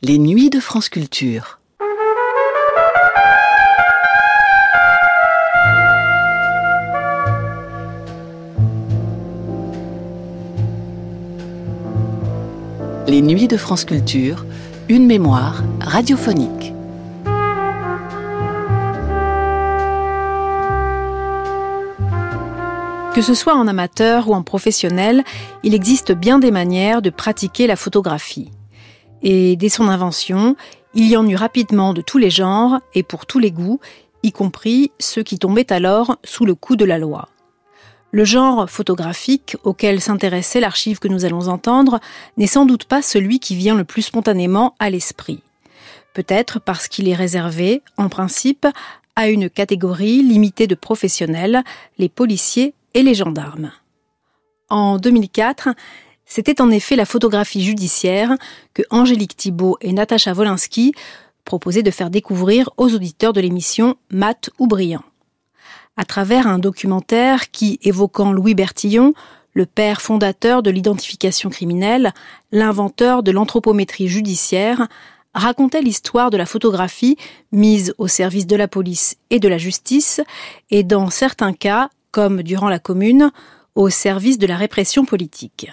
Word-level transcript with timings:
Les 0.00 0.18
nuits 0.18 0.48
de 0.48 0.60
France 0.60 0.88
Culture. 0.88 1.58
Les 13.08 13.22
nuits 13.22 13.48
de 13.48 13.56
France 13.56 13.84
Culture, 13.84 14.46
une 14.88 15.04
mémoire 15.04 15.64
radiophonique. 15.80 16.72
Que 23.16 23.22
ce 23.22 23.34
soit 23.34 23.56
en 23.56 23.66
amateur 23.66 24.28
ou 24.28 24.34
en 24.34 24.44
professionnel, 24.44 25.24
il 25.64 25.74
existe 25.74 26.12
bien 26.12 26.38
des 26.38 26.52
manières 26.52 27.02
de 27.02 27.10
pratiquer 27.10 27.66
la 27.66 27.74
photographie. 27.74 28.52
Et 29.22 29.56
dès 29.56 29.68
son 29.68 29.88
invention, 29.88 30.56
il 30.94 31.08
y 31.08 31.16
en 31.16 31.26
eut 31.26 31.36
rapidement 31.36 31.92
de 31.94 32.00
tous 32.00 32.18
les 32.18 32.30
genres 32.30 32.80
et 32.94 33.02
pour 33.02 33.26
tous 33.26 33.38
les 33.38 33.50
goûts, 33.50 33.80
y 34.22 34.32
compris 34.32 34.90
ceux 34.98 35.22
qui 35.22 35.38
tombaient 35.38 35.72
alors 35.72 36.18
sous 36.24 36.44
le 36.44 36.54
coup 36.54 36.76
de 36.76 36.84
la 36.84 36.98
loi. 36.98 37.28
Le 38.10 38.24
genre 38.24 38.70
photographique 38.70 39.56
auquel 39.64 40.00
s'intéressait 40.00 40.60
l'archive 40.60 40.98
que 40.98 41.08
nous 41.08 41.24
allons 41.24 41.48
entendre 41.48 42.00
n'est 42.38 42.46
sans 42.46 42.64
doute 42.64 42.84
pas 42.84 43.02
celui 43.02 43.38
qui 43.38 43.54
vient 43.54 43.74
le 43.74 43.84
plus 43.84 44.02
spontanément 44.02 44.74
à 44.78 44.88
l'esprit. 44.88 45.42
Peut-être 46.14 46.58
parce 46.58 46.88
qu'il 46.88 47.08
est 47.08 47.14
réservé, 47.14 47.82
en 47.98 48.08
principe, 48.08 48.66
à 49.14 49.28
une 49.28 49.50
catégorie 49.50 50.22
limitée 50.22 50.66
de 50.66 50.74
professionnels, 50.74 51.62
les 51.98 52.08
policiers 52.08 52.74
et 52.94 53.02
les 53.02 53.14
gendarmes. 53.14 53.72
En 54.70 54.96
2004, 54.96 55.70
c'était 56.28 56.60
en 56.60 56.70
effet 56.70 56.94
la 56.94 57.06
photographie 57.06 57.64
judiciaire 57.64 58.36
que 58.74 58.82
Angélique 58.90 59.36
Thibault 59.36 59.78
et 59.80 59.92
Natacha 59.92 60.34
Wolinski 60.34 60.92
proposaient 61.44 61.82
de 61.82 61.90
faire 61.90 62.10
découvrir 62.10 62.70
aux 62.76 62.94
auditeurs 62.94 63.32
de 63.32 63.40
l'émission 63.40 63.96
Mat 64.10 64.50
ou 64.58 64.66
Brillant. 64.66 65.02
À 65.96 66.04
travers 66.04 66.46
un 66.46 66.58
documentaire 66.58 67.50
qui, 67.50 67.80
évoquant 67.82 68.30
Louis 68.30 68.54
Bertillon, 68.54 69.14
le 69.54 69.66
père 69.66 70.02
fondateur 70.02 70.62
de 70.62 70.70
l'identification 70.70 71.48
criminelle, 71.48 72.12
l'inventeur 72.52 73.22
de 73.22 73.32
l'anthropométrie 73.32 74.06
judiciaire, 74.06 74.86
racontait 75.34 75.80
l'histoire 75.80 76.30
de 76.30 76.36
la 76.36 76.46
photographie 76.46 77.16
mise 77.52 77.94
au 77.96 78.06
service 78.06 78.46
de 78.46 78.54
la 78.54 78.68
police 78.68 79.16
et 79.30 79.40
de 79.40 79.48
la 79.48 79.58
justice, 79.58 80.20
et 80.70 80.84
dans 80.84 81.10
certains 81.10 81.54
cas, 81.54 81.88
comme 82.12 82.42
durant 82.42 82.68
la 82.68 82.78
Commune, 82.78 83.32
au 83.74 83.88
service 83.88 84.38
de 84.38 84.46
la 84.46 84.56
répression 84.56 85.04
politique 85.04 85.70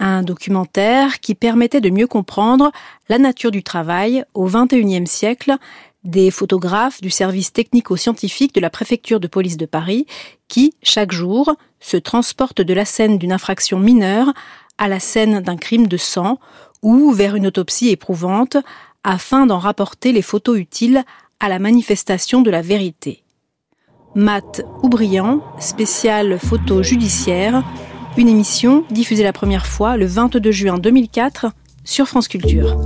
un 0.00 0.22
documentaire 0.22 1.20
qui 1.20 1.34
permettait 1.34 1.80
de 1.80 1.90
mieux 1.90 2.06
comprendre 2.06 2.72
la 3.08 3.18
nature 3.18 3.50
du 3.50 3.62
travail 3.62 4.24
au 4.34 4.46
XXIe 4.46 5.06
siècle 5.06 5.56
des 6.02 6.30
photographes 6.30 7.02
du 7.02 7.10
service 7.10 7.52
technico-scientifique 7.52 8.54
de 8.54 8.60
la 8.60 8.70
préfecture 8.70 9.20
de 9.20 9.28
police 9.28 9.58
de 9.58 9.66
Paris 9.66 10.06
qui, 10.48 10.72
chaque 10.82 11.12
jour, 11.12 11.54
se 11.78 11.98
transportent 11.98 12.62
de 12.62 12.74
la 12.74 12.86
scène 12.86 13.18
d'une 13.18 13.32
infraction 13.32 13.78
mineure 13.78 14.32
à 14.78 14.88
la 14.88 14.98
scène 14.98 15.40
d'un 15.40 15.58
crime 15.58 15.86
de 15.86 15.98
sang 15.98 16.38
ou 16.82 17.12
vers 17.12 17.36
une 17.36 17.46
autopsie 17.46 17.90
éprouvante 17.90 18.56
afin 19.04 19.44
d'en 19.44 19.58
rapporter 19.58 20.12
les 20.12 20.22
photos 20.22 20.58
utiles 20.58 21.04
à 21.38 21.50
la 21.50 21.58
manifestation 21.58 22.40
de 22.40 22.50
la 22.50 22.62
vérité. 22.62 23.22
Mat 24.14 24.62
Oubriand, 24.82 25.40
spécial 25.58 26.38
photo 26.38 26.82
judiciaire, 26.82 27.62
une 28.16 28.28
émission 28.28 28.84
diffusée 28.90 29.22
la 29.22 29.32
première 29.32 29.66
fois 29.66 29.96
le 29.96 30.06
22 30.06 30.50
juin 30.50 30.78
2004 30.78 31.46
sur 31.84 32.06
France 32.06 32.28
Culture. 32.28 32.76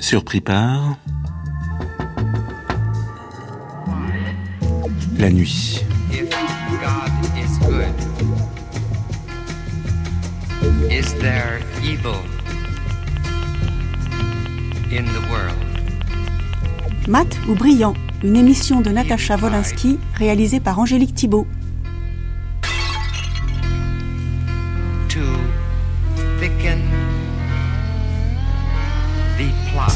Surpris 0.00 0.40
par 0.40 0.96
la 5.18 5.30
nuit. 5.30 5.84
There 11.22 11.60
evil 11.82 12.20
in 14.90 15.04
the 15.04 15.22
world? 15.30 15.56
Mat 17.08 17.26
ou 17.48 17.54
Brillant, 17.54 17.94
une 18.22 18.36
émission 18.36 18.80
de 18.80 18.90
Natacha 18.90 19.36
Wolinski 19.36 19.98
réalisée 20.14 20.60
par 20.60 20.78
Angélique 20.78 21.14
Thibault. 21.14 21.46
To 25.08 25.20
thicken 26.40 26.80
the 29.38 29.50
plot. 29.70 29.92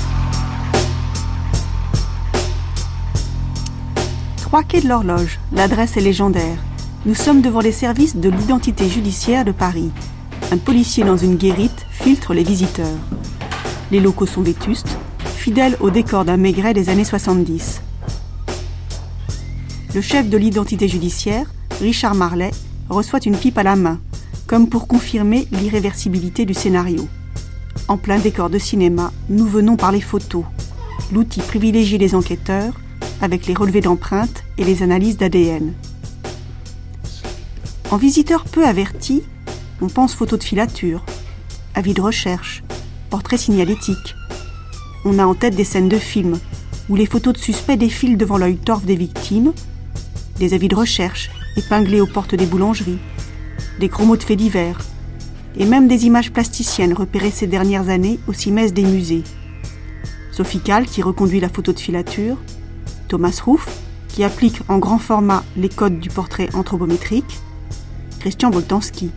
Trois 4.36 4.62
quais 4.62 4.80
de 4.80 4.88
l'horloge, 4.88 5.38
l'adresse 5.52 5.96
est 5.96 6.00
légendaire. 6.00 6.58
Nous 7.04 7.14
sommes 7.14 7.40
devant 7.40 7.60
les 7.60 7.72
services 7.72 8.16
de 8.16 8.28
l'identité 8.28 8.88
judiciaire 8.88 9.44
de 9.44 9.52
Paris. 9.52 9.90
Un 10.52 10.58
policier 10.58 11.02
dans 11.02 11.16
une 11.16 11.34
guérite 11.34 11.86
filtre 11.90 12.32
les 12.32 12.44
visiteurs. 12.44 12.86
Les 13.90 13.98
locaux 13.98 14.26
sont 14.26 14.42
vétustes, 14.42 14.96
fidèles 15.18 15.76
au 15.80 15.90
décor 15.90 16.24
d'un 16.24 16.36
maigret 16.36 16.72
des 16.72 16.88
années 16.88 17.04
70. 17.04 17.82
Le 19.92 20.00
chef 20.00 20.28
de 20.28 20.36
l'identité 20.36 20.86
judiciaire, 20.86 21.52
Richard 21.80 22.14
Marley, 22.14 22.52
reçoit 22.88 23.18
une 23.26 23.36
pipe 23.36 23.58
à 23.58 23.64
la 23.64 23.74
main, 23.74 23.98
comme 24.46 24.68
pour 24.68 24.86
confirmer 24.86 25.48
l'irréversibilité 25.50 26.44
du 26.44 26.54
scénario. 26.54 27.08
En 27.88 27.96
plein 27.96 28.20
décor 28.20 28.48
de 28.48 28.58
cinéma, 28.58 29.12
nous 29.28 29.46
venons 29.46 29.76
par 29.76 29.90
les 29.90 30.00
photos, 30.00 30.44
l'outil 31.12 31.40
privilégié 31.40 31.98
des 31.98 32.14
enquêteurs, 32.14 32.74
avec 33.20 33.46
les 33.46 33.54
relevés 33.54 33.80
d'empreintes 33.80 34.44
et 34.58 34.64
les 34.64 34.84
analyses 34.84 35.16
d'ADN. 35.16 35.72
En 37.90 37.96
visiteur 37.96 38.44
peu 38.44 38.64
averti, 38.64 39.22
on 39.80 39.88
pense 39.88 40.14
photo 40.14 40.36
de 40.36 40.44
filature, 40.44 41.04
avis 41.74 41.94
de 41.94 42.00
recherche, 42.00 42.62
portrait 43.10 43.36
signalétique. 43.36 44.14
On 45.04 45.18
a 45.18 45.26
en 45.26 45.34
tête 45.34 45.54
des 45.54 45.64
scènes 45.64 45.88
de 45.88 45.98
films 45.98 46.38
où 46.88 46.96
les 46.96 47.06
photos 47.06 47.34
de 47.34 47.38
suspects 47.38 47.76
défilent 47.76 48.16
devant 48.16 48.38
l'œil 48.38 48.56
torf 48.56 48.84
des 48.84 48.96
victimes, 48.96 49.52
des 50.38 50.54
avis 50.54 50.68
de 50.68 50.76
recherche 50.76 51.30
épinglés 51.56 52.00
aux 52.00 52.06
portes 52.06 52.34
des 52.34 52.46
boulangeries, 52.46 52.98
des 53.80 53.88
chromos 53.88 54.16
de 54.16 54.22
faits 54.22 54.38
divers, 54.38 54.78
et 55.58 55.64
même 55.64 55.88
des 55.88 56.06
images 56.06 56.32
plasticiennes 56.32 56.92
repérées 56.92 57.30
ces 57.30 57.46
dernières 57.46 57.88
années 57.88 58.18
au 58.28 58.32
cimès 58.32 58.72
des 58.72 58.84
musées. 58.84 59.24
Sophie 60.32 60.60
Kahl 60.60 60.86
qui 60.86 61.02
reconduit 61.02 61.40
la 61.40 61.48
photo 61.48 61.72
de 61.72 61.80
filature, 61.80 62.36
Thomas 63.08 63.40
Ruff 63.44 63.66
qui 64.08 64.24
applique 64.24 64.60
en 64.68 64.78
grand 64.78 64.98
format 64.98 65.44
les 65.56 65.68
codes 65.68 65.98
du 65.98 66.08
portrait 66.08 66.48
anthropométrique, 66.54 67.38
Christian 68.20 68.50
Boltanski 68.50 69.10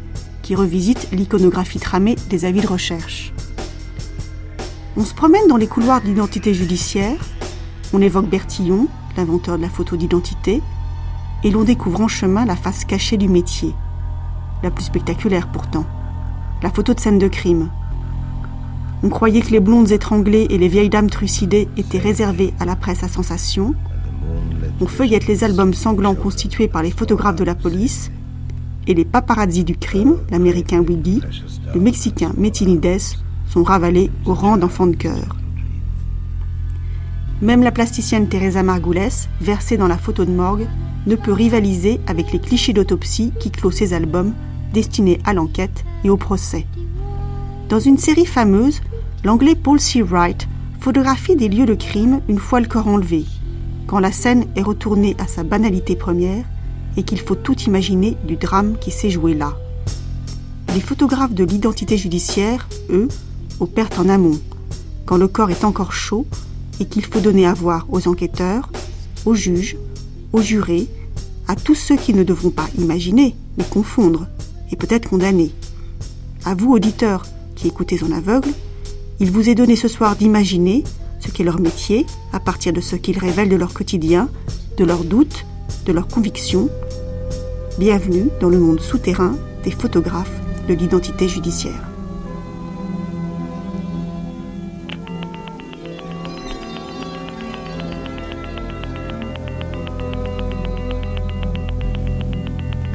qui 0.50 0.56
revisite 0.56 1.10
l'iconographie 1.12 1.78
tramée 1.78 2.16
des 2.28 2.44
avis 2.44 2.62
de 2.62 2.68
recherche. 2.68 3.34
On 4.98 5.06
se 5.06 5.14
promène 5.14 5.48
dans 5.48 5.58
les 5.58 5.68
couloirs 5.68 6.02
de 6.02 6.08
l'identité 6.08 6.56
judiciaire, 6.56 7.24
on 7.94 8.02
évoque 8.02 8.28
Bertillon, 8.28 8.88
l'inventeur 9.16 9.58
de 9.58 9.62
la 9.62 9.70
photo 9.70 9.96
d'identité, 9.96 10.64
et 11.44 11.52
l'on 11.52 11.66
découvre 11.66 12.02
en 12.02 12.08
chemin 12.08 12.48
la 12.48 12.56
face 12.56 12.84
cachée 12.84 13.16
du 13.16 13.30
métier, 13.30 13.76
la 14.64 14.72
plus 14.72 14.86
spectaculaire 14.86 15.52
pourtant, 15.52 15.86
la 16.64 16.72
photo 16.72 16.96
de 16.96 17.00
scène 17.00 17.20
de 17.20 17.28
crime. 17.28 17.70
On 19.04 19.10
croyait 19.10 19.42
que 19.42 19.52
les 19.52 19.60
blondes 19.60 19.92
étranglées 19.92 20.48
et 20.50 20.58
les 20.58 20.68
vieilles 20.68 20.90
dames 20.90 21.12
trucidées 21.12 21.68
étaient 21.78 22.00
réservées 22.00 22.56
à 22.60 22.66
la 22.66 22.76
presse 22.76 23.04
à 23.04 23.08
sensation. 23.08 23.76
On 24.82 24.88
feuillette 24.88 25.28
les 25.28 25.44
albums 25.44 25.76
sanglants 25.76 26.16
constitués 26.16 26.68
par 26.68 26.82
les 26.82 26.90
photographes 26.90 27.36
de 27.36 27.44
la 27.44 27.54
police 27.54 28.10
et 28.88 28.94
les 28.94 29.06
paparazzi 29.06 29.64
du 29.64 29.76
crime, 29.76 30.18
l'américain 30.32 30.82
Willy, 30.82 31.22
le 31.74 31.80
mexicain 31.80 32.32
Metinides, 32.38 33.18
sont 33.48 33.64
ravalés 33.64 34.12
au 34.26 34.34
rang 34.34 34.58
d'enfants 34.58 34.88
de 34.88 34.96
cœur. 34.96 35.36
Même 37.42 37.64
la 37.64 37.72
plasticienne 37.72 38.28
Teresa 38.28 38.64
Margules, 38.64 39.10
versée 39.42 39.78
dans 39.78 39.88
la 39.88 39.98
photo 39.98 40.26
de 40.26 40.32
morgue, 40.32 40.68
ne 41.08 41.16
peut 41.16 41.32
rivaliser 41.32 42.00
avec 42.08 42.32
les 42.32 42.40
clichés 42.40 42.74
d'autopsie 42.74 43.32
qui 43.40 43.52
clôt 43.52 43.72
ses 43.72 43.94
albums 43.94 44.34
destinés 44.74 45.20
à 45.24 45.34
l'enquête 45.34 45.86
et 46.04 46.10
au 46.10 46.18
procès. 46.18 46.66
Dans 47.70 47.80
une 47.80 47.98
série 47.98 48.26
fameuse, 48.26 48.82
l'anglais 49.24 49.56
Paul 49.56 49.80
C. 49.80 50.02
Wright 50.02 50.48
photographie 50.80 51.36
des 51.36 51.50
lieux 51.50 51.66
de 51.66 51.74
crime 51.74 52.22
une 52.30 52.40
fois 52.40 52.62
le 52.62 52.68
corps 52.68 52.88
enlevé, 52.88 53.26
quand 53.88 54.00
la 54.00 54.12
scène 54.12 54.46
est 54.56 54.62
retournée 54.62 55.16
à 55.20 55.28
sa 55.28 55.44
banalité 55.44 55.96
première 55.96 56.46
et 56.98 57.04
qu'il 57.04 57.20
faut 57.20 57.36
tout 57.36 57.60
imaginer 57.62 58.18
du 58.26 58.36
drame 58.36 58.78
qui 58.80 58.92
s'est 58.92 59.10
joué 59.10 59.34
là. 59.34 59.58
Les 60.74 60.82
photographes 60.82 61.34
de 61.34 61.44
l'identité 61.44 61.98
judiciaire, 61.98 62.68
eux, 62.90 63.08
opèrent 63.60 63.90
en 63.98 64.10
amont, 64.10 64.40
quand 65.06 65.18
le 65.18 65.28
corps 65.28 65.50
est 65.50 65.64
encore 65.64 65.94
chaud, 65.94 66.26
et 66.80 66.86
qu'il 66.86 67.06
faut 67.06 67.20
donner 67.20 67.46
à 67.46 67.54
voir 67.54 67.88
aux 67.90 68.08
enquêteurs, 68.08 68.72
aux 69.26 69.36
juges, 69.36 69.78
aux 70.32 70.42
jurés, 70.42 70.88
à 71.48 71.56
tous 71.56 71.76
ceux 71.76 71.96
qui 71.96 72.14
ne 72.14 72.24
devront 72.24 72.52
pas 72.52 72.68
imaginer, 72.78 73.36
mais 73.58 73.64
confondre, 73.64 74.28
et 74.72 74.76
peut-être 74.76 75.10
condamner. 75.10 75.52
À 76.46 76.54
vous, 76.56 76.72
auditeurs, 76.72 77.26
qui 77.56 77.68
écoutez 77.68 78.02
en 78.04 78.12
aveugle, 78.12 78.50
il 79.20 79.32
vous 79.32 79.50
est 79.50 79.56
donné 79.56 79.76
ce 79.76 79.88
soir 79.88 80.16
d'imaginer 80.16 80.84
ce 81.20 81.30
qu'est 81.30 81.44
leur 81.44 81.60
métier 81.60 82.06
à 82.32 82.40
partir 82.40 82.72
de 82.72 82.80
ce 82.80 82.96
qu'ils 82.96 83.20
révèlent 83.20 83.50
de 83.50 83.56
leur 83.56 83.74
quotidien, 83.74 84.30
de 84.78 84.86
leurs 84.86 85.04
doutes, 85.04 85.46
de 85.86 85.94
leurs 85.94 86.08
convictions. 86.08 86.70
Bienvenue 87.78 88.30
dans 88.40 88.50
le 88.50 88.60
monde 88.60 88.80
souterrain 88.80 89.36
des 89.64 89.72
photographes 89.72 90.40
de 90.68 90.74
l'identité 90.74 91.28
judiciaire. 91.28 91.90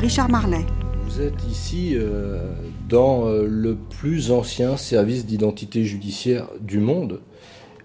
Richard 0.04 0.28
Marlet. 0.28 0.66
Vous 1.06 1.22
êtes 1.22 1.44
ici 1.50 1.94
euh, 1.94 2.38
dans 2.90 3.26
euh, 3.26 3.46
le 3.48 3.74
plus 3.74 4.32
ancien 4.32 4.76
service 4.76 5.24
d'identité 5.24 5.82
judiciaire 5.84 6.48
du 6.60 6.78
monde, 6.78 7.20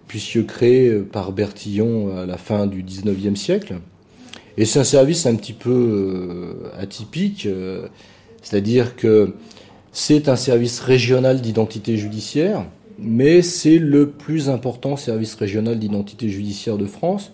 puisque 0.07 0.45
créé 0.45 0.89
euh, 0.89 1.03
par 1.03 1.31
Bertillon 1.31 2.17
à 2.17 2.25
la 2.25 2.37
fin 2.37 2.67
du 2.67 2.83
19e 2.83 3.35
siècle. 3.35 3.75
Et 4.59 4.65
c'est 4.65 4.79
un 4.79 4.83
service 4.83 5.25
un 5.25 5.35
petit 5.35 5.53
peu 5.53 6.57
atypique, 6.77 7.47
c'est-à-dire 8.41 8.97
que 8.97 9.35
c'est 9.93 10.27
un 10.27 10.35
service 10.35 10.81
régional 10.81 11.39
d'identité 11.39 11.95
judiciaire, 11.95 12.65
mais 12.99 13.41
c'est 13.41 13.77
le 13.77 14.09
plus 14.09 14.49
important 14.49 14.97
service 14.97 15.33
régional 15.35 15.79
d'identité 15.79 16.27
judiciaire 16.27 16.77
de 16.77 16.85
France, 16.87 17.31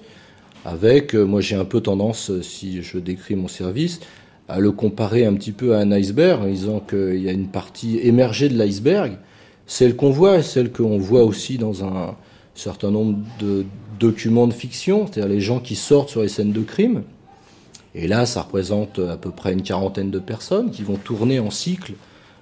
avec, 0.66 1.16
moi 1.16 1.42
j'ai 1.42 1.56
un 1.56 1.66
peu 1.66 1.82
tendance, 1.82 2.32
si 2.44 2.84
je 2.84 3.00
décris 3.00 3.36
mon 3.36 3.48
service, 3.48 4.02
à 4.48 4.60
le 4.60 4.72
comparer 4.72 5.26
un 5.26 5.34
petit 5.34 5.52
peu 5.52 5.74
à 5.74 5.80
un 5.80 5.92
iceberg, 5.92 6.44
en 6.44 6.48
disant 6.48 6.80
qu'il 6.80 7.24
y 7.24 7.28
a 7.28 7.32
une 7.32 7.48
partie 7.48 7.98
émergée 8.04 8.50
de 8.50 8.56
l'iceberg, 8.56 9.18
celle 9.66 9.96
qu'on 9.96 10.12
voit, 10.12 10.44
celle 10.44 10.72
qu'on 10.72 11.00
voit 11.00 11.24
aussi 11.24 11.58
dans 11.58 11.84
un 11.84 12.16
certain 12.54 12.92
nombre 12.92 13.18
de 13.40 13.66
documents 14.00 14.46
de 14.46 14.54
fiction, 14.54 15.08
c'est-à-dire 15.08 15.34
les 15.34 15.42
gens 15.42 15.60
qui 15.60 15.74
sortent 15.76 16.10
sur 16.10 16.22
les 16.22 16.28
scènes 16.28 16.52
de 16.52 16.62
crime. 16.62 17.02
Et 17.96 18.08
là, 18.08 18.26
ça 18.26 18.44
représente 18.44 19.00
à 19.00 19.18
peu 19.18 19.32
près 19.32 19.54
une 19.54 19.64
quarantaine 19.64 20.12
de 20.12 20.20
personnes 20.20 20.70
qui 20.70 20.84
vont 20.84 20.98
tourner 20.98 21.40
en 21.40 21.50
cycle 21.50 21.94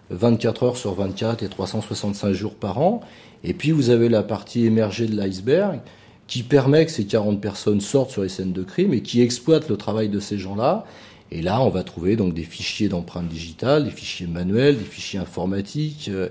24 0.10 0.64
heures 0.64 0.78
sur 0.78 0.94
24 0.94 1.44
et 1.44 1.48
365 1.48 2.34
jours 2.34 2.56
par 2.56 2.80
an. 2.80 3.02
Et 3.44 3.54
puis 3.54 3.72
vous 3.72 3.90
avez 3.90 4.10
la 4.10 4.24
partie 4.24 4.66
émergée 4.66 5.08
de 5.08 5.16
l'iceberg 5.16 5.80
qui 6.28 6.44
permet 6.44 6.86
que 6.86 6.92
ces 6.92 7.06
40 7.06 7.40
personnes 7.40 7.82
sortent 7.82 8.12
sur 8.12 8.24
les 8.24 8.30
scènes 8.30 8.54
de 8.54 8.64
crime 8.64 8.94
et 8.94 9.02
qui 9.02 9.22
exploitent 9.22 9.70
le 9.70 9.78
travail 9.78 10.10
de 10.10 10.20
ces 10.20 10.38
gens-là 10.38 10.86
et 11.34 11.42
là, 11.42 11.62
on 11.62 11.70
va 11.70 11.84
trouver 11.84 12.16
donc 12.16 12.36
des 12.36 12.44
fichiers 12.44 12.90
d'empreintes 12.90 13.28
digitales, 13.28 13.86
des 13.86 13.90
fichiers 13.90 14.28
manuels, 14.28 14.78
des 14.78 14.84
fichiers 14.84 15.18
informatiques, 15.18 16.08
euh, 16.14 16.30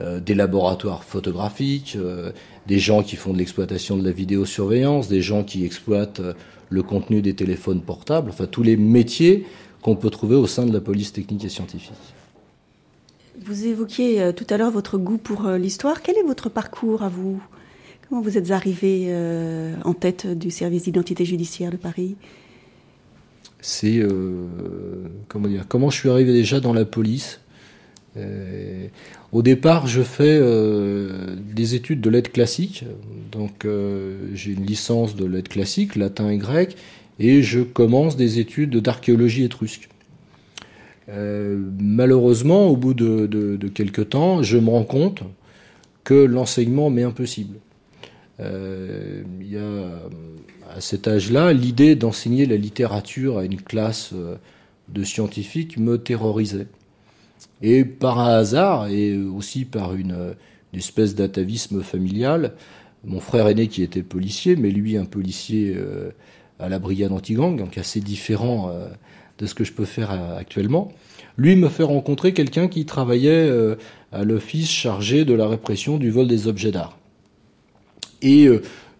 euh, 0.00 0.20
des 0.20 0.34
laboratoires 0.34 1.04
photographiques, 1.04 1.96
euh, 1.96 2.32
des 2.66 2.78
gens 2.78 3.02
qui 3.02 3.16
font 3.16 3.34
de 3.34 3.38
l'exploitation 3.38 3.98
de 3.98 4.04
la 4.04 4.10
vidéosurveillance, 4.10 5.08
des 5.08 5.20
gens 5.20 5.44
qui 5.44 5.66
exploitent 5.66 6.22
le 6.70 6.82
contenu 6.82 7.22
des 7.22 7.34
téléphones 7.34 7.80
portables, 7.80 8.30
enfin 8.30 8.46
tous 8.46 8.62
les 8.62 8.76
métiers 8.76 9.46
qu'on 9.82 9.96
peut 9.96 10.10
trouver 10.10 10.36
au 10.36 10.46
sein 10.46 10.66
de 10.66 10.72
la 10.72 10.80
police 10.80 11.12
technique 11.12 11.44
et 11.44 11.48
scientifique. 11.48 11.92
Vous 13.44 13.66
évoquiez 13.66 14.32
tout 14.34 14.46
à 14.50 14.56
l'heure 14.56 14.72
votre 14.72 14.98
goût 14.98 15.18
pour 15.18 15.48
l'histoire. 15.50 16.02
Quel 16.02 16.16
est 16.18 16.24
votre 16.24 16.48
parcours 16.48 17.02
à 17.02 17.08
vous? 17.08 17.40
Comment 18.08 18.20
vous 18.20 18.36
êtes 18.36 18.50
arrivé 18.50 19.14
en 19.84 19.94
tête 19.94 20.26
du 20.26 20.50
service 20.50 20.82
d'identité 20.82 21.24
judiciaire 21.24 21.70
de 21.70 21.76
Paris? 21.76 22.16
C'est 23.60 23.98
euh, 23.98 24.46
comment 25.28 25.48
dire 25.48 25.66
comment 25.68 25.90
je 25.90 25.98
suis 25.98 26.08
arrivé 26.08 26.32
déjà 26.32 26.60
dans 26.60 26.72
la 26.72 26.84
police? 26.84 27.40
Euh, 28.18 28.88
au 29.32 29.42
départ, 29.42 29.86
je 29.86 30.02
fais 30.02 30.38
euh, 30.40 31.36
des 31.54 31.74
études 31.74 32.00
de 32.00 32.10
lettres 32.10 32.32
classiques, 32.32 32.84
donc 33.32 33.66
j'ai 34.34 34.52
une 34.52 34.66
licence 34.66 35.16
de 35.16 35.24
lettres 35.24 35.50
classiques, 35.50 35.96
latin 35.96 36.28
et 36.30 36.38
grec, 36.38 36.76
et 37.18 37.42
je 37.42 37.60
commence 37.60 38.16
des 38.16 38.38
études 38.38 38.76
d'archéologie 38.76 39.44
étrusque. 39.44 39.88
malheureusement, 41.08 42.68
au 42.68 42.76
bout 42.76 42.94
de, 42.94 43.68
quelques 43.68 44.10
temps, 44.10 44.42
je 44.42 44.58
me 44.58 44.70
rends 44.70 44.84
compte 44.84 45.22
que 46.04 46.14
l'enseignement 46.14 46.90
m'est 46.90 47.02
impossible. 47.02 47.56
Il 48.40 49.50
y 49.50 49.56
a 49.56 50.08
à 50.68 50.80
cet 50.80 51.08
âge-là, 51.08 51.52
l'idée 51.52 51.96
d'enseigner 51.96 52.46
la 52.46 52.56
littérature 52.56 53.38
à 53.38 53.44
une 53.44 53.60
classe 53.60 54.10
euh, 54.12 54.36
de 54.88 55.02
scientifiques 55.02 55.78
me 55.78 55.98
terrorisait. 55.98 56.66
Et 57.62 57.84
par 57.84 58.20
un 58.20 58.28
hasard, 58.28 58.88
et 58.88 59.16
aussi 59.16 59.64
par 59.64 59.94
une, 59.94 60.12
euh, 60.12 60.32
espèce 60.74 61.14
d'atavisme 61.14 61.82
familial, 61.82 62.52
mon 63.04 63.20
frère 63.20 63.48
aîné 63.48 63.68
qui 63.68 63.82
était 63.82 64.02
policier, 64.02 64.54
mais 64.54 64.70
lui 64.70 64.96
un 64.96 65.06
policier 65.06 65.74
euh, 65.76 66.10
à 66.58 66.68
la 66.68 66.78
brigade 66.78 67.12
anti-gang, 67.12 67.56
donc 67.56 67.78
assez 67.78 68.00
différent 68.00 68.72
de 69.38 69.46
ce 69.46 69.54
que 69.54 69.64
je 69.64 69.72
peux 69.72 69.84
faire 69.84 70.10
actuellement, 70.36 70.92
lui 71.36 71.54
me 71.54 71.68
fait 71.68 71.84
rencontrer 71.84 72.34
quelqu'un 72.34 72.66
qui 72.66 72.84
travaillait 72.84 73.48
à 74.10 74.24
l'office 74.24 74.68
chargé 74.68 75.24
de 75.24 75.34
la 75.34 75.46
répression 75.46 75.96
du 75.96 76.10
vol 76.10 76.26
des 76.26 76.48
objets 76.48 76.72
d'art. 76.72 76.98
Et 78.22 78.48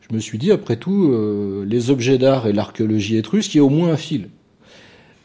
je 0.09 0.15
me 0.15 0.21
suis 0.21 0.39
dit, 0.39 0.51
après 0.53 0.77
tout, 0.77 1.11
euh, 1.13 1.67
les 1.69 1.91
objets 1.91 2.19
d'art 2.19 2.47
et 2.47 2.53
l'archéologie 2.53 3.17
étrusque, 3.17 3.55
il 3.55 3.59
y 3.59 3.61
a 3.61 3.65
au 3.65 3.69
moins 3.69 3.91
un 3.91 3.97
fil. 3.97 4.31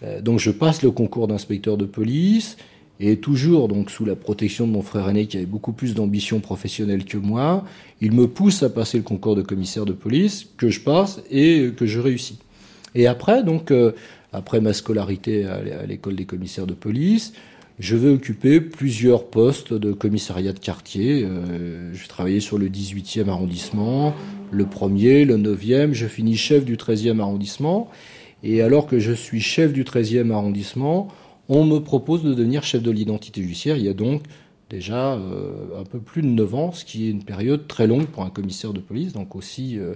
Euh, 0.03 0.21
donc 0.21 0.39
je 0.39 0.51
passe 0.51 0.83
le 0.83 0.91
concours 0.91 1.27
d'inspecteur 1.27 1.77
de 1.77 1.85
police, 1.85 2.57
et 2.99 3.17
toujours 3.17 3.67
donc 3.67 3.89
sous 3.89 4.05
la 4.05 4.15
protection 4.15 4.67
de 4.67 4.71
mon 4.71 4.81
frère 4.81 5.09
aîné 5.09 5.25
qui 5.25 5.37
avait 5.37 5.45
beaucoup 5.45 5.73
plus 5.73 5.95
d'ambition 5.95 6.39
professionnelle 6.39 7.05
que 7.05 7.17
moi, 7.17 7.65
il 8.01 8.11
me 8.11 8.27
pousse 8.27 8.63
à 8.63 8.69
passer 8.69 8.97
le 8.97 9.03
concours 9.03 9.35
de 9.35 9.41
commissaire 9.41 9.85
de 9.85 9.93
police, 9.93 10.47
que 10.57 10.69
je 10.69 10.79
passe 10.79 11.21
et 11.31 11.71
que 11.75 11.85
je 11.85 11.99
réussis. 11.99 12.39
Et 12.95 13.07
après, 13.07 13.43
donc, 13.43 13.71
euh, 13.71 13.93
après 14.31 14.61
ma 14.61 14.73
scolarité 14.73 15.45
à 15.45 15.85
l'école 15.85 16.15
des 16.15 16.25
commissaires 16.25 16.67
de 16.67 16.73
police, 16.73 17.33
je 17.79 17.95
vais 17.95 18.09
occuper 18.09 18.61
plusieurs 18.61 19.25
postes 19.25 19.73
de 19.73 19.93
commissariat 19.93 20.53
de 20.53 20.59
quartier. 20.59 21.23
Euh, 21.23 21.91
je 21.93 22.01
vais 22.01 22.07
travailler 22.07 22.39
sur 22.39 22.59
le 22.59 22.69
18e 22.69 23.29
arrondissement, 23.29 24.13
le 24.51 24.65
1er, 24.65 25.25
le 25.25 25.37
9e. 25.37 25.93
Je 25.93 26.05
finis 26.05 26.37
chef 26.37 26.65
du 26.65 26.77
13e 26.77 27.19
arrondissement. 27.19 27.89
Et 28.43 28.61
alors 28.61 28.85
que 28.85 28.99
je 28.99 29.11
suis 29.11 29.41
chef 29.41 29.73
du 29.73 29.83
13e 29.83 30.31
arrondissement, 30.31 31.07
on 31.53 31.65
me 31.65 31.79
propose 31.79 32.23
de 32.23 32.33
devenir 32.33 32.63
chef 32.63 32.81
de 32.81 32.89
l'identité 32.89 33.41
judiciaire. 33.41 33.77
Il 33.77 33.83
y 33.83 33.89
a 33.89 33.93
donc 33.93 34.23
déjà 34.71 35.13
euh, 35.13 35.79
un 35.79 35.83
peu 35.83 35.99
plus 35.99 36.23
de 36.23 36.27
9 36.27 36.55
ans, 36.55 36.71
ce 36.71 36.83
qui 36.83 37.07
est 37.07 37.11
une 37.11 37.23
période 37.23 37.67
très 37.67 37.85
longue 37.85 38.07
pour 38.07 38.23
un 38.23 38.31
commissaire 38.31 38.73
de 38.73 38.79
police. 38.79 39.13
Donc 39.13 39.35
aussi, 39.35 39.77
euh, 39.77 39.93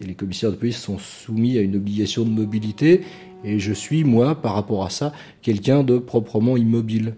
les 0.00 0.14
commissaires 0.14 0.52
de 0.52 0.56
police 0.56 0.78
sont 0.78 0.98
soumis 0.98 1.58
à 1.58 1.62
une 1.62 1.74
obligation 1.74 2.22
de 2.22 2.30
mobilité 2.30 3.02
et 3.42 3.58
je 3.58 3.72
suis, 3.72 4.04
moi, 4.04 4.36
par 4.36 4.54
rapport 4.54 4.84
à 4.84 4.90
ça, 4.90 5.12
quelqu'un 5.42 5.82
de 5.82 5.98
proprement 5.98 6.56
immobile. 6.56 7.14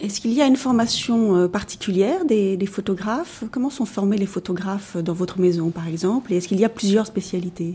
Est-ce 0.00 0.20
qu'il 0.20 0.32
y 0.32 0.40
a 0.40 0.46
une 0.46 0.56
formation 0.56 1.34
euh, 1.34 1.48
particulière 1.48 2.24
des, 2.24 2.56
photographes? 2.66 3.42
Comment 3.50 3.70
sont 3.70 3.86
formés 3.86 4.18
les 4.18 4.26
photographes 4.26 4.96
dans 4.96 5.14
votre 5.14 5.40
maison, 5.40 5.70
par 5.70 5.88
exemple? 5.88 6.32
Et 6.32 6.36
est-ce 6.36 6.46
qu'il 6.46 6.60
y 6.60 6.64
a 6.64 6.68
plusieurs 6.68 7.06
spécialités? 7.06 7.74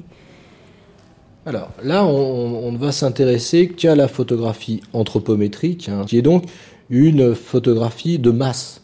Alors 1.45 1.71
là, 1.83 2.05
on, 2.05 2.71
ne 2.71 2.77
va 2.77 2.91
s'intéresser 2.91 3.67
qu'à 3.67 3.95
la 3.95 4.07
photographie 4.07 4.81
anthropométrique, 4.93 5.89
hein, 5.89 6.05
qui 6.07 6.17
est 6.17 6.21
donc 6.21 6.45
une 6.89 7.35
photographie 7.35 8.19
de 8.19 8.31
masse. 8.31 8.81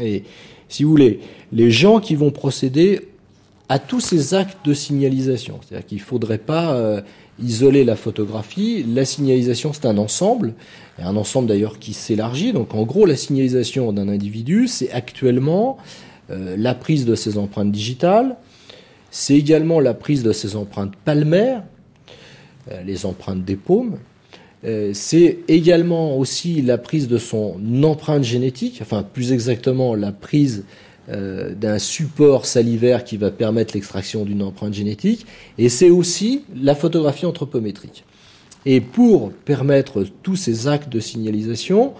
Et 0.00 0.24
si 0.68 0.84
vous 0.84 0.90
voulez, 0.90 1.20
les 1.52 1.70
gens 1.70 2.00
qui 2.00 2.14
vont 2.14 2.30
procéder 2.30 3.08
à 3.68 3.78
tous 3.78 4.00
ces 4.00 4.34
actes 4.34 4.64
de 4.64 4.74
signalisation, 4.74 5.58
c'est-à-dire 5.62 5.86
qu'il 5.86 5.98
ne 5.98 6.02
faudrait 6.02 6.38
pas... 6.38 6.74
Euh, 6.74 7.00
isoler 7.42 7.84
la 7.84 7.96
photographie. 7.96 8.84
La 8.84 9.04
signalisation, 9.04 9.72
c'est 9.72 9.86
un 9.86 9.98
ensemble, 9.98 10.54
un 10.98 11.16
ensemble 11.16 11.48
d'ailleurs 11.48 11.78
qui 11.78 11.92
s'élargit. 11.92 12.52
Donc 12.52 12.74
en 12.74 12.82
gros, 12.84 13.06
la 13.06 13.16
signalisation 13.16 13.92
d'un 13.92 14.08
individu, 14.08 14.68
c'est 14.68 14.90
actuellement 14.92 15.78
euh, 16.30 16.56
la 16.58 16.74
prise 16.74 17.04
de 17.04 17.14
ses 17.14 17.38
empreintes 17.38 17.72
digitales, 17.72 18.36
c'est 19.14 19.36
également 19.36 19.78
la 19.78 19.94
prise 19.94 20.24
de 20.24 20.32
ses 20.32 20.56
empreintes 20.56 20.96
palmaires, 21.04 21.62
euh, 22.72 22.82
les 22.82 23.06
empreintes 23.06 23.44
des 23.44 23.54
paumes, 23.54 23.98
euh, 24.64 24.90
c'est 24.92 25.38
également 25.46 26.18
aussi 26.18 26.62
la 26.62 26.78
prise 26.78 27.06
de 27.06 27.18
son 27.18 27.60
empreinte 27.84 28.24
génétique, 28.24 28.80
enfin 28.82 29.04
plus 29.04 29.32
exactement 29.32 29.94
la 29.94 30.10
prise 30.10 30.64
euh, 31.10 31.54
d'un 31.54 31.78
support 31.78 32.44
salivaire 32.44 33.04
qui 33.04 33.16
va 33.16 33.30
permettre 33.30 33.74
l'extraction 33.74 34.24
d'une 34.24 34.42
empreinte 34.42 34.74
génétique, 34.74 35.26
et 35.58 35.68
c'est 35.68 35.90
aussi 35.90 36.42
la 36.60 36.74
photographie 36.74 37.24
anthropométrique. 37.24 38.02
Et 38.66 38.80
pour 38.80 39.30
permettre 39.30 40.04
tous 40.24 40.34
ces 40.34 40.66
actes 40.66 40.88
de 40.88 40.98
signalisation, 40.98 41.92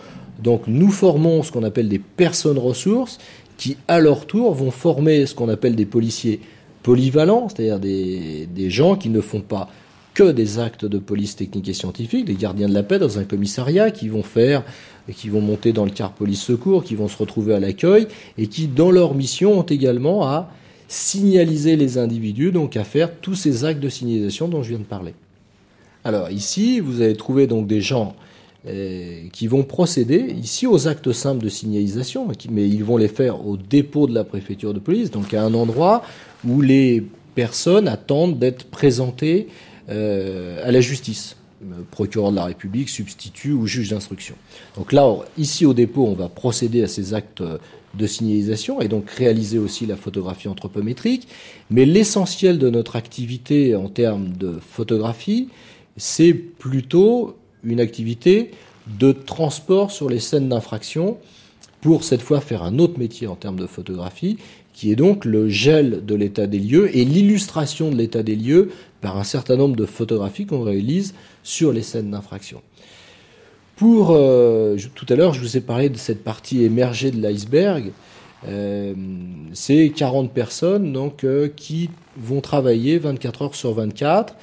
donc 0.43 0.63
nous 0.67 0.91
formons 0.91 1.45
ce 1.45 1.53
qu'on 1.53 1.63
appelle 1.63 1.89
des 1.89 2.01
personnes 2.01 2.59
ressources 2.59 3.19
qui, 3.57 3.77
à 3.87 4.01
leur 4.01 4.27
tour, 4.27 4.53
vont 4.53 4.73
former 4.73 5.27
ce 5.27 5.35
qu'on 5.37 5.49
appelle 5.49 5.77
des 5.77 5.87
policiers 5.87 6.41
polyvalents, 6.85 7.49
c'est-à-dire 7.49 7.81
des, 7.81 8.71
gens 8.71 8.95
qui 8.95 9.09
ne 9.09 9.21
font 9.21 9.41
pas 9.41 9.69
que 10.13 10.31
des 10.31 10.61
actes 10.61 10.85
de 10.85 10.99
police 10.99 11.35
technique 11.35 11.69
et 11.69 11.73
scientifique, 11.73 12.27
des 12.27 12.35
gardiens 12.35 12.69
de 12.69 12.75
la 12.75 12.85
paix 12.85 13.01
dans 13.01 13.19
un 13.19 13.25
commissariat 13.25 13.91
qui 13.91 14.09
vont 14.09 14.23
faire, 14.23 14.63
qui 15.13 15.29
vont 15.29 15.41
monter 15.41 15.73
dans 15.73 15.85
le 15.85 15.91
car 15.91 16.13
police 16.13 16.43
secours, 16.43 16.85
qui 16.85 16.95
vont 16.95 17.09
se 17.09 17.17
retrouver 17.17 17.55
à 17.55 17.59
l'accueil 17.59 18.07
et 18.39 18.47
qui, 18.47 18.69
dans 18.69 18.93
leur 18.93 19.15
mission, 19.15 19.59
ont 19.59 19.63
également 19.63 20.29
à 20.29 20.51
signaliser 20.87 21.75
les 21.75 21.99
individus, 21.99 22.53
donc 22.53 22.77
à 22.77 22.85
faire 22.85 23.11
tous 23.21 23.35
ces 23.35 23.65
actes 23.65 23.81
de 23.81 23.89
signalisation 23.89 24.47
dont 24.47 24.63
je 24.63 24.69
viens 24.69 24.79
de 24.79 24.85
parler. 24.85 25.15
Alors 26.05 26.31
ici, 26.31 26.81
vous 26.81 27.01
allez 27.01 27.17
trouver 27.17 27.47
donc 27.47 27.67
des 27.67 27.81
gens 27.81 28.15
qui 29.33 29.47
vont 29.47 29.63
procéder 29.63 30.35
ici 30.41 30.67
aux 30.67 30.89
actes 30.89 31.13
simples 31.13 31.45
de 31.45 31.51
signalisation, 31.51 32.27
mais 32.51 32.67
ils 32.67 32.83
vont 32.83 32.97
les 32.97 33.09
faire 33.09 33.47
au 33.47 33.59
dépôt 33.59 34.07
de 34.07 34.15
la 34.15 34.25
préfecture 34.25 34.73
de 34.73 34.79
police, 34.79 35.11
donc 35.11 35.35
à 35.35 35.43
un 35.43 35.53
endroit 35.53 36.03
où 36.47 36.63
les 36.63 37.05
personnes 37.35 37.89
attendent 37.89 38.39
d'être 38.39 38.65
présentées 38.65 39.49
euh, 39.91 40.67
à 40.67 40.73
la 40.73 40.81
justice, 40.81 41.37
procureur 41.91 42.31
de 42.31 42.37
la 42.37 42.45
République, 42.47 42.89
substitut 42.89 43.53
ou 43.53 43.67
juge 43.67 43.91
d'instruction. 43.91 44.35
Donc 44.77 44.93
là, 44.93 45.15
ici 45.37 45.67
au 45.67 45.75
dépôt, 45.75 46.07
on 46.07 46.15
va 46.15 46.29
procéder 46.29 46.83
à 46.83 46.89
ces 46.89 47.15
actes 47.15 47.43
de 47.95 48.07
signalisation 48.07 48.81
et 48.81 48.89
donc 48.89 49.11
réaliser 49.11 49.59
aussi 49.59 49.87
la 49.87 49.97
photographie 49.97 50.49
anthropométrique. 50.49 51.29
Mais 51.71 51.85
l'essentiel 51.85 52.59
de 52.59 52.71
notre 52.71 52.97
activité 52.97 53.77
en 53.77 53.89
termes 53.89 54.31
de 54.31 54.59
photographie, 54.59 55.49
c'est 55.97 56.33
plutôt 56.33 57.37
une 57.65 57.81
activité 57.81 58.51
de 58.87 59.13
transport 59.13 59.91
sur 59.91 60.09
les 60.09 60.21
scènes 60.21 60.49
d'infraction 60.49 61.19
pour 61.81 62.05
cette 62.05 62.23
fois 62.23 62.41
faire 62.41 62.63
un 62.63 62.79
autre 62.79 62.99
métier 62.99 63.27
en 63.27 63.37
termes 63.37 63.59
de 63.59 63.67
photographie, 63.67 64.39
qui 64.73 64.91
est 64.91 64.97
donc 64.97 65.25
le 65.25 65.49
gel 65.49 66.05
de 66.05 66.15
l'état 66.15 66.47
des 66.47 66.59
lieux 66.59 66.97
et 66.97 67.05
l'illustration 67.05 67.91
de 67.91 67.97
l'état 67.97 68.23
des 68.23 68.37
lieux 68.37 68.71
par 69.01 69.19
un 69.19 69.25
certain 69.25 69.57
nombre 69.57 69.77
de 69.77 69.87
photographies 69.87 70.47
qu'on 70.47 70.63
réalise 70.63 71.15
sur 71.43 71.73
les 71.73 71.83
scènes 71.83 72.11
d'infraction. 72.11 72.63
Pour 73.77 74.13
euh, 74.13 74.77
tout 74.95 75.07
à 75.09 75.17
l'heure, 75.17 75.35
je 75.35 75.41
vous 75.41 75.57
ai 75.57 75.61
parlé 75.61 75.89
de 75.89 75.97
cette 75.97 76.25
partie 76.25 76.63
émergée 76.65 77.11
de 77.11 77.21
l'iceberg. 77.21 77.93
Euh, 78.47 78.95
c'est 79.53 79.91
40 79.95 80.33
personnes 80.33 80.93
donc 80.93 81.25
euh, 81.25 81.49
qui 81.49 81.91
vont 82.17 82.41
travailler 82.41 82.99
24 82.99 83.43
heures 83.43 83.55
sur 83.55 83.73
24, 83.73 84.37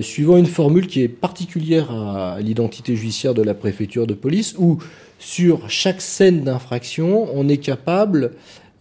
suivant 0.00 0.36
une 0.36 0.46
formule 0.46 0.86
qui 0.86 1.02
est 1.02 1.08
particulière 1.08 1.90
à, 1.90 2.38
l'identité 2.40 2.94
judiciaire 2.96 3.34
de 3.34 3.42
la 3.42 3.54
préfecture 3.54 4.06
de 4.06 4.14
police, 4.14 4.54
où 4.58 4.78
sur 5.18 5.68
chaque 5.68 6.00
scène 6.00 6.44
d'infraction, 6.44 7.28
on 7.34 7.48
est 7.48 7.56
capable 7.56 8.32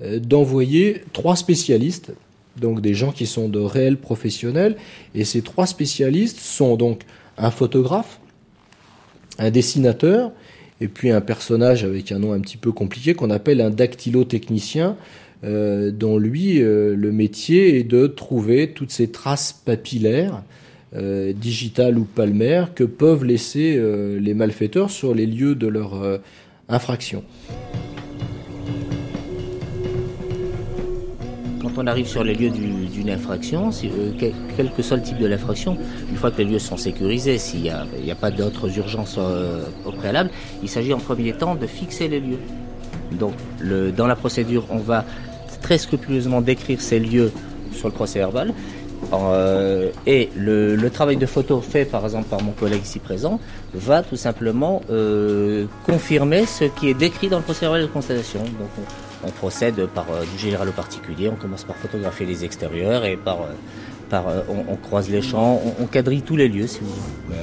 d'envoyer 0.02 1.02
trois 1.14 1.36
spécialistes, 1.36 2.14
donc 2.60 2.82
des 2.82 2.94
gens 2.94 3.12
qui 3.12 3.26
sont 3.26 3.50
de 3.50 3.60
réels 3.60 3.98
professionnels, 3.98 4.76
et 5.14 5.24
ces 5.24 5.42
trois 5.42 5.66
spécialistes 5.66 6.40
sont 6.40 6.76
donc 6.76 7.04
un 7.38 7.52
photographe, 7.52 8.20
un 9.40 9.52
dessinateur 9.52 10.32
et 10.82 10.88
puis 10.88 11.12
un 11.12 11.22
personnage 11.22 11.84
avec 11.84 12.12
un 12.12 12.20
nom 12.20 12.34
un 12.34 12.40
petit 12.40 12.58
peu 12.58 12.72
compliqué 12.72 13.14
qu'on 13.14 13.30
appelle 13.30 13.62
un 13.62 13.70
dactylotechnicien, 13.70 14.98
euh, 15.44 15.92
dont 15.92 16.18
lui, 16.18 16.62
euh, 16.62 16.96
le 16.96 17.12
métier 17.12 17.78
est 17.78 17.84
de 17.84 18.08
trouver 18.08 18.72
toutes 18.72 18.92
ces 18.92 19.10
traces 19.10 19.54
papillaires, 19.54 20.44
euh, 20.96 21.34
digitales 21.34 21.98
ou 21.98 22.06
palmaires, 22.06 22.74
que 22.74 22.84
peuvent 22.84 23.24
laisser 23.24 23.80
les 24.20 24.34
malfaiteurs 24.34 24.90
sur 24.90 25.14
les 25.14 25.26
lieux 25.26 25.56
de 25.56 25.68
leur 25.68 26.20
infraction. 26.70 27.24
on 31.78 31.88
arrive 31.88 32.08
sur 32.08 32.24
les 32.24 32.34
lieux 32.34 32.50
d'une 32.50 33.10
infraction, 33.10 33.70
euh, 33.84 34.12
quel, 34.58 34.72
que 34.72 34.82
soit 34.82 34.98
le 34.98 35.04
type 35.04 35.18
de 35.18 35.28
l'infraction, 35.28 35.78
une 36.10 36.16
fois 36.16 36.32
que 36.32 36.38
les 36.38 36.46
lieux 36.46 36.60
sont 36.60 36.78
sécurisés, 36.78 37.38
s'il 37.38 37.62
n'y 37.62 37.70
a, 37.70 38.16
pas 38.16 38.32
d'autres 38.32 38.78
urgences 38.78 39.16
euh, 39.18 39.64
au 39.86 39.92
préalable, 39.92 40.30
il 40.64 40.70
s'agit 40.70 40.94
en 40.94 41.00
premier 41.00 41.34
temps 41.34 41.56
de 41.56 41.68
fixer 41.68 42.08
les 42.08 42.20
lieux. 42.20 42.40
Donc 43.12 43.34
dans 43.96 44.08
la 44.08 44.16
procédure, 44.16 44.66
on 44.70 44.78
va 44.78 45.06
très 45.62 45.78
scrupuleusement 45.78 46.42
décrire 46.42 46.82
ces 46.82 47.00
lieux 47.00 47.32
sur 47.72 47.88
le 47.88 47.94
procès 47.94 48.20
verbal. 48.20 48.54
Euh, 49.14 49.92
et 50.06 50.30
le, 50.36 50.90
travail 50.90 51.18
de 51.18 51.26
photo 51.26 51.62
fait 51.62 51.86
par 51.86 52.04
exemple 52.06 52.28
par 52.30 52.42
mon 52.42 52.52
collègue 52.52 52.84
ici 52.84 53.00
présent 53.00 53.40
va 53.74 54.02
tout 54.02 54.16
simplement 54.16 54.82
confirmer 55.86 56.46
ce 56.46 56.66
qui 56.66 56.90
est 56.90 56.94
décrit 56.94 57.28
dans 57.28 57.38
le 57.38 57.44
procès 57.44 57.66
de 57.66 57.86
constatation. 57.88 58.40
Donc 58.40 58.70
on 59.26 59.32
procède 59.32 59.86
par 59.88 60.06
euh, 60.12 60.24
du 60.26 60.38
général 60.38 60.70
au 60.70 60.72
particulier, 60.72 61.30
on 61.30 61.36
commence 61.36 61.64
par 61.64 61.76
photographier 61.76 62.26
les 62.26 62.46
extérieurs 62.46 63.06
et 63.06 63.18
par, 63.18 63.42
euh, 63.42 63.54
par 64.10 64.28
euh, 64.28 64.42
on, 64.50 64.76
croise 64.76 65.10
les 65.10 65.22
champs, 65.22 65.62
on, 65.80 65.86
quadrille 65.86 66.22
tous 66.22 66.36
les 66.36 66.48
lieux 66.48 66.68
si 66.68 66.80
vous 66.82 66.88
voulez. 66.88 67.38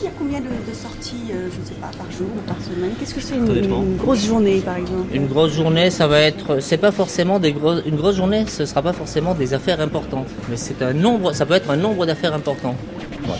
Il 0.00 0.04
y 0.04 0.08
a 0.08 0.12
combien 0.18 0.40
de, 0.40 0.46
sorties, 0.72 1.28
je 1.28 1.60
ne 1.60 1.66
sais 1.66 1.74
pas, 1.74 1.90
par 1.94 2.10
jour 2.10 2.28
ou 2.34 2.40
par 2.48 2.56
semaine? 2.62 2.92
Qu'est-ce 2.98 3.14
que 3.14 3.20
c'est 3.20 3.34
une, 3.34 3.96
grosse 3.98 4.24
journée 4.24 4.60
par 4.60 4.76
exemple? 4.76 5.14
Une 5.14 5.26
grosse 5.26 5.52
journée, 5.52 5.90
ça 5.90 6.06
va 6.06 6.20
être, 6.20 6.60
c'est 6.60 6.78
pas 6.78 6.90
forcément 6.90 7.38
des 7.38 7.52
grosses, 7.52 7.82
une 7.84 7.96
grosse 7.96 8.16
journée, 8.16 8.46
ce 8.46 8.64
sera 8.64 8.80
pas 8.80 8.94
forcément 8.94 9.34
des 9.34 9.52
affaires 9.52 9.78
importantes, 9.82 10.28
mais 10.48 10.56
c'est 10.56 10.80
un 10.80 10.94
nombre, 10.94 11.34
ça 11.34 11.44
peut 11.44 11.52
être 11.52 11.70
un 11.70 11.76
nombre 11.76 12.06
d'affaires 12.06 12.32
importants. 12.32 12.76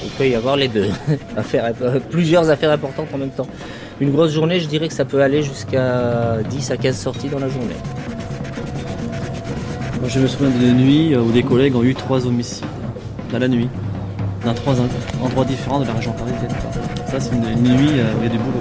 il 0.04 0.10
peut 0.10 0.28
y 0.28 0.34
avoir 0.34 0.56
les 0.56 0.68
deux, 0.68 0.88
plusieurs 2.10 2.50
affaires 2.50 2.72
importantes 2.72 3.08
en 3.14 3.18
même 3.18 3.30
temps. 3.30 3.48
Une 3.98 4.10
grosse 4.10 4.32
journée, 4.32 4.60
je 4.60 4.66
dirais 4.66 4.88
que 4.88 4.94
ça 4.94 5.06
peut 5.06 5.22
aller 5.22 5.42
jusqu'à 5.42 6.38
10 6.50 6.72
à 6.72 6.76
15 6.76 6.98
sorties 6.98 7.28
dans 7.28 7.38
la 7.38 7.48
journée. 7.48 7.76
je 10.06 10.20
me 10.20 10.26
souviens 10.26 10.50
de 10.50 10.72
nuit 10.72 11.16
où 11.16 11.32
des 11.32 11.42
collègues 11.42 11.74
ont 11.74 11.84
eu 11.84 11.94
trois 11.94 12.26
homicides 12.26 12.66
dans 13.32 13.38
la 13.38 13.48
nuit, 13.48 13.68
dans 14.44 14.54
trois 14.54 14.74
endroits 15.22 15.44
différents 15.44 15.80
de 15.80 15.86
la 15.86 15.94
région 15.94 16.12
parisienne. 16.12 16.50
Ça, 17.06 17.20
c'est 17.20 17.34
une, 17.34 17.42
nuit 17.42 18.00
euh, 18.00 18.14
où 18.14 18.18
il 18.20 18.24
y 18.24 18.26
a 18.26 18.30
du 18.30 18.38
boulot. 18.38 18.60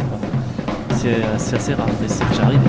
C'est 0.98 1.55
assez 1.55 1.74
rare, 1.74 1.88
mais 2.01 2.07
c'est 2.07 2.27
déjà 2.29 2.43
arrivé. 2.43 2.59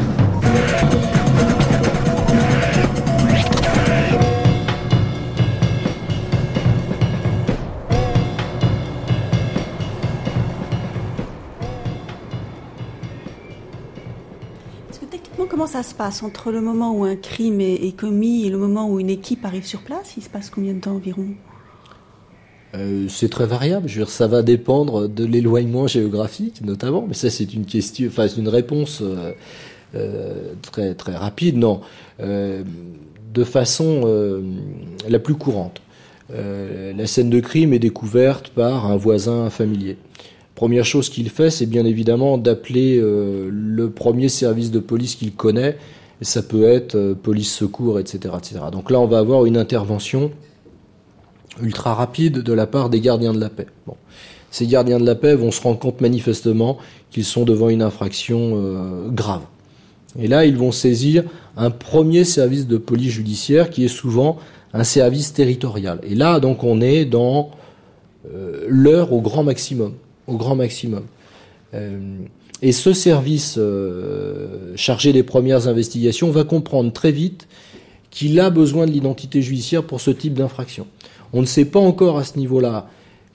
comment 15.61 15.67
ça 15.67 15.83
se 15.83 15.95
passe 15.95 16.23
entre 16.23 16.53
le 16.53 16.63
moment 16.63 16.93
où 16.93 17.05
un 17.05 17.17
crime 17.17 17.61
est, 17.61 17.95
commis 17.95 18.47
et 18.47 18.51
le 18.51 18.57
moment 18.57 18.89
où 18.89 18.99
une 18.99 19.11
équipe 19.11 19.45
arrive 19.45 19.67
sur 19.67 19.83
place? 19.83 20.15
Il 20.17 20.23
se 20.23 20.31
passe 20.31 20.49
combien 20.49 20.73
de 20.73 20.81
temps 20.81 20.93
environ? 20.93 21.27
Euh, 22.75 23.07
c'est 23.09 23.29
très 23.29 23.47
variable. 23.47 23.89
Je 23.89 23.95
veux 23.99 24.05
dire, 24.05 24.11
ça 24.11 24.27
va 24.27 24.43
dépendre 24.43 25.09
de 25.09 25.25
l'éloignement 25.25 25.87
géographique, 25.87 26.63
notamment. 26.65 27.05
Mais 27.07 27.15
ça, 27.15 27.31
c'est 27.31 27.53
une 27.55 27.65
question, 27.65 28.09
enfin, 28.09 28.29
une 28.29 28.49
réponse 28.49 29.01
euh, 29.03 29.33
euh, 29.95 30.53
très 30.63 30.95
très 30.95 31.17
rapide. 31.17 31.57
Non, 31.57 31.81
de 32.19 33.45
façon 33.45 34.43
la 35.09 35.19
plus 35.19 35.35
courante. 35.35 35.81
la 36.31 37.07
scène 37.07 37.31
de 37.31 37.41
crime 37.41 37.73
est 37.73 37.79
découverte 37.79 38.51
par 38.51 38.87
un 38.87 38.97
voisin 38.97 39.51
familier. 39.51 39.97
Première 40.61 40.85
chose 40.85 41.09
qu'il 41.09 41.31
fait, 41.31 41.49
c'est 41.49 41.65
bien 41.65 41.87
évidemment 41.87 42.37
d'appeler 42.37 42.99
euh, 42.99 43.49
le 43.51 43.89
premier 43.89 44.29
service 44.29 44.71
de 44.71 44.79
police 44.79 45.15
qu'il 45.15 45.33
connaît. 45.33 45.79
Ça 46.21 46.43
peut 46.43 46.65
être 46.65 46.97
euh, 46.97 47.15
police 47.15 47.51
secours, 47.51 47.99
etc., 47.99 48.35
etc. 48.37 48.61
Donc 48.71 48.91
là, 48.91 49.01
on 49.01 49.07
va 49.07 49.21
avoir 49.21 49.47
une 49.47 49.57
intervention 49.57 50.31
ultra 51.63 51.95
rapide 51.95 52.39
de 52.39 52.53
la 52.53 52.67
part 52.67 52.91
des 52.91 53.01
gardiens 53.01 53.33
de 53.33 53.41
la 53.41 53.49
paix. 53.49 53.67
Ces 54.51 54.67
gardiens 54.67 54.99
de 54.99 55.07
la 55.07 55.15
paix 55.15 55.35
vont 55.35 55.51
se 55.51 55.61
rendre 55.61 55.79
compte 55.79 56.01
manifestement 56.01 56.79
qu'ils 57.11 57.25
sont 57.25 57.45
devant 57.45 57.69
une 57.69 57.83
infraction 57.83 58.53
euh, 58.55 59.09
grave. 59.09 59.43
Et 60.19 60.27
là, 60.27 60.45
ils 60.45 60.57
vont 60.57 60.73
saisir 60.73 61.25
un 61.57 61.71
premier 61.71 62.25
service 62.25 62.67
de 62.67 62.79
police 62.79 63.13
judiciaire 63.13 63.71
qui 63.71 63.85
est 63.85 63.89
souvent 63.89 64.39
un 64.75 64.83
service 64.83 65.33
territorial. 65.33 66.01
Et 66.03 66.15
là, 66.15 66.41
donc, 66.41 66.65
on 66.65 66.81
est 66.81 67.05
dans 67.05 67.51
l'heure 68.69 69.13
au 69.13 69.21
grand 69.21 69.45
maximum 69.45 69.95
au 70.31 70.37
grand 70.37 70.57
maximum. 70.57 71.05
Euh, 71.75 72.19
et 72.63 72.73
ce 72.73 72.93
service 72.93 73.57
euh, 73.59 74.73
chargé 74.77 75.13
des 75.13 75.23
premières 75.23 75.69
investigations 75.69 76.31
va 76.31 76.45
comprendre 76.45 76.93
très 76.93 77.13
vite 77.13 77.49
qu'il 78.11 78.39
a 78.41 78.51
besoin 78.51 78.87
de 78.87 78.91
l'identité 78.91 79.43
judiciaire 79.43 79.85
pour 79.85 80.01
ce 80.01 80.11
type 80.11 80.35
d'infraction. 80.35 80.87
On 81.33 81.41
ne 81.41 81.47
sait 81.47 81.65
pas 81.65 81.81
encore 81.81 82.19
à 82.19 82.25
ce 82.25 82.39
niveau-là 82.39 82.89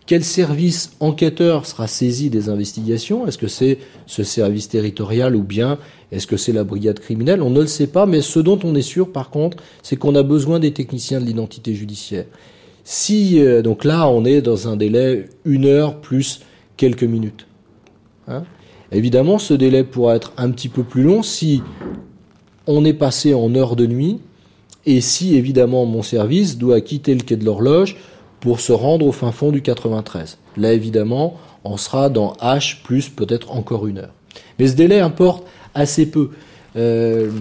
quel 0.06 0.24
service 0.24 0.92
enquêteur 1.00 1.66
sera 1.66 1.88
saisi 1.88 2.30
des 2.30 2.50
investigations? 2.50 3.26
Est-ce 3.26 3.40
que 3.40 3.48
c'est 3.48 3.80
ce 4.06 4.24
service 4.24 4.70
territorial 4.70 5.36
ou 5.36 5.42
bien 5.42 5.80
est-ce 6.12 6.28
que 6.28 6.38
c'est 6.38 6.52
la 6.52 6.64
brigade 6.64 7.00
criminelle? 7.00 7.42
On 7.42 7.50
ne 7.50 7.62
le 7.62 7.68
sait 7.68 7.88
pas, 7.88 8.06
mais 8.06 8.22
ce 8.22 8.40
dont 8.40 8.60
on 8.64 8.76
est 8.76 8.84
sûr 8.84 9.12
par 9.12 9.32
contre, 9.32 9.58
c'est 9.82 9.96
qu'on 9.96 10.14
a 10.16 10.22
besoin 10.22 10.60
des 10.60 10.72
techniciens 10.74 11.20
de 11.20 11.26
l'identité 11.26 11.74
judiciaire. 11.74 12.26
Si 12.84 13.40
euh, 13.40 13.64
donc 13.64 13.84
là 13.84 14.08
on 14.08 14.26
est 14.26 14.42
dans 14.42 14.68
un 14.68 14.76
délai 14.76 15.28
une 15.44 15.66
heure 15.66 16.00
plus 16.00 16.42
quelques 16.78 17.04
minutes. 17.04 17.48
Hein. 18.28 18.44
Évidemment, 18.92 19.40
ce 19.40 19.56
délai 19.56 19.84
pourra 19.84 20.16
être 20.16 20.34
un 20.38 20.52
petit 20.52 20.70
peu 20.70 20.84
plus 20.84 21.02
long 21.02 21.24
si 21.24 21.64
on 22.68 22.86
est 22.86 22.94
passé 22.94 23.34
en 23.34 23.56
heure 23.56 23.76
de 23.76 23.88
nuit 23.88 24.20
et 24.86 25.02
si 25.02 25.36
évidemment 25.36 25.86
mon 25.86 26.02
service 26.02 26.58
doit 26.58 26.82
quitter 26.82 27.16
le 27.16 27.22
quai 27.22 27.36
de 27.36 27.46
l'horloge 27.46 27.98
pour 28.40 28.60
se 28.60 28.72
rendre 28.72 29.06
au 29.06 29.12
fin 29.12 29.32
fond 29.32 29.52
du 29.52 29.62
93. 29.62 30.38
Là 30.58 30.74
évidemment, 30.74 31.36
on 31.64 31.78
sera 31.78 32.10
dans 32.10 32.34
H 32.34 32.84
plus 32.84 33.10
peut-être 33.10 33.52
encore 33.52 33.88
une 33.88 33.98
heure. 34.00 34.14
Mais 34.60 34.68
ce 34.68 34.76
délai 34.76 35.00
importe 35.00 35.46
assez 35.74 36.06
peu. 36.06 36.30
Euh, 36.76 37.32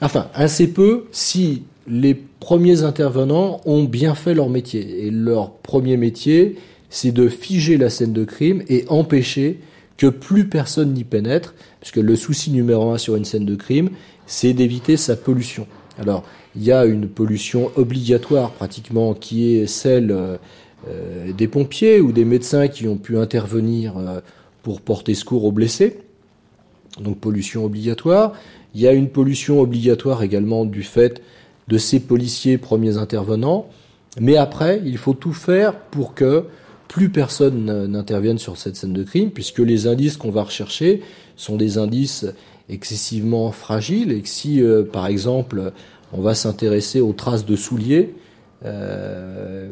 enfin, 0.00 0.28
assez 0.34 0.68
peu 0.68 1.06
si 1.10 1.64
les 1.88 2.14
premiers 2.14 2.82
intervenants 2.82 3.60
ont 3.64 3.84
bien 3.84 4.14
fait 4.14 4.34
leur 4.34 4.48
métier. 4.48 5.06
Et 5.06 5.10
leur 5.10 5.52
premier 5.52 5.96
métier, 5.96 6.56
c'est 6.90 7.12
de 7.12 7.28
figer 7.28 7.76
la 7.76 7.90
scène 7.90 8.12
de 8.12 8.24
crime 8.24 8.62
et 8.68 8.84
empêcher 8.88 9.60
que 9.96 10.06
plus 10.06 10.48
personne 10.48 10.92
n'y 10.92 11.04
pénètre, 11.04 11.54
puisque 11.80 11.96
le 11.96 12.16
souci 12.16 12.50
numéro 12.50 12.90
un 12.90 12.98
sur 12.98 13.16
une 13.16 13.24
scène 13.24 13.46
de 13.46 13.54
crime, 13.54 13.90
c'est 14.26 14.52
d'éviter 14.52 14.96
sa 14.96 15.16
pollution. 15.16 15.66
Alors, 15.98 16.24
il 16.56 16.64
y 16.64 16.72
a 16.72 16.84
une 16.86 17.08
pollution 17.08 17.70
obligatoire 17.76 18.50
pratiquement 18.50 19.14
qui 19.14 19.56
est 19.56 19.66
celle 19.66 20.10
euh, 20.10 20.36
euh, 20.88 21.32
des 21.32 21.48
pompiers 21.48 22.00
ou 22.00 22.12
des 22.12 22.24
médecins 22.24 22.68
qui 22.68 22.88
ont 22.88 22.96
pu 22.96 23.18
intervenir 23.18 23.98
euh, 23.98 24.20
pour 24.62 24.80
porter 24.80 25.14
secours 25.14 25.44
aux 25.44 25.52
blessés. 25.52 25.98
Donc 27.00 27.18
pollution 27.18 27.64
obligatoire. 27.64 28.32
Il 28.74 28.80
y 28.80 28.88
a 28.88 28.92
une 28.92 29.10
pollution 29.10 29.60
obligatoire 29.60 30.22
également 30.22 30.64
du 30.64 30.82
fait 30.82 31.22
de 31.68 31.78
ces 31.78 32.00
policiers 32.00 32.58
premiers 32.58 32.96
intervenants. 32.96 33.68
Mais 34.18 34.36
après, 34.36 34.80
il 34.84 34.96
faut 34.96 35.12
tout 35.12 35.34
faire 35.34 35.74
pour 35.74 36.14
que 36.14 36.44
plus 36.88 37.10
personne 37.10 37.86
n'intervienne 37.86 38.38
sur 38.38 38.56
cette 38.56 38.76
scène 38.76 38.92
de 38.92 39.02
crime, 39.02 39.30
puisque 39.30 39.58
les 39.58 39.86
indices 39.86 40.16
qu'on 40.16 40.30
va 40.30 40.44
rechercher 40.44 41.02
sont 41.36 41.56
des 41.56 41.76
indices 41.76 42.24
excessivement 42.68 43.50
fragiles, 43.50 44.12
et 44.12 44.22
si, 44.24 44.62
par 44.92 45.06
exemple, 45.06 45.72
on 46.12 46.20
va 46.20 46.34
s'intéresser 46.34 47.00
aux 47.00 47.12
traces 47.12 47.44
de 47.44 47.56
souliers, 47.56 48.14
euh, 48.64 49.70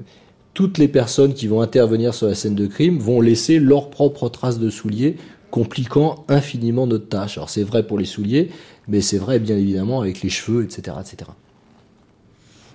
toutes 0.53 0.79
les 0.79 0.89
personnes 0.89 1.35
qui 1.35 1.49
vont 1.49 1.61
intervenir 1.61 2.15
sur 2.15 2.29
la 2.29 2.35
scène 2.35 2.55
de 2.55 2.67
crime 2.67 2.99
vont 2.99 3.21
laisser 3.21 3.59
leurs 3.59 3.91
propres 3.91 4.29
traces 4.29 4.59
de 4.59 4.71
souliers, 4.71 5.17
compliquant 5.51 6.25
infiniment 6.29 6.87
notre 6.87 7.09
tâche. 7.09 7.39
Alors 7.39 7.51
c'est 7.51 7.63
vrai 7.63 7.87
pour 7.87 7.99
les 7.99 8.05
souliers, 8.05 8.51
mais 8.89 9.01
c'est 9.01 9.19
vrai 9.19 9.39
bien 9.39 9.57
évidemment 9.57 10.01
avec 10.01 10.23
les 10.23 10.29
cheveux, 10.29 10.65
etc., 10.65 10.97
etc. 11.01 11.31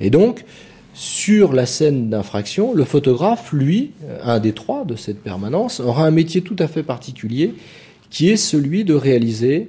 Et 0.01 0.09
donc, 0.09 0.45
sur 0.93 1.53
la 1.53 1.65
scène 1.65 2.09
d'infraction, 2.09 2.73
le 2.73 2.83
photographe, 2.83 3.53
lui, 3.53 3.91
un 4.23 4.39
des 4.39 4.53
trois 4.53 4.85
de 4.85 4.95
cette 4.95 5.21
permanence, 5.21 5.79
aura 5.79 6.05
un 6.05 6.11
métier 6.11 6.41
tout 6.41 6.55
à 6.59 6.67
fait 6.67 6.83
particulier, 6.83 7.53
qui 8.09 8.29
est 8.29 8.37
celui 8.37 8.83
de 8.83 8.93
réaliser 8.93 9.67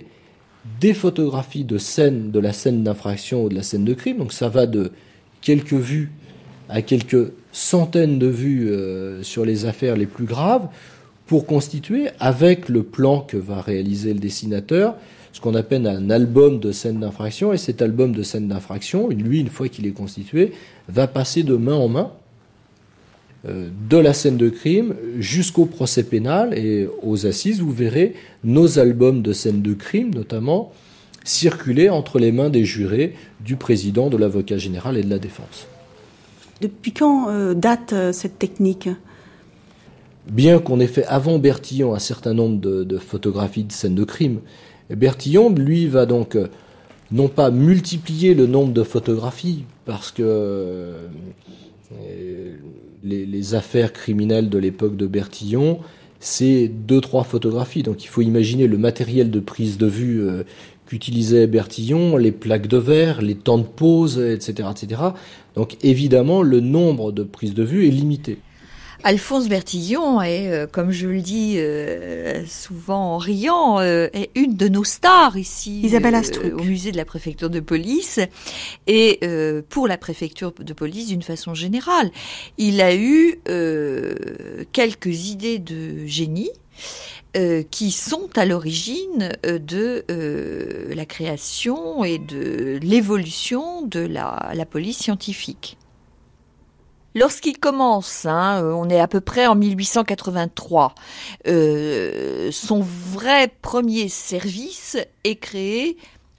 des 0.81 0.95
photographies 0.95 1.65
de 1.65 1.79
scène, 1.79 2.31
de 2.31 2.39
la 2.39 2.53
scène 2.53 2.83
d'infraction 2.83 3.45
ou 3.45 3.49
de 3.49 3.55
la 3.55 3.63
scène 3.63 3.85
de 3.85 3.95
crime. 3.95 4.19
Donc 4.19 4.33
ça 4.33 4.49
va 4.49 4.67
de 4.67 4.93
quelques 5.41 5.73
vues 5.73 6.11
à 6.69 6.83
quelques 6.83 7.33
centaines 7.53 8.19
de 8.19 8.27
vues 8.27 8.71
euh, 8.71 9.23
sur 9.23 9.45
les 9.45 9.65
affaires 9.67 9.97
les 9.97 10.07
plus 10.07 10.25
graves, 10.25 10.69
pour 11.27 11.47
constituer, 11.47 12.09
avec 12.19 12.69
le 12.69 12.83
plan 12.83 13.21
que 13.21 13.37
va 13.37 13.61
réaliser 13.61 14.13
le 14.13 14.19
dessinateur, 14.19 14.97
ce 15.33 15.41
qu'on 15.41 15.55
appelle 15.55 15.87
un 15.87 16.11
album 16.11 16.59
de 16.59 16.73
scènes 16.73 17.01
d'infraction. 17.01 17.53
Et 17.53 17.57
cet 17.57 17.83
album 17.83 18.13
de 18.13 18.25
scènes 18.25 18.49
d'infraction, 18.49 19.09
lui, 19.09 19.39
une 19.39 19.49
fois 19.49 19.69
qu'il 19.69 19.87
est 19.87 19.93
constitué, 19.93 20.53
va 20.89 21.07
passer 21.07 21.45
de 21.45 21.55
main 21.55 21.75
en 21.75 21.89
main 21.89 22.11
de 23.45 23.97
la 23.97 24.13
scène 24.13 24.37
de 24.37 24.51
crime 24.51 24.95
jusqu'au 25.19 25.65
procès 25.65 26.03
pénal 26.03 26.57
et 26.59 26.87
aux 27.03 27.27
assises. 27.27 27.61
Vous 27.61 27.73
verrez 27.73 28.15
nos 28.45 28.79
albums 28.79 29.23
de 29.23 29.33
scènes 29.33 29.63
de 29.63 29.73
crime, 29.73 30.15
notamment, 30.15 30.73
circuler 31.25 31.89
entre 31.89 32.19
les 32.19 32.33
mains 32.33 32.51
des 32.51 32.65
jurés, 32.65 33.15
du 33.41 33.57
président, 33.57 34.11
de 34.11 34.17
l'avocat 34.17 34.59
général 34.59 34.97
et 34.97 35.03
de 35.03 35.11
la 35.11 35.19
défense. 35.19 35.67
Depuis 36.61 36.93
quand 36.93 37.31
euh, 37.31 37.55
date 37.55 37.93
euh, 37.93 38.13
cette 38.13 38.39
technique? 38.39 38.89
Bien 40.31 40.59
qu'on 40.59 40.81
ait 40.81 40.87
fait 40.87 41.07
avant 41.07 41.39
Bertillon 41.39 41.95
un 41.95 41.99
certain 41.99 42.35
nombre 42.35 42.61
de, 42.61 42.99
photographies 42.99 43.65
de 43.65 43.73
scènes 43.73 43.95
de 43.95 44.05
crime, 44.05 44.41
Bertillon, 44.91 45.51
lui, 45.51 45.87
va 45.87 46.05
donc 46.05 46.37
euh, 46.37 46.49
non 47.11 47.29
pas 47.29 47.51
multiplier 47.51 48.35
le 48.35 48.47
nombre 48.47 48.73
de 48.73 48.83
photographies, 48.83 49.65
parce 49.87 50.11
que 50.11 50.95
les, 53.05 53.55
affaires 53.55 53.93
criminelles 53.93 54.49
de 54.49 54.59
l'époque 54.59 54.97
de 54.97 55.07
Bertillon, 55.07 55.79
c'est 56.19 56.69
deux, 56.69 57.01
trois 57.01 57.25
photographies. 57.25 57.83
Donc 57.83 58.05
il 58.05 58.09
faut 58.09 58.23
imaginer 58.23 58.67
le 58.67 58.79
matériel 58.79 59.31
de 59.31 59.41
prise 59.41 59.79
de 59.79 59.87
vue 59.87 60.21
euh, 60.21 60.45
qu'utilisait 60.87 61.47
Bertillon, 61.47 62.17
les 62.17 62.33
plaques 62.33 62.67
de 62.67 62.77
verre, 62.77 63.23
les 63.23 63.35
temps 63.35 63.59
de 63.59 63.65
pause, 63.65 64.19
etc., 64.19 64.69
etc. 64.71 65.01
Donc 65.55 65.77
évidemment, 65.83 66.43
le 66.43 66.61
nombre 66.61 67.13
de 67.13 67.23
prises 67.23 67.55
de 67.55 67.63
vue 67.63 67.87
est 67.87 67.91
limité. 67.91 68.39
Alphonse 69.03 69.49
Bertillon 69.49 70.21
est, 70.21 70.49
euh, 70.49 70.67
comme 70.67 70.91
je 70.91 71.09
le 71.09 71.21
dis 71.21 71.55
euh, 71.57 72.45
souvent 72.47 73.15
en 73.15 73.19
riant, 73.19 73.81
euh, 73.81 74.09
est 74.13 74.31
une 74.35 74.57
de 74.57 74.69
nos 74.69 74.85
stars 74.85 75.37
ici 75.39 75.81
Isabelle 75.83 76.21
au 76.55 76.63
musée 76.63 76.93
de 76.93 76.97
la 76.97 77.05
préfecture 77.05 77.51
de 77.51 77.61
police 77.61 78.21
et 78.87 79.21
pour 79.69 79.89
la 79.89 79.97
préfecture 79.97 80.53
de 80.53 80.73
police 80.73 81.09
d'une 81.09 81.23
façon 81.23 81.55
générale. 81.55 82.11
Il 82.59 82.81
a 82.81 82.95
eu 82.95 83.41
quelques 84.73 85.29
idées 85.29 85.59
de 85.59 86.07
génie. 86.07 86.51
qui 87.71 87.91
sont 87.93 88.29
à 88.37 88.45
l'origine 88.45 89.31
de 89.45 90.05
la 90.95 91.07
création 91.07 92.05
et 92.05 92.19
de 92.19 92.79
l'évolution 92.83 93.83
de 93.83 94.01
la 94.01 94.67
police 94.67 94.99
scientifique. 94.99 95.79
Lorsqu'il 97.15 97.59
commence, 97.59 98.25
hein, 98.25 98.63
euh, 98.63 98.73
on 98.73 98.89
est 98.89 99.01
à 99.01 99.09
peu 99.09 99.21
près 99.21 99.49
en 99.49 99.57
1883, 99.57 100.95
euh, 101.49 102.53
son 102.53 102.81
vrai 102.81 103.53
premier 103.63 104.09
service 104.09 104.97
est 105.25 105.35
créé 105.37 105.97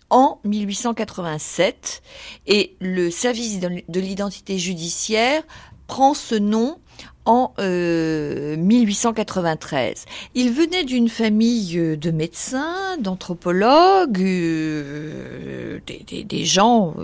en 0.09 0.39
1887 0.45 2.01
et 2.47 2.73
le 2.79 3.11
service 3.11 3.59
de 3.59 3.99
l'identité 3.99 4.57
judiciaire 4.57 5.43
prend 5.87 6.13
ce 6.13 6.35
nom 6.35 6.77
en 7.25 7.51
1893. 7.59 10.05
Euh, 10.07 10.11
Il 10.35 10.51
venait 10.51 10.85
d'une 10.85 11.09
famille 11.09 11.97
de 11.97 12.11
médecins, 12.11 12.95
d'anthropologues, 12.97 14.17
des, 14.17 15.81
des, 16.23 16.45
gens 16.45 16.95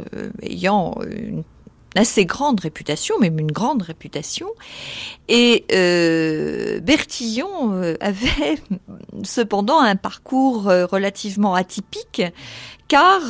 ayant 0.42 0.96
une 1.10 1.44
assez 1.98 2.26
grande 2.26 2.60
réputation, 2.60 3.18
même 3.20 3.40
une 3.40 3.52
grande 3.52 3.82
réputation. 3.82 4.48
Et 5.28 5.66
euh, 5.72 6.80
Bertillon 6.80 7.74
euh, 7.74 7.96
avait 8.00 8.60
cependant 9.24 9.80
un 9.80 9.96
parcours 9.96 10.70
euh, 10.70 10.86
relativement 10.86 11.56
atypique, 11.56 12.22
car 12.88 13.22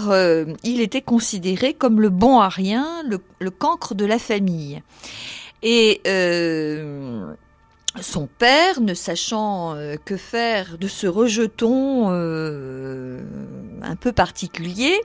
il 0.64 0.82
était 0.82 1.02
considéré 1.02 1.74
comme 1.74 2.00
le 2.00 2.10
bon 2.10 2.40
à 2.40 2.48
rien, 2.48 3.02
le, 3.08 3.18
le 3.40 3.50
cancre 3.50 3.96
de 3.96 4.06
la 4.06 4.20
famille. 4.20 4.84
Et 5.64 6.02
son 8.02 8.28
père, 8.28 8.82
ne 8.82 8.94
sachant 8.94 9.76
que 10.06 10.18
faire 10.18 10.78
de 10.78 10.88
ce 10.88 11.08
rejeton 11.08 12.10
un 13.82 13.96
peu 13.96 14.12
particulier, 14.12 15.00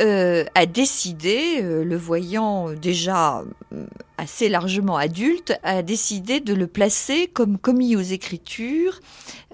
euh, 0.00 0.44
a 0.56 0.66
décidé, 0.66 1.60
euh, 1.62 1.84
le 1.84 1.96
voyant 1.96 2.72
déjà 2.72 3.44
euh, 3.72 3.86
assez 4.18 4.48
largement 4.48 4.96
adulte, 4.96 5.54
a 5.62 5.82
décidé 5.82 6.40
de 6.40 6.52
le 6.52 6.66
placer 6.66 7.28
comme 7.28 7.58
commis 7.58 7.96
aux 7.96 8.00
écritures 8.00 9.00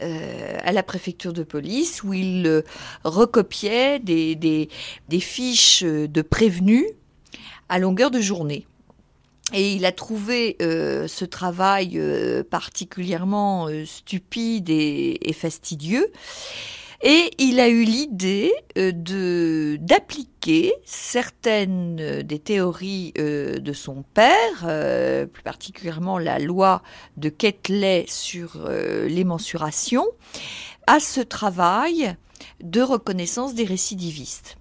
à 0.01 0.73
la 0.73 0.83
préfecture 0.83 1.35
de 1.35 1.43
police, 1.43 2.03
où 2.03 2.15
il 2.15 2.65
recopiait 3.05 3.99
des 3.99 4.69
fiches 5.21 5.85
de 5.85 6.23
prévenus 6.23 6.87
à 7.69 7.79
longueur 7.79 8.11
de 8.11 8.19
journée. 8.19 8.67
Et 9.53 9.75
il 9.75 9.85
a 9.85 9.93
trouvé 9.93 10.57
ce 10.61 11.25
travail 11.25 12.01
particulièrement 12.51 13.69
stupide 13.85 14.71
et, 14.71 15.33
fastidieux. 15.33 16.13
Et 17.03 17.31
il 17.39 17.61
a 17.61 17.69
eu 17.69 17.83
l'idée 17.83 18.53
euh, 18.77 18.93
de 18.93 19.79
d'appliquer 19.81 20.75
certaines 20.85 21.99
euh, 21.99 22.23
des 22.23 22.39
théories 22.39 23.15
euh, 23.19 23.59
de 23.59 23.73
son 23.73 24.05
père, 24.15 25.29
plus 25.33 25.43
particulièrement 25.43 26.19
la 26.19 26.39
loi 26.39 26.83
de 27.17 27.31
Quetelet 27.31 28.05
sur 28.07 28.69
les 28.69 29.25
mensurations, 29.25 30.07
à 30.87 31.01
ce 31.01 31.21
travail 31.21 32.15
de 32.63 32.83
reconnaissance 32.83 33.55
des 33.55 33.65
récidivistes. 33.65 34.57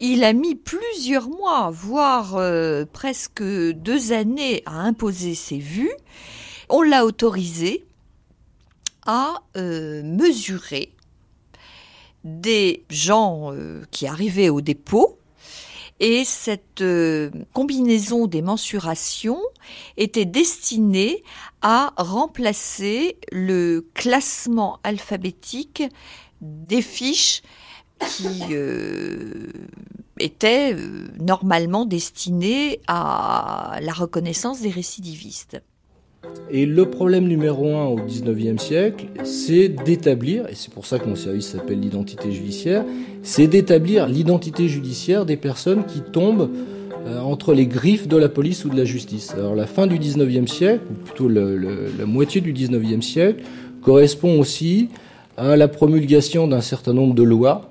Il 0.00 0.24
a 0.24 0.32
mis 0.32 0.54
plusieurs 0.54 1.28
mois, 1.28 1.70
voire 1.70 2.40
presque 2.92 3.42
deux 3.42 4.12
années 4.12 4.62
à 4.64 4.80
imposer 4.80 5.34
ses 5.34 5.58
vues. 5.58 5.92
On 6.70 6.82
l'a 6.82 7.04
autorisé 7.04 7.84
à 9.06 9.42
euh, 9.56 10.02
mesurer 10.04 10.92
des 12.24 12.84
gens 12.90 13.52
euh, 13.52 13.82
qui 13.90 14.06
arrivaient 14.06 14.50
au 14.50 14.60
dépôt 14.60 15.18
Et 16.00 16.24
cette 16.24 16.80
euh, 16.80 17.30
combinaison 17.52 18.26
des 18.26 18.42
mensurations 18.42 19.40
était 19.96 20.26
destinée 20.26 21.24
à 21.62 21.92
remplacer 21.96 23.16
le 23.32 23.88
classement 23.94 24.78
alphabétique 24.84 25.82
des 26.40 26.82
fiches 26.82 27.42
qui 28.08 28.40
euh, 28.52 29.46
étaient 30.18 30.74
euh, 30.74 31.06
normalement 31.20 31.84
destinées 31.84 32.80
à 32.86 33.78
la 33.82 33.92
reconnaissance 33.92 34.60
des 34.60 34.70
récidivistes. 34.70 35.60
Et 36.50 36.66
le 36.66 36.90
problème 36.90 37.26
numéro 37.26 37.74
un 37.74 37.86
au 37.86 37.98
19e 37.98 38.58
siècle, 38.58 39.06
c'est 39.24 39.68
d'établir, 39.68 40.46
et 40.48 40.54
c'est 40.54 40.72
pour 40.72 40.84
ça 40.84 40.98
que 40.98 41.08
mon 41.08 41.16
service 41.16 41.48
s'appelle 41.48 41.80
l'identité 41.80 42.30
judiciaire, 42.30 42.84
c'est 43.22 43.46
d'établir 43.46 44.06
l'identité 44.06 44.68
judiciaire 44.68 45.24
des 45.24 45.36
personnes 45.36 45.86
qui 45.86 46.02
tombent 46.02 46.50
euh, 47.06 47.20
entre 47.20 47.54
les 47.54 47.66
griffes 47.66 48.06
de 48.06 48.18
la 48.18 48.28
police 48.28 48.64
ou 48.66 48.68
de 48.68 48.76
la 48.76 48.84
justice. 48.84 49.32
Alors 49.32 49.54
la 49.54 49.66
fin 49.66 49.86
du 49.86 49.98
19e 49.98 50.46
siècle, 50.46 50.84
ou 50.90 50.94
plutôt 50.94 51.28
la 51.28 52.06
moitié 52.06 52.42
du 52.42 52.52
19e 52.52 53.00
siècle, 53.00 53.42
correspond 53.82 54.38
aussi 54.38 54.88
à 55.38 55.56
la 55.56 55.68
promulgation 55.68 56.46
d'un 56.46 56.60
certain 56.60 56.92
nombre 56.92 57.14
de 57.14 57.22
lois 57.22 57.69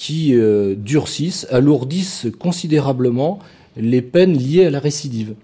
qui 0.00 0.34
euh, 0.34 0.74
durcissent, 0.74 1.46
alourdissent 1.50 2.26
considérablement 2.38 3.38
les 3.76 4.00
peines 4.00 4.32
liées 4.32 4.64
à 4.64 4.70
la 4.70 4.80
récidive. 4.80 5.34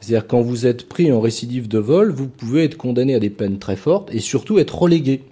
C'est-à-dire 0.00 0.26
quand 0.26 0.40
vous 0.40 0.66
êtes 0.66 0.88
pris 0.88 1.12
en 1.12 1.20
récidive 1.20 1.68
de 1.68 1.78
vol, 1.78 2.10
vous 2.10 2.26
pouvez 2.26 2.64
être 2.64 2.76
condamné 2.76 3.14
à 3.14 3.20
des 3.20 3.30
peines 3.30 3.60
très 3.60 3.76
fortes 3.76 4.12
et 4.12 4.18
surtout 4.18 4.58
être 4.58 4.76
relégué. 4.76 5.22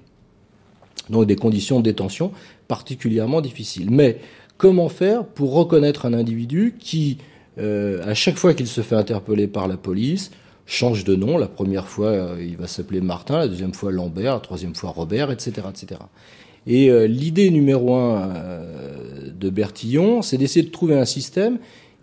Donc 1.11 1.27
des 1.27 1.35
conditions 1.35 1.81
de 1.81 1.85
détention 1.85 2.31
particulièrement 2.69 3.41
difficiles. 3.41 3.91
Mais 3.91 4.21
comment 4.57 4.89
faire 4.89 5.27
pour 5.27 5.53
reconnaître 5.53 6.07
un 6.07 6.13
individu 6.13 6.77
qui, 6.79 7.19
euh, 7.59 8.09
à 8.09 8.15
chaque 8.15 8.37
fois 8.37 8.55
qu'il 8.55 8.69
se 8.69 8.83
fait 8.83 8.95
interpeller 8.95 9.49
par 9.49 9.67
la 9.67 9.77
police, 9.77 10.31
change 10.65 11.03
de 11.03 11.17
nom? 11.17 11.39
La 11.39 11.49
première 11.49 11.89
fois, 11.89 12.11
euh, 12.11 12.37
il 12.41 12.57
va 12.57 12.69
s'appeler 12.69 13.01
Martin, 13.01 13.37
la 13.37 13.49
deuxième 13.49 13.75
fois 13.75 13.91
Lambert, 13.91 14.35
la 14.35 14.41
troisième 14.41 14.77
fois 14.77 14.91
Robert, 14.91 15.33
etc. 15.33 15.67
etc. 15.69 16.03
Et 16.67 16.91
euh, 16.91 17.07
l'idée 17.07 17.51
numéro 17.51 17.95
un 17.95 18.31
euh, 18.31 19.31
de 19.39 19.51
Bertillon, 19.51 20.23
c'est 20.23 20.39
d'essayer 20.39 20.65
de 20.65 20.71
trouver 20.71 20.97
un 20.97 21.05
système 21.05 21.59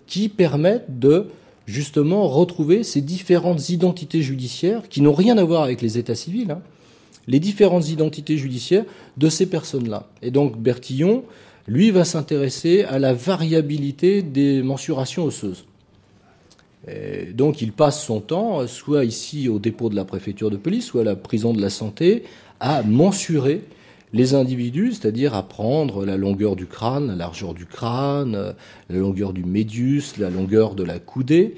qui 0.08 0.30
permette 0.30 1.00
de 1.00 1.28
justement 1.66 2.28
retrouver 2.28 2.84
ces 2.84 3.02
différentes 3.02 3.70
identités 3.70 4.22
judiciaires 4.22 4.88
qui 4.90 5.02
n'ont 5.02 5.14
rien 5.14 5.38
à 5.38 5.44
voir 5.44 5.64
avec 5.64 5.82
les 5.82 5.98
états 5.98 6.16
civils, 6.16 6.52
hein, 6.52 6.62
les 7.28 7.40
différentes 7.40 7.90
identités 7.90 8.38
judiciaires 8.38 8.86
de 9.18 9.30
ces 9.30 9.46
personnes-là. 9.46 10.10
Et 10.22 10.32
donc 10.32 10.58
Bertillon, 10.58 11.24
lui, 11.68 11.92
va 11.92 12.04
s'intéresser 12.04 12.84
à 12.84 13.00
la 13.00 13.14
variabilité 13.14 14.22
des 14.22 14.62
mensurations 14.64 15.26
osseuses. 15.26 15.66
Donc 17.36 17.62
il 17.62 17.72
passe 17.72 18.04
son 18.04 18.20
temps, 18.20 18.66
soit 18.66 19.06
ici 19.06 19.48
au 19.48 19.60
dépôt 19.60 19.90
de 19.90 19.96
la 19.96 20.04
préfecture 20.04 20.50
de 20.50 20.58
police, 20.58 20.88
soit 20.88 21.02
à 21.02 21.06
la 21.06 21.16
prison 21.16 21.54
de 21.54 21.62
la 21.62 21.70
santé, 21.70 22.24
à 22.60 22.82
mensurer 22.82 23.62
les 24.14 24.34
individus, 24.34 24.94
c'est-à-dire 24.94 25.36
à 25.36 25.44
prendre 25.44 26.06
la 26.06 26.18
longueur 26.18 26.56
du 26.56 26.66
crâne, 26.66 27.08
la 27.08 27.16
largeur 27.16 27.54
du 27.54 27.66
crâne, 27.66 28.54
la 28.90 28.98
longueur 28.98 29.34
du 29.34 29.44
médius, 29.44 30.18
la 30.18 30.30
longueur 30.30 30.76
de 30.76 30.84
la 30.84 31.00
coudée. 31.00 31.56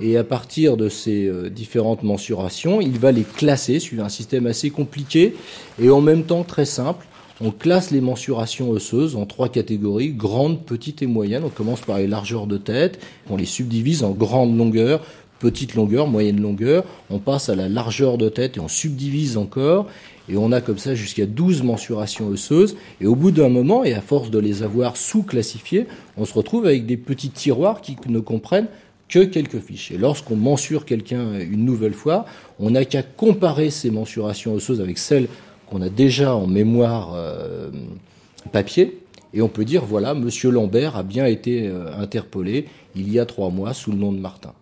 Et 0.00 0.16
à 0.16 0.24
partir 0.24 0.76
de 0.76 0.88
ces 0.88 1.26
euh, 1.26 1.50
différentes 1.50 2.02
mensurations, 2.02 2.80
il 2.80 2.98
va 2.98 3.12
les 3.12 3.22
classer 3.22 3.78
suivant 3.78 4.04
un 4.04 4.08
système 4.08 4.46
assez 4.46 4.70
compliqué 4.70 5.34
et 5.80 5.90
en 5.90 6.00
même 6.00 6.24
temps 6.24 6.44
très 6.44 6.64
simple. 6.64 7.06
On 7.40 7.50
classe 7.50 7.90
les 7.90 8.00
mensurations 8.00 8.70
osseuses 8.70 9.16
en 9.16 9.26
trois 9.26 9.48
catégories, 9.48 10.12
grandes, 10.12 10.64
petites 10.64 11.02
et 11.02 11.06
moyennes. 11.06 11.42
On 11.44 11.50
commence 11.50 11.80
par 11.80 11.98
les 11.98 12.06
largeurs 12.06 12.46
de 12.46 12.56
tête, 12.56 13.00
on 13.28 13.36
les 13.36 13.46
subdivise 13.46 14.02
en 14.04 14.10
grande 14.10 14.56
longueur, 14.56 15.02
petite 15.40 15.74
longueur, 15.74 16.06
moyenne 16.06 16.40
longueur. 16.40 16.84
On 17.10 17.18
passe 17.18 17.48
à 17.48 17.56
la 17.56 17.68
largeur 17.68 18.16
de 18.16 18.28
tête 18.28 18.56
et 18.56 18.60
on 18.60 18.68
subdivise 18.68 19.36
encore. 19.36 19.88
Et 20.32 20.38
on 20.38 20.50
a 20.50 20.62
comme 20.62 20.78
ça 20.78 20.94
jusqu'à 20.94 21.26
12 21.26 21.62
mensurations 21.62 22.28
osseuses. 22.28 22.74
Et 23.02 23.06
au 23.06 23.14
bout 23.14 23.30
d'un 23.32 23.50
moment, 23.50 23.84
et 23.84 23.92
à 23.92 24.00
force 24.00 24.30
de 24.30 24.38
les 24.38 24.62
avoir 24.62 24.96
sous-classifiées, 24.96 25.86
on 26.16 26.24
se 26.24 26.32
retrouve 26.32 26.64
avec 26.64 26.86
des 26.86 26.96
petits 26.96 27.28
tiroirs 27.28 27.82
qui 27.82 27.98
ne 28.08 28.18
comprennent 28.18 28.68
que 29.10 29.24
quelques 29.24 29.60
fiches. 29.60 29.90
Et 29.90 29.98
lorsqu'on 29.98 30.36
mensure 30.36 30.86
quelqu'un 30.86 31.38
une 31.38 31.66
nouvelle 31.66 31.92
fois, 31.92 32.24
on 32.58 32.70
n'a 32.70 32.86
qu'à 32.86 33.02
comparer 33.02 33.68
ces 33.68 33.90
mensurations 33.90 34.54
osseuses 34.54 34.80
avec 34.80 34.96
celles 34.96 35.28
qu'on 35.66 35.82
a 35.82 35.90
déjà 35.90 36.34
en 36.34 36.46
mémoire 36.46 37.12
euh, 37.14 37.70
papier. 38.52 39.00
Et 39.34 39.42
on 39.42 39.48
peut 39.48 39.66
dire, 39.66 39.84
voilà, 39.84 40.14
Monsieur 40.14 40.50
Lambert 40.50 40.96
a 40.96 41.02
bien 41.02 41.26
été 41.26 41.66
euh, 41.66 41.94
interpellé 41.98 42.68
il 42.96 43.12
y 43.12 43.18
a 43.18 43.26
trois 43.26 43.50
mois 43.50 43.74
sous 43.74 43.92
le 43.92 43.98
nom 43.98 44.12
de 44.12 44.18
Martin. 44.18 44.54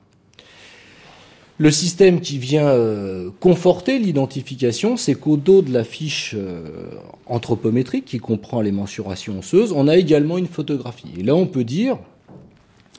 Le 1.61 1.71
système 1.71 2.23
qui 2.23 2.39
vient 2.39 2.69
euh, 2.69 3.29
conforter 3.39 3.99
l'identification, 3.99 4.97
c'est 4.97 5.15
qu'au 5.15 5.37
dos 5.37 5.61
de 5.61 5.71
la 5.71 5.85
fiche 5.85 6.35
euh, 6.35 6.89
anthropométrique 7.27 8.07
qui 8.07 8.19
comprend 8.19 8.63
les 8.63 8.73
mensurations 8.73 9.41
osseuses, 9.41 9.71
on 9.77 9.87
a 9.87 9.99
également 9.99 10.39
une 10.39 10.47
photographie. 10.47 11.11
Et 11.19 11.23
là, 11.23 11.35
on 11.35 11.45
peut 11.45 11.65
dire, 11.65 11.99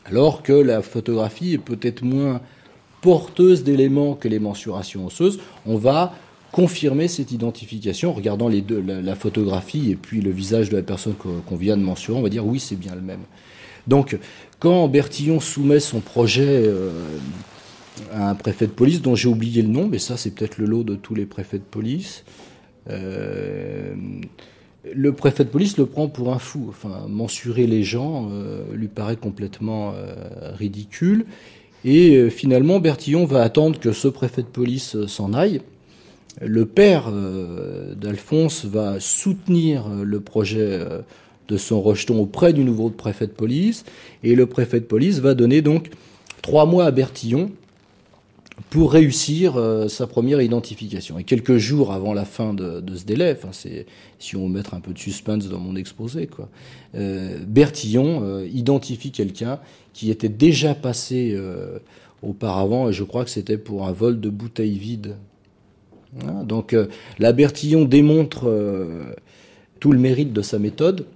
alors 0.06 0.44
que 0.44 0.54
la 0.54 0.84
photographie 0.84 1.54
est 1.54 1.58
peut-être 1.58 2.04
moins 2.04 2.40
porteuse 3.02 3.64
d'éléments 3.64 4.14
que 4.14 4.28
les 4.28 4.38
mensurations 4.38 5.08
osseuses, 5.08 5.40
on 5.66 5.78
va 5.78 6.14
confirmer 6.52 7.08
cette 7.08 7.32
identification 7.32 8.12
en 8.12 8.14
regardant 8.14 8.48
la, 8.48 9.16
photographie 9.16 9.90
et 9.90 9.96
puis 9.96 10.22
le 10.22 10.30
visage 10.30 10.70
de 10.70 10.78
la 10.78 10.84
personne 10.84 11.16
qu'on 11.16 11.56
vient 11.56 11.78
de 11.78 11.82
mensurer, 11.82 12.16
on 12.16 12.22
va 12.22 12.30
dire 12.30 12.46
oui, 12.46 12.60
c'est 12.60 12.76
bien 12.76 12.94
le 12.94 13.02
même. 13.02 13.22
Donc, 13.88 14.20
quand 14.60 14.88
Bertillon 14.88 15.40
soumet 15.40 15.80
son 15.80 16.00
projet 16.00 16.46
euh, 16.48 16.92
un 18.14 18.36
préfet 18.36 18.68
de 18.68 18.72
police 18.72 19.02
dont 19.02 19.16
j'ai 19.16 19.28
oublié 19.28 19.62
le 19.62 19.70
nom, 19.70 19.88
mais 19.88 20.00
ça 20.00 20.18
c'est 20.18 20.32
peut-être 20.32 20.58
le 20.58 20.66
lot 20.66 20.84
de 20.84 20.96
tous 20.96 21.16
les 21.16 21.26
préfets 21.26 21.58
de 21.58 21.64
police. 21.64 22.24
Euh, 22.90 23.94
le 24.96 25.14
préfet 25.14 25.44
de 25.44 25.50
police 25.50 25.78
le 25.78 25.86
prend 25.86 26.08
pour 26.08 26.34
un 26.34 26.40
fou. 26.40 26.66
Enfin, 26.70 27.06
mensurer 27.08 27.68
les 27.68 27.84
gens 27.84 28.30
euh, 28.32 28.64
lui 28.74 28.88
paraît 28.88 29.16
complètement 29.16 29.94
euh, 29.96 30.52
ridicule. 30.54 31.26
Et 31.84 32.30
finalement, 32.30 32.80
Bertillon 32.80 33.26
va 33.26 33.42
attendre 33.42 33.80
que 33.80 33.92
ce 33.92 34.08
préfet 34.08 34.44
de 34.44 34.48
police 34.48 35.04
s'en 35.08 35.34
aille. 35.34 35.62
Le 36.40 36.68
père 36.68 37.12
d'Alphonse 37.96 38.66
va 38.66 39.00
soutenir 39.00 39.90
le 39.90 40.20
projet 40.20 40.80
de 41.48 41.58
son 41.58 41.82
rejeton 41.82 42.22
auprès 42.22 42.54
du 42.54 42.64
nouveau 42.64 42.92
préfet 42.92 43.26
de 43.26 43.32
police. 43.32 43.84
Et 44.24 44.36
le 44.36 44.46
préfet 44.46 44.80
de 44.80 44.86
police 44.86 45.18
va 45.18 45.34
donner 45.34 45.64
donc 45.64 45.90
trois 46.44 46.68
mois 46.68 46.86
à 46.86 46.92
Bertillon 46.92 47.50
pour 48.70 48.92
réussir 48.92 49.58
euh, 49.58 49.88
sa 49.88 50.08
première 50.08 50.42
identification. 50.42 51.18
Et 51.18 51.24
quelques 51.24 51.58
jours 51.58 51.92
avant 51.92 52.14
la 52.14 52.26
fin 52.26 52.54
de, 52.54 52.84
ce 52.96 53.06
délai, 53.06 53.36
enfin 53.38 53.50
c'est 53.52 53.86
si 54.20 54.36
on 54.36 54.48
veut 54.48 54.54
mettre 54.54 54.74
un 54.74 54.80
peu 54.80 54.94
de 54.94 55.00
suspense 55.00 55.48
dans 55.48 55.60
mon 55.60 55.76
exposé, 55.76 56.28
quoi, 56.28 56.50
euh, 56.96 57.38
Bertillon 57.46 58.24
euh, 58.24 58.48
identifie 58.52 59.12
quelqu'un 59.12 59.60
qui 59.94 60.10
était 60.10 60.30
déjà 60.30 60.74
passé 60.74 61.38
auparavant, 62.22 62.90
et 62.90 62.94
je 62.94 63.04
crois 63.04 63.26
que 63.26 63.30
c'était 63.30 63.58
pour 63.58 63.88
un 63.88 63.92
vol 63.92 64.22
de 64.22 64.30
bouteilles 64.30 64.78
vides. 64.78 65.16
Hein, 66.26 66.44
donc 66.46 66.76
la 67.20 67.34
Bertillon 67.34 67.84
démontre 67.84 68.50
tout 69.82 69.92
le 69.92 70.00
mérite 70.00 70.32
de 70.32 70.42
sa 70.42 70.60
méthode. 70.60 71.08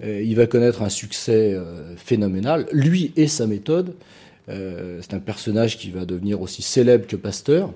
Il 0.00 0.36
va 0.36 0.46
connaître 0.46 0.82
un 0.82 0.90
succès 0.90 1.58
phénoménal, 1.96 2.66
lui 2.70 3.12
et 3.16 3.26
sa 3.26 3.48
méthode. 3.48 3.96
Euh, 4.48 4.98
c'est 5.00 5.14
un 5.14 5.20
personnage 5.20 5.78
qui 5.78 5.90
va 5.90 6.04
devenir 6.04 6.40
aussi 6.40 6.62
célèbre 6.62 7.06
que 7.06 7.16
Pasteur. 7.16 7.72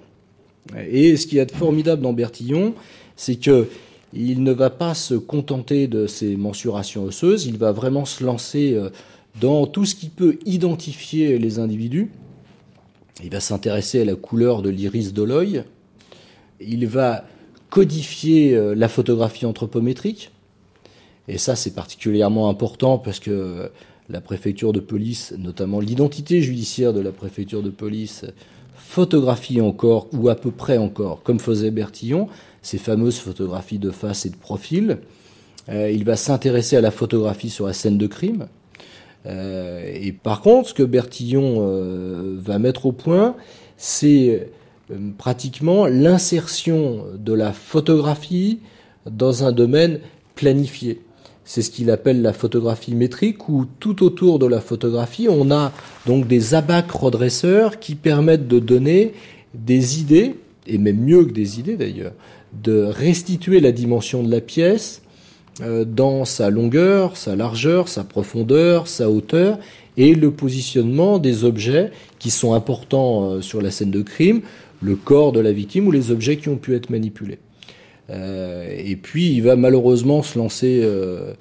Et 0.91 1.17
ce 1.17 1.27
qui 1.27 1.39
est 1.39 1.55
formidable 1.55 2.03
dans 2.03 2.13
Bertillon, 2.13 2.75
c'est 3.17 3.37
que 3.37 3.69
il 4.15 4.43
ne 4.43 4.53
va 4.53 4.71
pas 4.71 4.95
se 4.95 5.15
contenter 5.15 5.87
de 5.87 6.07
ses 6.07 6.37
mensurations 6.37 7.05
osseuses, 7.05 7.45
il 7.47 7.59
va 7.59 7.73
vraiment 7.73 8.07
se 8.07 8.25
lancer 8.25 8.73
euh, 8.73 8.89
dans 9.41 9.67
tout 9.67 9.85
ce 9.85 9.95
qui 9.95 10.09
peut 10.09 10.39
identifier 10.47 11.39
les 11.39 11.59
individus. 11.59 12.11
Il 13.23 13.31
va 13.31 13.41
s'intéresser 13.41 14.01
à 14.01 14.05
la 14.05 14.15
couleur 14.15 14.63
de 14.63 14.71
l'iris 14.71 15.13
de 15.13 15.23
l'œil. 15.23 15.65
Il 16.61 16.87
va 16.87 17.25
codifier 17.69 18.55
euh, 18.55 18.75
la 18.75 18.89
photographie 18.89 19.45
anthropométrique. 19.45 20.31
Et 21.27 21.37
ça, 21.37 21.57
c'est 21.57 21.75
particulièrement 21.75 22.49
important 22.49 22.97
parce 22.97 23.21
que 23.21 23.71
la 24.09 24.21
préfecture 24.21 24.73
de 24.73 24.81
police, 24.81 25.35
notamment 25.39 25.81
l'identité 25.81 26.41
judiciaire 26.41 26.93
de 26.93 27.01
la 27.01 27.13
préfecture 27.13 27.63
de 27.63 27.71
police, 27.71 28.25
photographie 28.75 29.61
encore, 29.61 30.09
ou 30.13 30.29
à 30.29 30.35
peu 30.35 30.51
près 30.51 30.79
encore, 30.79 31.23
comme 31.23 31.39
faisait 31.39 31.71
Bertillon, 31.71 32.29
ces 32.63 32.79
fameuses 32.79 33.19
photographies 33.19 33.79
de 33.79 33.91
face 33.91 34.25
et 34.25 34.31
de 34.31 34.37
profil. 34.37 34.99
Euh, 35.69 35.91
il 35.91 36.05
va 36.05 36.17
s'intéresser 36.17 36.77
à 36.77 36.81
la 36.81 36.91
photographie 36.91 37.51
sur 37.51 37.67
la 37.67 37.73
scène 37.73 37.99
de 37.99 38.07
crime. 38.07 38.47
Euh, 39.27 39.83
et 39.93 40.13
par 40.13 40.41
contre, 40.41 40.71
ce 40.71 40.75
que 40.75 40.83
Bertillon 40.83 41.57
euh, 41.59 42.37
va 42.39 42.59
mettre 42.59 42.87
au 42.87 42.93
point, 42.93 43.37
c'est 43.77 44.49
pratiquement 45.19 45.87
l'insertion 45.87 47.05
de 47.15 47.35
la 47.35 47.53
photographie 47.53 48.61
dans 49.05 49.45
un 49.45 49.53
domaine 49.53 50.01
planifié. 50.35 51.03
C'est 51.49 51.63
ce 51.63 51.71
qu'il 51.71 51.91
appelle 51.91 52.21
la 52.21 52.35
photographie 52.35 52.95
métrique, 52.95 53.49
où 53.49 53.65
tout 53.81 54.05
autour 54.05 54.39
de 54.39 54.45
la 54.45 54.61
photographie, 54.61 55.29
on 55.31 55.51
a 55.51 55.73
donc 56.05 56.29
des 56.29 56.53
abacs 56.55 56.91
redresseurs 56.91 57.81
qui 57.81 57.95
permettent 57.95 58.49
de 58.49 58.59
donner 58.59 59.15
des 59.55 59.99
idées, 59.99 60.35
et 60.67 60.77
même 60.77 60.99
mieux 60.99 61.25
que 61.25 61.33
des 61.33 61.59
idées 61.59 61.77
d'ailleurs, 61.77 62.13
de 62.63 62.83
restituer 62.83 63.61
la 63.61 63.73
dimension 63.73 64.23
de 64.23 64.31
la 64.31 64.43
pièce 64.43 65.01
euh, 65.63 65.87
dans 65.87 66.27
sa 66.27 66.51
longueur, 66.51 67.17
sa 67.17 67.35
largeur, 67.35 67.89
sa 67.89 68.05
profondeur, 68.05 68.87
sa 68.87 69.09
hauteur, 69.09 69.59
et 69.97 70.15
le 70.15 70.31
positionnement 70.31 71.19
des 71.19 71.45
objets 71.45 71.93
qui 72.19 72.29
sont 72.29 72.53
importants 72.53 73.25
euh, 73.25 73.41
sur 73.41 73.63
la 73.63 73.71
scène 73.71 73.91
de 73.91 74.03
crime, 74.03 74.43
le 74.83 74.97
corps 74.97 75.33
de 75.33 75.41
la 75.41 75.53
victime 75.53 75.87
ou 75.87 75.93
les 75.93 76.11
objets 76.11 76.37
qui 76.37 76.51
ont 76.51 76.59
pu 76.59 76.75
être 76.75 76.91
manipulés. 76.91 77.39
Euh, 78.11 78.69
et 78.77 78.97
puis 78.97 79.33
il 79.33 79.43
va 79.43 79.57
malheureusement 79.57 80.23
se 80.23 80.39
lancer 80.39 80.81
euh, 80.83 81.35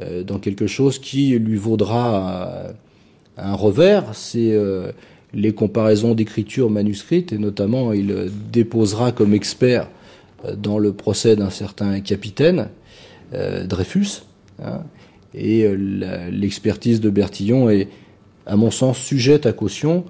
euh, 0.00 0.22
dans 0.24 0.38
quelque 0.38 0.66
chose 0.66 0.98
qui 0.98 1.38
lui 1.38 1.56
vaudra 1.56 2.72
un, 3.36 3.54
revers, 3.54 4.14
c'est 4.14 4.56
les 5.32 5.52
comparaisons 5.52 6.14
d'écriture 6.14 6.70
manuscrite, 6.70 7.32
et 7.32 7.38
notamment 7.38 7.92
il 7.92 8.30
déposera 8.50 9.12
comme 9.12 9.32
expert 9.32 9.88
dans 10.56 10.78
le 10.78 10.92
procès 10.92 11.36
d'un 11.36 11.50
certain 11.50 12.00
capitaine, 12.00 12.68
Dreyfus, 13.32 14.22
hein, 14.60 14.82
et 15.34 15.68
l'expertise 16.32 17.00
de 17.00 17.10
Bertillon 17.10 17.70
est, 17.70 17.88
à 18.46 18.56
mon 18.56 18.72
sens, 18.72 18.98
sujette 18.98 19.46
à 19.46 19.52
caution, 19.52 20.04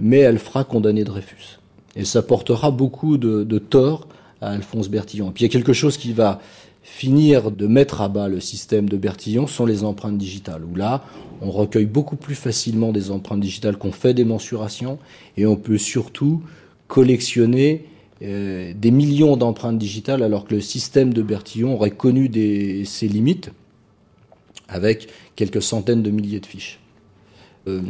mais 0.00 0.18
elle 0.18 0.38
fera 0.38 0.64
condamner 0.64 1.04
Dreyfus. 1.04 1.60
Et 1.94 2.04
ça 2.04 2.22
portera 2.22 2.72
beaucoup 2.72 3.18
de, 3.18 3.44
de 3.44 3.58
tort 3.58 4.08
à 4.42 4.50
Alphonse 4.50 4.88
Bertillon. 4.88 5.30
Et 5.30 5.32
puis 5.32 5.44
il 5.44 5.46
y 5.46 5.50
a 5.50 5.52
quelque 5.52 5.72
chose 5.72 5.96
qui 5.96 6.12
va 6.12 6.40
finir 6.82 7.50
de 7.50 7.66
mettre 7.66 8.00
à 8.00 8.08
bas 8.08 8.28
le 8.28 8.40
système 8.40 8.88
de 8.88 8.96
Bertillon 8.96 9.46
sont 9.46 9.64
les 9.64 9.84
empreintes 9.84 10.18
digitales, 10.18 10.62
où 10.64 10.74
là, 10.74 11.04
on 11.40 11.50
recueille 11.50 11.86
beaucoup 11.86 12.16
plus 12.16 12.34
facilement 12.34 12.92
des 12.92 13.10
empreintes 13.10 13.40
digitales, 13.40 13.76
qu'on 13.76 13.92
fait 13.92 14.14
des 14.14 14.24
mensurations, 14.24 14.98
et 15.36 15.46
on 15.46 15.56
peut 15.56 15.78
surtout 15.78 16.42
collectionner 16.88 17.86
euh, 18.22 18.72
des 18.76 18.90
millions 18.90 19.36
d'empreintes 19.36 19.78
digitales, 19.78 20.22
alors 20.22 20.44
que 20.44 20.54
le 20.54 20.60
système 20.60 21.14
de 21.14 21.22
Bertillon 21.22 21.74
aurait 21.74 21.90
connu 21.90 22.30
ses 22.84 23.08
limites, 23.08 23.50
avec 24.68 25.08
quelques 25.36 25.62
centaines 25.62 26.02
de 26.02 26.10
milliers 26.10 26.40
de 26.40 26.46
fiches. 26.46 26.80
Euh, 27.68 27.80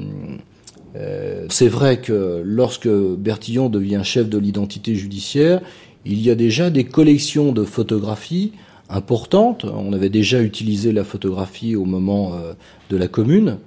euh, 0.97 1.47
c'est 1.49 1.69
vrai 1.69 2.01
que 2.01 2.43
lorsque 2.45 2.89
Bertillon 2.89 3.71
devient 3.71 4.03
chef 4.05 4.29
de 4.29 4.37
l'identité 4.37 4.95
judiciaire, 4.95 5.63
il 6.05 6.21
y 6.21 6.31
a 6.31 6.35
déjà 6.35 6.71
des 6.71 6.85
collections 6.85 7.53
de 7.53 7.65
photographies 7.65 8.53
importantes. 8.91 9.65
On 9.65 9.93
avait 9.93 10.09
déjà 10.09 10.43
utilisé 10.43 10.93
la 10.93 11.05
photographie 11.05 11.77
au 11.77 11.85
moment 11.85 12.35
euh, 12.35 12.53
de 12.91 12.97
la 12.97 13.09
commune, 13.09 13.59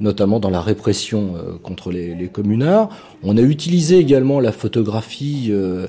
notamment 0.00 0.40
dans 0.40 0.50
la 0.50 0.60
répression 0.60 1.34
euh, 1.36 1.52
contre 1.62 1.90
les, 1.90 2.28
communards. 2.28 2.90
On 3.22 3.36
a 3.36 3.40
utilisé 3.40 3.98
également 3.98 4.40
la 4.40 4.52
photographie 4.52 5.48
euh, 5.50 5.86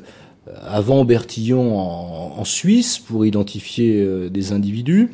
avant 0.65 1.03
Bertillon 1.03 1.77
en, 1.77 2.45
Suisse 2.45 2.99
pour 2.99 3.25
identifier 3.25 4.29
des 4.29 4.53
individus. 4.53 5.11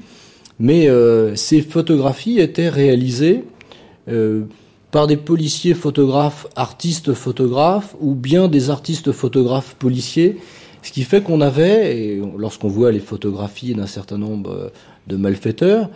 Mais 0.59 0.87
ces 1.35 1.61
photographies 1.63 2.39
étaient 2.39 2.69
réalisées 2.69 3.43
par 4.91 5.07
des 5.07 5.17
policiers 5.17 5.73
photographes, 5.73 6.45
artistes 6.55 7.15
photographes, 7.15 7.95
ou 7.99 8.13
bien 8.13 8.47
des 8.47 8.69
artistes 8.69 9.11
photographes 9.11 9.73
policiers 9.73 10.37
ce 10.83 10.91
qui 10.91 11.03
fait 11.03 11.23
qu'on 11.23 11.41
avait, 11.41 12.19
lorsqu'on 12.37 12.67
voit 12.67 12.91
les 12.91 12.99
photographies 12.99 13.73
d'un 13.73 13.87
certain 13.87 14.17
nombre 14.17 14.51
euh, 14.51 14.69
de 15.07 15.15
malfaiteurs, 15.15 15.89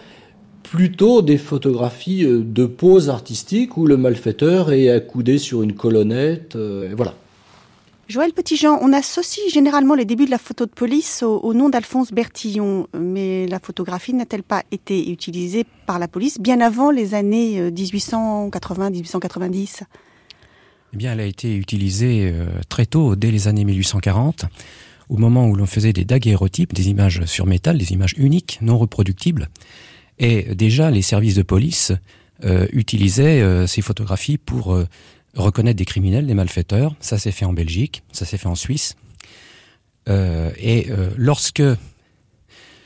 plutôt 0.64 1.22
des 1.22 1.38
photographies 1.38 2.24
euh, 2.24 2.42
de 2.44 2.66
poses 2.66 3.10
artistiques 3.10 3.78
où 3.78 3.86
le 3.86 3.98
malfaiteur 3.98 4.72
est 4.72 4.90
accoudé 4.90 5.38
sur 5.38 5.62
une 5.62 5.74
colonnette. 5.74 6.56
Euh, 6.56 6.94
voilà. 6.96 7.14
Joël 8.08 8.32
Petitjean, 8.32 8.80
on 8.82 8.94
associe 8.94 9.52
généralement 9.52 9.94
les 9.94 10.06
débuts 10.06 10.26
de 10.26 10.32
la 10.32 10.38
photo 10.38 10.66
de 10.66 10.72
police 10.72 11.24
au, 11.24 11.54
nom 11.54 11.68
d'Alphonse 11.68 12.14
Bertillon, 12.14 12.88
mais 12.98 13.48
la 13.48 13.60
photographie 13.60 14.14
n'a-t-elle 14.14 14.44
pas 14.44 14.64
été 14.72 15.12
utilisée 15.12 15.66
par 15.86 16.00
la 16.00 16.08
police 16.08 16.40
bien 16.40 16.62
avant 16.62 16.90
les 16.90 17.14
années 17.14 17.70
1880-1890 17.70 19.82
eh 20.94 20.98
bien, 20.98 21.14
elle 21.14 21.20
a 21.20 21.26
été 21.26 21.56
utilisée 21.56 22.32
euh, 22.34 22.48
très 22.70 22.86
tôt, 22.86 23.16
dès 23.16 23.32
les 23.32 23.48
années 23.48 23.66
1840, 23.66 24.46
au 25.10 25.18
moment 25.18 25.48
où 25.48 25.56
l'on 25.56 25.66
faisait 25.66 25.94
des 25.94 26.06
daguerreotypes, 26.06 26.74
des 26.74 26.90
images 26.90 27.26
sur 27.26 27.46
métal, 27.46 27.78
des 27.78 27.92
images 27.92 28.14
uniques, 28.18 28.60
non 28.62 28.78
reproductibles. 28.78 29.50
Et 30.20 30.56
déjà, 30.56 30.90
les 30.90 31.02
services 31.02 31.36
de 31.36 31.44
police 31.44 31.92
euh, 32.44 32.68
utilisaient 32.72 33.42
euh, 33.42 33.68
ces 33.68 33.82
photographies 33.82 34.38
pour 34.38 34.78
reconnaître 35.36 35.78
des 35.78 35.86
criminels, 35.86 36.26
des 36.26 36.34
malfaiteurs. 36.34 36.96
Ça 37.00 37.18
s'est 37.18 37.32
fait 37.32 37.46
en 37.46 37.54
Belgique, 37.54 38.04
ça 38.12 38.26
s'est 38.26 38.38
fait 38.38 38.48
en 38.48 38.56
Suisse. 38.56 38.96
et 40.08 40.88
lorsque 41.18 41.62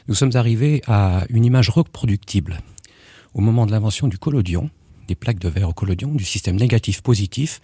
nous 0.07 0.15
sommes 0.15 0.35
arrivés 0.35 0.81
à 0.87 1.23
une 1.29 1.45
image 1.45 1.69
reproductible, 1.69 2.59
au 3.33 3.41
moment 3.41 3.65
de 3.65 3.71
l'invention 3.71 4.07
du 4.07 4.17
collodion, 4.17 4.69
des 5.07 5.15
plaques 5.15 5.39
de 5.39 5.49
verre 5.49 5.69
au 5.69 5.73
collodion, 5.73 6.13
du 6.13 6.25
système 6.25 6.55
négatif-positif, 6.55 7.61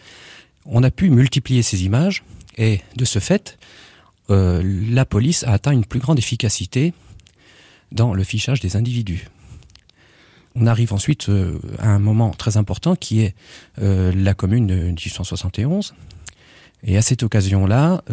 on 0.66 0.84
a 0.84 0.92
pu 0.92 1.10
multiplier 1.10 1.62
ces 1.64 1.86
images 1.86 2.24
et 2.58 2.82
de 2.96 3.06
ce 3.06 3.20
fait, 3.20 3.58
euh, 4.30 4.62
la 4.90 5.06
police 5.06 5.44
a 5.44 5.54
atteint 5.54 5.72
une 5.72 5.86
plus 5.86 6.00
grande 6.00 6.20
efficacité 6.20 6.94
dans 7.92 8.14
le 8.14 8.24
fichage 8.24 8.60
des 8.60 8.76
individus. 8.76 9.28
On 10.56 10.66
arrive 10.66 10.92
ensuite 10.92 11.30
euh, 11.30 11.60
à 11.80 11.90
un 11.90 12.00
moment 12.00 12.32
très 12.32 12.58
important 12.58 12.96
qui 12.96 13.22
est 13.22 13.36
euh, 13.80 14.12
la 14.14 14.34
commune 14.34 14.68
de 14.68 14.76
1871. 14.76 15.94
Et 16.84 16.98
à 16.98 17.02
cette 17.02 17.24
occasion-là, 17.24 18.04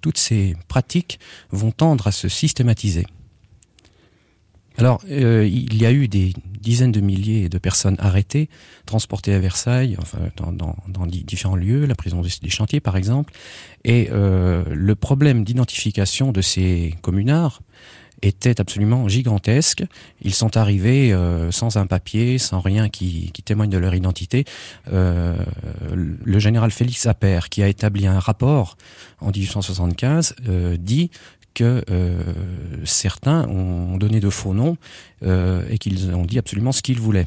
toutes 0.00 0.16
ces 0.16 0.54
pratiques 0.68 1.18
vont 1.50 1.72
tendre 1.72 2.06
à 2.06 2.12
se 2.12 2.28
systématiser. 2.28 3.04
Alors, 4.78 5.00
euh, 5.10 5.46
il 5.46 5.80
y 5.80 5.86
a 5.86 5.92
eu 5.92 6.06
des 6.06 6.32
dizaines 6.60 6.92
de 6.92 7.00
milliers 7.00 7.48
de 7.48 7.58
personnes 7.58 7.96
arrêtées, 7.98 8.48
transportées 8.84 9.32
à 9.32 9.38
Versailles, 9.38 9.96
enfin 10.00 10.18
dans, 10.36 11.06
différents 11.06 11.56
lieux, 11.56 11.86
la 11.86 11.94
prison 11.94 12.20
des 12.20 12.50
chantiers 12.50 12.80
par 12.80 12.96
exemple. 12.96 13.32
Et 13.84 14.08
euh, 14.10 14.64
le 14.70 14.94
problème 14.94 15.44
d'identification 15.44 16.32
de 16.32 16.40
ces 16.40 16.94
communards 17.02 17.60
était 18.22 18.60
absolument 18.60 19.08
gigantesque. 19.08 19.84
Ils 20.22 20.34
sont 20.34 20.56
arrivés 20.56 21.12
euh, 21.12 21.50
sans 21.50 21.76
un 21.76 21.86
papier, 21.86 22.38
sans 22.38 22.60
rien 22.60 22.88
qui, 22.88 23.30
qui 23.32 23.42
témoigne 23.42 23.70
de 23.70 23.78
leur 23.78 23.94
identité. 23.94 24.44
Euh, 24.92 25.36
le 25.92 26.38
général 26.38 26.70
Félix 26.70 27.06
Appert, 27.06 27.48
qui 27.48 27.62
a 27.62 27.68
établi 27.68 28.06
un 28.06 28.18
rapport 28.18 28.76
en 29.20 29.30
1875, 29.30 30.36
euh, 30.48 30.76
dit 30.78 31.10
que 31.56 31.82
euh, 31.90 32.12
certains 32.84 33.48
ont 33.48 33.96
donné 33.96 34.20
de 34.20 34.28
faux 34.28 34.52
noms 34.52 34.76
euh, 35.24 35.64
et 35.70 35.78
qu'ils 35.78 36.14
ont 36.14 36.26
dit 36.26 36.38
absolument 36.38 36.70
ce 36.70 36.82
qu'ils 36.82 37.00
voulaient. 37.00 37.26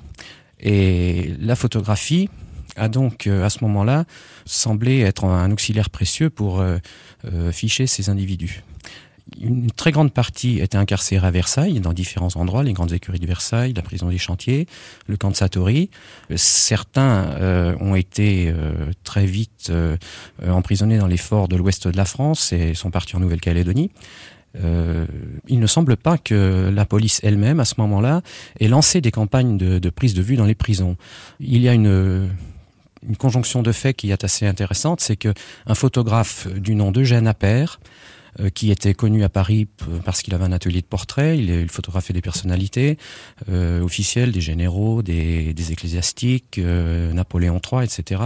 Et 0.60 1.34
la 1.40 1.56
photographie 1.56 2.30
a 2.76 2.90
donc 2.90 3.26
euh, 3.26 3.44
à 3.44 3.50
ce 3.50 3.64
moment-là 3.64 4.06
semblé 4.46 5.00
être 5.00 5.26
un 5.26 5.52
auxiliaire 5.52 5.90
précieux 5.90 6.30
pour 6.30 6.64
ficher 7.52 7.88
ces 7.88 8.10
individus 8.10 8.64
une 9.40 9.72
très 9.72 9.92
grande 9.92 10.12
partie 10.12 10.60
était 10.60 10.78
incarcérée 10.78 11.28
à 11.28 11.32
Versailles, 11.32 11.80
dans 11.80 11.94
différents 11.94 12.36
endroits, 12.36 12.64
les 12.64 12.74
grandes 12.74 12.92
écuries 12.92 13.20
de 13.20 13.28
Versailles, 13.28 13.74
la 13.74 13.82
prison 13.82 14.10
des 14.10 14.18
chantiers, 14.18 14.68
le 15.08 15.18
camp 15.18 15.30
de 15.30 15.36
Satori. 15.36 15.90
Certains 16.36 17.26
euh, 17.40 17.76
ont 17.80 17.96
été 17.96 18.48
euh, 18.50 18.92
très 19.04 19.26
vite 19.26 19.68
euh, 19.70 19.98
emprisonnés 20.48 20.98
dans 20.98 21.08
les 21.08 21.18
forts 21.18 21.48
de 21.48 21.56
l'ouest 21.56 21.88
de 21.88 21.98
la 21.98 22.06
France 22.06 22.54
et 22.54 22.74
sont 22.74 22.92
partis 22.92 23.16
en 23.16 23.20
Nouvelle-Calédonie. 23.20 23.92
il 25.48 25.60
ne 25.60 25.68
semble 25.68 25.96
pas 25.96 26.18
que 26.18 26.72
la 26.74 26.86
police 26.86 27.20
elle-même, 27.24 27.60
à 27.60 27.66
ce 27.66 27.76
moment-là, 27.78 28.22
ait 28.60 28.68
lancé 28.68 29.00
des 29.00 29.12
campagnes 29.12 29.58
de, 29.58 29.90
prise 29.90 30.14
de 30.14 30.22
vue 30.22 30.38
dans 30.38 30.46
les 30.46 30.56
prisons. 30.56 30.98
Il 31.40 31.62
y 31.62 31.70
a 31.70 31.74
une, 31.74 32.30
une 33.08 33.18
conjonction 33.18 33.62
de 33.62 33.72
faits 33.72 33.96
qui 33.98 34.12
est 34.12 34.24
assez 34.24 34.48
intéressante, 34.48 35.02
c'est 35.02 35.18
que 35.18 35.34
un 35.68 35.76
photographe 35.76 36.48
du 36.48 36.74
nom 36.76 36.92
d'Eugène 36.92 37.28
Appert 37.28 37.80
qui 38.54 38.72
était 38.72 38.94
connu 38.94 39.24
à 39.24 39.30
Paris 39.30 39.68
parce 40.06 40.22
qu'il 40.22 40.34
avait 40.34 40.46
un 40.46 40.52
atelier 40.52 40.82
de 40.82 40.86
portrait, 40.86 41.38
il, 41.38 41.50
il 41.50 41.70
photographiait 41.70 42.14
des 42.14 42.22
personnalités 42.22 42.98
euh, 43.50 43.82
officielles, 43.82 44.32
des 44.32 44.42
généraux, 44.42 45.02
des, 45.02 45.54
des 45.54 45.72
ecclésiastiques, 45.72 46.58
euh, 46.58 47.12
Napoléon 47.14 47.60
III, 47.60 47.84
etc. 47.84 48.22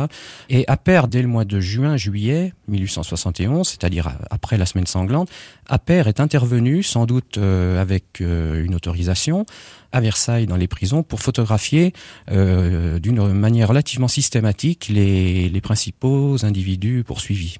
Et 0.49 0.65
Appert, 0.67 1.07
dès 1.07 1.21
le 1.21 1.27
mois 1.27 1.45
de 1.45 1.59
juin, 1.59 1.97
juillet 1.97 2.53
1871, 2.67 3.67
c'est-à-dire 3.67 4.11
après 4.29 4.57
la 4.57 4.65
semaine 4.65 4.87
sanglante, 4.87 5.29
Appert 5.67 6.07
est 6.07 6.19
intervenu, 6.19 6.83
sans 6.83 7.05
doute 7.05 7.37
euh, 7.37 7.81
avec 7.81 8.19
une 8.19 8.75
autorisation, 8.75 9.45
à 9.91 10.01
Versailles 10.01 10.47
dans 10.47 10.57
les 10.57 10.67
prisons 10.67 11.03
pour 11.03 11.21
photographier 11.21 11.93
euh, 12.31 12.99
d'une 12.99 13.31
manière 13.31 13.69
relativement 13.69 14.07
systématique 14.07 14.87
les, 14.89 15.49
les 15.49 15.61
principaux 15.61 16.43
individus 16.43 17.03
poursuivis. 17.05 17.59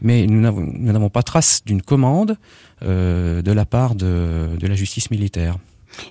Mais 0.00 0.26
nous 0.26 0.40
n'avons 0.40 1.08
pas 1.10 1.22
trace 1.22 1.62
d'une 1.64 1.82
commande 1.82 2.36
euh, 2.82 3.42
de 3.42 3.52
la 3.52 3.64
part 3.64 3.94
de, 3.94 4.48
de, 4.58 4.66
la 4.66 4.74
justice 4.74 5.10
militaire. 5.10 5.56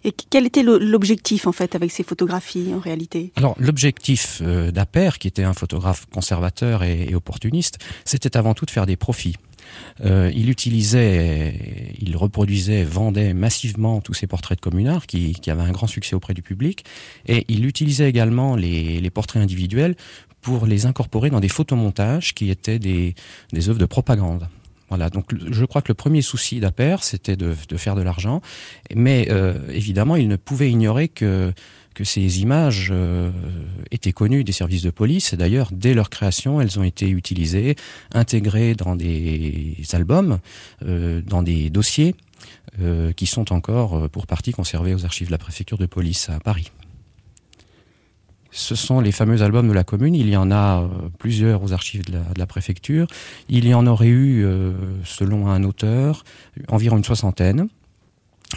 Et 0.04 0.12
quel 0.12 0.46
était 0.46 0.64
l'objectif 0.64 1.48
en 1.48 1.52
fait 1.52 1.76
avec 1.76 1.92
ces 1.92 2.04
photographies 2.04 2.72
en 2.74 2.80
réalité? 2.80 3.32
Alors 3.36 3.56
l'objectif 3.58 4.42
euh, 4.42 4.72
d'Appert, 4.72 5.18
qui 5.18 5.28
était 5.28 5.44
un 5.44 5.54
photographe 5.54 6.06
conservateur 6.14 6.84
et, 6.84 7.08
et 7.10 7.16
opportuniste, 7.16 7.80
c'était 8.06 8.38
avant 8.38 8.54
tout 8.54 8.66
de 8.66 8.72
faire 8.72 8.86
des 8.86 8.96
profits. 8.96 9.36
Euh, 10.04 10.32
il 10.36 10.50
utilisait, 10.50 11.96
il 12.00 12.16
reproduisait, 12.18 12.84
vendait 12.84 13.34
massivement 13.34 14.02
tous 14.02 14.14
ses 14.14 14.28
portraits 14.28 14.58
de 14.58 14.62
communards 14.62 15.08
qui, 15.08 15.34
qui 15.34 15.52
avaient 15.52 15.64
un 15.64 15.72
grand 15.72 15.88
succès 15.88 16.16
auprès 16.16 16.34
du 16.34 16.42
public. 16.42 16.86
Et 17.28 17.46
il 17.48 17.66
utilisait 17.66 18.10
également 18.10 18.56
les, 18.56 19.00
les 19.02 19.10
portraits 19.10 19.42
individuels 19.42 19.96
pour 20.42 20.66
les 20.66 20.86
incorporer 20.86 21.30
dans 21.30 21.40
des 21.40 21.50
photomontages 21.50 22.34
qui 22.34 22.50
étaient 22.50 22.80
des, 22.80 23.16
des 23.54 23.70
œuvres 23.70 23.80
de 23.80 23.86
propagande. 23.86 24.48
Voilà, 24.90 25.10
donc 25.10 25.26
je 25.50 25.64
crois 25.64 25.82
que 25.82 25.88
le 25.88 25.94
premier 25.94 26.22
souci 26.22 26.60
d'Appert, 26.60 27.04
c'était 27.04 27.38
de, 27.38 27.56
de, 27.70 27.78
faire 27.78 27.96
de 27.96 28.02
l'argent, 28.02 28.42
mais 28.94 29.28
euh, 29.30 29.54
évidemment, 29.70 30.18
il 30.18 30.28
ne 30.28 30.36
pouvait 30.36 30.70
ignorer 30.70 31.08
que 31.08 31.54
que 31.94 32.06
ces 32.06 32.42
images 32.42 32.90
euh, 32.92 33.32
étaient 33.92 34.14
connues 34.14 34.46
des 34.46 34.54
services 34.54 34.82
de 34.82 34.92
police. 34.92 35.34
Et 35.34 35.38
d'ailleurs, 35.38 35.70
dès 35.74 35.94
leur 35.94 36.10
création, 36.10 36.62
elles 36.62 36.80
ont 36.80 36.84
été 36.84 37.10
utilisées, 37.10 37.76
intégrées 38.14 38.76
dans 38.76 38.96
des 38.96 39.76
albums, 39.92 40.40
euh, 40.84 41.22
dans 41.22 41.44
des 41.44 41.70
dossiers 41.70 42.16
euh, 42.80 43.12
qui 43.12 43.26
sont 43.26 43.52
encore 43.52 43.96
euh, 43.96 44.08
pour 44.08 44.28
partie 44.28 44.52
conservés 44.54 44.96
aux 44.96 45.04
archives 45.04 45.28
de 45.28 45.32
la 45.32 45.38
préfecture 45.38 45.78
de 45.78 45.86
police 45.86 46.30
à 46.30 46.40
Paris. 46.40 46.72
Ce 48.52 48.76
sont 48.76 49.00
les 49.00 49.14
fameux 49.14 49.42
albums 49.42 49.68
de 49.68 49.74
la 49.74 49.86
commune. 49.86 50.14
Il 50.14 50.30
y 50.30 50.36
en 50.36 50.52
a 50.52 50.82
euh, 50.82 50.88
plusieurs 51.18 51.64
aux 51.64 51.72
archives 51.72 52.04
de 52.06 52.20
la, 52.38 52.46
préfecture. 52.46 53.08
Il 53.48 53.66
y 53.66 53.74
en 53.74 53.88
aurait 53.88 54.08
eu, 54.08 54.44
euh, 54.44 54.74
selon 55.06 55.48
un 55.48 55.64
auteur, 55.64 56.24
environ 56.68 56.98
une 56.98 57.04
soixantaine 57.04 57.70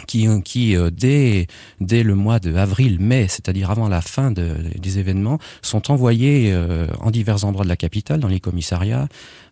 qui, 0.07 0.27
qui 0.43 0.75
euh, 0.75 0.89
dès, 0.91 1.47
dès 1.79 2.03
le 2.03 2.15
mois 2.15 2.39
de 2.39 2.55
avril-mai, 2.55 3.27
c'est-à-dire 3.29 3.71
avant 3.71 3.87
la 3.87 4.01
fin 4.01 4.31
de, 4.31 4.55
des 4.77 4.99
événements, 4.99 5.39
sont 5.61 5.91
envoyés 5.91 6.51
euh, 6.51 6.87
en 6.99 7.11
divers 7.11 7.45
endroits 7.45 7.63
de 7.63 7.69
la 7.69 7.77
capitale, 7.77 8.19
dans 8.19 8.27
les 8.27 8.39
commissariats, 8.39 9.07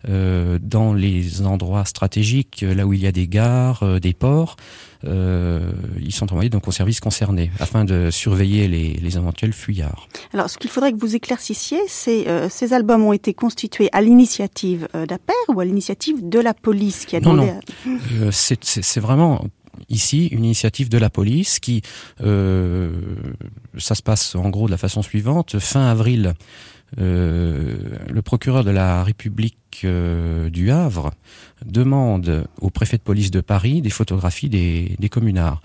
euh, 0.10 0.60
dans 0.62 0.93
les 0.93 1.41
endroits 1.43 1.86
stratégiques, 1.86 2.62
là 2.62 2.86
où 2.86 2.93
il 2.93 3.01
y 3.01 3.08
a 3.08 3.12
des 3.12 3.27
gares, 3.27 3.84
euh, 3.84 3.99
des 3.99 4.13
ports. 4.13 4.56
Euh, 5.06 5.71
ils 6.01 6.13
sont 6.13 6.32
envoyés 6.32 6.49
donc 6.49 6.65
aux 6.69 6.71
services 6.71 7.01
concernés 7.01 7.51
afin 7.60 7.84
de 7.84 8.10
surveiller 8.10 8.69
les, 8.69 8.93
les 8.93 9.17
éventuels 9.17 9.51
fuyards. 9.51 10.08
Alors, 10.34 10.49
ce 10.49 10.58
qu'il 10.58 10.69
faudrait 10.69 10.93
que 10.93 10.97
vous 10.97 11.13
éclaircissiez, 11.13 11.79
c'est 11.88 12.29
euh, 12.29 12.47
ces 12.49 12.71
albums 12.71 13.03
ont 13.03 13.12
été 13.12 13.34
constitués 13.34 13.89
à 13.91 14.01
l'initiative 14.01 14.88
euh, 14.95 15.06
d'Appert 15.06 15.36
ou 15.49 15.60
à 15.60 15.65
l'initiative 15.65 16.29
de 16.29 16.39
la 16.39 16.53
police 16.53 17.06
qui 17.06 17.17
a 17.17 17.19
non, 17.19 17.34
demandé. 17.34 17.51
non. 17.86 17.97
Euh, 18.21 18.29
c'est 18.32 18.99
vraiment 19.01 19.45
ici 19.89 20.28
une 20.28 20.46
initiative 20.46 20.89
de 20.89 20.98
la 20.98 21.10
police 21.10 21.60
qui 21.60 21.82
euh, 22.22 22.91
ça 23.78 23.96
se 23.96 24.04
passe 24.04 24.36
en 24.36 24.50
gros 24.50 24.67
de 24.67 24.72
la 24.72 24.78
façon 24.78 25.02
suivante 25.02 25.60
fin 25.60 25.86
avril 25.86 26.34
euh, 27.00 27.76
le 28.08 28.22
procureur 28.22 28.63
de 28.63 28.69
la 28.69 29.04
République 29.04 29.82
euh, 29.84 30.50
du 30.50 30.69
Havre 30.69 31.12
demande 31.65 32.46
au 32.62 32.69
préfet 32.69 32.98
de 32.98 33.02
police 33.02 33.32
de 33.32 33.41
Paris 33.41 33.82
des 33.82 33.89
photographies 33.89 34.50
des, 34.50 34.96
des 35.00 35.10
communards. 35.10 35.62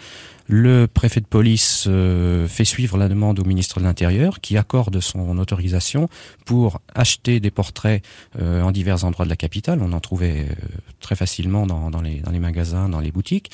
Le 0.46 0.86
préfet 0.86 1.20
de 1.20 1.26
police 1.26 1.84
euh, 1.86 2.48
fait 2.48 2.64
suivre 2.64 2.96
la 2.96 3.08
demande 3.08 3.38
au 3.38 3.44
ministre 3.44 3.80
de 3.80 3.84
l'Intérieur 3.84 4.40
qui 4.40 4.56
accorde 4.56 5.00
son 5.00 5.36
autorisation 5.36 6.08
pour 6.46 6.80
acheter 6.94 7.40
des 7.40 7.50
portraits 7.50 8.02
euh, 8.40 8.62
en 8.62 8.70
divers 8.70 9.04
endroits 9.04 9.26
de 9.26 9.30
la 9.30 9.36
capitale. 9.36 9.80
On 9.82 9.92
en 9.92 10.00
trouvait 10.00 10.46
très 11.00 11.16
facilement 11.16 11.66
dans, 11.66 11.90
dans, 11.90 12.00
les, 12.00 12.20
dans 12.20 12.30
les 12.30 12.38
magasins, 12.38 12.88
dans 12.88 13.00
les 13.00 13.12
boutiques. 13.12 13.50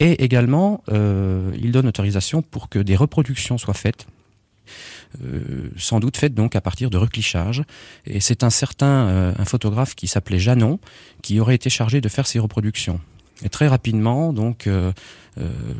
Et 0.00 0.24
également, 0.24 0.82
euh, 0.90 1.50
il 1.60 1.72
donne 1.72 1.88
autorisation 1.88 2.42
pour 2.42 2.68
que 2.68 2.78
des 2.78 2.96
reproductions 2.96 3.58
soient 3.58 3.74
faites 3.74 4.06
euh, 5.24 5.70
sans 5.78 5.98
doute 6.00 6.18
faites 6.18 6.34
donc 6.34 6.54
à 6.54 6.60
partir 6.60 6.90
de 6.90 6.98
reclichage. 6.98 7.62
Et 8.04 8.20
c'est 8.20 8.44
un 8.44 8.50
certain 8.50 9.08
euh, 9.08 9.32
un 9.38 9.44
photographe 9.46 9.94
qui 9.94 10.06
s'appelait 10.06 10.38
Janon 10.38 10.78
qui 11.22 11.40
aurait 11.40 11.54
été 11.54 11.70
chargé 11.70 12.02
de 12.02 12.08
faire 12.10 12.26
ces 12.26 12.38
reproductions. 12.38 13.00
Et 13.42 13.48
très 13.48 13.68
rapidement, 13.68 14.32
donc, 14.32 14.68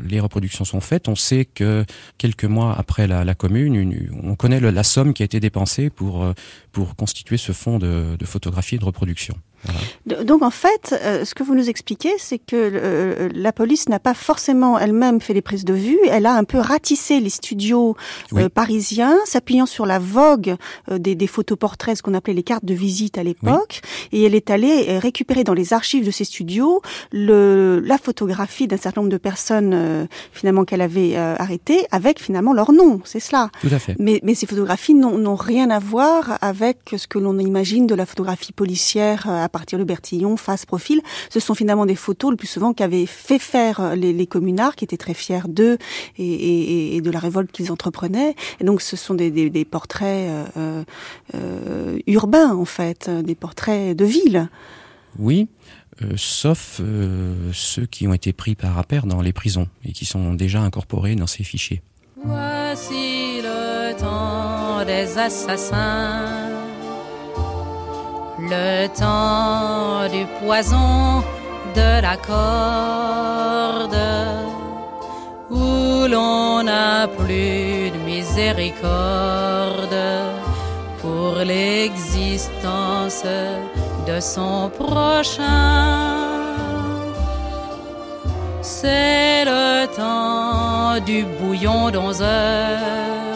les 0.07 0.19
reproductions 0.21 0.63
sont 0.63 0.79
faites. 0.79 1.09
On 1.09 1.15
sait 1.17 1.43
que 1.43 1.83
quelques 2.17 2.45
mois 2.45 2.73
après 2.79 3.05
la, 3.05 3.35
commune, 3.35 3.75
une, 3.75 4.09
on 4.23 4.35
connaît 4.35 4.61
la 4.61 4.83
somme 4.83 5.13
qui 5.13 5.23
a 5.23 5.25
été 5.25 5.41
dépensée 5.41 5.89
pour, 5.89 6.25
pour 6.71 6.95
constituer 6.95 7.35
ce 7.35 7.51
fonds 7.51 7.77
de, 7.77 8.15
de 8.17 8.25
photographie 8.25 8.75
et 8.75 8.77
de 8.77 8.85
reproduction. 8.85 9.35
Voilà. 9.63 10.23
Donc 10.23 10.41
en 10.41 10.49
fait, 10.49 10.95
euh, 11.03 11.25
ce 11.25 11.35
que 11.35 11.43
vous 11.43 11.55
nous 11.55 11.69
expliquez, 11.69 12.13
c'est 12.17 12.39
que 12.39 12.55
euh, 12.55 13.29
la 13.33 13.51
police 13.51 13.89
n'a 13.89 13.99
pas 13.99 14.13
forcément 14.13 14.79
elle-même 14.79 15.21
fait 15.21 15.33
les 15.33 15.41
prises 15.41 15.65
de 15.65 15.73
vue, 15.73 15.99
elle 16.09 16.25
a 16.25 16.33
un 16.33 16.43
peu 16.43 16.57
ratissé 16.57 17.19
les 17.19 17.29
studios 17.29 17.95
oui. 18.31 18.43
euh, 18.43 18.49
parisiens, 18.49 19.17
s'appuyant 19.25 19.65
sur 19.65 19.85
la 19.85 19.99
vogue 19.99 20.55
euh, 20.91 20.97
des, 20.97 21.15
des 21.15 21.27
photoportraits, 21.27 21.97
ce 21.97 22.03
qu'on 22.03 22.13
appelait 22.13 22.33
les 22.33 22.43
cartes 22.43 22.65
de 22.65 22.73
visite 22.73 23.17
à 23.17 23.23
l'époque, 23.23 23.81
oui. 24.11 24.19
et 24.19 24.23
elle 24.23 24.35
est 24.35 24.49
allée 24.49 24.85
euh, 24.89 24.99
récupérer 24.99 25.43
dans 25.43 25.53
les 25.53 25.73
archives 25.73 26.05
de 26.05 26.11
ces 26.11 26.23
studios 26.23 26.81
le, 27.11 27.79
la 27.83 27.97
photographie 27.97 28.67
d'un 28.67 28.77
certain 28.77 29.01
nombre 29.01 29.11
de 29.11 29.17
personnes 29.17 29.73
euh, 29.73 30.05
finalement 30.31 30.65
qu'elle 30.65 30.81
avait 30.81 31.15
euh, 31.15 31.35
arrêtées 31.37 31.85
avec 31.91 32.19
finalement 32.21 32.53
leur 32.53 32.71
nom, 32.71 33.01
c'est 33.03 33.19
cela. 33.19 33.49
Tout 33.61 33.69
à 33.71 33.79
fait. 33.79 33.95
Mais, 33.99 34.19
mais 34.23 34.35
ces 34.35 34.45
photographies 34.45 34.93
n'ont 34.93 35.35
rien 35.35 35.69
à 35.69 35.79
voir 35.79 36.37
avec 36.41 36.77
ce 36.97 37.07
que 37.07 37.19
l'on 37.19 37.37
imagine 37.39 37.87
de 37.87 37.95
la 37.95 38.05
photographie 38.05 38.53
policière 38.53 39.27
euh, 39.29 39.43
à 39.49 39.51
partir 39.51 39.79
de 39.79 39.83
Bertillon, 39.83 40.37
face 40.37 40.67
profil, 40.67 41.01
ce 41.29 41.39
sont 41.39 41.55
finalement 41.55 41.87
des 41.87 41.95
photos 41.95 42.29
le 42.29 42.37
plus 42.37 42.47
souvent 42.47 42.71
qu'avaient 42.71 43.07
fait 43.07 43.39
faire 43.39 43.79
euh, 43.79 43.95
les, 43.95 44.13
les 44.13 44.27
communards 44.27 44.75
qui 44.75 44.83
étaient 44.85 44.97
très 44.97 45.15
fiers 45.15 45.47
d'eux 45.47 45.79
et, 46.17 46.23
et, 46.23 46.95
et, 46.95 47.01
de 47.01 47.09
la 47.09 47.17
révolte 47.19 47.51
qu'ils 47.51 47.71
entreprenaient. 47.71 48.35
Et 48.59 48.63
donc 48.63 48.81
ce 48.81 48.95
sont 48.95 49.15
des, 49.15 49.31
des, 49.31 49.49
des 49.49 49.65
portraits 49.65 50.29
euh, 50.57 50.83
euh, 51.33 51.97
urbains 52.05 52.53
en 52.55 52.65
fait, 52.65 53.09
des 53.09 53.35
portraits 53.35 53.97
de 53.97 54.05
ville. 54.05 54.49
Oui, 55.17 55.47
euh, 56.01 56.13
sauf 56.15 56.77
euh, 56.79 57.51
ceux 57.53 57.85
qui 57.85 58.07
ont 58.07 58.13
été 58.13 58.31
pris 58.31 58.55
par 58.55 58.77
appert 58.77 59.05
dans 59.05 59.21
les 59.21 59.33
prisons 59.33 59.67
et 59.83 59.91
qui 59.91 60.05
sont 60.05 60.33
déjà 60.33 60.61
incorporés 60.61 61.15
dans 61.15 61.27
ces 61.27 61.43
fichiers. 61.43 61.81
Voici 62.23 63.41
le 63.41 63.97
temps 63.99 64.85
des 64.85 65.17
assassins 65.17 66.38
le 68.41 68.87
temps 68.87 70.07
du 70.11 70.25
poison, 70.41 71.23
de 71.75 72.01
la 72.01 72.15
corde, 72.17 73.97
où 75.49 76.07
l'on 76.07 76.63
n'a 76.63 77.07
plus 77.07 77.91
de 77.91 77.97
miséricorde 78.05 78.79
pour 81.01 81.35
l'existence 81.43 83.23
de 84.07 84.19
son 84.19 84.69
prochain. 84.69 86.29
C'est 88.61 89.45
le 89.45 89.85
temps 89.95 90.99
du 91.05 91.23
bouillon 91.23 91.89
d'onze 91.91 92.21
heures 92.21 93.28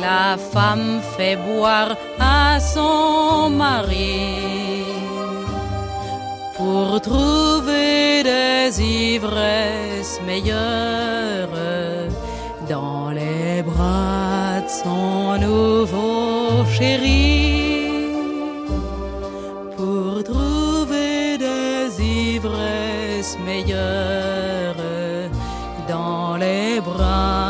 la 0.00 0.36
femme 0.36 1.00
fait 1.16 1.36
boire 1.36 1.96
à 2.18 2.60
son 2.60 3.50
mari 3.50 4.84
pour 6.56 7.00
trouver 7.00 8.22
des 8.22 8.82
ivresses 9.14 10.20
meilleures 10.26 11.48
dans 12.68 13.10
les 13.10 13.62
bras 13.62 14.60
de 14.64 14.70
son 14.82 15.38
nouveau 15.38 16.64
chéri 16.76 17.90
pour 19.76 20.24
trouver 20.24 21.38
des 21.38 22.02
ivresses 22.02 23.36
meilleures 23.44 24.82
dans 25.88 26.36
les 26.36 26.80
bras 26.80 27.45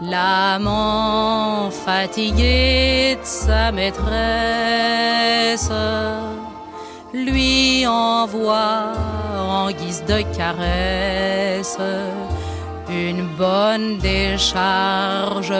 L'amant 0.00 1.70
fatigué 1.70 3.18
de 3.20 3.26
sa 3.26 3.72
maîtresse 3.72 5.70
lui 7.12 7.84
envoie 7.86 8.92
en 9.36 9.70
guise 9.70 10.02
de 10.04 10.22
caresse 10.36 11.78
une 12.88 13.26
bonne 13.36 13.98
décharge 13.98 15.52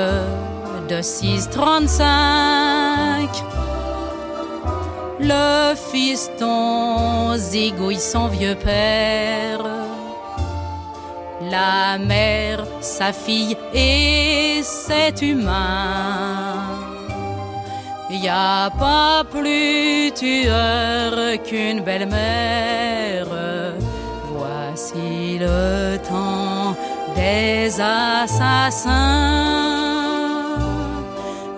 de 0.89 1.03
6,35 1.03 3.29
le 5.21 5.75
fiston 5.75 7.37
zigouille 7.37 7.99
son 7.99 8.29
vieux 8.29 8.55
père. 8.55 9.78
La 11.51 11.99
mère, 11.99 12.65
sa 12.81 13.13
fille 13.13 13.57
et 13.73 14.61
cet 14.63 15.23
humain. 15.23 16.79
Y 18.11 18.29
a 18.29 18.71
pas 18.71 19.23
plus 19.31 20.13
tueur 20.13 21.13
qu'une 21.45 21.81
belle-mère. 21.81 23.29
Voici 24.33 25.39
le 25.39 25.99
temps 26.09 26.75
des 27.15 27.81
assassins. 27.81 28.89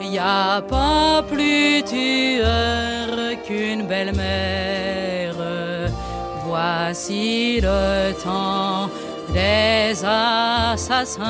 Y 0.01 0.19
a 0.19 0.61
pas 0.61 1.23
plus 1.29 1.83
tueur 1.85 3.09
qu'une 3.47 3.87
belle-mère. 3.87 5.37
Voici 6.45 7.61
le 7.61 8.13
temps 8.25 8.91
des 9.33 10.05
assassins. 10.05 11.25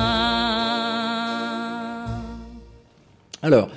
Alors, 3.41 3.69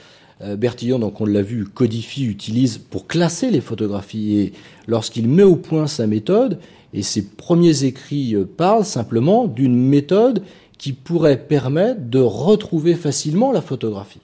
euh, 0.43 0.57
Bertillon, 0.57 0.99
donc 0.99 1.21
on 1.21 1.27
l'a 1.27 1.43
vu, 1.43 1.65
codifie, 1.65 2.25
utilise 2.25 2.79
pour 2.79 3.07
classer 3.07 3.51
les 3.51 3.61
photographies. 3.61 4.39
Et 4.39 4.53
lorsqu'il 4.87 5.29
met 5.29 5.43
au 5.43 5.57
point 5.57 5.87
sa 5.87 6.07
méthode, 6.07 6.59
et 6.93 7.03
ses 7.03 7.23
premiers 7.27 7.85
écrits 7.85 8.35
euh, 8.35 8.45
parlent 8.45 8.85
simplement 8.85 9.47
d'une 9.47 9.77
méthode 9.77 10.43
qui 10.79 10.93
pourrait 10.93 11.47
permettre 11.47 12.01
de 12.03 12.21
retrouver 12.21 12.95
facilement 12.95 13.53
la 13.53 13.63
photographie. 13.63 14.21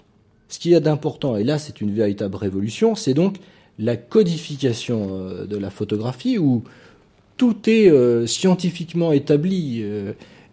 Ce 0.49 0.59
qu'il 0.59 0.73
y 0.73 0.75
a 0.75 0.81
d'important, 0.81 1.37
et 1.37 1.45
là 1.45 1.59
c'est 1.59 1.81
une 1.81 1.93
véritable 1.93 2.37
révolution, 2.37 2.95
c'est 2.95 3.15
donc 3.15 3.37
la 3.79 3.97
codification 3.97 5.09
euh, 5.11 5.47
de 5.47 5.57
la 5.57 5.71
photographie 5.71 6.39
où 6.39 6.65
tout 7.41 7.71
est 7.71 7.89
euh, 7.89 8.27
scientifiquement 8.27 9.13
établi. 9.13 9.83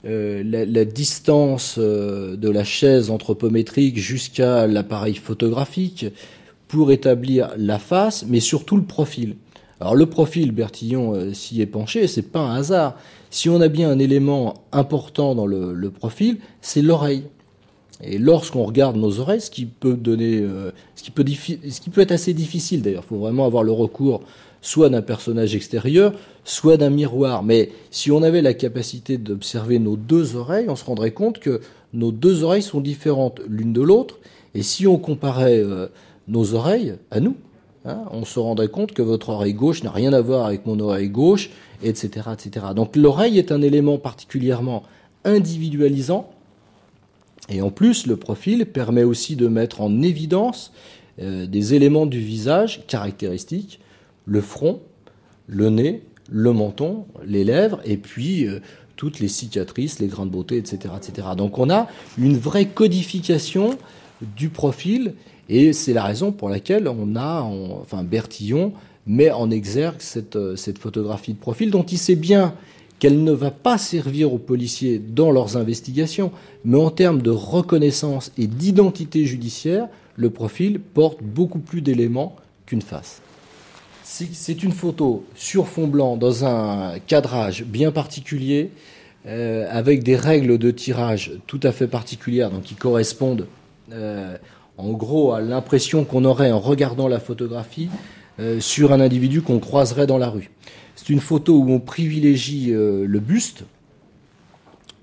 la, 0.04 0.66
la, 0.66 0.86
distance 0.86 1.78
de 1.78 2.50
la 2.50 2.64
chaise 2.64 3.10
anthropométrique 3.12 3.98
jusqu'à 3.98 4.66
l'appareil 4.66 5.16
photographique 5.16 6.06
pour 6.70 6.94
établir 6.94 7.50
la 7.58 7.78
face, 7.78 8.26
mais 8.26 8.40
surtout 8.40 8.78
le 8.78 8.84
profil. 8.84 9.36
Alors 9.82 9.96
le 9.96 10.06
profil, 10.06 10.52
Bertillon 10.52 11.34
s'y 11.34 11.62
est 11.62 11.66
penché, 11.66 12.08
c'est 12.08 12.32
pas 12.32 12.40
un 12.40 12.56
hasard. 12.56 12.96
Si 13.30 13.50
on 13.50 13.60
a 13.60 13.68
bien 13.68 13.90
un 13.90 14.00
élément 14.00 14.54
important 14.72 15.36
dans 15.36 15.46
le, 15.46 15.90
profil, 15.90 16.38
c'est 16.62 16.82
l'oreille. 16.82 17.24
Et 18.02 18.18
lorsqu'on 18.18 18.64
regarde 18.64 18.96
nos 18.96 19.20
oreilles, 19.20 19.42
ce 19.42 19.50
qui 19.50 19.66
peut 19.66 19.96
donner, 19.96 20.38
euh, 20.38 20.72
ce 20.96 21.04
qui 21.04 21.90
peut 21.90 22.02
être 22.02 22.12
assez 22.12 22.34
difficile 22.34 22.82
d'ailleurs, 22.82 23.04
il 23.06 23.10
faut 23.10 23.18
vraiment 23.18 23.46
avoir 23.46 23.64
le 23.64 23.72
recours 23.72 24.22
soit 24.62 24.90
d'un 24.90 25.02
personnage 25.02 25.56
extérieur, 25.56 26.14
soit 26.44 26.78
d'un 26.78 26.90
miroir. 26.90 27.44
Mais 27.44 27.70
si 27.92 28.12
on 28.12 28.24
avait 28.24 28.42
la 28.42 28.54
capacité 28.54 29.18
d'observer 29.18 29.80
nos 29.80 29.96
deux 29.96 30.36
oreilles, 30.36 30.68
on 30.70 30.76
se 30.76 30.86
rendrait 30.86 31.12
compte 31.12 31.40
que 31.40 31.62
nos 31.94 32.12
deux 32.12 32.44
oreilles 32.44 32.64
sont 32.64 32.82
différentes 32.82 33.42
l'une 33.48 33.74
de 33.74 33.82
l'autre. 33.82 34.20
Et 34.54 34.64
si 34.64 34.88
on 34.88 34.98
comparait 34.98 35.60
euh, 35.60 35.88
nos 36.28 36.54
oreilles 36.54 36.96
à 37.12 37.20
nous, 37.20 37.36
hein, 37.86 38.04
on 38.12 38.26
se 38.26 38.40
rendrait 38.40 38.68
compte 38.68 38.94
que 38.94 39.02
votre 39.02 39.30
oreille 39.30 39.54
gauche 39.54 39.84
n'a 39.84 39.92
rien 39.92 40.14
à 40.14 40.22
voir 40.22 40.46
avec 40.46 40.66
mon 40.66 40.80
oreille 40.80 41.10
gauche, 41.10 41.50
etc., 41.84 42.30
etc. 42.34 42.68
Donc 42.76 42.96
l'oreille 42.96 43.38
est 43.38 43.52
un 43.52 43.62
élément 43.62 43.98
particulièrement 43.98 44.84
individualisant. 45.24 46.30
Et 47.50 47.62
en 47.62 47.70
plus, 47.70 48.08
le 48.08 48.18
profil 48.18 48.66
permet 48.66 49.04
aussi 49.04 49.36
de 49.36 49.48
mettre 49.48 49.82
en 49.82 50.02
évidence 50.02 50.74
euh, 51.22 51.46
des 51.46 51.74
éléments 51.74 52.06
du 52.06 52.20
visage 52.20 52.86
caractéristiques, 52.88 53.80
le 54.28 54.42
front, 54.42 54.82
le 55.48 55.70
nez, 55.70 56.04
le 56.30 56.52
menton, 56.52 57.06
les 57.26 57.44
lèvres, 57.44 57.80
et 57.86 57.98
puis 57.98 58.46
euh, 58.46 58.60
toutes 58.98 59.20
les 59.20 59.30
cicatrices, 59.30 60.00
les 60.00 60.08
grains 60.08 60.26
de 60.26 60.32
beauté, 60.32 60.58
etc., 60.58 60.94
etc. 60.98 61.30
Donc 61.36 61.58
on 61.58 61.70
a 61.70 61.88
une 62.18 62.38
vraie 62.38 62.66
codification 62.68 63.78
du 64.22 64.50
profil, 64.50 65.14
et 65.50 65.74
c'est 65.74 65.94
la 65.94 66.04
raison 66.04 66.32
pour 66.32 66.50
laquelle 66.50 66.88
on 66.88 67.16
a, 67.16 67.42
enfin 67.42 68.04
Bertillon 68.04 68.74
met 69.06 69.32
en 69.32 69.50
exergue 69.50 70.02
euh, 70.36 70.56
cette 70.58 70.78
photographie 70.78 71.34
de 71.34 71.40
profil 71.40 71.72
dont 71.72 71.84
il 71.84 71.98
sait 71.98 72.16
bien 72.16 72.54
qu'elle 73.00 73.24
ne 73.24 73.32
va 73.32 73.52
pas 73.52 73.78
servir 73.78 74.34
aux 74.34 74.40
policiers 74.40 75.00
dans 75.00 75.32
leurs 75.32 75.56
investigations, 75.56 76.32
mais 76.66 76.78
en 76.78 76.90
termes 76.90 77.22
de 77.22 77.30
reconnaissance 77.30 78.32
et 78.38 78.48
d'identité 78.48 79.26
judiciaire, 79.26 79.88
le 80.16 80.32
profil 80.32 80.80
porte 80.80 81.22
beaucoup 81.22 81.60
plus 81.60 81.82
d'éléments 81.82 82.36
qu'une 82.66 82.82
face. 82.82 83.22
C'est 84.10 84.64
une 84.64 84.72
photo 84.72 85.26
sur 85.36 85.68
fond 85.68 85.86
blanc 85.86 86.16
dans 86.16 86.46
un 86.46 86.98
cadrage 86.98 87.66
bien 87.66 87.92
particulier, 87.92 88.72
euh, 89.28 89.68
avec 89.70 90.02
des 90.02 90.16
règles 90.16 90.58
de 90.58 90.72
tirage 90.72 91.34
tout 91.46 91.60
à 91.62 91.74
fait 91.74 91.88
particulières, 91.88 92.50
donc 92.50 92.64
qui 92.64 92.74
correspondent 92.74 93.48
euh, 93.92 94.38
en 94.78 94.94
gros 94.94 95.34
à 95.34 95.42
l'impression 95.42 96.06
qu'on 96.06 96.24
aurait 96.24 96.52
en 96.52 96.60
regardant 96.60 97.10
la 97.10 97.20
photographie 97.20 97.90
euh, 98.40 98.62
sur 98.62 98.94
un 98.94 99.02
individu 99.02 99.42
qu'on 99.42 99.60
croiserait 99.60 100.08
dans 100.08 100.18
la 100.18 100.30
rue. 100.30 100.52
C'est 100.96 101.10
une 101.10 101.20
photo 101.20 101.58
où 101.58 101.70
on 101.70 101.80
privilégie 101.80 102.72
le 102.72 103.20
buste 103.20 103.66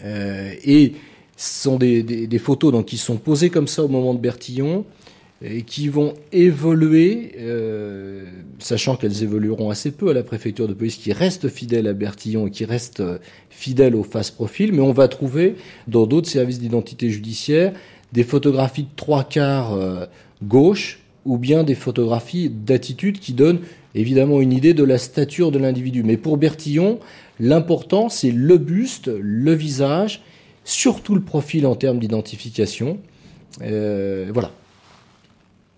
et 0.03 0.95
ce 1.37 1.63
sont 1.63 1.77
des, 1.77 2.39
photos 2.39 2.73
donc, 2.73 2.87
qui 2.87 2.97
sont 2.97 3.17
posées 3.17 3.51
comme 3.51 3.69
ça 3.69 3.85
au 3.85 3.89
moment 3.89 4.15
de 4.15 4.19
Bertillon 4.19 4.85
et 5.43 5.63
qui 5.63 5.89
vont 5.89 6.15
évoluer, 6.33 7.33
euh, 7.39 8.25
sachant 8.59 8.97
qu'elles 8.97 9.23
évolueront 9.23 9.69
assez 9.71 9.91
peu 9.91 10.09
à 10.09 10.15
la 10.15 10.23
préfecture 10.23 10.69
de 10.69 10.75
police, 10.75 10.97
qui 10.97 11.13
reste 11.13 11.49
fidèle 11.49 11.87
à 11.87 11.93
Bertillon 11.93 12.47
et 12.47 12.51
qui 12.51 12.65
reste 12.65 13.03
fidèle 13.51 13.95
au 13.95 14.05
face 14.05 14.31
profil, 14.31 14.73
mais 14.73 14.81
on 14.81 14.93
va 14.93 15.09
trouver 15.09 15.57
dans 15.87 16.07
d'autres 16.07 16.29
services 16.29 16.61
d'identité 16.61 17.11
judiciaire 17.11 17.73
des 18.15 18.23
photographies 18.23 18.85
de 18.85 18.95
trois 18.97 19.25
quarts 19.25 19.75
euh, 19.75 20.07
gauche, 20.43 21.01
ou 21.25 21.37
bien 21.37 21.65
des 21.65 21.75
photographies 21.75 22.49
d'attitude 22.49 23.19
qui 23.19 23.33
donnent 23.33 23.61
évidemment 23.95 24.41
une 24.41 24.53
idée 24.53 24.75
de 24.75 24.85
la 24.85 24.99
stature 24.99 25.51
de 25.51 25.59
l'individu. 25.59 26.03
Mais 26.05 26.17
pour 26.17 26.37
Bertillon, 26.37 27.01
l'important, 27.41 28.09
c'est 28.09 28.31
le 28.31 28.59
buste, 28.59 29.09
le 29.09 29.53
visage, 29.53 30.23
surtout 30.65 31.15
le 31.15 31.23
profil 31.23 31.67
en 31.67 31.75
termes 31.75 31.99
d'identification. 31.99 32.99
Euh, 33.63 34.31
voilà. 34.33 34.53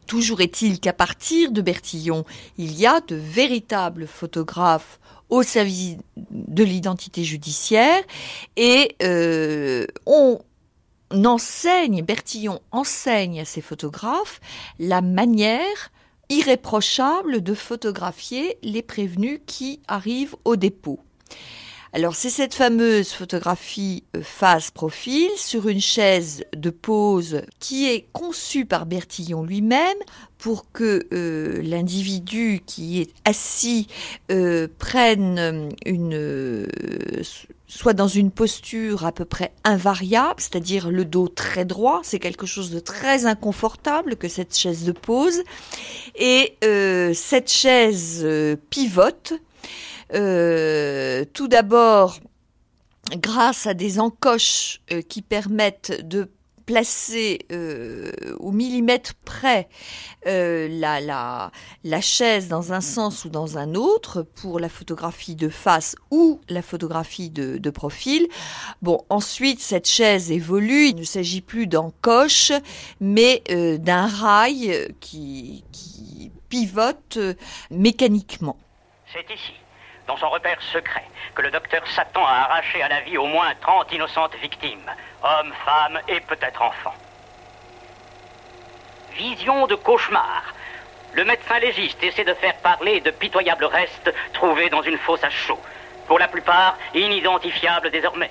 Toujours 0.07 0.41
est-il 0.41 0.81
qu'à 0.81 0.93
partir 0.93 1.51
de 1.51 1.61
Bertillon, 1.61 2.25
il 2.59 2.79
y 2.79 2.87
a 2.87 3.01
de 3.01 3.17
véritables 3.17 4.07
photographes 4.07 5.01
au 5.29 5.43
service 5.43 5.97
de 6.31 6.63
l'identité 6.63 7.25
judiciaire 7.25 8.03
et 8.57 8.95
euh, 9.03 9.87
on 10.07 10.39
enseigne, 11.11 12.03
Bertillon 12.03 12.61
enseigne 12.71 13.41
à 13.41 13.45
ses 13.45 13.61
photographes 13.61 14.41
la 14.79 15.01
manière 15.01 15.91
irréprochable 16.29 17.43
de 17.43 17.55
photographier 17.55 18.59
les 18.63 18.83
prévenus 18.83 19.41
qui 19.47 19.81
arrivent 19.89 20.37
au 20.45 20.57
dépôt. 20.57 21.01
Alors 21.97 22.15
c'est 22.15 22.29
cette 22.29 22.53
fameuse 22.53 23.13
photographie 23.13 24.05
euh, 24.15 24.21
face 24.23 24.71
profil 24.71 25.31
sur 25.39 25.67
une 25.67 25.81
chaise 25.81 26.45
de 26.55 26.69
pose 26.69 27.41
qui 27.59 27.89
est 27.89 28.05
conçue 28.13 28.67
par 28.67 28.85
Bertillon 28.85 29.43
lui-même 29.43 29.97
pour 30.37 30.71
que 30.73 31.07
euh, 31.15 31.63
l'individu 31.63 32.61
qui 32.67 33.01
est 33.01 33.15
assis 33.25 33.87
euh, 34.31 34.69
prenne 34.79 35.71
une 35.87 36.69
soit 37.67 37.95
dans 37.95 38.09
une 38.09 38.31
posture 38.31 39.07
à 39.07 39.13
peu 39.13 39.25
près 39.25 39.55
invariable, 39.65 40.39
c'est-à-dire 40.39 40.91
le 40.91 41.07
dos 41.07 41.29
très 41.29 41.65
droit, 41.65 42.01
c'est 42.03 42.19
quelque 42.19 42.45
chose 42.45 42.71
de 42.71 42.79
très 42.79 43.25
inconfortable 43.25 44.17
que 44.17 44.29
cette 44.29 44.55
chaise 44.55 44.85
de 44.85 44.93
pose. 44.93 45.43
Et 46.15 46.59
cette 47.15 47.51
chaise 47.51 48.27
pivote 48.71 49.33
tout 50.11 51.49
d'abord, 51.49 52.19
grâce 53.15 53.67
à 53.67 53.75
des 53.75 54.01
encoches 54.01 54.81
euh, 54.93 55.03
qui 55.03 55.23
permettent 55.23 56.07
de 56.07 56.31
placer 56.65 57.47
euh, 57.53 58.11
au 58.41 58.51
millimètre 58.51 59.15
près 59.25 59.69
euh, 60.27 60.67
la, 60.69 61.01
la, 61.01 61.53
la, 61.85 62.01
chaise 62.01 62.49
dans 62.49 62.73
un 62.73 62.81
sens 62.81 63.25
ou 63.25 63.29
dans 63.29 63.57
un 63.57 63.77
autre 63.77 64.23
pour 64.23 64.59
la 64.59 64.69
photographie 64.69 65.37
de 65.37 65.49
face 65.49 65.95
ou 66.11 66.41
la 66.49 66.63
photographie 66.63 67.31
de, 67.31 67.71
profil. 67.71 68.27
Bon, 68.83 69.05
ensuite, 69.11 69.61
cette 69.61 69.89
chaise 69.89 70.33
évolue. 70.33 70.89
Il 70.89 70.97
ne 70.97 71.05
s'agit 71.05 71.41
plus 71.41 71.69
d'encoche, 71.69 72.51
mais 73.01 73.45
euh, 73.51 73.79
d'un 73.79 74.09
rail 74.09 74.93
qui, 74.99 75.63
qui 75.71 76.33
pivote 76.49 77.19
mécaniquement. 77.71 78.57
C'est 79.13 79.33
ici 79.33 79.53
dans 80.07 80.17
son 80.17 80.29
repère 80.29 80.61
secret, 80.63 81.05
que 81.35 81.43
le 81.43 81.51
docteur 81.51 81.87
Satan 81.89 82.25
a 82.25 82.33
arraché 82.33 82.83
à 82.83 82.89
la 82.89 83.01
vie 83.01 83.19
au 83.19 83.27
moins 83.27 83.53
30 83.61 83.93
innocentes 83.93 84.35
victimes, 84.37 84.91
hommes, 85.23 85.53
femmes 85.65 86.01
et 86.09 86.21
peut-être 86.21 86.63
enfants. 86.63 86.95
Vision 89.13 89.67
de 89.67 89.75
cauchemar. 89.75 90.53
le 91.15 91.25
médecin 91.25 91.59
légiste 91.59 92.03
essaie 92.03 92.25
de 92.25 92.35
faire 92.35 92.57
parler 92.57 93.01
de 93.01 93.11
pitoyables 93.11 93.65
restes 93.65 94.13
trouvés 94.35 94.69
dans 94.69 94.83
une 94.83 94.99
fosse 94.99 95.25
à 95.25 95.31
chaud, 95.31 95.61
pour 96.07 96.19
la 96.19 96.29
plupart 96.29 96.77
inidentifiables 96.95 97.91
désormais. 97.91 98.31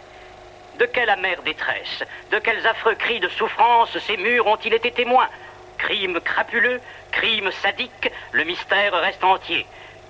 De 0.77 0.85
quelle 0.85 1.09
amère 1.09 1.41
détresse, 1.41 2.03
de 2.31 2.37
quels 2.39 2.67
affreux 2.67 2.95
cris 2.95 3.19
de 3.19 3.29
souffrance 3.29 3.97
ces 3.99 4.17
murs 4.17 4.45
ont-ils 4.45 4.73
été 4.73 4.91
témoins? 4.91 5.29
Crimes 5.77 6.19
crapuleux, 6.21 6.81
crimes 7.11 7.51
sadiques, 7.51 8.11
le 8.31 8.43
mystère 8.43 8.93
reste 8.93 9.23
entier. 9.23 9.65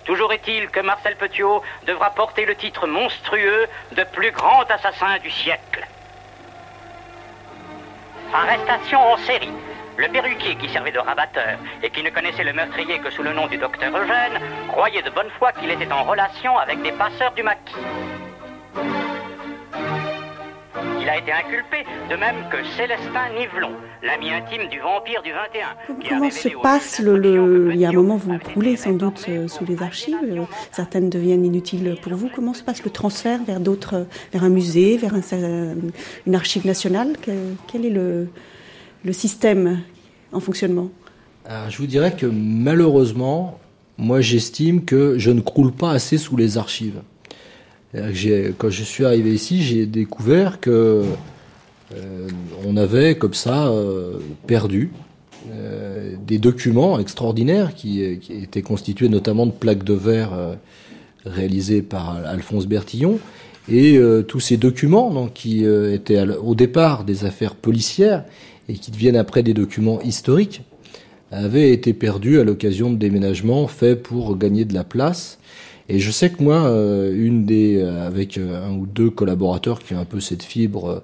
Toujours 0.05 0.31
est-il 0.33 0.69
que 0.69 0.79
Marcel 0.79 1.15
Petiot 1.15 1.63
devra 1.87 2.11
porter 2.11 2.45
le 2.45 2.55
titre 2.55 2.85
monstrueux 2.87 3.67
de 3.91 4.03
plus 4.03 4.31
grand 4.31 4.63
assassin 4.69 5.17
du 5.17 5.31
siècle. 5.31 5.85
Arrestation 8.31 8.99
en 8.99 9.17
série. 9.17 9.51
Le 9.97 10.07
perruquier 10.09 10.55
qui 10.57 10.69
servait 10.69 10.91
de 10.91 10.99
rabatteur 10.99 11.57
et 11.81 11.89
qui 11.89 12.03
ne 12.03 12.09
connaissait 12.09 12.43
le 12.43 12.53
meurtrier 12.53 12.99
que 12.99 13.09
sous 13.09 13.23
le 13.23 13.33
nom 13.33 13.47
du 13.47 13.57
docteur 13.57 13.95
Eugène 13.97 14.39
croyait 14.67 15.01
de 15.01 15.09
bonne 15.09 15.29
foi 15.39 15.53
qu'il 15.53 15.71
était 15.71 15.91
en 15.91 16.03
relation 16.03 16.57
avec 16.57 16.81
des 16.81 16.91
passeurs 16.91 17.31
du 17.31 17.43
maquis. 17.43 17.75
Il 21.05 21.09
a 21.09 21.19
été 21.19 21.31
inculpé, 21.31 21.85
de 22.09 22.15
même 22.15 22.35
que 22.51 22.57
Célestin 22.75 23.29
Nivelon, 23.37 23.69
l'ami 24.01 24.31
intime 24.31 24.67
du 24.69 24.79
vampire 24.79 25.21
du 25.21 25.29
21. 25.31 25.99
qui 26.01 26.09
Comment 26.09 26.31
se 26.31 26.49
passe 26.63 26.99
le, 26.99 27.15
le- 27.19 27.69
Il 27.75 27.79
y 27.79 27.85
a 27.85 27.89
un 27.89 27.93
moment, 27.93 28.17
vous 28.17 28.39
coulez 28.39 28.75
sans 28.75 28.93
doute 28.93 29.23
euh, 29.29 29.47
sous 29.47 29.65
les 29.65 29.83
archives. 29.83 30.15
euh, 30.23 30.41
Certaines 30.71 31.11
deviennent 31.11 31.45
inutiles 31.45 31.95
pour 32.01 32.13
vous. 32.15 32.29
Comment 32.33 32.55
se 32.55 32.63
passe 32.63 32.83
le 32.83 32.89
transfert 32.89 33.39
vers 33.45 33.59
d'autres, 33.59 34.07
vers 34.33 34.43
un 34.43 34.49
musée, 34.49 34.97
vers 34.97 35.13
un- 35.13 35.21
euh, 35.33 35.75
une 36.25 36.33
archive 36.33 36.65
nationale? 36.65 37.15
Que- 37.21 37.53
Quel 37.71 37.85
est 37.85 37.91
le, 37.91 38.27
le 39.03 39.13
système 39.13 39.81
en 40.31 40.39
fonctionnement? 40.39 40.89
Alors, 41.45 41.69
je 41.69 41.77
vous 41.77 41.87
dirais 41.87 42.15
que 42.15 42.25
malheureusement, 42.25 43.59
moi 43.99 44.21
j'estime 44.21 44.83
que 44.85 45.19
je 45.19 45.29
ne 45.29 45.41
croule 45.41 45.71
pas 45.71 45.91
assez 45.91 46.17
sous 46.17 46.35
les 46.35 46.57
archives. 46.57 47.01
Quand 48.57 48.69
je 48.69 48.83
suis 48.83 49.05
arrivé 49.05 49.33
ici, 49.33 49.61
j'ai 49.61 49.85
découvert 49.85 50.59
que 50.59 51.03
euh, 51.93 52.27
on 52.65 52.77
avait 52.77 53.15
comme 53.15 53.33
ça 53.33 53.67
euh, 53.67 54.17
perdu 54.47 54.91
euh, 55.51 56.15
des 56.25 56.37
documents 56.37 56.99
extraordinaires 56.99 57.73
qui, 57.73 58.19
qui 58.19 58.33
étaient 58.33 58.63
constitués 58.63 59.07
notamment 59.07 59.45
de 59.45 59.51
plaques 59.51 59.83
de 59.83 59.93
verre 59.93 60.57
réalisées 61.25 61.81
par 61.81 62.17
Alphonse 62.25 62.67
Bertillon. 62.67 63.19
Et 63.67 63.99
tous 64.27 64.39
ces 64.39 64.57
documents 64.57 65.11
donc, 65.11 65.33
qui 65.33 65.65
étaient 65.65 66.21
au 66.21 66.53
départ 66.53 67.03
des 67.03 67.25
affaires 67.25 67.55
policières 67.55 68.23
et 68.69 68.73
qui 68.73 68.91
deviennent 68.91 69.15
après 69.15 69.41
des 69.41 69.55
documents 69.55 70.01
historiques 70.01 70.61
avaient 71.31 71.71
été 71.71 71.93
perdus 71.93 72.39
à 72.39 72.43
l'occasion 72.43 72.91
de 72.91 72.97
déménagements 72.97 73.67
faits 73.67 74.03
pour 74.03 74.37
gagner 74.37 74.65
de 74.65 74.75
la 74.75 74.83
place. 74.83 75.39
Et 75.87 75.99
je 75.99 76.11
sais 76.11 76.31
que 76.31 76.41
moi, 76.41 76.65
euh, 76.65 77.13
une 77.15 77.45
des, 77.45 77.77
euh, 77.77 78.07
avec 78.07 78.37
euh, 78.37 78.67
un 78.67 78.73
ou 78.73 78.87
deux 78.87 79.09
collaborateurs 79.09 79.79
qui 79.79 79.93
ont 79.93 79.99
un 79.99 80.05
peu 80.05 80.19
cette 80.19 80.43
fibre 80.43 81.03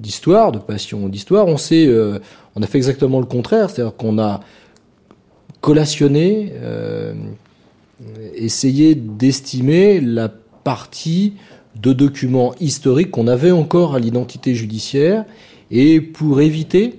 d'histoire, 0.00 0.52
de 0.52 0.58
passion 0.58 1.08
d'histoire, 1.08 1.46
on 1.46 1.56
s'est, 1.56 1.88
on 2.54 2.62
a 2.62 2.66
fait 2.66 2.76
exactement 2.76 3.20
le 3.20 3.24
contraire, 3.24 3.70
c'est-à-dire 3.70 3.96
qu'on 3.96 4.18
a 4.18 4.40
collationné, 5.62 6.52
essayé 8.34 8.94
d'estimer 8.94 10.02
la 10.02 10.28
partie 10.28 11.32
de 11.80 11.94
documents 11.94 12.54
historiques 12.60 13.12
qu'on 13.12 13.26
avait 13.26 13.50
encore 13.50 13.94
à 13.94 13.98
l'identité 13.98 14.54
judiciaire, 14.54 15.24
et 15.70 16.02
pour 16.02 16.42
éviter 16.42 16.98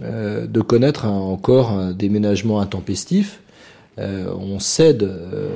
de 0.00 0.60
connaître 0.62 1.04
encore 1.04 1.72
un 1.72 1.92
déménagement 1.92 2.60
intempestif, 2.60 3.42
on 3.98 4.58
cède 4.58 5.02
euh, 5.02 5.48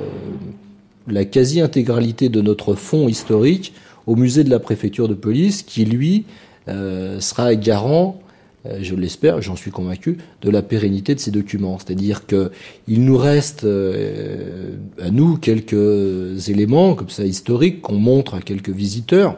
la 1.07 1.25
quasi-intégralité 1.25 2.29
de 2.29 2.41
notre 2.41 2.75
fonds 2.75 3.07
historique 3.07 3.73
au 4.07 4.15
musée 4.15 4.43
de 4.43 4.49
la 4.49 4.59
préfecture 4.59 5.07
de 5.07 5.13
police, 5.13 5.63
qui 5.63 5.85
lui 5.85 6.25
euh, 6.67 7.19
sera 7.19 7.55
garant, 7.55 8.19
euh, 8.65 8.79
je 8.81 8.95
l'espère, 8.95 9.41
j'en 9.41 9.55
suis 9.55 9.71
convaincu, 9.71 10.17
de 10.41 10.49
la 10.49 10.61
pérennité 10.61 11.15
de 11.15 11.19
ces 11.19 11.31
documents. 11.31 11.77
C'est-à-dire 11.79 12.25
que 12.25 12.51
il 12.87 13.03
nous 13.03 13.17
reste 13.17 13.63
euh, 13.63 14.75
à 15.01 15.09
nous 15.11 15.37
quelques 15.37 16.49
éléments 16.49 16.95
comme 16.95 17.09
ça 17.09 17.25
historiques 17.25 17.81
qu'on 17.81 17.95
montre 17.95 18.35
à 18.35 18.41
quelques 18.41 18.69
visiteurs, 18.69 19.37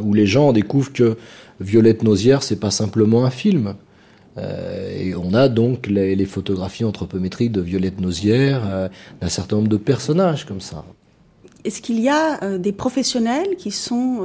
où 0.00 0.14
les 0.14 0.26
gens 0.26 0.52
découvrent 0.52 0.92
que 0.92 1.16
Violette 1.60 2.02
Nausière, 2.02 2.42
c'est 2.42 2.58
pas 2.58 2.72
simplement 2.72 3.24
un 3.24 3.30
film. 3.30 3.74
Euh, 4.36 4.90
et 4.98 5.14
on 5.14 5.32
a 5.32 5.48
donc 5.48 5.86
les, 5.86 6.16
les 6.16 6.24
photographies 6.24 6.84
anthropométriques 6.84 7.52
de 7.52 7.60
Violette 7.60 8.00
Nausière, 8.00 8.62
euh, 8.66 8.88
d'un 9.20 9.28
certain 9.28 9.56
nombre 9.56 9.68
de 9.68 9.76
personnages 9.76 10.44
comme 10.44 10.60
ça. 10.60 10.84
Est-ce 11.64 11.80
qu'il 11.80 12.00
y 12.00 12.08
a 12.08 12.42
euh, 12.42 12.58
des 12.58 12.72
professionnels 12.72 13.56
qui 13.56 13.70
sont 13.70 14.20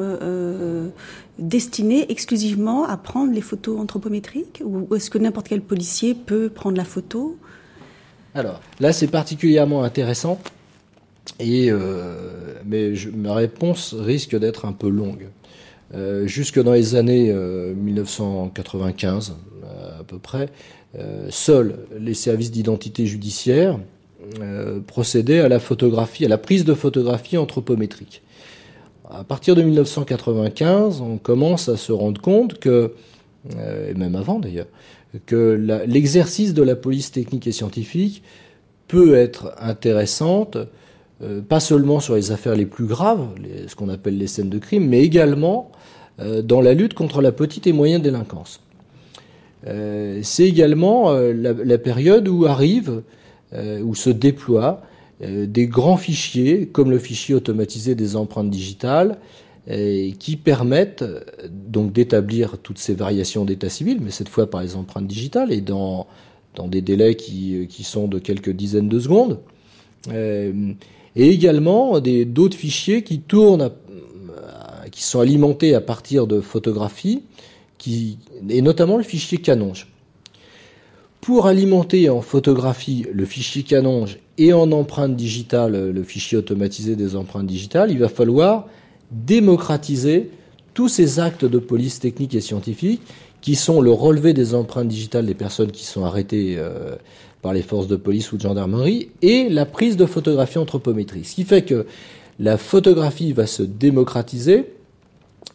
destinés 1.38 2.12
exclusivement 2.12 2.86
à 2.86 2.98
prendre 2.98 3.32
les 3.34 3.42
photos 3.42 3.80
anthropométriques 3.80 4.62
Ou 4.66 4.94
est-ce 4.96 5.10
que 5.10 5.18
n'importe 5.18 5.48
quel 5.48 5.62
policier 5.62 6.14
peut 6.16 6.50
prendre 6.50 6.76
la 6.78 6.84
photo? 6.86 7.38
Alors, 8.36 8.60
là, 8.80 8.92
c'est 8.94 9.08
particulièrement 9.08 9.84
intéressant, 9.84 10.40
et, 11.40 11.72
mais 12.66 12.94
je- 12.96 13.10
ma 13.10 13.34
réponse 13.34 13.94
risque 13.98 14.38
d'être 14.38 14.66
un 14.66 14.74
peu 14.74 14.90
longue. 14.90 15.28
Jusque 16.26 16.62
dans 16.62 16.74
les 16.74 16.96
années 16.96 17.32
euh, 17.32 17.74
1995, 17.74 19.32
euh, 19.59 19.59
à 19.59 19.59
peu 20.10 20.20
près, 20.20 20.50
euh, 20.98 21.28
seuls 21.30 21.80
les 22.00 22.14
services 22.14 22.52
d'identité 22.52 23.06
judiciaire 23.06 23.80
euh, 24.42 24.82
procédaient 24.86 25.40
à 25.40 25.48
la 25.48 25.60
photographie, 25.60 26.26
à 26.26 26.28
la 26.28 26.38
prise 26.38 26.66
de 26.66 26.74
photographie 26.74 27.38
anthropométrique. 27.38 28.22
À 29.10 29.24
partir 29.24 29.56
de 29.56 29.62
1995, 29.62 31.00
on 31.00 31.18
commence 31.18 31.70
à 31.70 31.78
se 31.78 31.94
rendre 31.94 32.20
compte 32.20 32.60
que, 32.60 32.94
euh, 33.56 33.90
et 33.90 33.94
même 33.94 34.16
avant 34.16 34.40
d'ailleurs, 34.40 34.68
que 35.26 35.86
l'exercice 35.88 36.54
de 36.54 36.62
la 36.62 36.76
police 36.76 37.12
technique 37.12 37.48
et 37.48 37.54
scientifique 37.54 38.22
peut 38.90 39.16
être 39.16 39.54
intéressante, 39.58 40.58
euh, 41.24 41.42
pas 41.42 41.62
seulement 41.62 42.02
sur 42.02 42.16
les 42.16 42.32
affaires 42.32 42.56
les 42.56 42.66
plus 42.66 42.86
graves, 42.86 43.26
ce 43.68 43.74
qu'on 43.74 43.90
appelle 43.90 44.18
les 44.18 44.28
scènes 44.28 44.50
de 44.50 44.60
crime, 44.60 44.88
mais 44.88 45.02
également 45.02 45.72
dans 46.44 46.60
la 46.60 46.74
lutte 46.74 46.96
contre 46.96 47.22
la 47.22 47.32
petite 47.32 47.66
et 47.68 47.72
moyenne 47.72 48.02
délinquance. 48.02 48.60
Euh, 49.68 50.20
C'est 50.24 50.48
également 50.48 51.12
euh, 51.12 51.34
la, 51.34 51.78
période 51.78 52.28
où 52.28 52.46
arrivent, 52.46 53.02
euh, 53.54 53.82
où 53.82 53.96
se 53.96 54.10
déploient 54.10 54.82
des 55.22 55.68
grands 55.68 55.98
fichiers, 55.98 56.68
comme 56.68 56.92
le 56.92 56.98
fichier 56.98 57.36
automatisé 57.36 57.94
des 57.94 58.16
empreintes 58.16 58.50
digitales, 58.50 59.18
qui 59.68 60.38
permettent 60.38 61.04
donc 61.50 61.92
d'établir 61.92 62.58
toutes 62.58 62.78
ces 62.78 62.94
variations 62.94 63.44
d'état 63.44 63.68
civil, 63.68 64.00
mais 64.02 64.12
cette 64.12 64.30
fois 64.30 64.50
par 64.50 64.64
les 64.64 64.78
empreintes 64.78 65.08
digitales 65.08 65.52
et 65.52 65.60
dans, 65.60 66.08
dans 66.56 66.70
des 66.70 66.82
délais 66.82 67.16
qui, 67.16 67.68
sont 67.84 68.08
de 68.08 68.18
quelques 68.18 68.52
dizaines 68.52 68.88
de 68.88 68.98
secondes. 68.98 69.40
Et 70.10 70.54
également 71.16 72.00
d'autres 72.00 72.58
fichiers 72.58 73.04
qui 73.04 73.22
sont 73.30 75.20
alimentés 75.20 75.76
à 75.76 75.82
partir 75.82 76.28
de 76.28 76.40
photographies, 76.40 77.24
et 77.88 78.62
notamment 78.62 78.98
le 78.98 79.04
fichier 79.04 79.38
Canonge. 79.38 79.88
Pour 81.22 81.48
alimenter 81.48 82.10
en 82.10 82.22
photographie 82.22 83.06
le 83.12 83.26
fichier 83.26 83.64
Canonge 83.64 84.18
et 84.38 84.54
en 84.54 84.72
empreinte 84.72 85.16
digitale 85.16 85.92
le 85.92 86.04
fichier 86.04 86.38
automatisé 86.38 86.96
des 86.96 87.16
empreintes 87.16 87.48
digitales, 87.48 87.92
il 87.92 88.00
va 88.00 88.10
falloir 88.10 88.68
démocratiser 89.12 90.32
tous 90.74 90.88
ces 90.88 91.20
actes 91.20 91.46
de 91.46 91.60
police 91.60 92.00
technique 92.00 92.36
et 92.36 92.42
scientifique 92.42 93.02
qui 93.42 93.56
sont 93.56 93.82
le 93.82 93.92
relevé 93.92 94.34
des 94.34 94.54
empreintes 94.54 94.88
digitales 94.88 95.26
des 95.26 95.34
personnes 95.34 95.72
qui 95.72 95.86
sont 95.86 96.04
arrêtées 96.04 96.56
euh, 96.58 96.96
par 97.42 97.54
les 97.54 97.62
forces 97.62 97.88
de 97.88 97.96
police 97.96 98.32
ou 98.32 98.38
de 98.38 98.42
gendarmerie 98.42 99.10
et 99.22 99.50
la 99.50 99.66
prise 99.66 99.98
de 99.98 100.06
photographie 100.06 100.58
anthropométrique. 100.58 101.26
Ce 101.26 101.36
qui 101.36 101.44
fait 101.44 101.64
que 101.64 101.86
la 102.40 102.58
photographie 102.58 103.34
va 103.34 103.48
se 103.48 103.64
démocratiser 103.64 104.74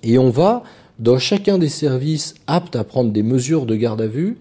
et 0.03 0.19
on 0.19 0.31
va, 0.31 0.63
dans 0.99 1.19
chacun 1.19 1.59
des 1.59 1.69
services 1.69 2.35
aptes 2.47 2.77
à 2.77 2.85
prendre 2.85 3.11
des 3.11 3.23
mesures 3.23 3.67
de 3.67 3.75
garde 3.75 4.01
à 4.01 4.07
vue, 4.07 4.37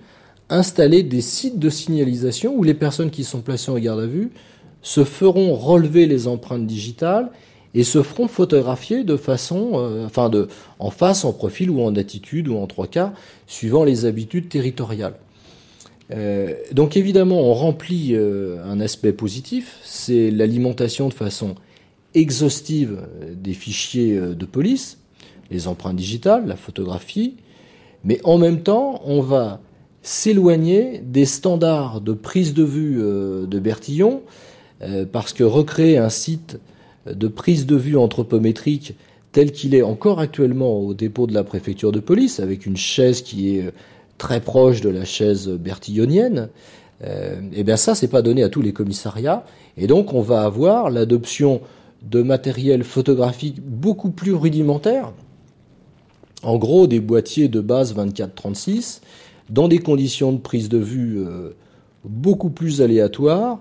installer 0.49 1.03
des 1.03 1.21
sites 1.21 1.59
de 1.59 1.69
signalisation 1.69 2.55
où 2.55 2.63
les 2.63 2.73
personnes 2.73 3.09
qui 3.09 3.23
sont 3.23 3.41
placées 3.41 3.71
en 3.71 3.79
garde 3.79 4.01
à 4.01 4.05
vue 4.05 4.31
se 4.81 5.03
feront 5.03 5.55
relever 5.55 6.05
les 6.05 6.27
empreintes 6.27 6.67
digitales 6.67 7.31
et 7.73 7.83
se 7.83 8.03
feront 8.03 8.27
photographier 8.27 9.03
de 9.03 9.17
façon, 9.17 9.71
euh, 9.75 10.05
enfin 10.05 10.29
en 10.79 10.91
face, 10.91 11.25
en 11.25 11.33
profil 11.33 11.71
ou 11.71 11.81
en 11.81 11.95
attitude 11.95 12.47
ou 12.47 12.57
en 12.57 12.67
trois 12.67 12.87
quarts, 12.87 13.13
suivant 13.47 13.83
les 13.83 14.05
habitudes 14.05 14.49
territoriales. 14.49 15.15
Euh, 16.11 16.53
donc 16.71 16.97
évidemment, 16.97 17.41
on 17.41 17.53
remplit 17.53 18.11
euh, 18.13 18.63
un 18.65 18.79
aspect 18.79 19.13
positif, 19.13 19.79
c'est 19.83 20.29
l'alimentation 20.29 21.07
de 21.07 21.13
façon 21.13 21.55
exhaustive 22.13 22.99
des 23.35 23.53
fichiers 23.53 24.19
de 24.19 24.45
police, 24.45 24.99
les 25.51 25.67
empreintes 25.67 25.95
digitales, 25.95 26.47
la 26.47 26.55
photographie, 26.55 27.35
mais 28.03 28.19
en 28.23 28.37
même 28.37 28.61
temps, 28.61 29.01
on 29.05 29.21
va 29.21 29.61
s'éloigner 30.01 31.01
des 31.03 31.25
standards 31.25 32.01
de 32.01 32.13
prise 32.13 32.53
de 32.53 32.63
vue 32.63 33.01
euh, 33.01 33.45
de 33.45 33.59
Bertillon, 33.59 34.21
euh, 34.81 35.05
parce 35.09 35.31
que 35.33 35.43
recréer 35.43 35.97
un 35.97 36.09
site 36.09 36.59
de 37.05 37.27
prise 37.27 37.65
de 37.65 37.75
vue 37.75 37.97
anthropométrique 37.97 38.95
tel 39.31 39.51
qu'il 39.51 39.73
est 39.75 39.81
encore 39.81 40.19
actuellement 40.19 40.79
au 40.79 40.93
dépôt 40.93 41.25
de 41.25 41.33
la 41.33 41.43
préfecture 41.43 41.91
de 41.91 41.99
police, 41.99 42.39
avec 42.39 42.65
une 42.65 42.77
chaise 42.77 43.21
qui 43.21 43.57
est 43.57 43.73
très 44.17 44.39
proche 44.39 44.81
de 44.81 44.89
la 44.89 45.05
chaise 45.05 45.49
bertillonienne, 45.49 46.49
euh, 47.03 47.41
eh 47.53 47.63
bien 47.63 47.77
ça, 47.77 47.95
c'est 47.95 48.07
pas 48.07 48.21
donné 48.21 48.43
à 48.43 48.49
tous 48.49 48.61
les 48.61 48.73
commissariats, 48.73 49.43
et 49.75 49.87
donc 49.87 50.13
on 50.13 50.21
va 50.21 50.43
avoir 50.43 50.89
l'adoption 50.89 51.61
de 52.03 52.21
matériel 52.21 52.83
photographique 52.83 53.61
beaucoup 53.61 54.11
plus 54.11 54.33
rudimentaire, 54.33 55.13
en 56.43 56.57
gros 56.57 56.87
des 56.87 56.99
boîtiers 56.99 57.47
de 57.47 57.61
base 57.61 57.95
24-36, 57.95 58.99
dans 59.49 59.67
des 59.67 59.79
conditions 59.79 60.31
de 60.33 60.37
prise 60.37 60.69
de 60.69 60.77
vue 60.77 61.19
euh, 61.19 61.51
beaucoup 62.03 62.49
plus 62.49 62.81
aléatoires, 62.81 63.59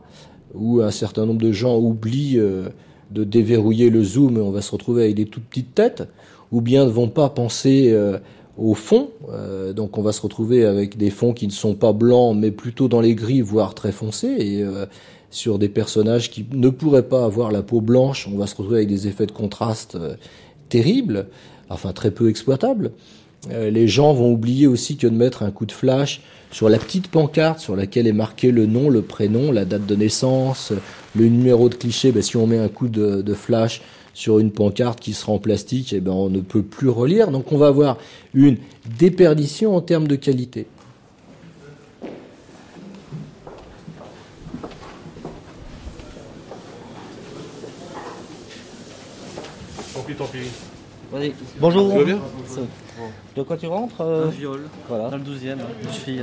où 0.55 0.81
un 0.81 0.91
certain 0.91 1.27
nombre 1.27 1.41
de 1.41 1.53
gens 1.53 1.79
oublient 1.79 2.39
euh, 2.39 2.69
de 3.11 3.25
déverrouiller 3.25 3.91
le 3.91 4.03
zoom 4.03 4.37
et 4.37 4.41
on 4.41 4.51
va 4.51 4.63
se 4.63 4.73
retrouver 4.73 5.05
avec 5.05 5.17
des 5.17 5.27
toutes 5.27 5.45
petites 5.45 5.75
têtes, 5.75 6.05
ou 6.51 6.61
bien 6.61 6.85
ne 6.85 6.91
vont 6.91 7.09
pas 7.09 7.31
penser 7.31 7.91
euh, 7.93 8.19
au 8.59 8.75
fond, 8.75 9.09
donc 9.75 9.97
on 9.97 10.03
va 10.03 10.13
se 10.13 10.21
retrouver 10.21 10.67
avec 10.67 10.99
des 10.99 11.09
fonds 11.09 11.33
qui 11.33 11.47
ne 11.47 11.53
sont 11.53 11.75
pas 11.75 11.95
blancs 11.95 12.37
mais 12.39 12.51
plutôt 12.51 12.87
dans 12.87 13.01
les 13.01 13.15
gris, 13.15 13.41
voire 13.41 13.75
très 13.75 13.93
foncés, 13.93 14.29
et 14.29 14.63
sur 15.31 15.59
des 15.59 15.71
personnages 15.71 16.31
qui 16.31 16.45
ne 16.53 16.69
pourraient 16.69 17.09
pas 17.09 17.25
avoir 17.25 17.51
la 17.51 17.63
peau 17.63 17.81
blanche, 17.81 18.29
on 18.31 18.37
va 18.37 18.47
se 18.47 18.55
retrouver 18.55 18.77
avec 18.77 18.89
des 18.91 19.09
effets 19.09 19.25
de 19.25 19.33
contraste 19.33 19.97
terribles, 20.69 21.29
enfin 21.69 21.93
très 21.93 22.11
peu 22.11 22.29
exploitables. 22.29 22.93
Euh, 23.51 23.71
les 23.71 23.89
gens 23.89 24.13
vont 24.13 24.31
oublier 24.33 24.67
aussi 24.67 24.97
que 24.97 25.07
de 25.07 25.15
mettre 25.15 25.43
un 25.43 25.51
coup 25.51 25.67
de 25.67 25.73
flash 25.73 26.21
sur 26.53 26.69
la 26.69 26.79
petite 26.79 27.09
pancarte 27.09 27.59
sur 27.59 27.75
laquelle 27.75 28.07
est 28.07 28.13
marqué 28.13 28.53
le 28.53 28.67
nom, 28.67 28.89
le 28.89 29.03
prénom, 29.03 29.51
la 29.51 29.65
date 29.65 29.87
de 29.87 29.97
naissance, 29.97 30.73
le 31.17 31.27
numéro 31.27 31.69
de 31.69 31.75
cliché. 31.75 32.13
Ben, 32.13 32.23
si 32.23 32.37
on 32.37 32.47
met 32.47 32.59
un 32.59 32.69
coup 32.69 32.89
de, 32.89 33.23
de 33.23 33.35
flash 33.35 33.83
sur 34.15 34.39
une 34.39 34.51
pancarte 34.51 35.01
qui 35.01 35.13
sera 35.13 35.33
en 35.33 35.39
plastique, 35.39 35.93
eh 35.93 36.01
ben, 36.01 36.13
on 36.13 36.29
ne 36.29 36.41
peut 36.41 36.63
plus 36.63 36.89
relire. 36.89 37.31
Donc 37.31 37.51
on 37.53 37.57
va 37.57 37.69
avoir 37.69 37.99
une 38.35 38.59
déperdition 38.99 39.75
en 39.75 39.81
termes 39.81 40.07
de 40.07 40.17
qualité. 40.17 40.67
Tant 49.95 50.03
pis, 50.07 50.15
tant 50.15 50.27
pis. 50.27 50.72
Vas-y. 51.13 51.35
Bonjour. 51.61 51.93
Tu 51.93 51.99
vas 51.99 52.05
bien 52.05 52.19
De 53.37 53.43
quoi 53.43 53.57
tu 53.59 53.67
rentres 53.67 54.01
euh 54.01 54.29
Un 54.29 54.31
viol. 54.31 54.61
Voilà. 54.89 55.11
Dans 55.11 55.19
le 55.19 55.23
12e, 55.23 55.57
une 55.83 55.89
fille. 55.91 56.23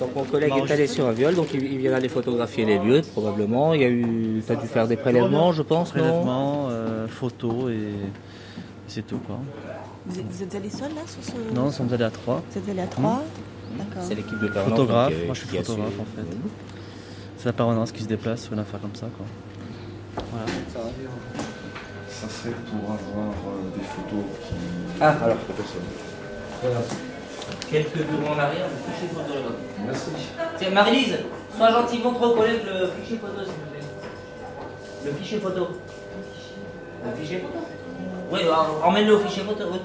Donc 0.00 0.14
mon 0.14 0.24
collègue 0.24 0.52
est 0.56 0.72
allé 0.72 0.86
sur 0.86 1.06
un 1.06 1.12
viol, 1.12 1.34
donc 1.34 1.48
il, 1.52 1.62
il 1.62 1.78
viendra 1.78 1.98
aller 1.98 2.08
photographier 2.08 2.64
les 2.64 2.78
lieux 2.78 3.02
probablement. 3.12 3.74
Il 3.74 3.82
y 3.82 3.84
a 3.84 3.90
eu, 3.90 4.42
t'as 4.46 4.54
dû 4.54 4.66
faire 4.66 4.88
des 4.88 4.96
prélèvements, 4.96 5.52
je 5.52 5.62
pense, 5.62 5.94
non 5.94 6.00
Prélèvement, 6.02 6.68
euh, 6.70 7.06
photo 7.08 7.68
et, 7.68 7.90
c'est 8.88 9.06
tout 9.06 9.18
quoi. 9.18 9.38
Vous 10.06 10.18
êtes, 10.18 10.26
vous 10.30 10.42
êtes 10.42 10.54
allés 10.54 10.70
seuls 10.70 10.94
là 10.94 11.02
sur 11.06 11.22
ce. 11.22 11.54
Non, 11.54 11.66
nous 11.66 11.72
sommes 11.72 11.92
allés 11.92 12.04
à 12.04 12.10
trois. 12.10 12.42
Vous 12.50 12.58
êtes 12.58 12.68
allés 12.70 12.80
à 12.80 12.86
trois 12.86 13.22
D'accord. 13.76 14.02
C'est 14.06 14.14
l'équipe 14.14 14.38
de 14.40 14.48
permanence. 14.48 14.70
Photographe, 14.70 15.12
donc, 15.12 15.22
euh, 15.22 15.26
moi 15.26 15.34
je 15.34 15.40
suis 15.40 15.56
photographe 15.58 16.00
en 16.00 16.04
fait. 16.16 16.36
C'est 17.36 17.46
la 17.46 17.52
permanence 17.52 17.92
qui 17.92 18.02
se 18.02 18.08
déplace 18.08 18.44
sur 18.44 18.54
une 18.54 18.60
affaire 18.60 18.80
comme 18.80 18.94
ça 18.94 19.08
quoi. 19.14 20.24
Voilà. 20.30 20.46
Ça 20.72 20.80
serait 22.28 22.56
pour 22.70 22.90
avoir 22.90 23.30
euh, 23.30 23.76
des 23.76 23.84
photos 23.84 24.24
qui. 24.42 24.54
Ah, 25.00 25.14
alors. 25.22 25.36
de 25.36 25.52
personnes. 25.52 25.82
Voilà. 26.62 26.80
Quelques 27.70 28.08
bureaux 28.08 28.34
en 28.34 28.38
arrière, 28.38 28.66
le 28.70 28.92
fichier 28.92 29.08
photo 29.08 29.34
là-bas. 29.34 29.56
Merci. 29.84 30.10
Tiens, 30.58 30.70
Marie-Lise, 30.70 31.18
sois 31.56 31.70
gentil, 31.70 31.98
montre 31.98 32.22
au 32.22 32.34
collègue 32.34 32.60
le 32.64 32.88
fichier 32.98 33.18
photo, 33.18 33.40
s'il 33.44 33.52
vous 33.52 33.70
plaît. 33.70 33.86
Le 35.04 35.12
fichier 35.12 35.38
photo. 35.38 35.68
Le 37.04 37.20
fichier 37.20 37.38
photo? 37.38 37.58
Oui, 38.32 38.40
emmène-le 38.82 39.16
au 39.16 39.20
fichier 39.20 39.42
photo, 39.42 39.64
oui. 39.72 39.78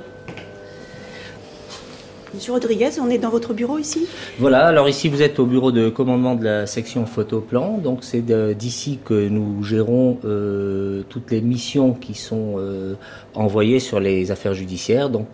Monsieur 2.33 2.53
Rodriguez, 2.53 2.91
on 3.01 3.09
est 3.09 3.17
dans 3.17 3.29
votre 3.29 3.53
bureau 3.53 3.77
ici 3.77 4.07
Voilà, 4.39 4.65
alors 4.67 4.87
ici 4.87 5.09
vous 5.09 5.21
êtes 5.21 5.37
au 5.37 5.45
bureau 5.45 5.73
de 5.73 5.89
commandement 5.89 6.35
de 6.35 6.45
la 6.45 6.65
section 6.65 7.05
photo-plan, 7.05 7.77
donc 7.77 8.05
c'est 8.05 8.21
d'ici 8.55 8.99
que 9.03 9.27
nous 9.27 9.61
gérons 9.63 10.17
euh, 10.23 11.03
toutes 11.09 11.29
les 11.29 11.41
missions 11.41 11.93
qui 11.93 12.13
sont 12.13 12.55
euh, 12.57 12.93
envoyées 13.35 13.81
sur 13.81 13.99
les 13.99 14.31
affaires 14.31 14.53
judiciaires, 14.53 15.09
donc 15.09 15.27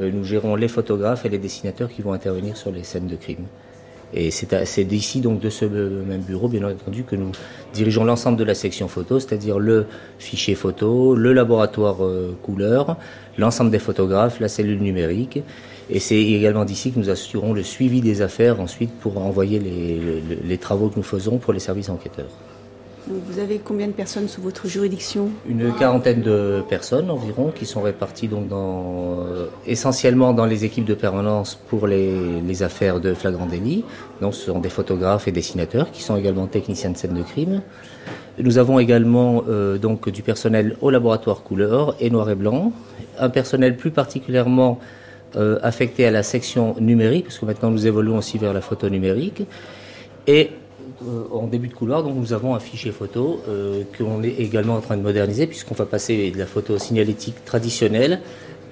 euh, 0.00 0.10
nous 0.12 0.24
gérons 0.24 0.56
les 0.56 0.66
photographes 0.66 1.24
et 1.24 1.28
les 1.28 1.38
dessinateurs 1.38 1.88
qui 1.88 2.02
vont 2.02 2.12
intervenir 2.12 2.56
sur 2.56 2.72
les 2.72 2.82
scènes 2.82 3.06
de 3.06 3.14
crime. 3.16 3.46
Et 4.12 4.32
c'est 4.32 4.82
d'ici, 4.82 5.20
donc 5.20 5.38
de 5.38 5.50
ce 5.50 5.64
même 5.66 6.22
bureau, 6.22 6.48
bien 6.48 6.68
entendu, 6.68 7.04
que 7.04 7.14
nous 7.14 7.30
dirigeons 7.72 8.02
l'ensemble 8.02 8.36
de 8.36 8.42
la 8.42 8.56
section 8.56 8.88
photo, 8.88 9.20
c'est-à-dire 9.20 9.60
le 9.60 9.86
fichier 10.18 10.56
photo, 10.56 11.14
le 11.14 11.32
laboratoire 11.32 11.98
couleur, 12.42 12.96
l'ensemble 13.38 13.70
des 13.70 13.78
photographes, 13.78 14.40
la 14.40 14.48
cellule 14.48 14.80
numérique. 14.80 15.44
Et 15.92 15.98
c'est 15.98 16.20
également 16.20 16.64
d'ici 16.64 16.92
que 16.92 16.98
nous 16.98 17.10
assurons 17.10 17.52
le 17.52 17.62
suivi 17.62 18.00
des 18.00 18.22
affaires 18.22 18.60
ensuite 18.60 18.92
pour 19.00 19.18
envoyer 19.18 19.58
les, 19.58 19.98
les- 20.28 20.38
les 20.44 20.58
travaux 20.58 20.88
que 20.88 20.96
nous 20.96 21.02
faisons 21.02 21.38
pour 21.38 21.52
les 21.52 21.58
services 21.58 21.88
enquêteurs. 21.88 22.30
Vous 23.08 23.40
avez 23.40 23.58
combien 23.58 23.88
de 23.88 23.92
personnes 23.92 24.28
sous 24.28 24.42
votre 24.42 24.68
juridiction? 24.68 25.30
Une 25.48 25.72
quarantaine 25.72 26.20
de 26.22 26.62
personnes 26.68 27.10
environ 27.10 27.50
qui 27.52 27.66
sont 27.66 27.80
réparties 27.82 28.28
donc 28.28 28.46
dans, 28.46 29.24
euh, 29.26 29.46
essentiellement 29.66 30.32
dans 30.32 30.44
les 30.46 30.64
équipes 30.64 30.84
de 30.84 30.94
permanence 30.94 31.58
pour 31.70 31.88
les, 31.88 32.40
les 32.40 32.62
affaires 32.62 33.00
de 33.00 33.14
flagrant 33.14 33.46
délit. 33.46 33.84
Donc 34.20 34.34
ce 34.34 34.46
sont 34.52 34.60
des 34.60 34.68
photographes 34.68 35.26
et 35.26 35.32
dessinateurs 35.32 35.90
qui 35.90 36.02
sont 36.02 36.16
également 36.16 36.46
techniciens 36.46 36.90
de 36.90 36.96
scène 36.96 37.14
de 37.14 37.22
crime. 37.22 37.62
Nous 38.38 38.58
avons 38.58 38.78
également 38.78 39.42
euh, 39.48 39.76
donc 39.76 40.08
du 40.08 40.22
personnel 40.22 40.76
au 40.80 40.90
laboratoire 40.90 41.42
couleur 41.42 41.96
et 42.00 42.10
noir 42.10 42.30
et 42.30 42.36
blanc, 42.36 42.72
un 43.18 43.30
personnel 43.30 43.76
plus 43.76 43.90
particulièrement 43.90 44.78
euh, 45.36 45.58
affecté 45.62 46.06
à 46.06 46.10
la 46.10 46.22
section 46.22 46.74
numérique, 46.80 47.24
parce 47.26 47.38
que 47.38 47.46
maintenant 47.46 47.70
nous 47.70 47.86
évoluons 47.86 48.18
aussi 48.18 48.38
vers 48.38 48.52
la 48.52 48.60
photo 48.60 48.88
numérique. 48.88 49.42
Et 50.26 50.50
euh, 51.02 51.24
en 51.32 51.46
début 51.46 51.68
de 51.68 51.74
couloir, 51.74 52.02
donc 52.02 52.16
nous 52.16 52.32
avons 52.32 52.54
un 52.54 52.60
fichier 52.60 52.92
photo 52.92 53.40
euh, 53.48 53.82
qu'on 53.96 54.22
est 54.22 54.34
également 54.38 54.74
en 54.74 54.80
train 54.80 54.96
de 54.96 55.02
moderniser, 55.02 55.46
puisqu'on 55.46 55.74
va 55.74 55.86
passer 55.86 56.30
de 56.30 56.38
la 56.38 56.46
photo 56.46 56.78
signalétique 56.78 57.44
traditionnelle 57.44 58.20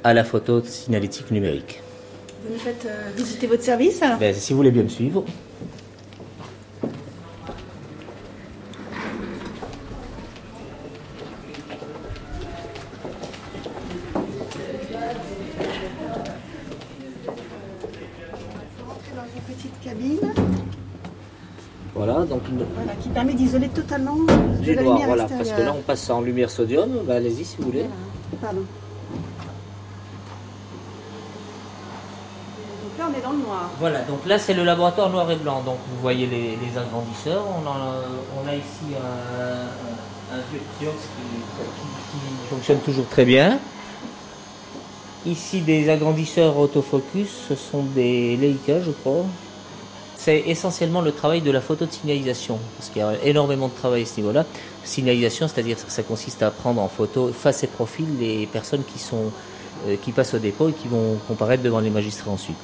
à 0.04 0.14
la 0.14 0.24
photo 0.24 0.62
signalétique 0.64 1.30
numérique. 1.30 1.80
Vous 2.46 2.52
nous 2.54 2.58
faites 2.60 2.86
euh, 2.86 3.10
visiter 3.16 3.46
votre 3.46 3.62
service 3.62 4.00
Ben, 4.20 4.34
si 4.34 4.52
vous 4.52 4.58
voulez 4.58 4.70
bien 4.70 4.82
me 4.84 4.88
suivre. 4.88 5.24
Dans 19.14 19.24
une 19.34 19.54
petite 19.54 19.80
cabine 19.82 20.32
Voilà, 21.94 22.24
donc 22.24 22.42
une- 22.48 22.64
voilà, 22.74 22.92
qui 23.00 23.08
permet 23.08 23.34
d'isoler 23.34 23.68
totalement 23.68 24.16
du 24.62 24.70
de 24.70 24.74
la 24.76 24.82
noir, 24.82 24.94
lumière 24.94 24.97
voilà, 25.08 25.24
parce 25.24 25.50
que 25.50 25.62
là 25.62 25.74
on 25.76 25.82
passe 25.82 26.08
en 26.10 26.20
lumière 26.20 26.50
sodium. 26.50 26.88
Ben, 27.06 27.16
Allez-y 27.16 27.44
si 27.44 27.56
vous 27.58 27.64
voulez. 27.66 27.84
Pardon. 28.40 28.60
Donc 32.82 32.98
là, 32.98 33.04
on 33.12 33.18
est 33.18 33.22
dans 33.22 33.32
le 33.32 33.38
noir. 33.38 33.70
Voilà, 33.78 34.00
donc 34.02 34.26
là 34.26 34.38
c'est 34.38 34.54
le 34.54 34.64
laboratoire 34.64 35.10
noir 35.10 35.30
et 35.30 35.36
blanc. 35.36 35.62
Donc 35.64 35.76
vous 35.90 36.00
voyez 36.00 36.26
les, 36.26 36.56
les 36.56 36.78
agrandisseurs. 36.78 37.44
On, 37.46 37.66
en 37.66 37.72
a, 37.72 38.02
on 38.42 38.48
a 38.48 38.54
ici 38.54 38.94
un, 38.96 40.34
un 40.36 40.40
vieux 40.50 40.60
Kiox 40.78 40.94
qui, 40.96 41.36
qui- 41.36 42.18
qui 42.18 42.48
fonctionne 42.50 42.78
toujours 42.80 43.06
très 43.08 43.24
bien. 43.24 43.58
Ici 45.26 45.60
des 45.60 45.88
agrandisseurs 45.90 46.56
autofocus, 46.58 47.28
ce 47.48 47.54
sont 47.54 47.82
des 47.82 48.36
Leica 48.36 48.80
je 48.80 48.90
crois. 48.90 49.24
C'est 50.16 50.40
essentiellement 50.46 51.00
le 51.00 51.12
travail 51.12 51.42
de 51.42 51.50
la 51.50 51.60
photo 51.60 51.86
de 51.86 51.92
signalisation, 51.92 52.58
parce 52.76 52.90
qu'il 52.90 53.02
y 53.02 53.04
a 53.04 53.12
énormément 53.24 53.68
de 53.68 53.72
travail 53.72 54.02
à 54.02 54.06
ce 54.06 54.16
niveau-là. 54.16 54.44
Signalisation, 54.88 55.48
c'est-à-dire 55.48 55.76
ça 55.86 56.02
consiste 56.02 56.42
à 56.42 56.50
prendre 56.50 56.80
en 56.80 56.88
photo 56.88 57.30
face 57.30 57.62
et 57.62 57.66
profil 57.66 58.06
les 58.18 58.46
personnes 58.46 58.82
qui, 58.84 58.98
sont, 58.98 59.30
euh, 59.86 59.96
qui 60.02 60.12
passent 60.12 60.32
au 60.32 60.38
dépôt 60.38 60.70
et 60.70 60.72
qui 60.72 60.88
vont 60.88 61.18
comparaître 61.28 61.62
devant 61.62 61.80
les 61.80 61.90
magistrats 61.90 62.30
ensuite. 62.30 62.56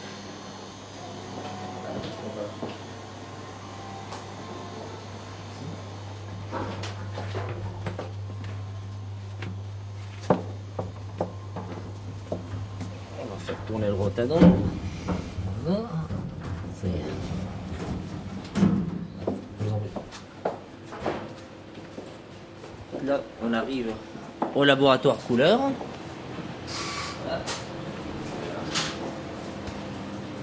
On 10.31 10.37
va 13.27 13.37
faire 13.45 13.57
tourner 13.69 13.89
le 13.89 13.93
rotadon. 13.95 14.41
Voilà. 15.67 15.83
Ça 16.81 16.89
y 16.89 16.91
est. 16.91 17.05
Je 19.61 19.65
vous 19.67 19.75
en 19.75 19.79
prie. 19.79 19.91
Là, 23.05 23.21
on 23.43 23.53
arrive 23.53 23.89
au 24.55 24.65
laboratoire 24.85 25.17
couleur. 25.27 25.59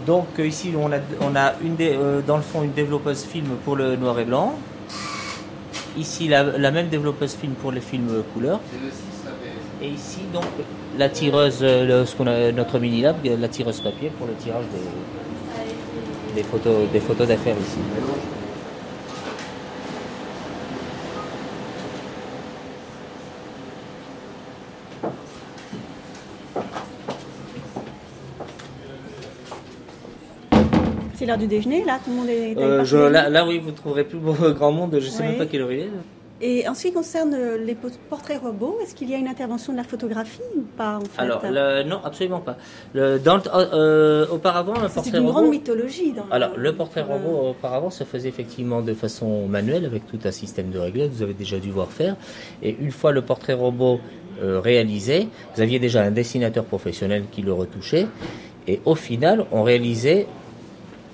Donc 0.07 0.25
euh, 0.39 0.47
ici 0.47 0.73
on 0.75 0.91
a, 0.91 0.97
on 1.21 1.35
a 1.35 1.53
une 1.63 1.75
dé- 1.75 1.95
euh, 1.95 2.21
dans 2.25 2.37
le 2.37 2.41
fond 2.41 2.63
une 2.63 2.71
développeuse 2.71 3.23
film 3.23 3.45
pour 3.63 3.75
le 3.75 3.95
noir 3.95 4.17
et 4.19 4.25
blanc. 4.25 4.55
Ici 5.95 6.27
la, 6.27 6.43
la 6.43 6.71
même 6.71 6.87
développeuse 6.89 7.35
film 7.35 7.53
pour 7.53 7.71
les 7.71 7.81
films 7.81 8.23
couleur. 8.33 8.59
Et 9.83 9.89
ici 9.89 10.21
donc 10.33 10.45
la 10.97 11.09
tireuse, 11.09 11.59
euh, 11.61 11.85
le- 12.01 12.05
ce 12.07 12.15
qu'on 12.15 12.25
a 12.27 12.51
notre 12.51 12.79
mini 12.79 13.01
lab, 13.01 13.17
la 13.23 13.47
tireuse 13.47 13.79
papier 13.81 14.09
pour 14.17 14.25
le 14.25 14.33
tirage 14.33 14.65
des, 14.73 16.41
des 16.41 16.43
photos 16.47 16.89
des 16.91 16.99
photos 16.99 17.27
d'affaires 17.27 17.55
ici. 17.61 17.77
L'heure 31.31 31.39
du 31.39 31.47
déjeuner, 31.47 31.83
là, 31.83 31.99
tout 32.03 32.11
le 32.11 32.15
monde 32.17 32.29
est. 32.29 32.57
Euh, 32.57 32.83
je- 32.85 32.97
là, 32.97 33.29
là, 33.29 33.45
oui 33.45 33.59
vous 33.59 33.71
trouverez 33.71 34.03
plus 34.03 34.19
grand 34.53 34.71
monde. 34.71 34.95
Je 34.99 35.07
sais 35.09 35.23
Oui. 35.23 35.29
même 35.29 35.37
pas 35.37 35.45
quelle 35.47 35.61
heure 35.61 35.71
il 35.71 35.79
est. 35.79 35.89
Et 36.43 36.67
en 36.67 36.73
ce 36.73 36.87
qui 36.87 36.91
concerne 36.91 37.35
euh, 37.35 37.57
les 37.63 37.75
po- 37.75 37.89
portraits 38.09 38.41
robots, 38.41 38.79
est-ce 38.81 38.95
qu'il 38.95 39.07
y 39.11 39.13
a 39.13 39.17
une 39.17 39.27
intervention 39.27 39.73
de 39.73 39.77
la 39.77 39.83
photographie 39.83 40.41
ou 40.57 40.61
pas 40.75 40.97
en 40.97 41.01
fait 41.01 41.21
Alors 41.21 41.39
le- 41.47 41.83
non 41.83 41.99
absolument 42.03 42.39
pas. 42.39 42.57
Le- 42.95 43.19
dans 43.19 43.35
le- 43.37 43.43
euh, 43.55 44.25
auparavant 44.31 44.73
C'est 44.87 44.93
portrait 44.95 45.11
une 45.19 45.25
robot. 45.27 45.31
grande 45.33 45.49
mythologie. 45.51 46.13
Dans 46.13 46.25
Alors, 46.31 46.49
le 46.57 46.73
portrait 46.73 47.03
robot 47.03 47.49
auparavant 47.51 47.91
se 47.91 48.03
faisait 48.05 48.29
effectivement 48.29 48.81
de 48.81 48.95
façon 48.95 49.45
manuelle 49.45 49.85
avec 49.85 50.07
tout 50.07 50.17
un 50.25 50.31
système 50.31 50.71
de 50.71 50.79
réglage, 50.79 51.09
vous 51.09 51.21
avez 51.21 51.35
déjà 51.35 51.59
dû 51.59 51.69
voir 51.69 51.91
faire. 51.91 52.15
Et 52.63 52.75
une 52.81 52.89
fois 52.91 53.11
le 53.11 53.21
portrait 53.21 53.53
robot 53.53 53.99
euh, 54.41 54.59
réalisé, 54.59 55.27
vous 55.55 55.61
aviez 55.61 55.77
déjà 55.77 56.01
un 56.01 56.09
dessinateur 56.09 56.63
professionnel 56.65 57.25
qui 57.31 57.43
le 57.43 57.53
retouchait. 57.53 58.07
Et 58.67 58.79
au 58.85 58.95
final, 58.95 59.45
on 59.51 59.61
réalisait 59.61 60.25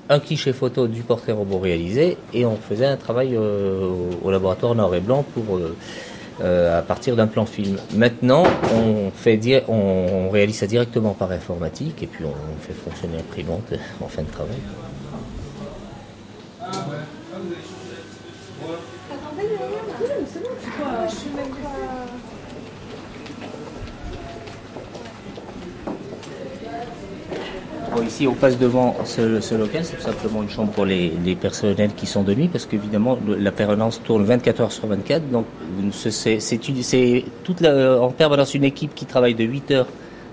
un 0.10 0.20
cliché 0.20 0.53
photo 0.53 0.88
du 0.88 1.01
portrait 1.01 1.32
robot 1.34 1.60
réalisé 1.60 2.18
et 2.34 2.45
on 2.45 2.55
faisait 2.55 2.86
un 2.86 2.97
travail 2.97 3.36
euh, 3.36 3.91
au 4.24 4.32
laboratoire 4.32 4.74
noir 4.76 4.93
et 4.95 4.99
blanc 5.01 5.24
pour 5.34 5.58
euh, 5.58 5.76
euh, 6.41 6.80
à 6.80 6.82
partir 6.82 7.16
d'un 7.16 7.28
plan 7.28 7.45
film. 7.45 7.78
Maintenant, 7.95 8.43
on 8.74 9.10
fait 9.12 9.38
di- 9.38 9.60
on, 9.68 9.74
on 9.74 10.30
réalise 10.30 10.58
ça 10.58 10.68
directement 10.68 11.14
par 11.14 11.32
informatique 11.32 12.03
et 12.03 12.08
puis 12.08 12.26
on 12.26 12.62
fait 12.62 12.74
fonctionner 12.74 13.18
l'imprimante 13.18 13.74
en 14.01 14.08
fin 14.08 14.22
de 14.22 14.30
travail. 14.32 14.58
Ici, 28.06 28.28
on 28.28 28.34
passe 28.34 28.58
devant 28.58 28.95
ce, 29.06 29.56
local, 29.56 29.84
c'est 29.84 29.95
tout 29.98 30.02
simplement 30.02 30.41
une 30.43 30.50
chambre 30.50 30.72
pour 30.72 30.86
les, 30.86 31.12
personnels 31.39 31.91
qui 31.95 32.06
sont 32.06 32.24
de 32.24 32.34
nuit, 32.34 32.48
parce 32.48 32.66
qu'évidemment, 32.66 33.18
la 33.28 33.52
permanence 33.52 34.02
tourne 34.04 34.24
24 34.24 34.62
heures 34.62 34.72
sur 34.72 34.88
24. 34.88 35.30
Donc, 35.30 35.45
ce- 35.91 36.10
c'est 36.10 37.24
en 38.00 38.10
permanence 38.12 38.54
une 38.54 38.64
équipe 38.64 38.95
qui 38.95 39.06
travaille 39.06 39.36
de 39.36 39.43
8 39.43 39.72
heures 39.72 39.88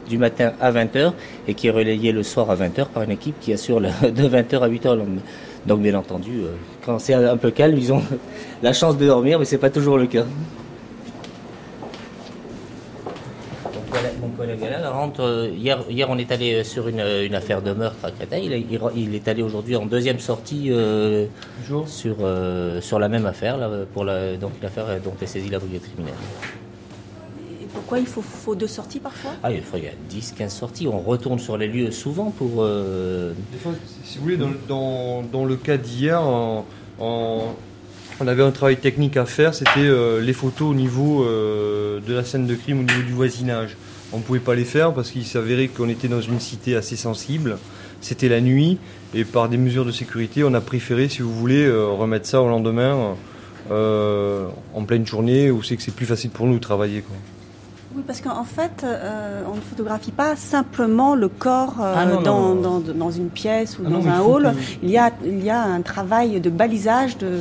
du 0.09 0.19
matin 0.19 0.53
à 0.61 0.71
20 0.71 0.95
heures 0.97 1.15
et 1.49 1.55
qui 1.55 1.67
est 1.69 1.71
relayée 1.71 2.13
le 2.13 2.23
soir 2.23 2.51
à 2.51 2.55
20 2.55 2.79
heures 2.79 2.89
par 2.89 3.03
une 3.03 3.11
équipe 3.11 3.39
qui 3.41 3.53
assure 3.53 3.81
de 4.03 4.27
20 4.27 4.55
heures 4.55 4.63
à 4.65 4.69
8 4.69 4.87
heures 4.87 4.95
le 4.95 5.01
lendemain. 5.01 5.23
Donc, 5.67 5.81
bien 5.81 5.95
entendu, 5.95 6.41
euh, 6.43 6.49
quand 6.85 6.99
c'est 6.99 7.15
un, 7.15 7.27
un 7.33 7.37
peu 7.37 7.51
calme, 7.51 7.77
ils 7.77 7.93
ont 7.93 8.03
la 8.63 8.73
chance 8.73 8.97
de 8.99 9.07
dormir, 9.07 9.39
mais 9.39 9.45
c'est 9.45 9.59
pas 9.59 9.71
toujours 9.71 9.99
le 9.99 10.07
cas. 10.07 10.25
Donc 13.65 13.83
voilà, 13.91 14.09
mon 14.21 14.29
collègue 14.47 14.85
rentre. 14.93 15.21
euh, 15.23 15.49
hier, 15.57 15.79
hier, 15.91 16.09
on 16.11 16.19
est 16.19 16.31
allé 16.33 16.55
euh, 16.55 16.65
sur 16.65 16.89
une, 16.89 17.01
euh, 17.01 17.27
une 17.27 17.35
affaire 17.35 17.63
de 17.63 17.73
meurtre 17.73 18.05
à 18.05 18.11
Créteil. 18.11 18.47
Il, 18.47 18.53
est- 18.53 18.65
il 18.71 18.79
re- 18.79 18.93
il 18.97 19.15
est 19.15 19.27
allé 19.29 19.43
aujourd'hui 19.43 19.77
en 19.77 19.87
deuxième 19.87 20.19
sortie 20.19 20.69
euh, 20.71 21.27
sur, 21.87 22.17
euh, 22.21 22.81
sur 22.81 22.99
la 22.99 23.09
même 23.09 23.27
affaire, 23.27 23.57
là, 23.57 23.69
pour 23.93 24.05
la, 24.05 24.37
donc 24.37 24.53
l'affaire 24.63 24.87
dont 25.05 25.15
est 25.21 25.27
saisie 25.27 25.49
la 25.51 25.59
brigade 25.59 25.83
criminelle. 25.83 26.15
Et 27.63 27.67
pourquoi 27.73 27.99
il 27.99 28.07
faut, 28.07 28.23
faut 28.23 28.55
deux 28.55 28.67
sorties 28.67 29.01
parfois? 29.01 29.33
Ah, 29.43 29.51
il 29.53 29.63
faut- 29.63 29.77
il 29.77 29.85
y 29.85 29.89
a 29.89 29.93
10, 30.09 30.35
15 30.37 30.53
sorties. 30.53 30.87
On 30.89 31.01
retourne 31.01 31.39
sur 31.39 31.57
les 31.57 31.69
lieux 31.69 31.91
souvent 31.91 32.31
pour. 32.31 32.63
euh, 32.63 33.33
Des 33.53 33.59
fois, 33.59 33.73
si 34.05 34.19
vous 34.19 34.25
voulez, 34.25 34.37
dans, 34.37 34.51
dans, 34.69 35.23
dans 35.23 35.45
le 35.45 35.57
cas 35.57 35.77
d'hier, 35.77 36.21
en- 36.23 36.65
en- 37.01 37.55
on 38.21 38.29
avait 38.29 38.45
un 38.45 38.53
travail 38.53 38.77
technique 38.77 39.17
à 39.17 39.27
faire, 39.27 39.55
c'était 39.55 39.81
euh, 39.81 40.21
les 40.21 40.33
photos 40.33 40.71
au 40.71 40.75
niveau 40.75 41.25
euh, 41.25 41.99
de 42.07 42.15
la 42.15 42.23
scène 42.23 42.47
de 42.47 42.55
crime, 42.55 42.81
au 42.81 42.83
niveau 42.85 43.03
du 43.03 43.13
voisinage. 43.13 43.77
On 44.15 44.19
ne 44.19 44.23
pouvait 44.23 44.39
pas 44.39 44.55
les 44.55 44.65
faire 44.65 44.95
parce 44.95 45.11
qu'il 45.11 45.25
s'avérait 45.25 45.67
qu'on 45.67 45.89
était 45.89 46.07
dans 46.07 46.21
une 46.21 46.39
cité 46.39 46.77
assez 46.77 46.95
sensible. 46.95 47.59
C'était 48.01 48.29
la 48.29 48.41
nuit 48.41 48.79
et 49.13 49.25
par 49.25 49.49
des 49.49 49.57
mesures 49.57 49.85
de 49.85 49.91
sécurité, 49.91 50.45
on 50.45 50.55
a 50.55 50.61
préféré, 50.61 51.09
si 51.09 51.21
vous 51.21 51.35
voulez, 51.35 51.65
euh, 51.65 51.89
remettre 51.89 52.27
ça 52.27 52.41
au 52.41 52.49
lendemain, 52.49 53.17
euh, 53.73 54.47
en 54.73 54.85
pleine 54.85 55.05
journée, 55.05 55.51
où 55.51 55.65
c'est 55.65 55.77
que 55.77 55.83
c'est 55.83 55.95
plus 55.95 56.07
facile 56.07 56.31
pour 56.31 56.47
nous 56.47 56.55
de 56.55 56.61
travailler. 56.61 57.03
Oui, 57.97 58.03
parce 58.07 58.21
qu'en 58.21 58.43
fait, 58.43 58.83
euh, 58.83 59.43
on 59.51 59.55
ne 59.55 59.61
photographie 59.61 60.11
pas 60.11 60.35
simplement 60.35 61.15
le 61.15 61.29
corps 61.29 61.77
euh, 61.81 61.95
Ah 61.97 62.07
non, 62.07 62.21
dans, 62.23 62.55
non. 62.57 62.79
Dans, 62.81 62.93
dans 62.93 63.11
une 63.13 63.29
pièce 63.29 63.79
ou 63.79 63.83
Ah 63.87 63.91
dans 63.91 64.07
un 64.09 64.21
hall. 64.21 64.43
que- 64.53 64.85
Il, 64.87 64.91
y 64.91 64.99
a, 64.99 65.13
il 65.25 65.45
y 65.45 65.51
a 65.51 65.63
un 65.63 65.81
travail 65.81 66.41
de 66.41 66.51
balisage 66.51 67.17
de, 67.19 67.39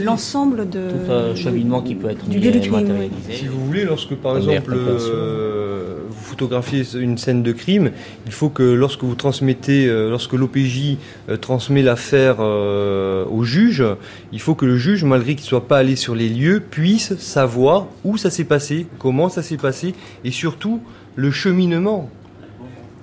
l'ensemble 0.00 0.68
de, 0.68 0.88
tout 1.06 1.12
un 1.12 1.34
cheminement 1.36 1.82
qui 1.82 1.94
peut 1.94 2.10
être 2.10 2.26
du 2.28 2.40
lieu 2.40 2.50
du 2.50 2.60
crime. 2.60 2.72
matérialisé. 2.72 3.32
Si 3.32 3.46
vous 3.46 3.64
voulez, 3.64 3.84
lorsque 3.84 4.14
par 4.16 4.36
exemple 4.38 4.74
euh, 4.74 5.98
vous 6.10 6.24
photographiez 6.24 6.84
une 6.94 7.16
scène 7.16 7.42
de 7.42 7.52
crime, 7.52 7.92
il 8.26 8.32
faut 8.32 8.48
que 8.48 8.62
lorsque 8.62 9.02
vous 9.02 9.14
transmettez, 9.14 9.86
euh, 9.86 10.10
lorsque 10.10 10.32
l'OPJ 10.32 10.96
euh, 11.28 11.36
transmet 11.36 11.82
l'affaire 11.82 12.36
euh, 12.40 13.24
au 13.26 13.44
juge, 13.44 13.84
il 14.32 14.40
faut 14.40 14.54
que 14.54 14.66
le 14.66 14.76
juge, 14.76 15.04
malgré 15.04 15.34
qu'il 15.34 15.44
ne 15.44 15.48
soit 15.48 15.68
pas 15.68 15.78
allé 15.78 15.96
sur 15.96 16.14
les 16.14 16.28
lieux, 16.28 16.60
puisse 16.60 17.16
savoir 17.16 17.86
où 18.04 18.16
ça 18.16 18.30
s'est 18.30 18.44
passé, 18.44 18.86
comment 18.98 19.28
ça 19.28 19.42
s'est 19.42 19.56
passé, 19.56 19.94
et 20.24 20.30
surtout 20.30 20.80
le 21.16 21.30
cheminement 21.30 22.10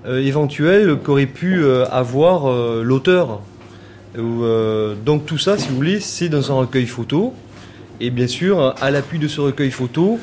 éventuel 0.05 0.97
qu'aurait 1.03 1.25
pu 1.25 1.65
avoir 1.91 2.49
l'auteur. 2.81 3.41
Donc 4.15 5.25
tout 5.25 5.37
ça, 5.37 5.57
si 5.57 5.67
vous 5.67 5.75
voulez, 5.75 5.99
c'est 5.99 6.29
dans 6.29 6.49
un 6.51 6.55
recueil 6.55 6.85
photo. 6.85 7.33
Et 7.99 8.09
bien 8.09 8.27
sûr, 8.27 8.73
à 8.79 8.89
l'appui 8.89 9.19
de 9.19 9.27
ce 9.27 9.41
recueil 9.41 9.69
photo, 9.69 10.17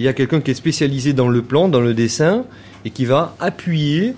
il 0.00 0.04
y 0.04 0.08
a 0.08 0.14
quelqu'un 0.14 0.40
qui 0.40 0.50
est 0.50 0.54
spécialisé 0.54 1.12
dans 1.12 1.28
le 1.28 1.42
plan, 1.42 1.68
dans 1.68 1.82
le 1.82 1.92
dessin, 1.92 2.44
et 2.86 2.90
qui 2.90 3.04
va 3.04 3.36
appuyer, 3.38 4.14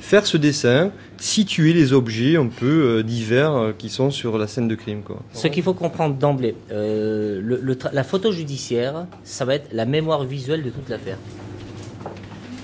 faire 0.00 0.26
ce 0.26 0.36
dessin, 0.36 0.92
situer 1.16 1.72
les 1.72 1.92
objets 1.92 2.36
un 2.36 2.46
peu 2.46 2.98
euh, 2.98 3.02
divers 3.02 3.52
euh, 3.52 3.72
qui 3.76 3.88
sont 3.88 4.12
sur 4.12 4.38
la 4.38 4.46
scène 4.46 4.68
de 4.68 4.76
crime. 4.76 5.02
Quoi. 5.02 5.16
Ce 5.32 5.48
qu'il 5.48 5.64
faut 5.64 5.74
comprendre 5.74 6.14
d'emblée, 6.14 6.54
euh, 6.70 7.40
le- 7.42 7.58
le 7.60 7.74
tra- 7.74 7.90
la 7.92 8.04
photo 8.04 8.30
judiciaire, 8.30 9.06
ça 9.24 9.44
va 9.44 9.56
être 9.56 9.72
la 9.72 9.86
mémoire 9.86 10.22
visuelle 10.22 10.62
de 10.62 10.70
toute 10.70 10.88
l'affaire. 10.88 11.18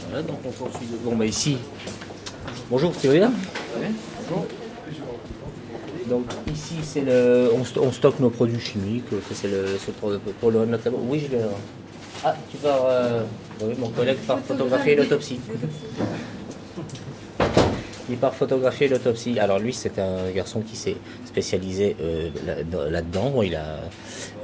Voilà, 0.09 0.23
donc 0.23 0.39
on 0.47 0.51
poursuit. 0.51 0.87
de- 0.87 0.97
Bon, 1.11 1.17
bah 1.17 1.27
ici. 1.27 1.57
Bonjour, 2.71 2.93
tu 3.01 3.09
vas 3.09 3.15
bien 3.15 3.33
Bonjour. 4.31 4.47
Donc 6.09 6.25
ici, 6.53 6.75
c'est 6.85 7.03
le, 7.03 7.51
on, 7.53 7.65
sto- 7.65 7.83
on 7.83 7.91
stocke 7.91 8.21
nos 8.21 8.31
produits 8.31 8.61
chimiques. 8.61 9.05
C'est 9.33 9.49
le, 9.49 9.65
c'est 9.85 9.95
pour, 9.97 10.13
pour 10.41 10.51
le. 10.53 10.61
Oui, 11.09 11.21
je 11.29 11.37
vais. 11.37 11.43
Ah, 12.25 12.35
tu 12.51 12.57
pars. 12.59 12.85
euh, 12.87 13.23
oui, 13.63 13.75
mon 13.79 13.89
collègue 13.89 14.19
part 14.27 14.41
photographier 14.41 14.95
l'autopsie. 14.97 15.41
Il 18.11 18.17
part 18.17 18.35
photographier 18.35 18.89
l'autopsie. 18.89 19.39
Alors 19.39 19.59
lui, 19.61 19.73
c'est 19.73 19.99
un 19.99 20.31
garçon 20.35 20.61
qui 20.61 20.75
s'est 20.77 20.97
spécialisé 21.25 21.97
euh, 22.01 22.29
là- 22.45 22.63
dans- 22.65 22.91
là-dedans. 22.91 23.41
Il 23.43 23.55
a, 23.55 23.79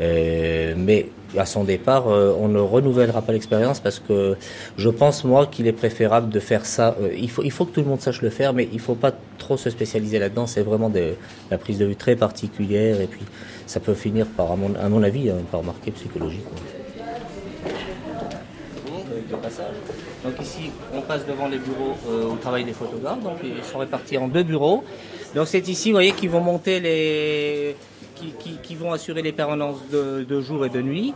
euh, 0.00 0.74
mais 0.76 1.08
à 1.36 1.44
son 1.46 1.64
départ, 1.64 2.08
euh, 2.08 2.32
on 2.38 2.46
ne 2.48 2.60
renouvellera 2.60 3.22
pas 3.22 3.32
l'expérience 3.32 3.80
parce 3.80 3.98
que 3.98 4.36
je 4.78 4.88
pense 4.88 5.24
moi 5.24 5.46
qu'il 5.46 5.66
est 5.66 5.72
préférable 5.72 6.30
de 6.30 6.38
faire 6.40 6.64
ça. 6.64 6.96
euh, 7.02 7.08
il 7.18 7.28
faut, 7.28 7.42
il 7.42 7.50
faut 7.50 7.64
que 7.64 7.72
tout 7.74 7.80
le 7.82 7.88
monde 7.88 8.00
sache 8.00 8.22
le 8.22 8.30
faire, 8.30 8.52
mais 8.54 8.68
il 8.72 8.78
faut 8.80 8.94
pas 8.94 9.12
trop 9.36 9.56
se 9.56 9.68
spécialiser 9.68 10.18
là-dedans. 10.20 10.46
C'est 10.46 10.62
vraiment 10.62 10.88
de 10.88 11.14
la 11.50 11.58
prise 11.58 11.78
de 11.78 11.86
vue 11.86 11.96
très 11.96 12.14
particulière 12.14 13.00
et 13.00 13.06
puis 13.08 13.22
ça 13.66 13.80
peut 13.80 13.94
finir 13.94 14.26
par, 14.28 14.52
à 14.52 14.56
mon, 14.56 14.74
à 14.76 14.88
mon 14.88 15.02
avis, 15.02 15.28
hein, 15.28 15.38
par 15.50 15.62
marquer 15.64 15.92
le 16.20 16.26
Donc 20.24 20.40
ici, 20.40 20.70
on 20.94 21.00
passe 21.02 21.26
devant 21.26 21.48
les 21.48 21.58
bureaux 21.58 21.96
euh, 22.08 22.32
au 22.32 22.36
travail 22.36 22.64
des 22.64 22.72
photographes. 22.72 23.22
Donc 23.22 23.38
ils 23.42 23.64
sont 23.64 23.78
répartis 23.78 24.18
en 24.18 24.28
deux 24.28 24.42
bureaux. 24.42 24.84
Donc 25.34 25.46
c'est 25.48 25.68
ici, 25.68 25.90
vous 25.90 25.96
voyez, 25.96 26.12
qu'ils 26.12 26.30
vont 26.30 26.40
monter 26.40 26.80
les, 26.80 27.76
qui, 28.62 28.74
vont 28.74 28.92
assurer 28.92 29.22
les 29.22 29.32
permanences 29.32 29.80
de, 29.90 30.40
jour 30.40 30.64
et 30.64 30.70
de 30.70 30.80
nuit. 30.80 31.14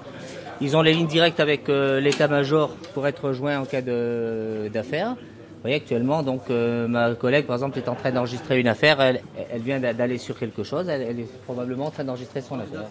Ils 0.60 0.76
ont 0.76 0.82
les 0.82 0.92
lignes 0.92 1.06
directes 1.06 1.40
avec 1.40 1.68
euh, 1.68 2.00
l'état-major 2.00 2.70
pour 2.92 3.06
être 3.06 3.28
rejoints 3.28 3.58
en 3.58 3.64
cas 3.64 3.80
d'affaires. 3.80 5.16
Vous 5.16 5.64
voyez 5.64 5.76
actuellement, 5.76 6.22
donc 6.22 6.42
euh, 6.48 6.88
ma 6.88 7.14
collègue 7.14 7.44
par 7.44 7.56
exemple 7.56 7.78
est 7.78 7.88
en 7.88 7.94
train 7.94 8.10
d'enregistrer 8.12 8.58
une 8.58 8.68
affaire. 8.68 8.98
Elle, 9.00 9.20
vient 9.60 9.78
d'a- 9.78 9.92
d'aller 9.92 10.16
sur 10.16 10.38
quelque 10.38 10.62
chose. 10.62 10.88
Elle, 10.88 11.20
est 11.20 11.44
probablement 11.44 11.86
en 11.86 11.90
train 11.90 12.04
d'enregistrer 12.04 12.40
son 12.40 12.58
affaire. 12.58 12.88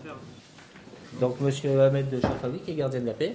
Donc 1.20 1.39
Monsieur 1.41 1.82
Ahmed 1.82 2.10
de 2.10 2.22
Chafaoui 2.22 2.60
qui 2.60 2.72
est 2.72 2.76
gardien 2.76 3.00
de 3.00 3.08
la 3.08 3.14
paix. 3.14 3.34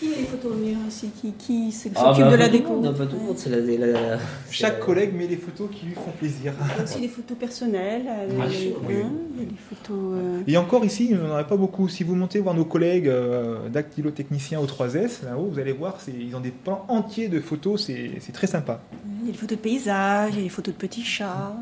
Qui 0.00 0.08
met 0.08 0.16
les 0.16 0.24
photos 0.24 0.52
au 0.52 0.54
mur 0.56 0.76
aussi 0.88 1.10
Qui, 1.20 1.32
qui 1.32 1.70
s'occupe 1.70 1.98
Ah, 2.00 2.14
bah, 2.18 2.30
de 2.30 2.36
la 2.36 2.48
déco 2.48 2.70
monde, 2.72 2.96
pas 2.96 3.04
tout 3.04 3.16
le 3.16 3.22
monde, 3.22 3.36
c'est 3.36 3.50
la- 3.50 3.86
la- 3.86 4.18
Chaque 4.50 4.80
collègue 4.80 5.14
met 5.14 5.26
les 5.26 5.36
photos 5.36 5.68
qui 5.70 5.84
lui 5.84 5.94
font 5.94 6.10
plaisir. 6.18 6.54
Il 6.58 6.76
y 6.78 6.80
a 6.80 6.84
aussi 6.84 7.00
des 7.02 7.08
photos 7.08 7.36
personnelles. 7.36 8.06
euh, 8.08 8.34
Bien 8.34 8.46
les- 8.46 8.54
sûr, 8.56 8.80
oui. 8.88 8.94
hein, 9.04 9.12
il 9.36 9.42
y 9.42 9.46
a 9.46 9.50
des 9.50 9.56
photos. 9.56 10.14
euh, 10.16 10.42
Et 10.46 10.56
encore 10.56 10.86
ici, 10.86 11.08
il 11.10 11.16
n'y 11.18 11.22
en 11.22 11.30
aurait 11.30 11.46
pas 11.46 11.56
beaucoup. 11.58 11.86
Si 11.90 12.02
vous 12.02 12.14
montez 12.14 12.40
voir 12.40 12.54
nos 12.54 12.64
collègues 12.64 13.08
euh, 13.08 13.68
dactylotechniciens 13.68 14.58
au 14.58 14.66
3S, 14.66 15.22
là-haut, 15.22 15.50
vous 15.52 15.58
allez 15.58 15.72
voir, 15.72 15.98
ils 16.08 16.34
ont 16.34 16.40
des 16.40 16.50
plans 16.52 16.86
entiers 16.88 17.28
de 17.28 17.38
photos, 17.40 17.84
c'est 17.84 18.32
très 18.32 18.46
sympa. 18.46 18.80
Il 19.20 19.26
y 19.26 19.28
a 19.28 19.32
des 19.32 19.38
photos 19.38 19.58
de 19.58 19.62
paysages, 19.62 20.30
il 20.32 20.38
y 20.38 20.40
a 20.40 20.44
des 20.44 20.48
photos 20.48 20.72
de 20.74 20.78
petits 20.78 21.04
chats. 21.04 21.54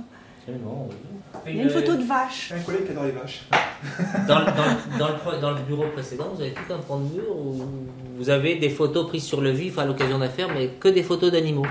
Il 0.46 0.54
y 0.54 0.56
a 1.48 1.62
une 1.62 1.70
photo 1.70 1.94
de 1.96 2.02
vache. 2.04 2.52
Un 2.54 2.60
collègue 2.60 2.84
qui 2.86 2.90
adore 2.92 3.04
les 3.04 3.12
vaches. 3.12 3.42
Dans, 4.26 4.38
le- 4.40 4.44
dans 4.46 4.50
le- 4.52 4.98
dans 4.98 5.08
le, 5.08 5.14
pro- 5.14 5.40
dans 5.40 5.50
le 5.52 5.60
bureau 5.62 5.84
précédent, 5.92 6.30
vous 6.34 6.40
avez 6.42 6.52
tout 6.52 6.72
un 6.72 6.78
pan 6.78 6.98
de 6.98 7.14
mur 7.14 7.30
où 7.36 7.62
vous 8.18 8.30
avez 8.30 8.56
des 8.56 8.70
photos 8.70 9.06
prises 9.06 9.24
sur 9.24 9.40
le 9.40 9.50
vif 9.50 9.78
à 9.78 9.84
l'occasion 9.84 10.18
d'affaires, 10.18 10.48
mais 10.52 10.68
que 10.80 10.88
des 10.88 11.02
photos 11.02 11.30
d'animaux. 11.32 11.66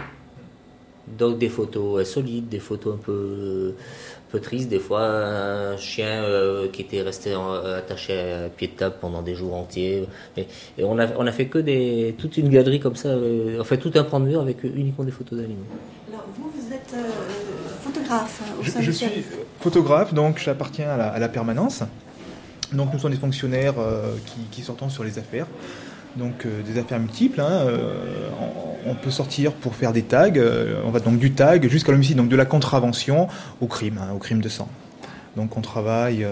Donc 1.08 1.38
des 1.38 1.48
photos 1.48 2.02
euh, 2.02 2.04
solides, 2.04 2.50
des 2.50 2.60
photos 2.60 2.96
un 2.96 2.98
peu, 2.98 3.74
un 3.78 4.32
peu 4.32 4.40
tristes, 4.42 4.68
des 4.68 4.80
fois 4.80 5.04
un 5.08 5.78
chien 5.78 6.22
euh, 6.24 6.68
qui 6.68 6.82
était 6.82 7.02
resté 7.02 7.34
en- 7.34 7.54
attaché 7.54 8.20
à 8.20 8.50
pied 8.50 8.68
de 8.68 8.74
table 8.74 8.96
pendant 9.00 9.22
des 9.22 9.34
jours 9.34 9.54
entiers. 9.56 10.06
Et, 10.36 10.42
et 10.78 10.84
on, 10.84 11.00
a, 11.00 11.08
on 11.18 11.26
a 11.26 11.32
fait 11.32 11.46
que 11.48 11.60
des, 11.60 12.14
toute 12.18 12.36
une 12.38 12.50
galerie 12.50 12.82
comme 12.82 12.98
ça, 12.98 13.08
euh, 13.10 13.60
en 13.62 13.64
fait 13.64 13.78
tout 13.78 13.92
un 13.96 14.04
pan 14.04 14.20
de 14.20 14.26
mur 14.26 14.42
avec 14.42 14.64
uniquement 14.66 15.06
des 15.06 15.12
photos 15.12 15.40
d'animaux. 15.40 15.64
Alors, 16.12 16.26
vous, 16.38 16.50
vous 16.54 16.74
êtes 16.74 16.94
euh, 16.94 17.08
photographe 17.82 18.42
hein, 18.46 18.56
au 18.60 18.64
Je, 18.64 18.70
sein 18.72 18.82
je 18.82 18.86
du 18.92 18.94
suis 18.94 19.06
service. 19.08 19.26
Photographe, 19.60 20.14
donc 20.14 20.40
j'appartiens 20.40 20.90
à 20.90 21.20
la, 21.20 21.30
permanence. 21.30 21.84
Donc 22.74 22.94
nous 22.94 23.00
sommes 23.00 23.12
des 23.12 23.18
fonctionnaires 23.18 23.76
euh, 23.80 24.16
qui, 24.26 24.42
qui 24.52 24.64
sur 24.64 25.04
les 25.04 25.20
affaires. 25.20 25.48
Donc 26.16 26.46
euh, 26.46 26.62
des 26.64 26.80
affaires 26.80 27.00
multiples. 27.00 27.40
hein, 27.42 27.66
euh, 27.68 28.30
on, 28.86 28.96
peut 28.96 29.12
sortir 29.12 29.54
pour 29.54 29.76
faire 29.76 29.94
des 29.94 30.04
tags. 30.04 30.32
on 30.86 30.90
va 30.90 31.00
donc 31.00 31.20
du 31.20 31.32
tag 31.32 31.68
jusqu'à 31.68 31.92
l'homicide, 31.92 32.18
donc 32.18 32.30
de 32.30 32.36
la 32.36 32.46
contravention 32.46 33.28
au 33.62 33.68
crime, 33.68 34.00
hein, 34.02 34.14
au 34.16 34.18
crime 34.18 34.42
de 34.42 34.50
sang. 34.50 34.68
Donc 35.36 35.56
on 35.56 35.62
travaille 35.62 36.26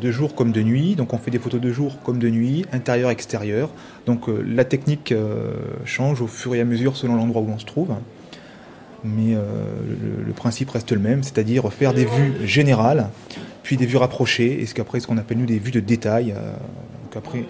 de 0.00 0.10
jour 0.12 0.36
comme 0.36 0.52
de 0.52 0.62
nuit. 0.62 0.94
Donc 0.94 1.12
on 1.12 1.18
fait 1.18 1.32
des 1.32 1.40
photos 1.40 1.60
de 1.60 1.72
jour 1.72 1.98
comme 2.04 2.20
de 2.20 2.30
nuit, 2.30 2.64
intérieur, 2.72 3.10
extérieur. 3.10 3.70
Donc 4.06 4.26
la 4.28 4.64
technique 4.64 5.12
change 5.84 6.22
au 6.22 6.28
fur 6.28 6.54
et 6.54 6.60
à 6.60 6.64
mesure 6.64 6.96
selon 6.96 7.16
l'endroit 7.16 7.42
où 7.42 7.50
on 7.50 7.58
se 7.58 7.64
trouve 7.64 7.96
mais 9.06 9.34
euh, 9.34 9.40
le, 10.26 10.32
principe 10.32 10.70
reste 10.70 10.92
le 10.92 10.98
même, 10.98 11.22
c'est-à-dire 11.22 11.72
faire 11.72 11.94
des 11.94 12.04
vues 12.04 12.46
générales, 12.46 13.08
puis 13.62 13.76
des 13.76 13.86
vues 13.86 13.96
rapprochées, 13.96 14.60
et 14.60 14.66
ce 14.66 14.74
qu'après 14.74 15.00
ce 15.00 15.06
qu'on 15.06 15.18
appelle 15.18 15.38
nous 15.38 15.46
des 15.46 15.58
vues 15.58 15.70
de 15.70 15.80
détail. 15.80 16.32
euh, 16.32 17.42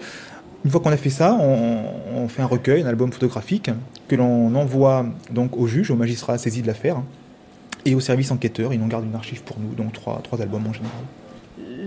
une 0.65 0.71
fois 0.71 0.79
qu'on 0.81 0.91
a 0.91 0.97
fait 0.97 1.09
ça, 1.09 1.37
on, 1.39 2.27
fait 2.27 2.41
un 2.41 2.45
recueil, 2.47 2.81
un 2.81 2.87
album 2.87 3.11
photographique 3.11 3.69
que 4.07 4.15
l'on 4.15 4.53
envoie 4.55 5.05
donc 5.29 5.57
au 5.57 5.67
juge, 5.67 5.91
au 5.91 5.95
magistrat 5.95 6.37
saisi 6.37 6.61
de 6.61 6.67
l'affaire, 6.67 7.01
et 7.85 7.95
au 7.95 7.99
service 7.99 8.31
enquêteur. 8.31 8.73
Ils 8.73 8.79
nous 8.79 8.87
gardent 8.87 9.05
une 9.05 9.15
archive 9.15 9.43
pour 9.43 9.57
nous, 9.59 9.75
donc 9.75 9.93
trois 9.93 10.41
albums 10.41 10.65
en 10.67 10.73
général. 10.73 11.03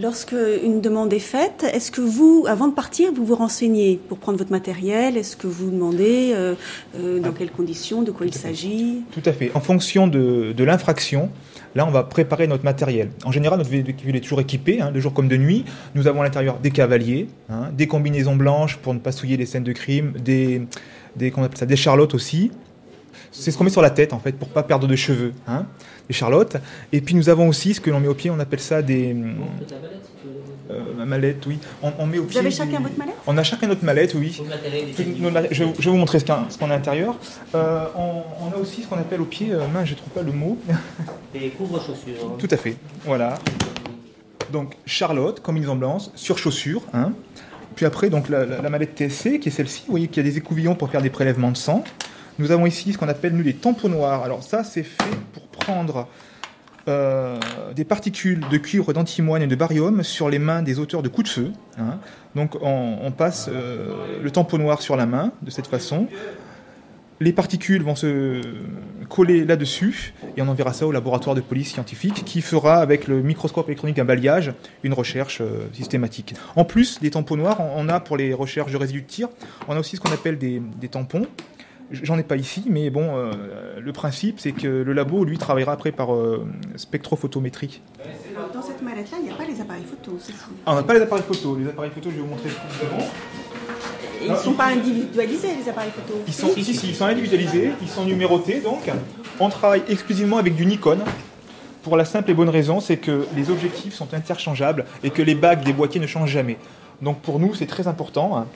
Lorsque 0.01 0.35
une 0.65 0.81
demande 0.81 1.13
est 1.13 1.19
faite, 1.19 1.67
est-ce 1.75 1.91
que 1.91 2.01
vous, 2.01 2.47
avant 2.49 2.69
de 2.69 2.75
partir, 2.75 3.13
vous 3.13 3.27
vous 3.27 3.35
renseignez 3.35 4.01
pour 4.09 4.17
prendre 4.17 4.39
votre 4.39 4.51
matériel? 4.51 5.19
Est-ce 5.19 5.37
que 5.37 5.47
vous 5.47 5.71
demandez 5.71 6.33
euh, 6.33 6.55
euh, 6.99 7.19
dans 7.19 7.33
quelles 7.33 7.51
conditions, 7.51 8.01
de 8.01 8.11
quoi 8.11 8.25
il 8.25 8.33
s'agit? 8.33 9.03
Tout 9.11 9.21
à 9.27 9.33
fait. 9.33 9.51
En 9.55 9.61
fonction 9.61 10.07
de, 10.07 10.55
de 10.57 10.65
l'infraction, 10.65 11.29
là, 11.75 11.87
on 11.87 11.91
va 11.91 12.03
préparer 12.03 12.47
notre 12.47 12.65
matériel. 12.65 13.11
En 13.27 13.33
général, 13.33 13.59
notre 13.59 13.69
véhicule 13.69 14.17
est 14.17 14.21
toujours 14.21 14.41
équipé, 14.41 14.81
hein, 14.81 14.91
de 14.91 15.01
jour 15.01 15.13
comme 15.13 15.29
de 15.29 15.37
nuit. 15.37 15.67
Nous 15.95 16.07
avons 16.07 16.23
à 16.23 16.25
l'intérieur 16.25 16.59
des 16.61 16.71
cavaliers, 16.71 17.29
hein, 17.51 17.69
des 17.77 17.87
combinaisons 17.87 18.37
blanches 18.37 18.79
pour 18.79 18.95
ne 18.95 19.01
pas 19.01 19.13
souiller 19.13 19.37
les 19.37 19.45
scènes 19.45 19.65
de 19.65 19.73
crime, 19.73 20.13
des, 20.13 20.63
des, 21.17 21.31
comment 21.31 21.43
on 21.43 21.47
appelle 21.47 21.59
ça, 21.59 21.67
des 21.67 21.77
charlottes 21.77 22.15
aussi. 22.15 22.53
C'est 23.33 23.51
ce 23.51 23.57
qu'on 23.59 23.65
met 23.65 23.71
sur 23.71 23.83
la 23.83 23.91
tête, 23.91 24.13
en 24.13 24.19
fait, 24.19 24.33
pour 24.33 24.49
pas 24.49 24.63
perdre 24.63 24.87
de 24.89 24.97
cheveux, 24.97 25.33
hein, 25.47 25.67
des 26.09 26.15
charlottes. 26.15 26.57
Et 26.93 27.01
puis, 27.01 27.15
nous 27.15 27.29
avons 27.29 27.49
aussi 27.49 27.75
ce 27.75 27.81
que 27.81 27.91
l'on 27.91 28.01
met 28.01 28.09
au 28.09 28.15
pied, 28.15 28.31
on 28.31 28.39
appelle 28.41 28.61
ça 28.61 28.83
des... 28.83 29.15
Euh, 30.71 30.79
ma 30.97 31.05
mallette, 31.05 31.45
oui. 31.47 31.59
On, 31.83 31.93
on 31.99 32.07
met 32.07 32.19
au 32.19 32.23
Vous 32.23 32.29
pied 32.29 32.39
avez 32.39 32.51
du- 32.51 32.55
chacun 32.55 32.79
votre 32.81 32.97
mallette? 32.97 33.17
On 33.27 33.37
a 33.37 33.43
chacun 33.43 33.67
notre 33.67 33.85
mallette, 33.85 34.15
oui. 34.15 34.41
Tout- 34.97 35.03
nos 35.19 35.31
mallettes- 35.31 35.53
je, 35.53 35.65
vais- 35.65 35.73
je 35.77 35.85
vais 35.85 35.91
vous 35.91 35.97
montrer 35.97 36.21
ce 36.21 36.25
qu'on 36.27 36.33
a 36.35 36.47
à 36.65 36.69
l'intérieur. 36.69 37.17
Euh, 37.57 37.87
on, 37.97 38.23
on 38.47 38.53
a 38.57 38.61
aussi 38.61 38.83
ce 38.83 38.87
qu'on 38.87 38.97
appelle 38.99 39.21
au 39.21 39.25
pied, 39.25 39.49
euh, 39.53 39.67
mince, 39.73 39.89
je 39.89 39.95
trouve 39.95 40.13
pas 40.13 40.23
le 40.23 40.31
mot. 40.31 40.57
Des 41.33 41.49
couvre-chaussures. 41.51 42.37
Tout 42.39 42.49
à 42.51 42.57
fait. 42.57 42.77
Voilà. 43.05 43.39
Donc 44.53 44.77
Charlotte, 44.87 45.41
combinaison 45.41 45.75
blanche, 45.75 46.03
sur 46.15 46.39
chaussures. 46.39 46.83
Hein. 46.93 47.13
Puis 47.75 47.85
après, 47.87 48.09
donc 48.11 48.29
la, 48.29 48.45
la- 48.45 48.63
la 48.63 48.71
mallette 48.71 48.97
TSC, 48.97 49.41
qui 49.41 49.49
est 49.49 49.53
celle-ci. 49.53 49.83
Vous 49.87 49.93
voyez 49.93 50.07
qu'il 50.07 50.25
y 50.25 50.29
a 50.29 50.31
des 50.31 50.39
écouvillons 50.39 50.77
pour 50.77 50.89
faire 50.91 51.03
des 51.03 51.11
prélèvements 51.11 51.51
de 51.51 51.57
sang. 51.57 51.83
Nous 52.41 52.53
avons 52.53 52.65
ici 52.65 52.95
ce 52.95 52.99
qu'on 52.99 53.09
appelle 53.09 53.35
nous 53.35 53.43
les 53.43 53.53
tampons 53.53 53.91
noirs. 53.91 54.23
Alors 54.23 54.43
ça, 54.43 54.65
c'est 54.65 54.83
fait 54.83 55.05
pour 55.35 55.43
prendre 55.49 56.09
euh, 56.89 57.39
des 57.77 57.85
particules 57.85 58.41
de 58.51 58.57
cuivre, 58.57 58.95
d'antimoine 58.95 59.43
et 59.43 59.47
de 59.47 59.55
barium 59.55 60.03
sur 60.03 60.31
les 60.31 60.39
mains 60.39 60.63
des 60.63 60.79
auteurs 60.79 61.03
de 61.03 61.09
coups 61.11 61.29
de 61.29 61.33
feu. 61.35 61.53
hein. 61.79 61.99
Donc 62.35 62.57
on, 62.63 63.13
passe 63.13 63.51
euh, 63.53 64.23
le 64.23 64.31
tampon 64.31 64.57
noir 64.57 64.81
sur 64.81 64.97
la 64.97 65.05
main 65.05 65.33
de 65.43 65.51
cette 65.51 65.67
façon. 65.67 66.09
Les 67.23 67.35
particules 67.35 67.83
vont 67.83 67.95
se 67.95 68.41
coller 69.11 69.45
là-dessus 69.45 70.15
et 70.39 70.41
on 70.41 70.49
enverra 70.49 70.73
ça 70.73 70.87
au 70.87 70.93
laboratoire 70.93 71.37
de 71.37 71.43
police 71.43 71.73
scientifique 71.75 72.25
qui 72.25 72.41
fera 72.41 72.77
avec 72.77 73.07
le 73.07 73.21
microscope 73.21 73.69
électronique 73.69 73.99
un 73.99 74.07
balayage 74.07 74.55
une 74.83 74.95
recherche 74.95 75.43
euh, 75.43 75.69
systématique. 75.75 76.35
En 76.57 76.65
plus 76.65 77.01
des 77.01 77.11
tampons 77.11 77.37
noirs, 77.37 77.61
on 77.61 77.91
a 77.91 78.01
pour 78.01 78.17
les 78.17 78.33
recherches 78.33 78.73
de 78.73 78.79
résidus 78.79 79.03
de 79.03 79.07
tir, 79.07 79.29
on 79.69 79.77
a 79.77 79.79
aussi 79.79 79.97
ce 79.97 80.01
qu'on 80.01 80.13
appelle 80.13 80.39
des 80.39 80.89
tampons. 80.91 81.27
J'en 81.91 82.19
ai 82.19 82.23
pas 82.23 82.37
ici, 82.37 82.65
mais 82.69 82.89
bon, 82.89 83.17
euh, 83.17 83.33
le 83.81 83.93
principe 83.93 84.39
c'est 84.39 84.53
que 84.53 84.69
le 84.69 84.93
labo 84.93 85.25
lui 85.25 85.39
travaillera 85.39 85.73
après 85.73 85.91
par 85.91 86.15
euh, 86.15 86.47
spectrophotométrie. 86.77 87.81
Dans 88.55 88.63
cette 88.63 88.81
mallette-là, 88.83 89.19
il 89.21 89.25
n'y 89.25 89.31
a 89.31 89.35
pas 89.35 89.45
les 89.45 89.61
appareils 89.61 89.85
photo. 89.85 90.17
c'est 90.21 90.33
ça 90.33 90.47
Ah, 90.67 90.73
on 90.73 90.75
n'a 90.77 90.83
pas 90.83 90.95
les 90.95 91.01
appareils 91.03 91.25
photo. 91.25 91.57
Les 91.57 91.69
appareils 91.69 91.91
photo, 91.91 92.11
je 92.11 92.17
vais 92.17 92.23
vous 92.23 92.29
montrer 92.29 92.49
font. 92.49 92.99
Et 94.23 94.27
Ils 94.27 94.33
ne 94.33 94.37
sont 94.37 94.53
pas 94.53 94.67
individualisés, 94.67 95.49
les 95.63 95.69
appareils 95.69 95.91
photo 95.91 96.19
Ils 96.27 96.33
sont, 96.33 96.49
si, 96.55 96.63
si, 96.63 96.89
ils 96.89 96.95
sont 96.95 97.07
individualisés, 97.07 97.73
ils 97.81 97.89
sont 97.89 98.05
numérotés 98.05 98.61
donc. 98.61 98.91
On 99.41 99.49
travaille 99.49 99.83
exclusivement 99.89 100.37
avec 100.39 100.55
du 100.55 100.67
Nikon. 100.67 100.99
Pour 101.83 101.97
la 101.97 102.05
simple 102.05 102.31
et 102.31 102.35
bonne 102.35 102.51
raison, 102.51 102.81
c'est 102.81 102.99
que 102.99 103.27
les 103.35 103.51
objectifs 103.51 103.95
sont 103.95 104.13
interchangeables 104.13 104.85
et 105.03 105.11
que 105.11 105.23
les 105.23 105.35
bagues 105.35 105.65
des 105.65 105.73
boîtiers 105.73 106.01
ne 106.01 106.07
changent 106.07 106.31
jamais. 106.31 106.59
Donc 107.03 107.21
pour 107.21 107.41
nous, 107.41 107.55
c'est 107.55 107.67
très 107.67 107.89
important. 107.89 108.47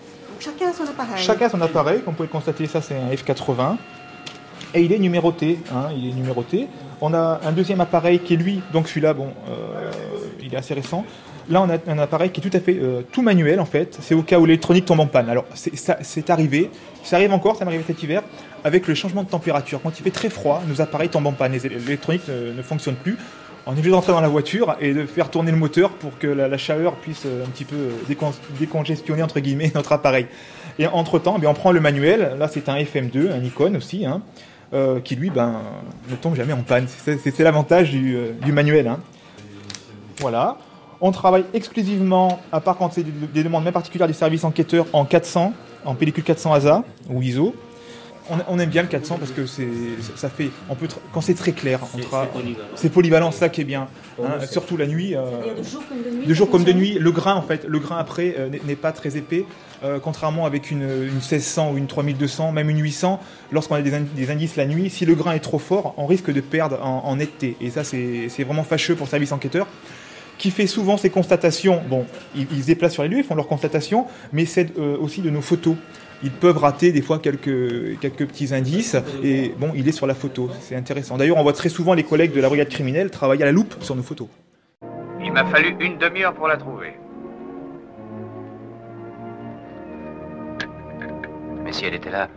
Chacun 0.40 0.68
a 0.68 0.72
son 0.72 0.84
appareil. 0.84 1.22
Chacun 1.22 1.46
a 1.46 1.48
son 1.48 1.60
appareil, 1.60 2.00
comme 2.02 2.12
vous 2.12 2.16
pouvez 2.16 2.28
le 2.28 2.32
constater, 2.32 2.66
ça 2.66 2.80
c'est 2.80 2.96
un 2.96 3.10
F80. 3.14 3.76
Et 4.74 4.82
il 4.82 4.92
est 4.92 4.98
numéroté, 4.98 5.60
hein, 5.72 5.88
il 5.96 6.08
est 6.08 6.12
numéroté. 6.12 6.68
On 7.00 7.14
a 7.14 7.40
un 7.44 7.52
deuxième 7.52 7.80
appareil 7.80 8.18
qui 8.18 8.34
est 8.34 8.36
lui, 8.36 8.60
donc 8.72 8.88
celui-là, 8.88 9.14
bon, 9.14 9.28
euh, 9.48 9.90
il 10.42 10.52
est 10.52 10.56
assez 10.56 10.74
récent. 10.74 11.04
Là, 11.48 11.62
on 11.62 11.68
a 11.68 11.76
un 11.86 11.98
appareil 11.98 12.30
qui 12.30 12.40
est 12.40 12.50
tout 12.50 12.56
à 12.56 12.60
fait 12.60 12.76
euh, 12.80 13.02
tout 13.12 13.20
manuel 13.20 13.60
en 13.60 13.66
fait. 13.66 13.98
C'est 14.00 14.14
au 14.14 14.22
cas 14.22 14.38
où 14.38 14.46
l'électronique 14.46 14.86
tombe 14.86 15.00
en 15.00 15.06
panne. 15.06 15.28
Alors, 15.28 15.44
c'est 15.54 16.30
arrivé, 16.30 16.70
ça 17.02 17.16
arrive 17.16 17.32
encore, 17.32 17.56
ça 17.56 17.64
m'est 17.64 17.70
arrivé 17.70 17.84
cet 17.86 18.02
hiver, 18.02 18.22
avec 18.64 18.88
le 18.88 18.94
changement 18.94 19.22
de 19.22 19.28
température. 19.28 19.80
Quand 19.82 19.96
il 19.98 20.02
fait 20.02 20.10
très 20.10 20.30
froid, 20.30 20.62
nos 20.66 20.80
appareils 20.80 21.10
tombent 21.10 21.26
en 21.26 21.32
panne. 21.32 21.52
L'électronique 21.52 22.26
ne 22.28 22.62
fonctionne 22.62 22.96
plus. 22.96 23.18
On 23.66 23.70
est 23.70 23.74
obligé 23.78 23.90
d'entrer 23.90 24.12
dans 24.12 24.20
la 24.20 24.28
voiture 24.28 24.76
et 24.80 24.92
de 24.92 25.06
faire 25.06 25.30
tourner 25.30 25.50
le 25.50 25.56
moteur 25.56 25.90
pour 25.90 26.18
que 26.18 26.26
la, 26.26 26.58
chaleur 26.58 26.96
puisse 26.96 27.22
euh, 27.24 27.44
un 27.44 27.48
petit 27.48 27.64
peu 27.64 27.88
décon- 28.08 28.34
décongestionner 28.58 29.22
entre 29.22 29.40
guillemets 29.40 29.72
notre 29.74 29.92
appareil. 29.92 30.26
Et 30.78 30.86
entre 30.86 31.18
temps, 31.18 31.38
on 31.42 31.54
prend 31.54 31.72
le 31.72 31.80
manuel. 31.80 32.36
Là, 32.38 32.48
c'est 32.48 32.68
un 32.68 32.76
FM2, 32.76 33.32
un 33.32 33.38
Nikon 33.38 33.74
aussi, 33.76 34.04
hein, 34.04 34.20
euh, 34.74 35.00
qui 35.00 35.16
lui, 35.16 35.30
ben, 35.30 35.60
ne 36.10 36.16
tombe 36.16 36.34
jamais 36.34 36.52
en 36.52 36.62
panne. 36.62 36.86
C'est 36.88 37.38
l'avantage 37.40 37.90
du, 37.90 38.16
euh, 38.16 38.32
manuel. 38.52 38.88
hein. 38.88 39.00
Voilà. 40.20 40.58
On 41.00 41.10
travaille 41.10 41.44
exclusivement, 41.54 42.40
à 42.52 42.60
part 42.60 42.76
quand 42.76 42.92
c'est 42.92 43.02
des, 43.02 43.12
des 43.32 43.44
demandes 43.44 43.62
bien 43.62 43.72
particulières 43.72 44.08
des 44.08 44.12
services 44.14 44.44
enquêteurs, 44.44 44.86
en 44.92 45.04
400, 45.04 45.52
en 45.84 45.94
pellicule 45.94 46.24
400 46.24 46.52
ASA 46.52 46.84
ou 47.08 47.22
ISO. 47.22 47.54
On, 48.30 48.36
on 48.48 48.58
aime 48.58 48.70
bien 48.70 48.82
le 48.82 48.88
400 48.88 49.18
parce 49.18 49.32
que 49.32 49.44
c'est, 49.44 49.68
ça 50.16 50.30
fait, 50.30 50.50
on 50.70 50.74
peut, 50.74 50.88
quand 51.12 51.20
c'est 51.20 51.34
très 51.34 51.52
clair, 51.52 51.80
on 51.82 51.98
C'est- 51.98 52.04
tra- 52.04 52.26
c'est 52.74 52.88
polyvalent. 52.90 53.30
ça 53.32 53.48
qui 53.50 53.60
est 53.60 53.64
bien. 53.64 53.88
Hein, 54.22 54.46
surtout 54.50 54.76
la 54.78 54.86
nuit. 54.86 55.14
euh, 55.14 55.54
de 55.58 55.62
jour 55.62 55.82
comme 55.88 56.02
de 56.02 56.10
nuit. 56.10 56.26
de 56.26 56.28
ça 56.28 56.34
jour 56.38 56.50
comme 56.50 56.64
de 56.64 56.70
fonctionne 56.72 56.94
nuit, 56.94 56.98
le 56.98 57.10
grain 57.12 57.34
en 57.34 57.42
fait, 57.42 57.64
le 57.68 57.78
grain 57.78 57.98
après 57.98 58.34
euh, 58.38 58.48
n'est- 58.48 58.76
pas 58.76 58.92
très 58.92 59.16
épais, 59.18 59.44
euh, 59.84 59.98
contrairement 60.02 60.46
avec 60.46 60.70
une, 60.70 60.82
une 60.82 61.14
1600 61.14 61.72
ou 61.72 61.76
une 61.76 61.86
3200, 61.86 62.50
même 62.52 62.70
une 62.70 62.80
800. 62.80 63.20
Lorsqu'on 63.52 63.74
a 63.74 63.82
des, 63.82 63.92
indi- 63.94 64.08
des 64.16 64.30
indices 64.30 64.56
la 64.56 64.66
nuit, 64.66 64.88
si 64.88 65.04
le 65.04 65.14
grain 65.14 65.32
est 65.32 65.40
trop 65.40 65.58
fort, 65.58 65.92
on 65.98 66.06
risque 66.06 66.32
de 66.32 66.40
perdre 66.40 66.78
en, 66.82 67.04
en 67.04 67.16
netteté. 67.16 67.56
Et 67.60 67.68
ça, 67.70 67.84
c'est 67.84 68.28
c'est 68.30 68.44
vraiment 68.44 68.64
fâcheux 68.64 68.94
pour 68.94 69.04
le 69.06 69.10
service 69.10 69.32
enquêteur 69.32 69.66
qui 70.38 70.50
fait 70.50 70.66
souvent 70.66 70.96
ses 70.96 71.10
constatations. 71.10 71.80
Bon, 71.88 72.06
ils, 72.34 72.46
ils 72.52 72.62
se 72.62 72.66
déplacent 72.68 72.94
sur 72.94 73.02
les 73.02 73.08
lieux, 73.10 73.18
ils 73.18 73.24
font 73.24 73.34
leurs 73.36 73.46
constatations, 73.48 74.06
mais 74.32 74.46
c'est 74.46 74.76
euh, 74.78 74.96
aussi 74.98 75.20
de 75.20 75.28
nos 75.30 75.42
photos. 75.42 75.76
Ils 76.22 76.30
peuvent 76.30 76.58
rater 76.58 76.92
des 76.92 77.02
fois 77.02 77.18
quelques, 77.18 77.98
quelques 78.00 78.26
petits 78.26 78.54
indices, 78.54 78.96
et 79.22 79.52
bon, 79.58 79.72
il 79.74 79.88
est 79.88 79.92
sur 79.92 80.06
la 80.06 80.14
photo. 80.14 80.50
C'est 80.60 80.76
intéressant. 80.76 81.16
D'ailleurs, 81.16 81.36
on 81.36 81.42
voit 81.42 81.52
très 81.52 81.68
souvent 81.68 81.94
les 81.94 82.04
collègues 82.04 82.32
de 82.32 82.40
la 82.40 82.48
brigade 82.48 82.68
criminelle 82.68 83.10
travailler 83.10 83.42
à 83.42 83.46
la 83.46 83.52
loupe 83.52 83.74
sur 83.80 83.94
nos 83.94 84.02
photos. 84.02 84.28
Il 85.22 85.32
m'a 85.32 85.44
fallu 85.46 85.76
une 85.80 85.98
demi-heure 85.98 86.34
pour 86.34 86.48
la 86.48 86.56
trouver. 86.56 86.94
si 91.74 91.84
elle 91.84 91.94
était 91.94 92.10
là, 92.10 92.28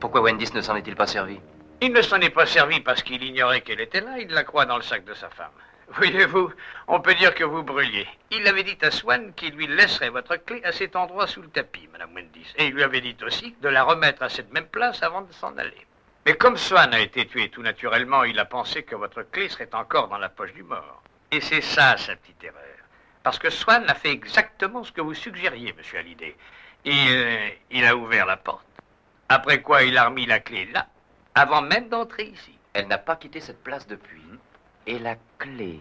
pourquoi 0.00 0.22
Wendis 0.22 0.48
ne 0.54 0.62
s'en 0.62 0.74
est-il 0.74 0.96
pas 0.96 1.06
servi? 1.06 1.38
Il 1.82 1.92
ne 1.92 2.00
s'en 2.00 2.18
est 2.20 2.30
pas 2.30 2.46
servi 2.46 2.80
parce 2.80 3.02
qu'il 3.02 3.22
ignorait 3.22 3.60
qu'elle 3.60 3.80
était 3.80 4.00
là, 4.00 4.18
il 4.18 4.28
la 4.28 4.42
croit 4.42 4.64
dans 4.64 4.76
le 4.76 4.82
sac 4.82 5.04
de 5.04 5.12
sa 5.12 5.28
femme. 5.28 5.50
Voyez-vous, 5.96 6.52
on 6.86 7.00
peut 7.00 7.14
dire 7.14 7.34
que 7.34 7.42
vous 7.42 7.64
brûliez. 7.64 8.06
Il 8.30 8.46
avait 8.46 8.62
dit 8.62 8.78
à 8.82 8.92
Swan 8.92 9.32
qu'il 9.34 9.54
lui 9.54 9.66
laisserait 9.66 10.10
votre 10.10 10.36
clé 10.36 10.62
à 10.64 10.70
cet 10.70 10.94
endroit 10.94 11.26
sous 11.26 11.42
le 11.42 11.48
tapis, 11.48 11.88
Madame 11.92 12.14
Wendis. 12.14 12.46
Et 12.56 12.66
il 12.66 12.74
lui 12.74 12.84
avait 12.84 13.00
dit 13.00 13.16
aussi 13.26 13.56
de 13.60 13.68
la 13.68 13.82
remettre 13.82 14.22
à 14.22 14.28
cette 14.28 14.52
même 14.52 14.68
place 14.68 15.02
avant 15.02 15.22
de 15.22 15.32
s'en 15.32 15.56
aller. 15.58 15.86
Mais 16.26 16.34
comme 16.34 16.56
Swan 16.56 16.94
a 16.94 17.00
été 17.00 17.26
tué 17.26 17.48
tout 17.48 17.62
naturellement, 17.62 18.22
il 18.22 18.38
a 18.38 18.44
pensé 18.44 18.84
que 18.84 18.94
votre 18.94 19.22
clé 19.22 19.48
serait 19.48 19.74
encore 19.74 20.06
dans 20.08 20.18
la 20.18 20.28
poche 20.28 20.52
du 20.52 20.62
mort. 20.62 21.02
Et 21.32 21.40
c'est 21.40 21.60
ça 21.60 21.96
sa 21.96 22.14
petite 22.14 22.44
erreur. 22.44 22.60
Parce 23.24 23.38
que 23.38 23.50
Swan 23.50 23.84
a 23.88 23.94
fait 23.94 24.10
exactement 24.10 24.84
ce 24.84 24.92
que 24.92 25.00
vous 25.00 25.14
suggériez, 25.14 25.72
monsieur 25.72 25.98
Hallyday. 25.98 26.36
Et 26.84 27.06
euh, 27.08 27.48
il 27.70 27.84
a 27.84 27.96
ouvert 27.96 28.26
la 28.26 28.36
porte. 28.36 28.66
Après 29.28 29.60
quoi, 29.60 29.82
il 29.82 29.98
a 29.98 30.04
remis 30.04 30.26
la 30.26 30.38
clé 30.38 30.66
là, 30.66 30.86
avant 31.34 31.62
même 31.62 31.88
d'entrer 31.88 32.24
ici. 32.24 32.56
Elle 32.74 32.86
n'a 32.86 32.98
pas 32.98 33.16
quitté 33.16 33.40
cette 33.40 33.62
place 33.62 33.86
depuis. 33.86 34.22
Et 34.86 34.98
la 34.98 35.16
clé 35.38 35.80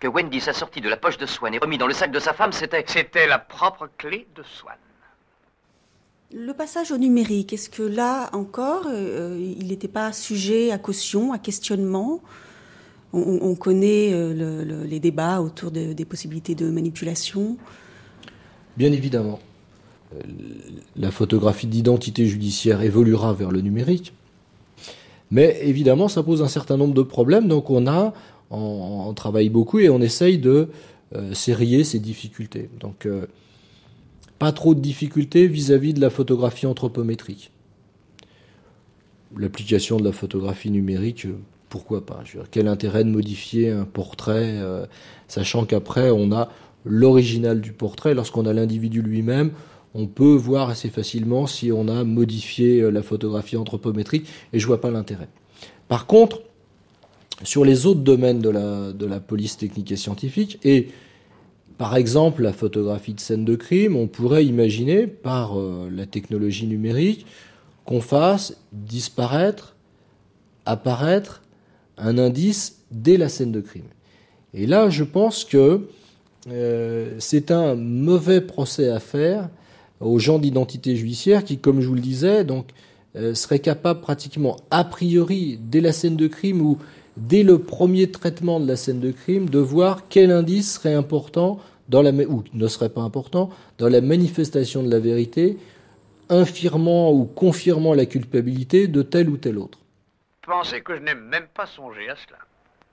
que 0.00 0.06
Wendy 0.06 0.40
a 0.48 0.52
sortie 0.52 0.80
de 0.80 0.88
la 0.88 0.96
poche 0.96 1.18
de 1.18 1.26
Swan 1.26 1.52
et 1.52 1.58
remis 1.58 1.76
dans 1.76 1.88
le 1.88 1.94
sac 1.94 2.12
de 2.12 2.20
sa 2.20 2.32
femme, 2.32 2.52
c'était... 2.52 2.84
C'était 2.86 3.26
la 3.26 3.38
propre 3.38 3.88
clé 3.98 4.26
de 4.36 4.42
Swan. 4.42 4.76
Le 6.32 6.52
passage 6.52 6.92
au 6.92 6.98
numérique, 6.98 7.52
est-ce 7.52 7.70
que 7.70 7.82
là 7.82 8.28
encore, 8.34 8.84
euh, 8.86 9.36
il 9.58 9.68
n'était 9.68 9.88
pas 9.88 10.12
sujet 10.12 10.70
à 10.70 10.78
caution, 10.78 11.32
à 11.32 11.38
questionnement? 11.38 12.20
On, 13.14 13.38
on 13.40 13.54
connaît 13.54 14.12
euh, 14.12 14.34
le, 14.34 14.64
le, 14.64 14.84
les 14.84 15.00
débats 15.00 15.40
autour 15.40 15.70
de, 15.70 15.94
des 15.94 16.04
possibilités 16.04 16.54
de 16.54 16.70
manipulation. 16.70 17.56
Bien 18.76 18.92
évidemment. 18.92 19.40
Euh, 20.14 20.20
La 20.96 21.10
photographie 21.10 21.66
d'identité 21.66 22.26
judiciaire 22.26 22.82
évoluera 22.82 23.32
vers 23.32 23.50
le 23.50 23.62
numérique. 23.62 24.12
Mais 25.30 25.58
évidemment, 25.62 26.08
ça 26.08 26.22
pose 26.22 26.42
un 26.42 26.48
certain 26.48 26.76
nombre 26.76 26.94
de 26.94 27.02
problèmes. 27.02 27.48
Donc 27.48 27.70
on 27.70 27.86
a, 27.86 28.14
on, 28.50 29.12
travaille 29.14 29.50
beaucoup 29.50 29.78
et 29.78 29.90
on 29.90 30.00
essaye 30.00 30.38
de 30.38 30.68
euh, 31.14 31.34
serrer 31.34 31.84
ces 31.84 31.98
difficultés. 31.98 32.70
Donc 32.80 33.06
euh, 33.06 33.26
pas 34.38 34.52
trop 34.52 34.74
de 34.74 34.80
difficultés 34.80 35.46
vis-à-vis 35.48 35.94
de 35.94 36.00
la 36.00 36.10
photographie 36.10 36.66
anthropométrique. 36.66 37.50
L'application 39.36 39.98
de 39.98 40.04
la 40.04 40.12
photographie 40.12 40.70
numérique, 40.70 41.26
euh, 41.26 41.38
pourquoi 41.68 42.06
pas? 42.06 42.22
Quel 42.50 42.68
intérêt 42.68 43.04
de 43.04 43.10
modifier 43.10 43.70
un 43.70 43.84
portrait, 43.84 44.58
euh, 44.58 44.86
sachant 45.26 45.64
qu'après 45.64 46.10
on 46.10 46.32
a 46.32 46.50
l'original 46.84 47.60
du 47.60 47.72
portrait, 47.72 48.14
lorsqu'on 48.14 48.46
a 48.46 48.52
l'individu 48.52 49.02
lui-même, 49.02 49.50
on 49.98 50.06
peut 50.06 50.34
voir 50.34 50.70
assez 50.70 50.90
facilement 50.90 51.48
si 51.48 51.72
on 51.72 51.88
a 51.88 52.04
modifié 52.04 52.80
euh, 52.80 52.90
la 52.90 53.02
photographie 53.02 53.56
anthropométrique, 53.56 54.28
et 54.52 54.60
je 54.60 54.66
vois 54.66 54.80
pas 54.80 54.92
l'intérêt. 54.92 55.28
Par 55.88 56.06
contre, 56.06 56.40
sur 57.42 57.64
les 57.64 57.84
autres 57.84 58.00
domaines 58.00 58.38
de 58.38 58.48
la, 58.48 58.92
de 58.92 59.06
la 59.06 59.18
police 59.18 59.56
technique 59.56 59.90
et 59.90 59.96
scientifique, 59.96 60.60
et 60.62 60.88
par 61.78 61.96
exemple 61.96 62.42
la 62.42 62.52
photographie 62.52 63.14
de 63.14 63.20
scène 63.20 63.44
de 63.44 63.56
crime, 63.56 63.96
on 63.96 64.06
pourrait 64.06 64.46
imaginer, 64.46 65.08
par 65.08 65.58
euh, 65.58 65.90
la 65.92 66.06
technologie 66.06 66.68
numérique, 66.68 67.26
qu'on 67.84 68.00
fasse 68.00 68.56
disparaître, 68.72 69.74
apparaître 70.64 71.42
un 71.96 72.18
indice 72.18 72.82
dès 72.92 73.16
la 73.16 73.28
scène 73.28 73.50
de 73.50 73.60
crime. 73.60 73.88
Et 74.54 74.66
là, 74.66 74.90
je 74.90 75.02
pense 75.02 75.44
que 75.44 75.88
euh, 76.48 77.16
c'est 77.18 77.50
un 77.50 77.74
mauvais 77.74 78.40
procès 78.40 78.90
à 78.90 79.00
faire 79.00 79.48
aux 80.00 80.18
gens 80.18 80.38
d'identité 80.38 80.96
judiciaire 80.96 81.44
qui, 81.44 81.58
comme 81.58 81.80
je 81.80 81.88
vous 81.88 81.94
le 81.94 82.00
disais, 82.00 82.44
donc 82.44 82.68
euh, 83.16 83.34
seraient 83.34 83.58
capables 83.58 84.00
pratiquement 84.00 84.56
a 84.70 84.84
priori 84.84 85.58
dès 85.60 85.80
la 85.80 85.92
scène 85.92 86.16
de 86.16 86.26
crime 86.26 86.60
ou 86.60 86.78
dès 87.16 87.42
le 87.42 87.58
premier 87.58 88.10
traitement 88.10 88.60
de 88.60 88.68
la 88.68 88.76
scène 88.76 89.00
de 89.00 89.10
crime 89.10 89.48
de 89.48 89.58
voir 89.58 90.08
quel 90.08 90.30
indice 90.30 90.74
serait 90.74 90.94
important 90.94 91.58
dans 91.88 92.02
la 92.02 92.10
ou 92.10 92.44
ne 92.52 92.68
serait 92.68 92.90
pas 92.90 93.00
important 93.00 93.50
dans 93.78 93.88
la 93.88 94.00
manifestation 94.00 94.82
de 94.82 94.90
la 94.90 94.98
vérité, 94.98 95.58
infirmant 96.28 97.12
ou 97.12 97.24
confirmant 97.24 97.94
la 97.94 98.06
culpabilité 98.06 98.86
de 98.88 99.02
tel 99.02 99.30
ou 99.30 99.36
tel 99.36 99.58
autre. 99.58 99.78
Pensez 100.42 100.80
que 100.82 100.94
je 100.94 101.00
n'ai 101.00 101.14
même 101.14 101.46
pas 101.54 101.66
songé 101.66 102.08
à 102.08 102.16
cela. 102.16 102.38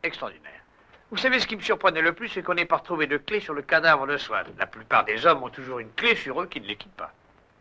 Extraordinaire. 0.03 0.64
Vous 1.11 1.17
savez, 1.17 1.39
ce 1.39 1.47
qui 1.47 1.55
me 1.55 1.61
surprenait 1.61 2.01
le 2.01 2.13
plus, 2.13 2.29
c'est 2.29 2.41
qu'on 2.41 2.55
n'ait 2.55 2.65
pas 2.65 2.77
retrouvé 2.77 3.05
de 3.05 3.17
clé 3.17 3.39
sur 3.39 3.53
le 3.53 3.61
cadavre 3.61 4.07
de 4.07 4.17
Swan. 4.17 4.47
La 4.57 4.65
plupart 4.65 5.05
des 5.05 5.25
hommes 5.25 5.43
ont 5.43 5.49
toujours 5.49 5.79
une 5.79 5.91
clé 5.93 6.15
sur 6.15 6.41
eux 6.41 6.47
qui 6.47 6.59
ne 6.59 6.65
les 6.65 6.77
pas. 6.97 7.11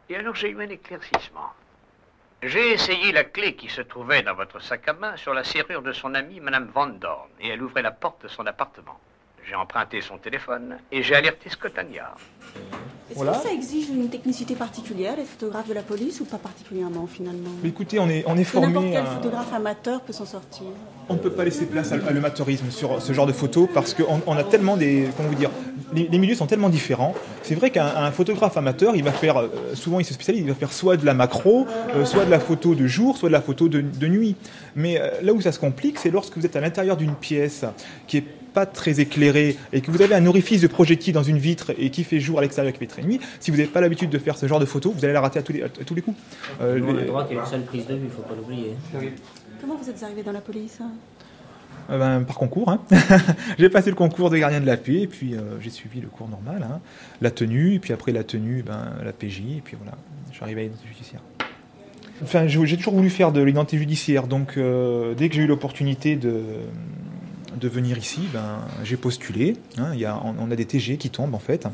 Et 0.09 0.17
alors 0.17 0.35
j'ai 0.35 0.51
eu 0.51 0.63
un 0.63 0.69
éclaircissement. 0.69 1.53
J'ai 2.43 2.73
essayé 2.73 3.13
la 3.13 3.25
clé 3.25 3.55
qui 3.55 3.69
se 3.69 3.81
trouvait 3.81 4.23
dans 4.23 4.35
votre 4.35 4.61
sac 4.61 4.89
à 4.89 4.93
main 4.93 5.17
sur 5.17 5.35
la 5.35 5.45
serrure 5.45 5.83
de 5.83 5.93
son 5.93 6.15
amie, 6.15 6.41
Madame 6.41 6.71
Van 6.75 6.87
Dorn, 6.87 7.29
et 7.41 7.49
elle 7.49 7.63
ouvrait 7.63 7.83
la 7.83 7.91
porte 7.91 8.23
de 8.23 8.29
son 8.29 8.47
appartement. 8.47 8.99
J'ai 9.49 9.55
emprunté 9.55 10.01
son 10.01 10.17
téléphone 10.17 10.77
et 10.91 11.03
j'ai 11.03 11.15
alerté 11.15 11.51
Scottania. 11.51 12.15
Est-ce 13.11 13.21
que 13.21 13.49
ça 13.49 13.53
exige 13.53 13.89
une 13.91 14.09
technicité 14.09 14.55
particulière, 14.55 15.15
les 15.19 15.25
photographes 15.25 15.69
de 15.69 15.75
la 15.75 15.83
police, 15.83 16.21
ou 16.21 16.25
pas 16.25 16.39
particulièrement 16.39 17.07
finalement? 17.07 17.51
Mais 17.63 17.69
écoutez, 17.69 17.99
on 17.99 18.09
est, 18.09 18.25
on 18.27 18.37
est 18.39 18.45
que 18.51 18.57
N'importe 18.57 18.73
formé. 18.75 18.91
quel 18.93 19.03
à- 19.03 19.07
photographe 19.07 19.53
amateur 19.53 20.01
peut 20.01 20.15
s'en 20.15 20.25
sortir. 20.25 20.65
On 21.11 21.15
ne 21.15 21.19
peut 21.19 21.31
pas 21.31 21.45
laisser 21.45 21.67
place 21.67 21.93
à, 21.93 21.97
à 21.97 22.11
l'amateurisme 22.13 22.71
sur 22.71 23.03
ce 23.03 23.13
genre 23.13 23.27
de 23.27 23.33
photos 23.33 23.69
parce 23.75 23.93
qu'on 23.93 24.23
on 24.27 24.37
a 24.37 24.45
tellement 24.45 24.79
des. 24.79 25.09
Comment 25.17 25.29
vous 25.29 25.35
dire 25.35 25.51
les, 25.93 26.09
les 26.09 26.19
milieux 26.19 26.35
sont 26.35 26.47
tellement 26.47 26.71
différents. 26.71 27.15
C'est 27.43 27.55
vrai 27.55 27.69
qu'un 27.71 27.87
un 27.87 28.11
photographe 28.11 28.57
amateur, 28.57 28.97
il 28.97 29.05
va 29.05 29.13
faire. 29.13 29.37
euh, 29.39 29.49
souvent, 29.75 30.01
il 30.01 30.05
se 30.07 30.15
spécialise, 30.15 30.43
il 30.43 30.49
va 30.49 30.55
faire 30.55 30.73
soit 30.73 30.97
de 30.97 31.05
la 31.05 31.13
macro, 31.15 31.67
euh, 31.95 32.07
soit 32.07 32.25
de 32.25 32.31
la 32.31 32.41
photo 32.41 32.75
de 32.75 32.87
jour, 32.87 33.19
soit 33.19 33.29
de 33.29 33.35
la 33.35 33.43
photo 33.43 33.69
de, 33.69 33.83
de 33.83 34.07
nuit. 34.09 34.35
Mais 34.77 34.99
euh, 34.99 35.11
là 35.23 35.35
où 35.35 35.41
ça 35.43 35.53
se 35.53 35.59
complique, 35.59 35.99
c'est 35.99 36.11
lorsque 36.11 36.39
vous 36.39 36.47
êtes 36.47 36.57
à 36.57 36.61
l'intérieur 36.63 36.97
d'une 36.97 37.15
pièce 37.15 37.67
qui 38.07 38.17
est 38.17 38.25
pas 38.55 38.65
très 38.67 39.01
éclairée 39.01 39.57
et 39.73 39.81
que 39.81 39.91
vous 39.91 40.01
avez 40.01 40.15
un 40.15 40.25
orifice 40.27 40.61
de 40.61 40.69
projectile 40.69 41.13
dans 41.13 41.23
une 41.23 41.39
vitre 41.39 41.73
et 41.77 41.91
qui 41.91 42.05
fait 42.05 42.21
jour 42.21 42.39
à 42.39 42.43
l'extérieur 42.43 42.73
qui 42.73 42.79
fait 42.79 42.87
très 42.87 43.03
nuit, 43.03 43.21
si 43.41 43.51
vous 43.51 43.57
n'avez 43.57 43.69
pas 43.69 43.81
l'habitude 43.81 44.11
de 44.11 44.19
faire 44.19 44.39
ce 44.39 44.47
genre 44.47 44.61
de 44.61 44.65
photos, 44.65 44.95
vous 44.95 45.05
allez 45.05 45.13
la 45.13 45.21
rater 45.21 45.41
à 45.41 45.43
tous 45.43 45.53
les, 45.53 45.63
à 45.65 45.69
tous 45.69 45.95
les 45.95 46.03
coups. 46.03 46.17
Euh, 46.61 46.81
on 46.83 46.89
a 46.89 46.93
les- 46.93 47.01
le 47.01 47.07
droit 47.07 47.25
qu'il 47.27 47.37
y 47.37 47.39
ait 47.39 47.43
une 47.43 47.49
seule 47.49 47.65
prise 47.65 47.87
de 47.87 47.95
vue, 47.95 48.05
il 48.05 48.11
faut 48.11 48.23
pas 48.23 48.35
l'oublier. 48.35 48.75
Comment 49.61 49.77
vous 49.77 49.91
êtes 49.91 50.03
arrivé 50.03 50.23
dans 50.23 50.33
la 50.33 50.41
police 50.41 50.79
hein? 50.81 50.93
Euh, 51.91 51.99
ben, 51.99 52.25
par 52.25 52.37
concours. 52.37 52.71
Hein. 52.71 52.81
j'ai 53.59 53.69
passé 53.69 53.91
le 53.91 53.97
concours 53.97 54.31
de 54.31 54.39
gardien 54.39 54.61
de 54.61 54.67
la 54.67 54.77
paix, 54.77 55.03
et 55.03 55.07
puis 55.07 55.35
euh, 55.35 55.61
j'ai 55.61 55.71
suivi 55.71 56.01
le 56.01 56.09
cours 56.09 56.29
normal, 56.29 56.67
hein. 56.67 56.81
la 57.21 57.31
tenue, 57.31 57.75
et 57.75 57.79
puis 57.79 57.93
après 57.93 58.13
la 58.13 58.25
tenue, 58.25 58.63
ben, 58.63 58.95
la 59.05 59.13
PJ, 59.13 59.41
et 59.59 59.63
puis 59.63 59.77
voilà, 59.77 59.97
je 60.31 60.37
suis 60.37 60.43
arrivé 60.45 60.63
à 60.63 60.65
l'identité 60.65 60.89
judiciaire. 60.89 61.21
Enfin, 62.23 62.47
j'ai 62.47 62.77
toujours 62.77 62.95
voulu 62.95 63.11
faire 63.11 63.33
de 63.33 63.43
l'identité 63.43 63.77
judiciaire, 63.77 64.29
donc 64.29 64.57
euh, 64.57 65.15
dès 65.15 65.29
que 65.29 65.35
j'ai 65.35 65.43
eu 65.43 65.47
l'opportunité 65.47 66.17
de, 66.17 66.43
de 67.61 67.69
venir 67.69 67.99
ici, 67.99 68.23
ben, 68.33 68.59
j'ai 68.83 68.97
postulé. 68.97 69.57
hein. 69.79 69.91
Il 69.95 70.01
y 70.01 70.05
a, 70.05 70.21
on, 70.25 70.35
on 70.41 70.51
a 70.51 70.57
des 70.57 70.65
TG 70.67 70.97
qui 70.97 71.11
tombent 71.11 71.35
en 71.35 71.39
fait, 71.39 71.67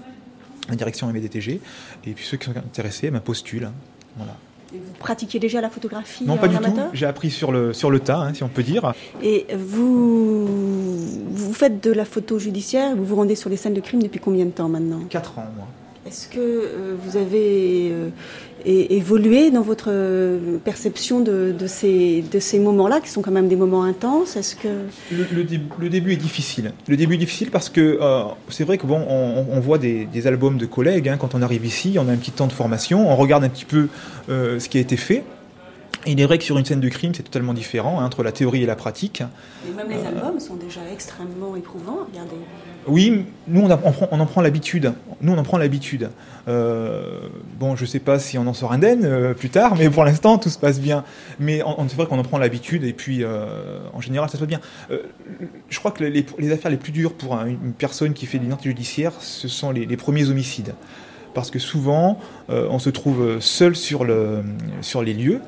la 0.69 0.77
direction 0.77 1.09
émet 1.11 1.21
des 1.21 1.29
TG, 1.29 1.61
et 2.07 2.11
puis 2.13 2.25
ceux 2.25 2.37
qui 2.37 2.47
sont 2.47 2.57
intéressés 2.57 3.11
ben, 3.11 3.21
postulent. 3.21 3.67
hein. 3.67 3.73
Voilà. 4.17 4.37
Et 4.73 4.79
vous 4.79 4.93
pratiquiez 5.01 5.41
déjà 5.41 5.61
la 5.61 5.69
photographie 5.69 6.25
Non, 6.25 6.37
pas 6.37 6.47
du 6.47 6.57
tout. 6.57 6.73
J'ai 6.93 7.07
appris 7.07 7.31
sur 7.31 7.51
le, 7.51 7.73
sur 7.73 7.91
le 7.91 7.99
tas, 7.99 8.19
hein, 8.19 8.35
si 8.35 8.45
on 8.45 8.49
peut 8.49 8.63
dire. 8.63 8.93
Et 9.21 9.47
vous, 9.57 10.47
vous 10.47 11.53
faites 11.53 11.83
de 11.83 11.93
la 11.93 12.05
photo 12.05 12.39
judiciaire, 12.39 12.95
vous 12.95 13.05
vous 13.05 13.17
rendez 13.17 13.35
sur 13.35 13.51
les 13.51 13.57
scènes 13.57 13.75
de 13.75 13.81
crime 13.81 14.03
depuis 14.03 14.21
combien 14.21 14.45
de 14.45 14.51
temps 14.51 14.69
maintenant? 14.69 15.01
4 15.09 15.39
ans, 15.41 15.47
moi. 15.57 15.67
Est-ce 16.07 16.29
que 16.29 16.39
euh, 16.39 16.97
vous 17.05 17.17
avez 17.17 17.89
euh, 17.91 18.09
é- 18.65 18.95
évolué 18.97 19.51
dans 19.51 19.63
votre 19.63 19.91
perception 20.65 21.21
de, 21.21 21.55
de 21.59 21.67
ces, 21.67 22.23
de 22.31 22.39
ces 22.39 22.59
moments-là, 22.59 23.01
qui 23.01 23.09
sont 23.09 23.23
quand 23.23 23.31
même 23.31 23.49
des 23.49 23.57
moments 23.57 23.83
intenses 23.85 24.37
Est-ce 24.37 24.57
que 24.57 24.69
Le, 25.13 25.27
le 25.33 25.45
dé- 25.45 25.61
le 25.79 25.89
début 25.89 26.13
est 26.13 26.17
difficile. 26.17 26.73
Le 26.89 26.97
début 26.97 27.15
est 27.15 27.19
difficile 27.19 27.51
parce 27.51 27.69
que 27.69 27.99
euh, 28.01 28.23
c'est 28.49 28.65
vrai 28.65 28.79
que 28.79 28.87
bon, 28.87 29.01
on, 29.09 29.47
on 29.51 29.61
voit 29.61 29.79
des, 29.79 30.07
des 30.07 30.27
albums 30.27 30.59
de 30.59 30.67
collègues 30.67 31.09
hein, 31.09 31.17
quand 31.19 31.35
on 31.35 31.43
arrive 31.43 31.65
ici, 31.65 31.97
on 31.99 32.09
a 32.09 32.13
un 32.13 32.17
petit 32.17 32.33
temps 32.33 32.47
de 32.47 32.53
formation, 32.53 33.11
on 33.11 33.17
regarde 33.17 33.45
un 33.45 33.49
petit 33.49 33.65
peu 33.65 33.89
euh, 34.29 34.59
ce 34.61 34.69
qui 34.69 34.79
a 34.79 34.81
été 34.81 34.97
fait. 34.97 35.23
Et 36.07 36.13
il 36.13 36.21
est 36.21 36.25
vrai 36.25 36.39
que 36.39 36.45
sur 36.45 36.57
une 36.57 36.65
scène 36.65 36.81
de 36.81 36.89
crime, 36.89 37.13
c'est 37.15 37.23
totalement 37.25 37.53
différent 37.53 38.01
hein, 38.01 38.07
entre 38.07 38.23
la 38.23 38.33
théorie 38.33 38.63
et 38.63 38.67
la 38.67 38.77
pratique. 38.77 39.23
Et 39.69 39.73
même 39.77 39.89
les 39.91 40.07
albums 40.07 40.41
sont 40.41 40.55
déjà 40.57 40.81
extrêmement 40.91 41.57
éprouvants. 41.57 42.07
Regardez. 42.11 42.37
Oui, 42.87 43.25
nous 43.47 43.61
on, 43.63 43.71
en 44.21 44.27
prend 44.27 44.41
l'habitude. 44.41 44.93
Nous 45.21 45.33
on 45.33 45.39
en 45.39 45.43
prend 45.43 45.59
l'habitude. 45.59 46.11
Euh, 46.49 47.21
bon, 47.59 47.77
je 47.77 47.85
sais 47.85 47.99
pas 47.99 48.19
si 48.19 48.39
on 48.39 48.47
en 48.47 48.55
sort 48.55 48.73
indemne 48.73 49.05
euh, 49.05 49.35
plus 49.35 49.51
tard, 49.51 49.77
mais 49.77 49.91
pour 49.91 50.05
l'instant 50.05 50.39
tout 50.39 50.49
se 50.49 50.59
passe 50.59 50.81
bien. 50.81 51.05
Mais 51.39 51.63
c'est 51.89 51.97
vrai 51.97 52.07
qu'on 52.07 52.19
en 52.19 52.23
prend 52.23 52.39
l'habitude 52.39 52.85
et 52.85 52.93
puis 52.93 53.23
euh, 53.23 53.79
en 53.93 54.01
général 54.01 54.29
ça 54.31 54.35
se 54.35 54.39
passe 54.39 54.49
bien. 54.49 54.61
Je 55.69 55.79
crois 55.79 55.91
que 55.91 56.05
les, 56.05 56.53
affaires 56.53 56.71
les 56.71 56.79
plus 56.79 56.93
dures 56.93 57.13
pour 57.13 57.37
un- 57.37 57.47
une 57.47 57.73
personne 57.77 58.15
qui 58.15 58.27
fait 58.27 58.39
de 58.39 58.45
l'identité 58.45 58.71
judiciaire, 58.71 59.13
ce 59.21 59.49
sont 59.49 59.71
les, 59.71 59.97
premiers 59.97 60.31
homicides. 60.31 60.75
Parce 61.35 61.51
que 61.53 61.61
souvent, 61.61 62.19
on 62.49 62.81
se 62.81 62.91
trouve 62.91 63.39
seul 63.39 63.77
sur, 63.77 64.05
le, 64.05 64.43
sur 64.81 65.03
les 65.03 65.15
lieux. 65.15 65.41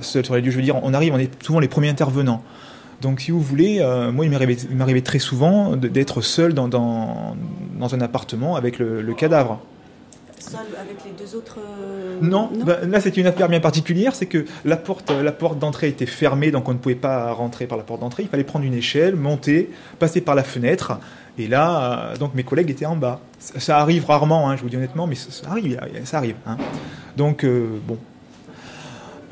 Seul 0.00 0.24
sur 0.24 0.34
les 0.34 0.40
lieux, 0.40 0.50
je 0.50 0.56
veux 0.56 0.62
dire, 0.62 0.80
on 0.82 0.94
arrive, 0.94 1.12
on 1.12 1.18
est 1.18 1.30
souvent 1.42 1.60
les 1.60 1.68
premiers 1.68 1.90
intervenants. 1.90 2.42
Donc, 3.02 3.20
si 3.20 3.30
vous 3.30 3.40
voulez, 3.40 3.78
euh, 3.80 4.10
moi, 4.12 4.24
il 4.24 4.30
m'arrivait 4.30 5.00
très 5.02 5.18
souvent 5.18 5.76
d'être 5.76 6.20
seul 6.20 6.54
dans, 6.54 6.68
dans, 6.68 7.36
dans 7.78 7.94
un 7.94 8.00
appartement 8.00 8.56
avec 8.56 8.78
le, 8.78 9.02
le 9.02 9.14
cadavre. 9.14 9.60
Seul 10.38 10.60
avec 10.80 10.98
les 11.04 11.10
deux 11.18 11.36
autres. 11.36 11.58
euh, 11.58 12.18
Non, 12.22 12.50
bah, 12.64 12.78
là 12.86 13.00
c'était 13.00 13.20
une 13.20 13.26
affaire 13.26 13.48
bien 13.48 13.58
particulière, 13.58 14.14
c'est 14.14 14.26
que 14.26 14.44
la 14.64 14.76
porte, 14.76 15.10
la 15.10 15.32
porte 15.32 15.58
d'entrée 15.58 15.88
était 15.88 16.06
fermée, 16.06 16.50
donc 16.52 16.68
on 16.68 16.72
ne 16.72 16.78
pouvait 16.78 16.94
pas 16.94 17.32
rentrer 17.32 17.66
par 17.66 17.76
la 17.76 17.82
porte 17.84 18.00
d'entrée. 18.00 18.22
Il 18.22 18.28
fallait 18.28 18.44
prendre 18.44 18.64
une 18.64 18.74
échelle, 18.74 19.16
monter, 19.16 19.70
passer 19.98 20.20
par 20.20 20.34
la 20.36 20.44
fenêtre. 20.44 21.00
Et 21.38 21.48
là, 21.48 22.10
euh, 22.12 22.16
donc 22.16 22.34
mes 22.34 22.44
collègues 22.44 22.70
étaient 22.70 22.86
en 22.86 22.96
bas. 22.96 23.18
Ça, 23.40 23.58
ça 23.58 23.78
arrive 23.78 24.06
rarement, 24.06 24.48
hein, 24.48 24.56
je 24.56 24.62
vous 24.62 24.68
dis 24.68 24.76
honnêtement, 24.76 25.06
mais 25.08 25.16
ça, 25.16 25.30
ça 25.32 25.50
arrive, 25.50 25.80
ça 26.04 26.18
arrive. 26.18 26.36
hein. 26.46 26.56
Donc 27.16 27.42
euh, 27.44 27.78
bon. 27.88 27.98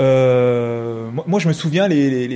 Euh, 0.01 1.09
moi, 1.27 1.39
je 1.39 1.49
me 1.49 1.53
souviens 1.53 1.89
les, 1.89 2.29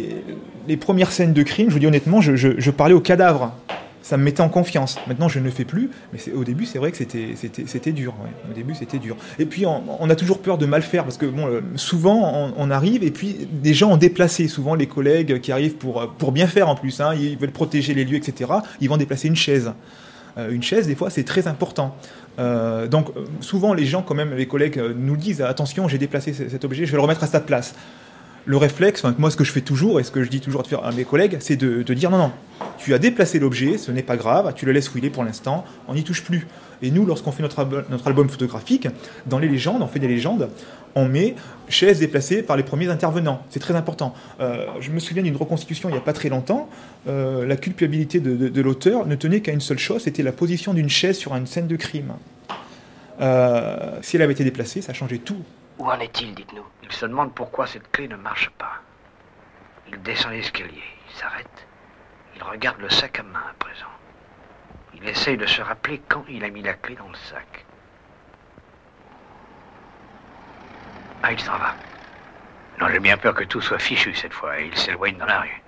les- 0.67 0.77
premières 0.77 1.11
scènes 1.13 1.33
de 1.33 1.43
crime. 1.43 1.69
Je 1.69 1.73
vous 1.75 1.79
dis 1.81 1.87
honnêtement, 1.87 2.21
je, 2.21 2.37
je- 2.37 2.71
parlais 2.71 2.95
au 2.95 3.01
cadavre. 3.01 3.53
Ça 4.01 4.17
me 4.17 4.23
mettait 4.23 4.41
en 4.41 4.49
confiance. 4.49 4.97
Maintenant, 5.07 5.29
je 5.29 5.39
ne 5.39 5.45
le 5.45 5.51
fais 5.51 5.65
plus, 5.67 5.91
mais 6.13 6.19
au 6.33 6.43
début, 6.45 6.65
c'est 6.65 6.79
vrai 6.79 6.93
que 6.93 6.97
c'était 6.97 7.93
dur. 7.93 8.15
Au 8.51 8.55
début, 8.55 8.75
c'était 8.75 8.99
dur. 8.99 9.17
Et 9.39 9.45
puis, 9.45 9.67
on, 9.67 10.09
a 10.09 10.15
toujours 10.15 10.39
peur 10.39 10.57
de 10.57 10.65
mal 10.65 10.81
faire 10.83 11.05
parce 11.05 11.19
que 11.19 11.27
bon, 11.27 11.47
euh, 11.47 11.61
souvent, 11.75 12.53
on, 12.57 12.71
arrive 12.71 13.03
et 13.05 13.11
puis 13.11 13.49
des 13.53 13.75
gens 13.75 13.91
ont 13.91 13.97
déplacé. 13.99 14.49
Souvent, 14.49 14.75
les 14.75 14.87
collègues 14.87 15.41
qui 15.41 15.53
arrivent 15.53 15.75
pour 15.77 16.01
euh, 16.01 16.07
pour 16.17 16.33
bien 16.33 16.47
faire 16.47 16.69
en 16.69 16.75
plus. 16.75 17.01
hein, 17.01 17.13
ils 17.15 17.37
veulent 17.37 17.51
protéger 17.51 17.93
les 17.93 18.05
lieux, 18.05 18.17
etc. 18.17 18.51
Ils 18.81 18.89
vont 18.89 18.97
déplacer 18.97 19.29
une 19.29 19.37
chaise. 19.37 19.73
Une 20.51 20.63
chaise, 20.63 20.87
des 20.87 20.95
fois, 20.95 21.11
c'est 21.11 21.25
très 21.25 21.49
important. 21.49 21.97
Euh, 22.39 22.86
donc, 22.86 23.09
souvent, 23.41 23.74
les 23.74 23.84
gens, 23.84 24.03
quand 24.03 24.14
même, 24.14 24.34
les 24.34 24.47
collègues 24.47 24.78
euh, 24.78 24.95
nous 24.97 25.16
disent 25.16 25.43
attention, 25.43 25.89
j'ai 25.89 25.99
déplacé 25.99 26.32
cet 26.32 26.64
objet, 26.64 26.86
je 26.86 26.93
vais 26.93 26.97
le 26.97 27.03
remettre 27.03 27.24
à 27.24 27.26
sa 27.26 27.41
place. 27.41 27.74
Le 28.47 28.57
réflexe, 28.57 29.05
enfin, 29.05 29.14
moi, 29.18 29.30
ce 29.30 29.36
que 29.36 29.45
je 29.45 29.53
fais 29.53 29.61
toujours 29.61 30.01
et 30.01 30.05
ce 30.05 30.11
que 30.11 30.22
je 30.22 30.30
dis 30.30 30.41
toujours 30.41 30.62
à 30.82 30.93
mes 30.93 31.05
collègues, 31.05 31.36
c'est 31.41 31.57
de, 31.57 31.82
de 31.82 31.95
dire 31.95 32.11
non, 32.11 32.18
non, 32.18 32.32
tu 32.78 32.95
as 32.95 32.99
déplacé 32.99 33.39
l'objet, 33.39 33.76
ce 33.76 33.91
n'est 33.91 34.03
pas 34.03 34.16
grave, 34.16 34.55
tu 34.55 34.64
le 34.64 34.72
laisses 34.72 34.95
où 34.95 34.99
il 34.99 35.05
est 35.05 35.11
pour 35.11 35.24
l'instant, 35.24 35.64
on 35.86 35.95
n'y 35.95 36.05
touche 36.05 36.24
plus. 36.24 36.47
Et 36.83 36.91
nous, 36.91 37.05
lorsqu'on 37.07 37.33
fait 37.33 37.43
notre, 37.43 37.64
notre 37.91 38.07
album 38.07 38.29
photographique, 38.29 38.89
dans 39.26 39.39
les 39.39 39.49
légendes, 39.49 39.83
on 39.83 39.89
fait 39.89 39.99
des 39.99 40.09
légendes, 40.09 40.49
on 40.95 41.07
met 41.07 41.35
chaise 41.68 41.99
déplacée 42.01 42.43
par 42.43 42.57
les 42.57 42.62
premiers 42.62 42.89
intervenants. 42.89 43.43
C'est 43.51 43.61
très 43.61 43.74
important. 43.74 44.14
Euh, 44.41 44.66
je 44.81 44.91
me 44.91 44.99
souviens 45.01 45.22
d'une 45.22 45.37
reconstitution 45.37 45.89
il 45.89 45.93
n'y 45.93 45.99
a 45.99 46.03
pas 46.03 46.12
très 46.12 46.29
longtemps. 46.29 46.68
euh, 47.09 47.47
la 47.47 47.57
culpabilité 47.57 48.20
de, 48.20 48.35
de- 48.37 48.49
de 48.49 48.61
l'auteur 48.62 49.07
ne 49.07 49.14
tenait 49.16 49.41
qu'à 49.41 49.53
une 49.53 49.61
seule 49.61 49.79
chose, 49.79 50.03
c'était 50.03 50.22
la 50.22 50.33
position 50.33 50.72
d'une 50.74 50.89
chaise 50.89 51.16
sur 51.18 51.35
une 51.35 51.47
scène 51.47 51.66
de 51.66 51.76
crime. 51.76 52.14
Euh, 53.20 53.99
si 54.03 54.16
elle 54.16 54.22
avait 54.22 54.33
été 54.33 54.45
déplacée, 54.45 54.81
ça 54.81 54.93
changeait 54.93 55.18
tout. 55.18 55.43
Où 55.79 55.87
en 55.87 55.99
est-il, 56.01 56.35
dites-nous? 56.35 56.62
Il 56.85 56.93
se 56.93 57.07
demande 57.07 57.33
pourquoi 57.35 57.66
cette 57.66 57.91
clé 57.91 58.09
ne 58.09 58.16
marche 58.16 58.51
pas. 58.59 58.72
Il 59.93 60.01
descend 60.03 60.33
l'escalier, 60.33 60.83
il 61.12 61.18
s'arrête. 61.18 61.47
Il 62.37 62.43
regarde 62.43 62.81
le 62.81 62.89
sac 62.91 63.18
à 63.18 63.22
main 63.22 63.41
à 63.51 63.55
présent. 63.59 63.87
Il 65.01 65.09
essaye 65.09 65.37
de 65.37 65.47
se 65.47 65.63
rappeler 65.63 66.03
quand 66.09 66.25
il 66.29 66.45
a 66.45 66.51
mis 66.51 66.63
la 66.63 66.75
clé 66.75 66.97
dans 66.97 67.09
le 67.09 67.15
sac. 67.15 67.65
Ah, 71.23 71.33
il 71.33 71.41
s'en 71.41 71.57
va. 71.57 71.75
Non, 72.81 72.89
j'ai 72.89 73.01
bien 73.01 73.17
peur 73.17 73.35
que 73.35 73.45
tout 73.45 73.61
soit 73.61 73.79
fichu 73.79 74.15
cette 74.15 74.33
fois 74.33 74.59
et 74.61 74.67
il 74.67 74.77
s'éloigne 74.77 75.17
dans 75.17 75.27
la 75.27 75.41
rue. 75.41 75.63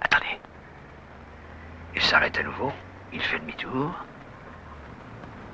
Attendez. 0.00 0.38
Il 1.94 2.02
s'arrête 2.02 2.38
à 2.38 2.42
nouveau, 2.42 2.72
il 3.12 3.22
fait 3.22 3.38
demi-tour. 3.38 3.92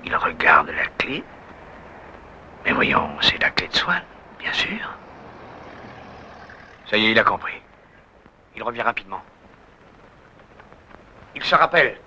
Il 0.05 0.15
regarde 0.17 0.71
la 0.71 0.87
clé. 0.99 1.23
Mais 2.65 2.73
voyons, 2.73 3.11
c'est 3.21 3.41
la 3.41 3.51
clé 3.51 3.69
de 3.69 3.75
Swan, 3.75 4.03
bien 4.39 4.53
sûr. 4.53 4.97
Ça 6.91 6.97
y 6.97 7.07
est, 7.07 7.13
il 7.13 7.19
a 7.19 7.25
compris. 7.25 7.61
Il 8.57 8.63
revient 8.63 8.83
rapidement. 8.83 9.23
Il 11.35 11.43
se 11.43 11.55
rappelle. 11.55 12.02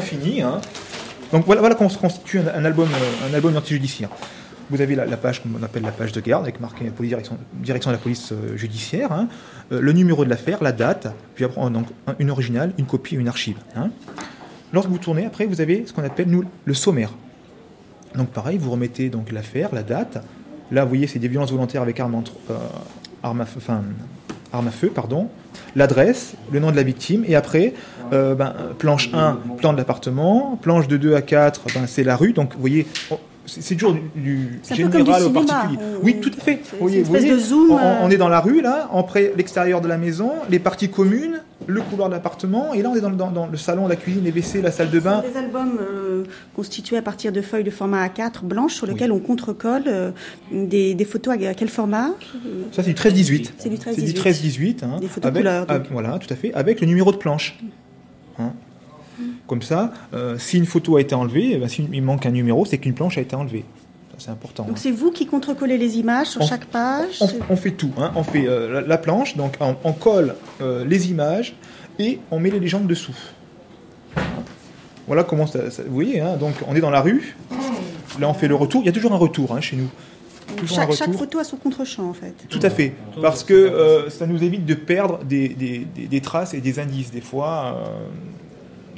Fini. 0.00 0.42
hein. 0.42 0.60
Donc 1.32 1.46
voilà, 1.46 1.60
voilà 1.60 1.74
comment 1.74 1.88
se 1.90 1.98
constitue 1.98 2.40
un, 2.40 2.64
album, 2.64 2.88
euh, 2.92 3.30
un 3.30 3.34
album 3.34 3.56
anti-judiciaire. 3.56 4.10
Vous 4.70 4.80
avez 4.80 4.94
la, 4.94 5.16
page 5.16 5.42
qu'on 5.42 5.62
appelle 5.62 5.82
la 5.82 5.90
page 5.92 6.12
de 6.12 6.20
garde, 6.20 6.44
avec 6.44 6.60
marqué 6.60 6.84
police 6.86 7.10
direction, 7.10 7.36
direction 7.54 7.90
de 7.90 7.96
la 7.96 8.00
police 8.02 8.32
euh, 8.32 8.56
judiciaire, 8.56 9.12
hein. 9.12 9.28
Euh, 9.72 9.80
le 9.80 9.92
numéro 9.92 10.24
de 10.24 10.30
l'affaire, 10.30 10.62
la 10.62 10.72
date, 10.72 11.08
puis 11.34 11.44
après 11.44 11.60
donc 11.70 11.86
un- 12.06 12.14
une 12.18 12.30
originale, 12.30 12.72
une 12.78 12.86
copie 12.86 13.16
une 13.16 13.28
archive. 13.28 13.56
hein. 13.76 13.90
Lorsque 14.72 14.88
vous 14.88 14.98
tournez, 14.98 15.26
après 15.26 15.44
vous 15.46 15.60
avez 15.60 15.84
ce 15.86 15.92
qu'on 15.92 16.04
appelle 16.04 16.28
nous 16.28 16.44
le 16.64 16.74
sommaire. 16.74 17.10
Donc 18.14 18.28
pareil, 18.28 18.56
vous 18.58 18.70
remettez 18.70 19.08
donc 19.10 19.30
l'affaire, 19.32 19.68
la 19.74 19.82
date. 19.82 20.22
Là, 20.70 20.84
vous 20.84 20.88
voyez, 20.90 21.06
c'est 21.06 21.18
des 21.18 21.28
violences 21.28 21.50
volontaires 21.50 21.82
avec 21.82 21.98
arme, 22.00 22.14
entre- 22.14 22.32
euh, 22.50 22.54
arme, 23.22 23.40
à, 23.42 23.46
feu- 23.46 23.58
enfin, 23.58 23.82
arme 24.52 24.68
à 24.68 24.70
feu, 24.70 24.90
pardon. 24.94 25.28
L'adresse, 25.76 26.34
le 26.50 26.60
nom 26.60 26.70
de 26.70 26.76
la 26.76 26.82
victime, 26.82 27.24
et 27.26 27.34
après, 27.34 27.74
euh, 28.12 28.34
ben, 28.34 28.54
planche 28.78 29.10
1, 29.12 29.38
plan 29.58 29.72
de 29.72 29.78
l'appartement, 29.78 30.58
planche 30.60 30.88
de 30.88 30.96
2 30.96 31.14
à 31.14 31.22
4, 31.22 31.62
ben, 31.74 31.86
c'est 31.86 32.04
la 32.04 32.16
rue. 32.16 32.32
Donc 32.32 32.54
vous 32.54 32.60
voyez, 32.60 32.86
c'est 33.46 33.74
toujours 33.74 33.96
du, 34.14 34.60
général 34.70 35.22
au 35.24 35.30
particulier. 35.30 35.78
On- 35.78 36.04
Oui, 36.04 36.16
tout 36.20 36.30
à 36.36 36.40
fait. 36.40 36.60
Vous 36.72 36.78
voyez, 36.80 36.98
une 36.98 37.04
vous 37.04 37.10
voyez, 37.10 37.30
de 37.30 37.38
zoom, 37.38 37.72
on, 37.72 37.78
euh. 37.78 37.94
on 38.02 38.10
est 38.10 38.16
dans 38.16 38.28
la 38.28 38.40
rue, 38.40 38.60
là, 38.60 38.88
après 38.94 39.32
l'extérieur 39.36 39.80
de 39.80 39.88
la 39.88 39.98
maison, 39.98 40.32
les 40.50 40.58
parties 40.58 40.90
communes, 40.90 41.40
le 41.66 41.80
couloir 41.82 42.08
de 42.08 42.14
l'appartement, 42.14 42.72
et 42.74 42.82
là 42.82 42.90
on 42.90 42.96
est 42.96 43.00
dans, 43.00 43.10
dans- 43.10 43.30
dans 43.30 43.46
le 43.46 43.56
salon, 43.56 43.86
la 43.88 43.96
cuisine, 43.96 44.22
les 44.24 44.30
WC, 44.32 44.62
la 44.62 44.70
salle 44.70 44.90
de 44.90 45.00
bain. 45.00 45.22
des 45.30 45.36
albums 45.38 45.78
euh, 45.80 46.24
constitués 46.56 46.96
à 46.96 47.02
partir 47.02 47.32
de 47.32 47.40
feuilles 47.40 47.64
de 47.64 47.70
format 47.70 48.06
A4 48.06 48.42
blanches 48.44 48.74
sur 48.74 48.86
lesquelles 48.86 49.12
on 49.12 49.18
contre-colle 49.20 49.84
euh, 49.86 50.10
des, 50.52 50.94
des 50.94 51.04
photos 51.04 51.34
à, 51.34 51.54
quel 51.54 51.68
format? 51.68 52.10
Ça, 52.72 52.82
c'est 52.82 52.92
du 52.92 52.94
13-18. 52.94 53.50
C'est 53.58 53.68
du 53.68 53.76
13-18. 53.76 53.92
C'est 53.94 54.02
du 54.02 54.12
13-18. 54.12 54.84
hein, 54.84 54.98
Des 55.00 55.08
photos 55.08 55.28
avec- 55.30 55.42
couleurs, 55.42 55.66
voilà, 55.90 56.18
tout 56.18 56.32
à 56.32 56.36
fait. 56.36 56.52
Avec 56.54 56.80
le 56.80 56.86
numéro 56.86 57.12
de 57.12 57.16
planche. 57.16 57.58
Hein. 58.38 58.52
Comme 59.46 59.62
ça, 59.62 59.92
euh, 60.14 60.38
si 60.38 60.56
une 60.56 60.66
photo 60.66 60.96
a 60.96 61.00
été 61.00 61.14
enlevée, 61.14 61.50
eh 61.52 61.58
ben, 61.58 61.68
s'il 61.68 62.02
manque 62.02 62.24
un 62.26 62.30
numéro, 62.30 62.64
c'est 62.64 62.78
qu'une 62.78 62.94
planche 62.94 63.18
a 63.18 63.20
été 63.20 63.36
enlevée. 63.36 63.64
C'est 64.24 64.30
important. 64.30 64.62
Donc 64.64 64.76
hein. 64.76 64.80
c'est 64.80 64.90
vous 64.92 65.10
qui 65.10 65.26
contre-collez 65.26 65.78
les 65.78 65.98
images 65.98 66.28
sur 66.28 66.42
On- 66.42 66.46
chaque 66.46 66.66
page 66.66 67.16
On, 67.20 67.28
on 67.50 67.56
fait 67.56 67.72
tout. 67.72 67.90
hein. 67.98 68.12
On 68.14 68.22
fait 68.22 68.46
euh, 68.46 68.72
la, 68.74 68.80
la 68.82 68.98
planche, 68.98 69.36
donc 69.36 69.56
on, 69.60 69.74
on 69.82 69.92
colle 69.92 70.36
euh, 70.60 70.84
les 70.84 71.10
images 71.10 71.54
et 71.98 72.20
on 72.30 72.38
met 72.38 72.50
les 72.50 72.60
légendes 72.60 72.86
dessous. 72.86 73.16
Voilà 75.06 75.24
comment 75.24 75.46
ça. 75.46 75.70
ça- 75.70 75.82
vous 75.82 75.92
voyez, 75.94 76.20
hein, 76.20 76.36
donc 76.36 76.54
on 76.68 76.74
est 76.76 76.80
dans 76.80 76.90
la 76.90 77.00
rue. 77.00 77.36
Là, 78.20 78.28
on 78.28 78.34
fait 78.34 78.46
le 78.48 78.54
retour. 78.54 78.82
Il 78.82 78.86
y 78.86 78.88
a 78.88 78.92
toujours 78.92 79.12
un 79.12 79.16
retour 79.16 79.52
hein, 79.56 79.60
chez 79.60 79.74
nous. 79.76 79.88
Chaque, 80.66 80.92
chaque 80.92 81.08
retour. 81.08 81.20
photo 81.20 81.38
a 81.38 81.44
son 81.44 81.56
contre-champ 81.56 82.08
en 82.08 82.12
fait. 82.12 82.34
Tout 82.48 82.60
à 82.62 82.68
fait, 82.70 82.92
parce 83.22 83.42
que 83.42 83.54
euh, 83.54 84.10
ça 84.10 84.26
nous 84.26 84.42
évite 84.44 84.66
de 84.66 84.74
perdre 84.74 85.24
des, 85.24 85.48
des- 85.48 85.86
des- 85.96 86.06
des 86.06 86.20
traces 86.20 86.52
et 86.54 86.60
des 86.60 86.78
indices. 86.78 87.10
Des 87.10 87.20
fois, 87.22 87.78
euh, 87.86 87.88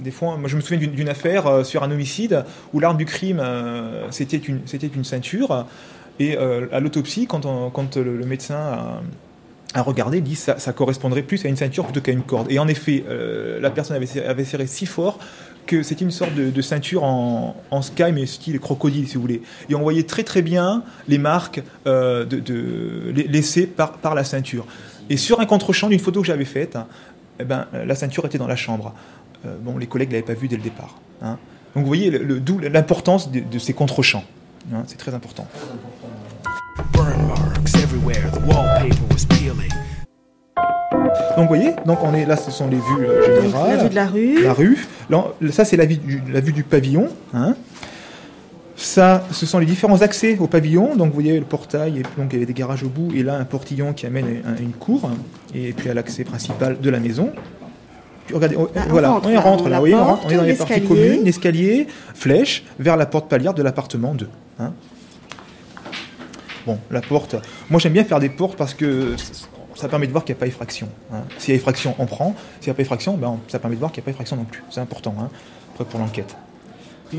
des 0.04 0.10
fois 0.10 0.36
moi 0.36 0.48
je 0.48 0.56
me 0.56 0.60
souviens 0.60 0.86
d'une- 0.86 1.08
affaire 1.08 1.46
euh, 1.46 1.64
sur 1.64 1.82
un 1.82 1.90
homicide 1.90 2.44
où 2.72 2.80
l'arme 2.80 2.96
du 2.96 3.06
crime, 3.06 3.40
euh, 3.40 4.06
c'était 4.10 4.36
une, 4.36 5.04
ceinture. 5.04 5.66
Et 6.20 6.36
euh, 6.38 6.66
à 6.70 6.78
l'autopsie, 6.78 7.26
quand, 7.26 7.44
le, 7.96 8.24
médecin 8.24 9.00
a, 9.74 9.82
regardé, 9.82 10.18
il 10.18 10.22
dit 10.22 10.36
ça, 10.36 10.58
ça 10.58 10.72
correspondrait 10.72 11.22
plus 11.22 11.44
à 11.44 11.48
une 11.48 11.56
ceinture 11.56 11.84
plutôt 11.84 12.00
qu'à 12.00 12.12
une 12.12 12.22
corde. 12.22 12.50
Et 12.50 12.58
en 12.58 12.68
effet, 12.68 13.04
la 13.60 13.70
personne 13.70 13.96
avait, 13.96 14.44
serré- 14.44 14.66
si 14.66 14.86
fort 14.86 15.18
que 15.66 15.82
c'était 15.82 16.04
une 16.04 16.10
sorte 16.10 16.34
de, 16.34 16.62
ceinture 16.62 17.02
en, 17.02 17.56
en 17.70 17.82
sky, 17.82 18.12
mais 18.12 18.26
style 18.26 18.60
crocodile, 18.60 19.08
si 19.08 19.16
vous 19.16 19.22
voulez. 19.22 19.42
Et 19.68 19.74
on 19.74 19.80
voyait 19.80 20.04
très 20.04 20.22
très 20.22 20.42
bien 20.42 20.84
les 21.08 21.18
marques 21.18 21.62
laissées 21.84 23.66
par, 23.66 24.14
la 24.14 24.24
ceinture. 24.24 24.66
Et 25.10 25.16
sur 25.16 25.40
un 25.40 25.46
contre-champ 25.46 25.88
d'une 25.88 26.00
photo 26.00 26.20
que 26.20 26.26
j'avais 26.28 26.44
faite, 26.44 26.78
eh 27.40 27.44
ben, 27.44 27.66
la 27.72 27.94
ceinture 27.96 28.24
était 28.26 28.38
dans 28.38 28.46
la 28.46 28.56
chambre. 28.56 28.94
Euh, 29.46 29.56
bon, 29.60 29.76
les 29.78 29.86
collègues 29.86 30.08
ne 30.08 30.14
l'avaient 30.14 30.26
pas 30.26 30.34
vu 30.34 30.48
dès 30.48 30.56
le 30.56 30.62
départ. 30.62 30.94
hein. 31.22 31.38
Donc 31.74 31.82
vous 31.82 31.88
voyez 31.88 32.10
le- 32.10 32.22
le- 32.22 32.40
d'où 32.40 32.58
l'importance 32.60 33.30
de, 33.30 33.40
de 33.40 33.58
ces 33.58 33.72
contre-champs. 33.72 34.24
hein, 34.72 34.84
C'est 34.86 34.96
très 34.98 35.12
important. 35.14 35.46
Burn 36.92 37.26
marks 37.28 37.74
everywhere, 37.82 38.30
the 38.32 38.40
wallpaper 38.46 39.02
was 39.10 39.24
peeling. 39.28 39.70
Donc 41.36 41.42
vous 41.42 41.48
voyez, 41.48 41.72
donc 41.84 41.98
on 42.02 42.14
est 42.14 42.26
là, 42.26 42.36
ce 42.36 42.50
sont 42.50 42.68
les 42.68 42.76
vues 42.76 43.06
euh, 43.06 43.40
générales. 43.42 43.76
la 43.76 43.82
vue 43.82 43.88
de 43.90 43.94
la 43.94 44.06
rue. 44.06 44.42
La 44.42 44.52
rue. 44.52 44.86
Là, 45.10 45.24
ça 45.50 45.64
c'est 45.64 45.76
la 45.76 45.84
vue 45.86 45.96
du, 45.96 46.22
la 46.32 46.40
vue 46.40 46.52
du 46.52 46.62
pavillon. 46.62 47.08
hein. 47.32 47.54
Ça, 48.76 49.24
ce 49.30 49.46
sont 49.46 49.58
les 49.60 49.66
différents 49.66 50.02
accès 50.02 50.36
au 50.38 50.46
pavillon. 50.48 50.96
Donc 50.96 51.08
vous 51.08 51.14
voyez 51.14 51.38
le 51.38 51.44
portail, 51.44 51.98
et 51.98 52.02
donc 52.02 52.30
il 52.30 52.34
y 52.34 52.36
avait 52.36 52.46
des 52.46 52.52
garages 52.54 52.82
au 52.82 52.88
bout, 52.88 53.12
et 53.14 53.22
là 53.22 53.36
un 53.36 53.44
portillon 53.44 53.92
qui 53.92 54.06
amène 54.06 54.42
à 54.46 54.60
une 54.60 54.72
cour, 54.72 55.10
et 55.54 55.72
puis 55.72 55.90
à 55.90 55.94
l'accès 55.94 56.24
principal 56.24 56.80
de 56.80 56.90
la 56.90 56.98
maison. 57.00 57.30
Regardez, 58.32 58.56
on- 58.56 58.64
Là, 58.64 58.70
on 58.86 58.90
voilà, 58.90 59.10
rentre, 59.10 59.26
on 59.26 59.30
y 59.30 59.34
là, 59.34 59.40
rentre 59.40 59.64
on 59.64 59.68
là, 59.68 59.82
oui, 59.82 59.94
on, 59.94 59.98
porte, 59.98 60.08
rentre, 60.10 60.26
on 60.26 60.30
est 60.30 60.36
dans 60.36 60.42
les 60.44 60.54
parties 60.54 60.82
communes, 60.82 61.24
l'escalier, 61.24 61.86
flèche, 62.14 62.64
vers 62.78 62.96
la 62.96 63.06
porte 63.06 63.28
palière 63.28 63.54
de 63.54 63.62
l'appartement 63.62 64.14
2. 64.14 64.28
hein. 64.60 64.72
Bon, 66.66 66.78
la 66.90 67.02
porte, 67.02 67.36
moi 67.68 67.78
j'aime 67.78 67.92
bien 67.92 68.04
faire 68.04 68.20
des 68.20 68.30
portes 68.30 68.56
parce 68.56 68.72
que 68.72 69.14
ça 69.74 69.88
permet 69.88 70.06
de 70.06 70.12
voir 70.12 70.24
qu'il 70.24 70.34
n'y 70.34 70.38
a 70.38 70.40
pas 70.40 70.46
effraction. 70.46 70.88
hein. 71.12 71.24
S'il 71.38 71.52
y 71.52 71.52
a 71.52 71.56
effraction, 71.56 71.94
on 71.98 72.06
prend. 72.06 72.34
S'il 72.60 72.68
n'y 72.68 72.70
a 72.70 72.74
pas 72.74 72.82
effraction, 72.82 73.16
ben, 73.18 73.28
on- 73.28 73.40
ça 73.48 73.58
permet 73.58 73.76
de 73.76 73.80
voir 73.80 73.92
qu'il 73.92 74.00
n'y 74.00 74.04
a 74.04 74.06
pas 74.06 74.10
effraction 74.12 74.36
non 74.36 74.44
plus. 74.44 74.62
C'est 74.70 74.80
important, 74.80 75.14
hein, 75.20 75.28
après 75.74 75.84
pour 75.84 76.00
l'enquête. 76.00 76.34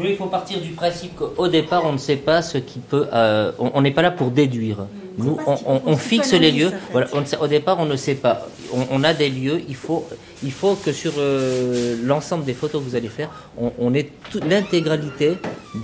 Il 0.04 0.16
faut 0.18 0.26
partir 0.26 0.60
du 0.62 0.70
principe 0.72 1.16
qu'au 1.16 1.48
départ, 1.48 1.84
on 1.86 1.94
ne 1.94 1.98
sait 1.98 2.16
pas 2.18 2.42
ce 2.42 2.58
qui 2.58 2.80
peut. 2.80 3.06
euh, 3.14 3.52
on 3.60 3.82
n'est 3.82 3.92
pas 3.92 4.02
là 4.02 4.12
pour 4.12 4.32
déduire. 4.32 4.86
Nous, 5.18 5.38
on, 5.48 5.54
on- 5.66 5.82
on 5.86 5.96
fixe 5.96 6.34
les 6.34 6.52
lieux. 6.52 6.72
Voilà, 6.92 7.08
on 7.14 7.22
ne 7.22 7.26
sait- 7.26 7.38
au 7.38 7.48
départ, 7.48 7.78
on 7.80 7.86
ne 7.86 7.96
sait 7.96 8.16
pas. 8.16 8.48
On, 8.74 8.82
on 8.92 9.04
a 9.06 9.14
des 9.14 9.30
lieux. 9.30 9.62
Il 9.70 9.76
faut, 9.76 10.06
il 10.44 10.52
faut 10.52 10.76
que 10.76 10.92
sur 10.92 11.14
euh, 11.18 11.96
l'ensemble 12.04 12.44
des 12.44 12.54
photos 12.54 12.84
que 12.84 12.90
vous 12.90 12.96
allez 12.98 13.08
faire, 13.08 13.30
on, 13.58 13.94
ait 13.94 14.10
l'intégralité 14.46 15.38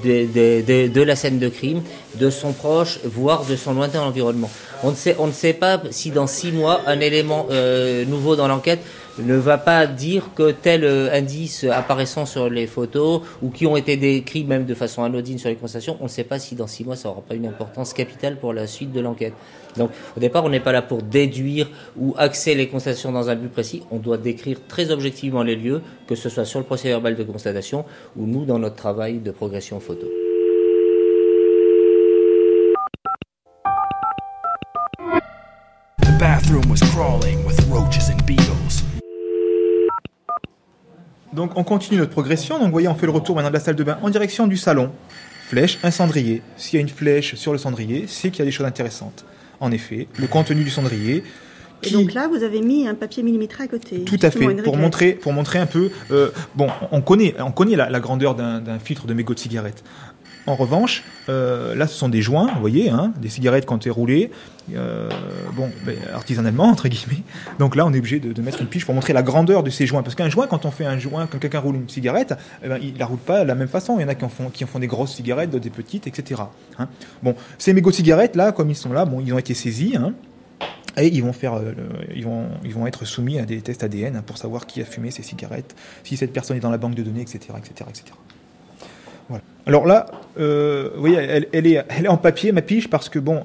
de 0.04 1.02
la 1.02 1.16
scène 1.16 1.40
de 1.40 1.50
crime, 1.50 1.82
de 2.16 2.30
son 2.30 2.52
proche, 2.52 3.00
voire 3.06 3.46
de 3.46 3.56
son 3.56 3.74
lointain 3.74 4.02
environnement. 4.02 4.50
On 4.84 4.92
ne 4.92 4.96
sait, 4.96 5.16
on 5.20 5.28
ne 5.28 5.32
sait 5.32 5.54
pas 5.54 5.82
si 5.92 6.12
dans 6.12 6.28
six 6.28 6.52
mois, 6.52 6.82
un 6.88 7.00
élément 7.00 7.48
euh, 7.52 8.04
nouveau 8.06 8.36
dans 8.36 8.48
l'enquête 8.48 8.80
ne 9.20 9.36
va 9.36 9.58
pas 9.58 9.88
dire 9.88 10.30
que 10.36 10.52
tel 10.52 10.84
euh, 10.84 11.14
indice 11.14 11.66
apparaissant 11.66 12.26
sur 12.26 12.50
les 12.50 12.68
photos 12.68 13.22
ou 13.42 13.50
qui 13.50 13.68
ont 13.68 13.76
été 13.76 13.98
décrits 13.98 14.44
même 14.44 14.66
de 14.66 14.74
façon 14.74 15.04
anodine 15.04 15.38
sur 15.38 15.50
les 15.50 15.56
constatations, 15.56 15.98
on 16.00 16.06
ne 16.06 16.10
sait 16.10 16.24
pas 16.24 16.40
si 16.40 16.56
dans 16.56 16.68
six 16.68 16.86
mois 16.86 16.96
ça 16.96 17.10
n'aura 17.10 17.22
pas 17.22 17.36
une 17.36 17.46
importance 17.46 17.94
capitale 17.94 18.38
pour 18.38 18.54
la 18.54 18.68
suite 18.68 18.92
de 18.92 19.02
l'enquête. 19.02 19.34
Donc 19.78 19.92
au 20.16 20.20
départ, 20.20 20.44
on 20.46 20.50
n'est 20.50 20.60
pas 20.60 20.72
là 20.72 20.82
pour 20.82 21.02
déduire 21.02 21.70
ou 21.98 22.16
axer 22.18 22.56
les 22.56 22.68
constatations 22.68 23.12
dans 23.12 23.30
un 23.30 23.36
but 23.36 23.50
précis, 23.50 23.84
on 23.92 23.98
doit 23.98 24.18
décrire 24.18 24.60
très 24.68 24.92
objectivement 24.92 25.44
les 25.44 25.56
lieux, 25.56 25.82
que 26.08 26.16
ce 26.16 26.30
soit 26.30 26.46
sur 26.46 26.60
le 26.60 26.66
procès 26.66 26.90
verbal 26.90 27.16
de 27.16 27.24
constatation 27.24 27.86
ou 28.16 28.26
nous 28.26 28.46
dans 28.46 28.60
notre 28.60 28.76
travail 28.76 29.20
de 29.20 29.32
progression 29.32 29.80
photo. 29.80 30.08
Bathroom 36.20 36.76
crawling 36.94 37.40
roaches. 37.72 38.91
Donc 41.34 41.52
on 41.56 41.64
continue 41.64 41.99
notre 41.99 42.12
progression. 42.12 42.58
Donc 42.58 42.68
vous 42.68 42.72
voyez, 42.72 42.88
on 42.88 42.95
fait 42.95 43.06
le 43.06 43.12
retour 43.12 43.36
maintenant 43.36 43.49
de 43.49 43.56
la 43.56 43.60
salle 43.62 43.76
de 43.76 43.84
bain 43.84 43.98
en 44.02 44.10
direction 44.10 44.48
du 44.48 44.58
salon. 44.58 44.91
Flèche, 45.48 45.80
un 45.84 45.91
cendrier. 45.91 46.41
S'il 46.58 46.78
y 46.78 46.80
a 46.80 46.82
une 46.82 46.90
flèche 46.90 47.36
sur 47.36 47.52
le 47.52 47.58
cendrier, 47.58 48.06
c'est 48.08 48.30
qu'il 48.32 48.40
y 48.40 48.41
a 48.44 48.45
des 48.45 48.52
choses 48.52 48.66
intéressantes. 48.66 49.26
En 49.60 49.72
effet, 49.72 50.08
le 50.18 50.28
contenu 50.28 50.64
du 50.64 50.70
cendrier. 50.70 51.24
Et 51.84 51.90
donc 51.90 52.14
là, 52.14 52.28
vous 52.28 52.44
avez 52.44 52.62
mis 52.62 52.88
un 52.88 52.94
papier 52.94 53.24
millimétré 53.24 53.64
à 53.64 53.68
côté. 53.68 54.03
Tout 54.03 54.20
à 54.22 54.30
fait, 54.30 54.56
pour 54.64 54.78
montrer, 54.78 55.14
pour 55.14 55.34
montrer 55.34 55.58
un 55.60 55.66
peu. 55.66 55.90
euh, 56.12 56.30
bon, 56.56 56.68
on 56.91 57.02
connaît, 57.02 57.34
on 57.40 57.52
connaît 57.52 57.76
la, 57.76 57.90
la 57.90 57.99
grandeur 57.99 58.36
d'un 58.36 58.60
d'un 58.60 58.78
filtre 58.78 59.08
de 59.08 59.14
mégot 59.16 59.34
de 59.34 59.40
cigarette. 59.40 59.84
En 60.48 60.56
revanche, 60.56 61.04
euh, 61.30 61.76
là, 61.76 61.86
ce 61.86 61.96
sont 61.96 62.10
des 62.10 62.22
joints, 62.22 62.52
vous 62.54 62.60
voyez, 62.60 62.90
hein, 62.90 63.14
des 63.22 63.30
cigarettes 63.30 63.68
quand 63.68 63.86
elles 63.86 63.92
roulées, 63.92 64.32
euh, 64.76 65.08
ben, 65.86 65.96
artisanalement 66.14 66.64
entre 66.64 66.88
guillemets. 66.88 67.22
Donc 67.60 67.76
là, 67.76 67.86
on 67.86 67.94
est 67.94 68.00
obligé 68.00 68.20
de, 68.20 68.42
mettre 68.42 68.60
une 68.62 68.68
piche 68.68 68.86
pour 68.86 68.96
montrer 68.96 69.14
la 69.14 69.22
grandeur 69.22 69.62
de 69.62 69.70
ces 69.70 69.86
joints, 69.86 70.02
parce 70.02 70.16
qu'un 70.16 70.30
joint, 70.30 70.48
quand 70.48 70.66
on 70.66 70.72
fait 70.72 70.86
un 70.86 70.98
joint, 70.98 71.28
quand 71.28 71.38
quelqu'un 71.38 71.60
roule 71.60 71.76
une 71.76 71.90
cigarette, 71.90 72.34
eh 72.64 72.70
ben, 72.70 72.80
il 72.82 72.98
la 72.98 73.06
roule 73.06 73.20
pas 73.20 73.44
de 73.44 73.48
la 73.48 73.56
même 73.56 73.68
façon. 73.68 74.00
Il 74.00 74.02
y 74.02 74.06
en 74.06 74.10
a 74.10 74.16
qui 74.16 74.26
en 74.26 74.30
font, 74.30 74.80
des 74.80 74.88
grosses 74.88 75.14
cigarettes, 75.14 75.52
d'autres 75.52 75.64
des 75.64 75.70
petites, 75.70 76.08
etc. 76.08 76.42
hein. 76.80 76.88
Bon, 77.22 77.36
ces 77.60 77.74
mégots 77.74 77.92
cigarettes 77.92 78.36
là, 78.36 78.52
comme 78.52 78.70
ils 78.70 78.76
sont 78.76 78.94
là, 78.94 79.06
bon, 79.06 79.22
ils 79.24 79.34
ont 79.34 79.40
été 79.40 79.54
saisis. 79.54 79.96
Hein, 79.96 80.14
et 80.98 81.08
ils 81.08 81.24
vont, 81.24 81.32
euh, 81.44 81.74
ils 82.66 82.74
vont 82.74 82.88
être 82.88 83.06
soumis 83.06 83.40
à 83.40 83.46
des 83.46 83.62
tests 83.62 83.84
ADN 83.84 84.18
hein, 84.18 84.24
pour 84.26 84.38
savoir 84.38 84.66
qui 84.66 84.82
a 84.82 84.86
fumé 84.86 85.12
ces 85.12 85.24
cigarettes, 85.24 85.76
si 86.04 86.18
cette 86.18 86.34
personne 86.34 86.58
est 86.58 86.62
dans 86.62 86.72
la 86.72 86.78
banque 86.78 86.96
de 86.96 87.04
données, 87.04 87.22
etc. 87.22 87.40
etc., 87.58 87.90
etc. 87.90 88.14
Alors 89.68 89.86
là, 89.86 90.08
euh, 90.40 90.90
voyez, 90.98 91.18
elle, 91.18 91.68
est, 91.68 91.86
elle 91.90 92.06
est 92.06 92.10
en 92.10 92.18
papier, 92.18 92.52
ma 92.52 92.62
piche, 92.62 92.90
parce 92.90 93.10
que 93.10 93.20
bon, 93.20 93.42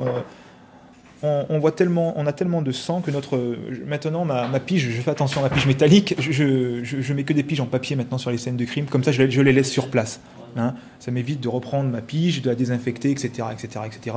euh, 1.22 1.42
on, 1.48 1.58
voit 1.58 1.72
tellement, 1.72 2.14
on 2.16 2.26
a 2.26 2.32
tellement 2.32 2.62
de 2.62 2.72
sang 2.72 3.00
que 3.00 3.10
notre. 3.10 3.38
Maintenant, 3.86 4.24
ma, 4.24 4.60
pige, 4.60 4.88
je 4.90 5.00
fais 5.00 5.10
attention 5.10 5.40
à 5.40 5.44
ma 5.44 5.50
pige 5.50 5.66
métallique, 5.66 6.14
je, 6.18 6.80
je, 6.82 7.12
mets 7.12 7.24
que 7.24 7.32
des 7.32 7.42
piges 7.42 7.60
en 7.60 7.66
papier 7.66 7.96
maintenant 7.96 8.18
sur 8.18 8.30
les 8.30 8.38
scènes 8.38 8.56
de 8.56 8.64
crime, 8.64 8.86
comme 8.86 9.04
ça 9.04 9.12
je, 9.12 9.22
les- 9.22 9.30
je 9.30 9.40
les 9.42 9.52
laisse 9.52 9.70
sur 9.70 9.90
place. 9.90 10.20
hein. 10.56 10.74
Ça 11.00 11.10
m'évite 11.10 11.40
de 11.40 11.48
reprendre 11.48 11.90
ma 11.90 12.00
pige, 12.00 12.42
de 12.42 12.48
la 12.48 12.54
désinfecter, 12.54 13.10
etc. 13.10 13.48
etc., 13.52 13.80
etc. 13.86 14.16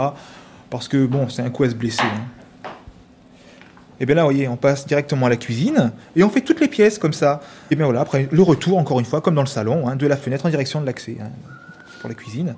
parce 0.69 0.87
que 0.87 1.05
bon, 1.05 1.27
c'est 1.29 1.41
un 1.41 1.49
coup 1.49 1.63
à 1.63 1.69
se 1.69 1.75
blesser. 1.75 2.03
hein. 2.03 2.69
Et 4.01 4.05
bien 4.05 4.15
là, 4.15 4.23
vous 4.23 4.29
voyez, 4.29 4.47
on 4.47 4.55
passe 4.55 4.87
directement 4.87 5.25
à 5.25 5.29
la 5.29 5.35
cuisine 5.35 5.91
et 6.15 6.23
on 6.23 6.29
fait 6.29 6.39
toutes 6.41 6.61
les 6.61 6.69
pièces 6.69 6.97
comme 6.97 7.11
ça. 7.11 7.41
Et 7.69 7.75
bien 7.75 7.83
voilà, 7.85 7.99
après 8.01 8.29
le 8.31 8.41
retour, 8.41 8.77
encore 8.77 8.99
une 8.99 9.05
fois, 9.05 9.19
comme 9.19 9.35
dans 9.35 9.41
le 9.41 9.47
salon, 9.47 9.89
hein, 9.89 9.97
de 9.97 10.07
la 10.07 10.15
fenêtre 10.15 10.45
en 10.45 10.49
direction 10.49 10.79
de 10.79 10.85
l'accès 10.85 11.17
hein, 11.21 11.29
pour 11.99 12.09
la 12.09 12.15
cuisine. 12.15 12.55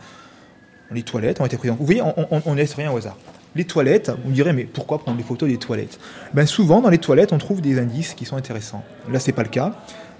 Les 0.92 1.04
toilettes 1.04 1.40
ont 1.42 1.46
été 1.46 1.58
prises 1.58 1.72
Vous 1.72 1.86
voyez, 1.86 2.02
on, 2.02 2.42
on 2.46 2.54
laisse 2.54 2.74
rien 2.74 2.92
au 2.92 2.98
hasard. 2.98 3.18
Les 3.56 3.66
toilettes, 3.66 4.12
vous 4.24 4.30
me 4.30 4.34
direz, 4.34 4.54
mais 4.54 4.64
pourquoi 4.64 5.00
prendre 5.00 5.18
des 5.18 5.24
photos 5.24 5.50
des 5.50 5.58
toilettes? 5.58 6.00
Ben 6.34 6.46
Souvent, 6.46 6.82
dans 6.82 6.90
les 6.90 6.98
toilettes, 7.00 7.34
on 7.34 7.38
trouve 7.38 7.62
des 7.62 7.80
indices 7.80 8.14
qui 8.14 8.26
sont 8.26 8.38
intéressants. 8.38 8.84
Là, 9.12 9.20
c'est 9.20 9.34
pas 9.34 9.44
le 9.44 9.50
cas, 9.50 9.74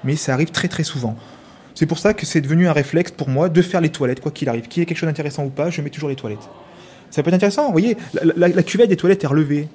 mais 0.04 0.16
ça 0.18 0.34
arrive 0.34 0.52
très 0.52 0.68
très 0.68 0.84
souvent. 0.84 1.16
C'est 1.76 1.86
pour 1.86 1.98
ça 1.98 2.14
que 2.14 2.26
c'est 2.26 2.42
devenu 2.42 2.68
un 2.68 2.74
réflexe 2.74 3.12
pour 3.12 3.30
moi 3.30 3.48
de 3.48 3.62
faire 3.62 3.80
les 3.80 3.90
toilettes, 3.90 4.20
quoi 4.20 4.32
qu'il 4.32 4.50
arrive. 4.50 4.68
Qu'il 4.68 4.82
y 4.82 4.84
ait 4.84 4.86
quelque 4.86 4.98
chose 4.98 5.08
d'intéressant 5.08 5.46
ou 5.46 5.50
pas, 5.50 5.70
je 5.70 5.82
mets 5.82 5.90
toujours 5.90 6.10
les 6.10 6.16
toilettes. 6.18 6.50
Ça 7.10 7.24
peut 7.24 7.30
être 7.30 7.36
intéressant, 7.36 7.66
vous 7.66 7.72
voyez, 7.72 7.98
la, 8.36 8.64
cuvette 8.64 8.90
des 8.90 8.98
toilettes 8.98 9.24
est 9.24 9.28
relevée. 9.28 9.68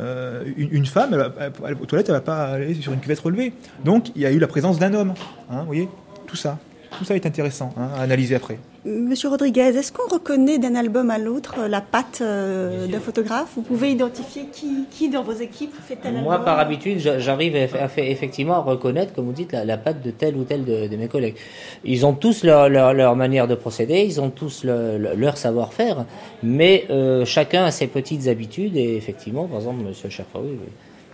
Euh, 0.00 0.44
une, 0.56 0.86
femme, 0.86 1.10
elle- 1.12 1.52
elle- 1.66 1.74
aux 1.80 1.86
toilettes, 1.86 2.08
elle 2.08 2.14
va 2.14 2.20
pas 2.20 2.44
aller 2.46 2.74
sur 2.74 2.92
une 2.92 3.00
cuvette 3.00 3.18
relevée. 3.20 3.52
Donc, 3.84 4.10
il 4.14 4.22
y 4.22 4.26
a 4.26 4.30
eu 4.30 4.38
la 4.38 4.46
présence 4.46 4.78
d'un 4.78 4.94
homme. 4.94 5.14
hein, 5.50 5.60
vous 5.60 5.66
voyez, 5.66 5.88
tout 6.26 6.36
ça. 6.36 6.58
Tout 6.96 7.04
ça 7.04 7.14
est 7.14 7.26
intéressant 7.26 7.70
hein, 7.76 7.88
à 7.96 8.02
analyser 8.02 8.34
après. 8.34 8.58
Monsieur 8.84 9.28
Rodriguez, 9.28 9.60
est-ce 9.76 9.92
qu'on 9.92 10.08
reconnaît 10.08 10.58
d'un 10.58 10.74
album 10.74 11.10
à 11.10 11.18
l'autre 11.18 11.56
euh, 11.58 11.68
la 11.68 11.80
patte 11.80 12.20
euh, 12.22 12.86
d'un 12.86 13.00
photographe? 13.00 13.50
Vous 13.56 13.62
pouvez 13.62 13.90
identifier 13.92 14.46
qui, 14.50 14.84
qui 14.90 15.10
dans 15.10 15.22
vos 15.22 15.32
équipes 15.34 15.74
fait 15.86 15.96
tel 15.96 16.14
Moi, 16.14 16.32
album? 16.34 16.44
par 16.46 16.58
habitude, 16.58 16.98
j'a- 16.98 17.18
j'arrive 17.18 17.54
effectivement 17.98 18.54
à 18.54 18.60
reconnaître, 18.60 19.12
comme 19.12 19.26
vous 19.26 19.32
dites, 19.32 19.52
la, 19.52 19.64
la 19.64 19.76
patte 19.76 20.02
de 20.02 20.10
tel 20.10 20.34
ou 20.36 20.44
tel 20.44 20.64
de, 20.64 20.86
de 20.88 20.96
mes 20.96 21.08
collègues. 21.08 21.36
Ils 21.84 22.06
ont 22.06 22.14
tous 22.14 22.42
leur, 22.44 22.68
leur, 22.70 22.94
leur 22.94 23.14
manière 23.16 23.46
de 23.46 23.54
procéder, 23.54 24.04
ils 24.06 24.20
ont 24.20 24.30
tous 24.30 24.64
le- 24.64 24.96
le- 24.96 25.14
leur 25.14 25.36
savoir-faire, 25.36 26.06
mais 26.42 26.86
euh, 26.90 27.24
chacun 27.26 27.64
a 27.64 27.70
ses 27.70 27.86
petites 27.88 28.26
habitudes. 28.28 28.76
Et 28.76 28.96
effectivement, 28.96 29.46
par 29.46 29.58
exemple, 29.58 29.82
Monsieur 29.84 30.08
Cherfaoui, 30.08 30.52
oui, 30.52 30.68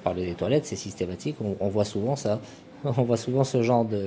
parler 0.05 0.27
des 0.27 0.35
toilettes, 0.35 0.67
c'est 0.67 0.77
systématique. 0.77 1.37
On, 1.43 1.57
on 1.61 1.69
voit 1.69 1.85
souvent 1.87 2.15
ça. 2.15 2.41
On 2.97 3.03
voit 3.03 3.17
souvent 3.17 3.45
ce 3.45 3.63
genre 3.63 3.85
de. 3.85 4.07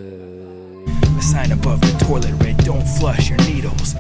A 1.17 1.21
sign 1.21 1.51
above 1.51 1.79
the 1.81 2.05
toilet 2.05 2.31
read, 2.43 2.57
Don't 2.63 2.85
flush 2.85 3.29
your 3.29 3.39
needles. 3.39 3.95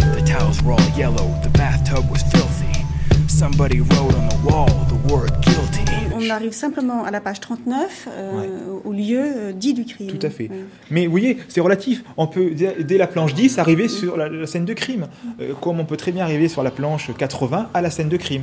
The 0.00 0.22
towels 0.26 0.62
were 0.62 0.72
all 0.72 0.98
yellow, 0.98 1.26
the 1.42 1.48
bathtub 1.56 2.10
was 2.10 2.22
filthy. 2.30 2.84
Somebody 3.26 3.80
wrote 3.80 4.14
on 4.14 4.28
the 4.28 4.44
wall 4.44 4.68
the 4.88 5.12
word 5.12 5.30
guilty. 5.40 5.84
On 6.14 6.28
arrive 6.30 6.52
simplement 6.52 7.04
à 7.04 7.10
la 7.10 7.20
page 7.20 7.40
39, 7.40 8.08
euh, 8.10 8.80
au 8.84 8.92
lieu 8.92 9.20
euh, 9.20 9.52
dit 9.52 9.72
du 9.72 9.84
crime. 9.86 10.08
Tout 10.08 10.26
à 10.26 10.30
fait. 10.30 10.48
Ouais. 10.48 10.64
Mais 10.90 11.06
vous 11.06 11.12
voyez, 11.12 11.38
c'est 11.48 11.60
relatif. 11.60 12.04
On 12.16 12.26
peut, 12.26 12.50
dès 12.50 12.82
dès 12.82 12.98
la 12.98 13.06
planche 13.06 13.32
10, 13.34 13.58
arriver 13.58 13.88
sur 13.88 14.16
la, 14.16 14.28
la 14.28 14.46
scène 14.46 14.64
de 14.66 14.74
crime. 14.74 15.06
Euh, 15.40 15.54
comme 15.54 15.80
on 15.80 15.84
peut 15.86 15.96
très 15.96 16.12
bien 16.12 16.24
arriver 16.24 16.48
sur 16.48 16.62
la 16.62 16.70
planche 16.70 17.10
80 17.16 17.70
à 17.72 17.80
la 17.80 17.90
scène 17.90 18.08
de 18.08 18.16
crime. 18.18 18.42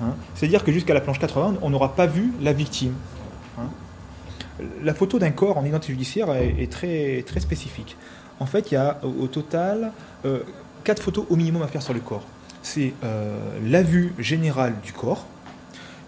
Hein. 0.00 0.14
C'est-à-dire 0.34 0.64
que 0.64 0.72
jusqu'à 0.72 0.94
la 0.94 1.00
planche 1.00 1.18
80, 1.18 1.56
on 1.60 1.70
n'aura 1.70 1.94
pas 1.94 2.06
vu 2.06 2.32
la 2.40 2.52
victime. 2.52 2.94
Hein. 3.58 3.68
La 4.82 4.94
photo 4.94 5.18
d'un 5.18 5.30
corps 5.30 5.58
en 5.58 5.64
identité 5.64 5.92
judiciaire 5.92 6.32
est, 6.34 6.70
très, 6.70 7.22
très 7.26 7.40
spécifique. 7.40 7.96
En 8.40 8.46
fait, 8.46 8.70
il 8.70 8.74
y 8.74 8.76
a 8.76 8.98
au, 9.02 9.24
au 9.24 9.26
total 9.26 9.92
euh, 10.24 10.40
quatre 10.84 11.02
photos 11.02 11.26
au 11.30 11.36
minimum 11.36 11.62
à 11.62 11.68
faire 11.68 11.82
sur 11.82 11.94
le 11.94 12.00
corps. 12.00 12.24
C'est 12.62 12.92
euh, 13.04 13.36
la 13.64 13.82
vue 13.82 14.12
générale 14.18 14.74
du 14.82 14.92
corps, 14.92 15.26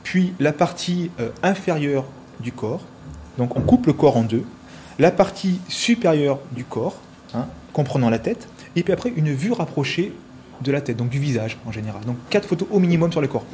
puis 0.02 0.35
la 0.39 0.52
partie 0.52 1.10
euh, 1.20 1.31
inférieure 1.43 2.05
du 2.40 2.52
corps, 2.52 2.82
donc 3.39 3.56
on 3.56 3.60
coupe 3.60 3.86
le 3.86 3.93
corps 3.93 4.16
en 4.16 4.22
deux, 4.22 4.44
la 4.98 5.10
partie 5.10 5.60
supérieure 5.68 6.39
du 6.52 6.64
corps, 6.64 6.97
hein, 7.35 7.47
comprenant 7.72 8.10
la 8.10 8.18
tête, 8.18 8.48
et 8.76 8.82
puis 8.82 8.93
après 8.93 9.12
une 9.14 9.32
vue 9.32 9.52
rapprochée 9.52 10.12
de 10.62 10.70
la 10.70 10.81
tête, 10.81 10.97
donc 10.97 11.09
du 11.09 11.18
visage 11.18 11.59
en 11.66 11.72
général. 11.72 12.05
Donc 12.05 12.16
quatre 12.31 12.47
photos 12.47 12.68
au 12.70 12.78
minimum 12.78 13.10
sur 13.10 13.20
le 13.20 13.26
corps. 13.26 13.44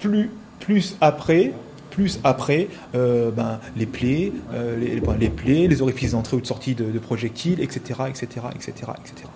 Plus, 0.00 0.30
plus 0.60 0.96
après, 1.00 1.52
plus 1.98 2.20
après, 2.22 2.68
euh, 2.94 3.32
ben, 3.32 3.58
les 3.76 3.86
plaies, 3.86 4.32
euh, 4.54 4.78
les, 4.78 5.00
ben, 5.00 5.16
les 5.18 5.30
plaies, 5.30 5.66
les 5.66 5.82
orifices 5.82 6.12
d'entrée 6.12 6.36
ou 6.36 6.40
de 6.40 6.46
sortie 6.46 6.76
de, 6.76 6.92
de 6.92 6.98
projectiles, 7.00 7.60
etc., 7.60 8.02
etc., 8.08 8.46
etc., 8.54 8.92
etc. 9.00 9.28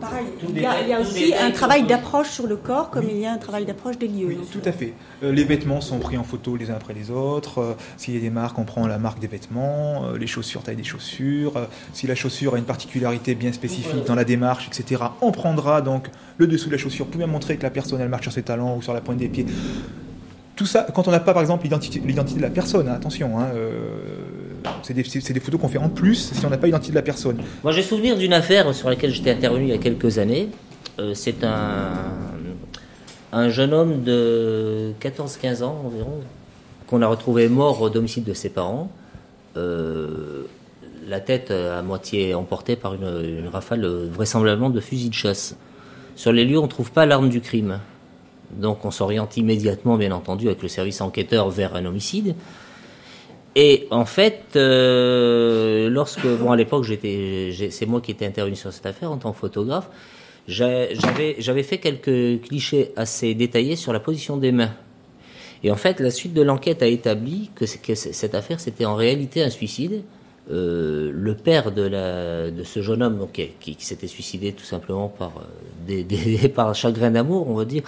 Pareil, 0.00 0.26
il 0.46 0.60
y 0.60 0.66
a, 0.66 0.82
il 0.82 0.88
y 0.88 0.92
a 0.92 1.00
aussi 1.00 1.32
un 1.32 1.52
travail 1.52 1.84
d'approche 1.84 2.28
sur 2.28 2.46
le 2.46 2.56
corps, 2.56 2.90
comme 2.90 3.06
il 3.08 3.16
y 3.16 3.26
a 3.26 3.32
un 3.32 3.38
travail 3.38 3.64
d'approche 3.64 3.96
des 3.96 4.08
lieux. 4.08 4.26
Oui, 4.26 4.38
tout 4.52 4.60
à 4.64 4.72
fait. 4.72 4.92
Euh, 5.22 5.32
les 5.32 5.44
vêtements 5.44 5.80
sont 5.80 5.98
pris 5.98 6.18
en 6.18 6.24
photo 6.24 6.56
les 6.56 6.70
uns 6.70 6.74
après 6.74 6.92
les 6.92 7.10
autres. 7.10 7.60
Euh, 7.60 7.72
S'il 7.96 8.14
y 8.14 8.18
a 8.18 8.20
des 8.20 8.28
marques, 8.28 8.58
on 8.58 8.64
prend 8.64 8.86
la 8.86 8.98
marque 8.98 9.20
des 9.20 9.26
vêtements. 9.26 10.04
Euh, 10.04 10.18
les 10.18 10.26
chaussures, 10.26 10.62
taille 10.62 10.76
des 10.76 10.84
chaussures. 10.84 11.54
Si 11.94 12.06
la 12.06 12.14
chaussure 12.14 12.56
a 12.56 12.58
une 12.58 12.64
particularité 12.64 13.34
bien 13.34 13.52
spécifique 13.52 14.04
dans 14.04 14.16
la 14.16 14.24
démarche, 14.24 14.66
etc., 14.66 15.02
on 15.22 15.32
prendra 15.32 15.80
donc 15.80 16.10
le 16.36 16.46
dessous 16.46 16.66
de 16.66 16.72
la 16.72 16.78
chaussure 16.78 17.06
pour 17.06 17.16
bien 17.16 17.26
montrer 17.26 17.56
que 17.56 17.62
la 17.62 17.70
personne 17.70 18.00
elle 18.00 18.08
marche 18.10 18.24
sur 18.24 18.32
ses 18.32 18.42
talons 18.42 18.76
ou 18.76 18.82
sur 18.82 18.92
la 18.92 19.00
pointe 19.00 19.18
des 19.18 19.28
pieds. 19.28 19.46
Tout 20.60 20.66
ça, 20.66 20.86
quand 20.94 21.08
on 21.08 21.10
n'a 21.10 21.20
pas 21.20 21.32
par 21.32 21.40
exemple 21.40 21.64
l'identité 21.64 22.00
de 22.00 22.42
la 22.42 22.50
personne, 22.50 22.86
hein, 22.86 22.92
attention, 22.92 23.38
hein, 23.38 23.46
euh, 23.54 23.70
C'est 24.82 24.92
des, 24.92 25.40
photos 25.40 25.58
qu'on 25.58 25.68
fait 25.68 25.78
en 25.78 25.88
plus 25.88 26.32
si 26.34 26.44
on 26.44 26.50
n'a 26.50 26.58
pas 26.58 26.66
l'identité 26.66 26.92
de 26.92 26.96
la 26.96 27.02
personne. 27.02 27.38
Moi, 27.64 27.72
j'ai 27.72 27.82
souvenir 27.82 28.18
d'une 28.18 28.34
affaire 28.34 28.74
sur 28.74 28.90
laquelle 28.90 29.10
j'étais 29.10 29.30
intervenu 29.30 29.64
il 29.64 29.70
y 29.70 29.72
a 29.72 29.78
quelques 29.78 30.18
années. 30.18 30.50
Euh, 30.98 31.14
c'est 31.14 31.44
un, 31.44 31.92
un 33.32 33.48
jeune 33.48 33.72
homme 33.72 34.02
de 34.02 34.92
14-15 35.00 35.62
ans 35.62 35.80
environ, 35.86 36.20
qu'on 36.86 37.00
a 37.00 37.06
retrouvé 37.06 37.48
mort 37.48 37.80
au 37.80 37.88
domicile 37.88 38.24
de 38.24 38.34
ses 38.34 38.50
parents. 38.50 38.92
Euh, 39.56 40.42
la 41.08 41.20
tête 41.20 41.50
à 41.50 41.80
moitié 41.80 42.34
emportée 42.34 42.76
par 42.76 42.92
une, 42.92 43.38
une 43.38 43.48
rafale 43.48 43.86
vraisemblablement 43.86 44.68
de 44.68 44.80
fusil 44.80 45.08
de 45.08 45.14
chasse. 45.14 45.56
Sur 46.16 46.34
les 46.34 46.44
lieux, 46.44 46.58
on 46.58 46.64
ne 46.64 46.68
trouve 46.68 46.92
pas 46.92 47.06
l'arme 47.06 47.30
du 47.30 47.40
crime. 47.40 47.78
Donc 48.56 48.84
on 48.84 48.90
s'oriente 48.90 49.36
immédiatement, 49.36 49.96
bien 49.96 50.12
entendu, 50.12 50.46
avec 50.46 50.62
le 50.62 50.68
service 50.68 51.00
enquêteur 51.00 51.50
vers 51.50 51.74
un 51.74 51.84
homicide. 51.84 52.34
Et 53.56 53.88
en 53.90 54.04
fait, 54.04 54.42
euh, 54.54 55.88
lorsque, 55.90 56.26
bon, 56.26 56.52
à 56.52 56.56
l'époque, 56.56 56.86
c'est 56.86 57.86
moi 57.86 58.00
qui 58.00 58.12
étais 58.12 58.26
intervenu 58.26 58.56
sur 58.56 58.72
cette 58.72 58.86
affaire 58.86 59.10
en 59.10 59.16
tant 59.16 59.32
que 59.32 59.38
photographe, 59.38 59.88
j'avais, 60.46 61.62
fait 61.62 61.78
quelques 61.78 62.42
clichés 62.42 62.92
assez 62.96 63.34
détaillés 63.34 63.76
sur 63.76 63.92
la 63.92 64.00
position 64.00 64.36
des 64.36 64.52
mains. 64.52 64.72
Et 65.62 65.70
en 65.70 65.76
fait, 65.76 66.00
la 66.00 66.10
suite 66.10 66.32
de 66.32 66.42
l'enquête 66.42 66.82
a 66.82 66.86
établi 66.86 67.50
que, 67.54 67.66
cette 67.66 68.34
affaire, 68.34 68.60
c'était 68.60 68.84
en 68.84 68.94
réalité 68.94 69.42
un 69.42 69.50
suicide. 69.50 70.02
Euh, 70.50 71.12
le 71.14 71.34
père 71.34 71.70
de, 71.70 72.62
ce 72.64 72.82
jeune 72.82 73.02
homme 73.02 73.18
donc, 73.18 73.40
qui, 73.60 73.76
s'était 73.78 74.08
suicidé 74.08 74.52
tout 74.52 74.64
simplement 74.64 75.08
par, 75.08 75.32
euh, 75.88 76.02
des, 76.02 76.48
par 76.54 76.74
chagrin 76.74 77.10
d'amour, 77.10 77.48
on 77.48 77.54
va 77.54 77.64
dire, 77.64 77.82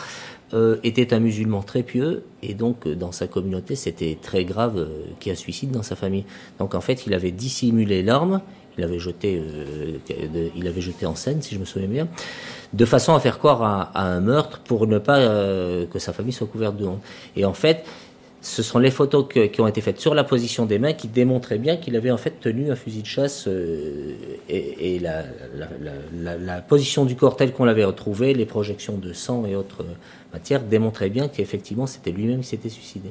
euh, 0.54 0.76
était 0.84 1.14
un 1.14 1.18
musulman 1.18 1.62
très 1.62 1.82
pieux 1.82 2.24
et 2.42 2.52
donc 2.52 2.86
euh, 2.86 2.94
dans 2.94 3.10
sa 3.10 3.26
communauté 3.26 3.74
c'était 3.74 4.18
très 4.20 4.44
grave 4.44 4.76
euh, 4.76 4.86
qu'il 5.18 5.30
y 5.30 5.34
ait 5.34 5.38
un 5.38 5.40
suicide 5.40 5.70
dans 5.70 5.82
sa 5.82 5.96
famille. 5.96 6.24
Donc 6.58 6.74
en 6.74 6.82
fait 6.82 7.06
il 7.06 7.14
avait 7.14 7.30
dissimulé 7.30 8.02
l'arme, 8.02 8.42
il 8.76 8.84
avait 8.84 8.98
jeté, 8.98 9.42
il 10.54 10.66
avait 10.66 10.80
jeté 10.80 11.06
en 11.06 11.14
scène 11.14 11.40
si 11.40 11.54
je 11.54 11.60
me 11.60 11.64
souviens 11.64 11.88
bien, 11.88 12.08
de 12.72 12.84
façon 12.84 13.14
à 13.14 13.20
faire 13.20 13.38
croire 13.38 13.62
à, 13.62 14.06
un 14.06 14.20
meurtre 14.20 14.60
pour 14.60 14.86
ne 14.86 14.98
pas 14.98 15.20
que 15.90 15.98
sa 15.98 16.14
famille 16.14 16.32
soit 16.32 16.46
couverte 16.46 16.76
de 16.76 16.86
honte. 16.86 17.02
Et 17.36 17.44
en 17.44 17.52
fait 17.52 17.84
ce 18.40 18.62
sont 18.62 18.78
les 18.78 18.90
photos 18.90 19.26
qui 19.28 19.60
ont 19.60 19.68
été 19.68 19.80
faites 19.82 20.00
sur 20.00 20.14
la 20.14 20.24
position 20.24 20.66
des 20.66 20.78
mains 20.78 20.94
qui 20.94 21.06
démontraient 21.06 21.58
bien 21.58 21.76
qu'il 21.76 21.96
avait 21.96 22.10
en 22.10 22.16
fait 22.16 22.40
tenu 22.40 22.70
un 22.72 22.74
fusil 22.74 23.02
de 23.02 23.06
chasse 23.06 23.46
et, 24.48 24.98
la- 24.98 25.24
la 26.40 26.60
position 26.62 27.04
du 27.04 27.14
corps 27.14 27.36
telle 27.36 27.52
qu'on 27.52 27.64
l'avait 27.64 27.84
retrouvé, 27.84 28.34
les 28.34 28.46
projections 28.46 28.96
de 28.96 29.12
sang 29.12 29.44
et 29.46 29.54
autres 29.54 29.84
euh, 30.32 30.36
matières 30.36 30.62
démontraient 30.62 31.10
bien 31.10 31.28
qu'effectivement 31.28 31.86
c'était 31.86 32.10
lui-même 32.10 32.40
qui 32.40 32.48
s'était 32.48 32.68
suicidé. 32.68 33.10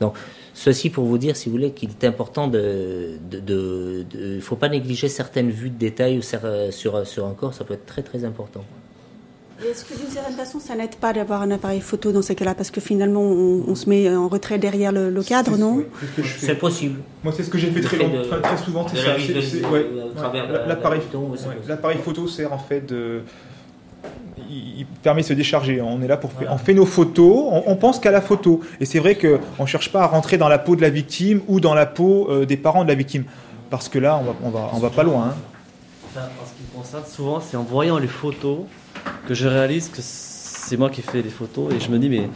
Donc 0.00 0.14
ceci 0.54 0.90
pour 0.90 1.04
vous 1.04 1.18
dire, 1.18 1.36
si 1.36 1.48
vous 1.48 1.54
voulez, 1.54 1.70
qu'il 1.70 1.90
est 1.90 2.04
important 2.04 2.48
de, 2.48 3.12
de, 3.30 3.38
de- 3.40 4.04
de- 4.10 4.40
faut 4.40 4.56
pas 4.56 4.68
négliger 4.68 5.08
certaines 5.08 5.50
vues 5.50 5.70
de 5.70 5.78
détail 5.78 6.18
ou 6.18 6.20
cer- 6.20 6.70
sur 6.72 7.06
sur 7.06 7.26
un 7.26 7.32
corps, 7.34 7.54
ça 7.54 7.64
peut 7.64 7.74
être 7.74 7.86
très 7.86 8.02
très 8.02 8.24
important. 8.24 8.64
Est-ce 9.64 9.84
que 9.84 9.94
d'une 9.96 10.10
certaine 10.10 10.34
façon, 10.34 10.58
ça 10.58 10.74
n'aide 10.74 10.96
pas 10.96 11.12
d'avoir 11.12 11.40
un 11.42 11.50
appareil 11.52 11.80
photo 11.80 12.10
dans 12.10 12.22
ces 12.22 12.34
cas-là? 12.34 12.56
Parce 12.56 12.72
que 12.72 12.80
finalement, 12.80 13.22
on, 13.22 13.62
on 13.68 13.74
se 13.76 13.88
met 13.88 14.12
en 14.14 14.26
retrait 14.26 14.58
derrière 14.58 14.90
le, 14.90 15.10
le 15.10 15.22
cadre, 15.22 15.56
non? 15.56 15.84
C'est 16.16 16.46
ce 16.48 16.52
possible. 16.54 16.98
Moi, 17.22 17.32
c'est 17.34 17.44
ce 17.44 17.50
que 17.50 17.56
j'ai 17.56 17.70
fait 17.70 17.80
très, 17.80 17.98
de- 17.98 18.20
enfin, 18.26 18.40
très 18.40 18.56
souvent. 18.58 18.86
Ça. 18.88 18.94
la 18.96 19.14
ouais, 19.70 19.86
la- 20.16 20.66
L'appareil 20.66 21.00
la 21.00 21.06
photo, 21.06 21.18
ouais, 21.30 21.38
l'appareil 21.68 21.98
photo 21.98 22.26
sert 22.26 22.52
en 22.52 22.58
fait 22.58 22.80
de. 22.84 23.20
Il 24.50 24.80
il 24.80 24.86
permet 24.86 25.22
de 25.22 25.26
se 25.26 25.32
décharger. 25.32 25.80
On 25.80 26.00
est 26.02 26.06
là 26.08 26.16
pour 26.16 26.32
faire. 26.32 26.50
On 26.52 26.58
fait 26.58 26.74
nos 26.74 26.86
photos. 26.86 27.36
On, 27.50 27.62
on 27.66 27.76
pense 27.76 27.98
qu'à 27.98 28.10
la 28.10 28.20
photo. 28.20 28.60
Et 28.80 28.84
c'est 28.86 28.98
vrai 28.98 29.14
que 29.14 29.38
on 29.58 29.66
cherche 29.66 29.90
pas 29.92 30.02
à 30.02 30.06
rentrer 30.06 30.36
dans 30.38 30.48
la 30.48 30.58
peau 30.58 30.76
de 30.76 30.82
la 30.82 30.90
victime 30.90 31.40
ou 31.48 31.60
dans 31.60 31.74
la 31.74 31.86
peau 31.86 32.28
euh, 32.30 32.44
des 32.46 32.56
parents 32.56 32.84
de 32.84 32.88
la 32.88 32.94
victime, 32.94 33.24
parce 33.70 33.88
que 33.88 33.98
là, 33.98 34.20
on 34.20 34.24
va, 34.24 34.34
on 34.44 34.50
va, 34.50 34.70
on 34.74 34.78
va 34.78 34.90
pas 34.90 35.02
loin. 35.02 35.28
hein. 35.28 35.34
Enfin, 36.10 36.26
en 36.42 36.46
ce 36.46 36.52
qui 36.52 36.62
me 36.62 36.80
concerne, 36.80 37.04
souvent, 37.06 37.40
c'est 37.40 37.56
en 37.56 37.62
voyant 37.64 37.98
les 37.98 38.06
photos 38.06 38.58
que 39.26 39.34
je 39.34 39.48
réalise 39.48 39.88
que 39.88 39.98
c'est 40.00 40.76
moi 40.76 40.88
qui 40.90 41.00
ai 41.00 41.04
fait 41.04 41.22
les 41.22 41.30
photos 41.30 41.72
et 41.74 41.80
je 41.80 41.90
me 41.90 41.98
dis, 41.98 42.08
mais 42.08 42.28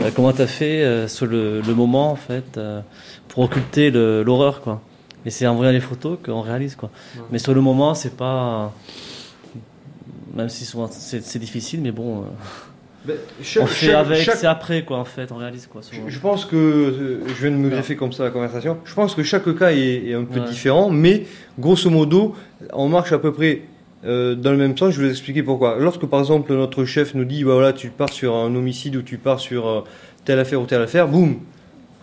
euh, 0.00 0.10
comment 0.14 0.32
t'as 0.32 0.46
fait 0.46 0.82
euh, 0.82 1.08
sur 1.08 1.26
le, 1.26 1.60
le 1.60 1.74
moment, 1.74 2.10
en 2.10 2.16
fait, 2.16 2.56
euh, 2.56 2.80
pour 3.28 3.44
occulter 3.44 3.90
l'horreur, 3.90 4.60
quoi. 4.60 4.80
Et 5.24 5.30
c'est 5.30 5.46
en 5.46 5.54
voyant 5.56 5.72
les 5.72 5.80
photos 5.80 6.18
qu'on 6.24 6.40
réalise, 6.40 6.76
quoi. 6.76 6.88
Ouais. 7.16 7.22
Mais 7.32 7.38
sur 7.38 7.52
le 7.52 7.60
moment, 7.60 7.94
c'est 7.94 8.16
pas. 8.16 8.72
Même 10.36 10.48
si 10.48 10.64
souvent 10.64 10.88
c'est 10.90 11.38
difficile, 11.38 11.80
mais 11.82 11.90
bon. 11.92 12.20
euh, 12.20 12.24
Ben, 13.06 13.16
chaque- 13.42 13.62
on 13.62 13.66
fait 13.66 13.86
chaque- 13.86 13.94
avec, 13.94 14.18
chaque- 14.22 14.34
c'est 14.36 14.46
après, 14.46 14.84
quoi, 14.84 14.98
en 14.98 15.04
fait, 15.04 15.30
on 15.32 15.36
réalise, 15.36 15.66
quoi. 15.66 15.80
souvent. 15.82 16.02
Je, 16.06 16.12
je 16.14 16.18
pense 16.20 16.44
que, 16.44 16.56
euh, 16.56 17.20
je 17.28 17.34
viens 17.46 17.50
de 17.52 17.56
me 17.56 17.70
greffer 17.70 17.94
comme 17.96 18.12
ça 18.12 18.24
la 18.24 18.30
conversation, 18.30 18.78
je 18.84 18.94
pense 18.94 19.14
que 19.14 19.22
chaque 19.22 19.56
cas 19.56 19.70
est, 19.70 20.06
est 20.08 20.14
un 20.14 20.24
peu 20.24 20.40
Ouais. 20.40 20.46
différent, 20.48 20.90
mais 20.90 21.24
grosso 21.58 21.88
modo, 21.88 22.34
on 22.72 22.88
marche 22.88 23.12
à 23.12 23.18
peu 23.18 23.32
près 23.32 23.62
euh, 24.04 24.34
dans 24.34 24.50
le 24.52 24.56
même 24.58 24.76
sens. 24.76 24.92
Je 24.92 25.00
vais 25.00 25.06
vous 25.06 25.12
expliquer 25.12 25.42
pourquoi. 25.42 25.76
Lorsque 25.80 26.04
par 26.06 26.20
exemple 26.20 26.52
notre 26.54 26.84
chef 26.84 27.14
nous 27.14 27.24
dit, 27.24 27.42
bah, 27.44 27.54
voilà, 27.54 27.72
tu 27.72 27.88
pars 27.88 28.12
sur 28.12 28.36
un 28.36 28.54
homicide 28.54 28.94
ou 28.96 29.02
tu 29.02 29.16
pars 29.18 29.40
sur 29.40 29.66
euh, 29.66 29.80
telle 30.24 30.38
affaire 30.38 30.60
ou 30.60 30.66
telle 30.66 30.82
affaire, 30.82 31.08
boum 31.08 31.36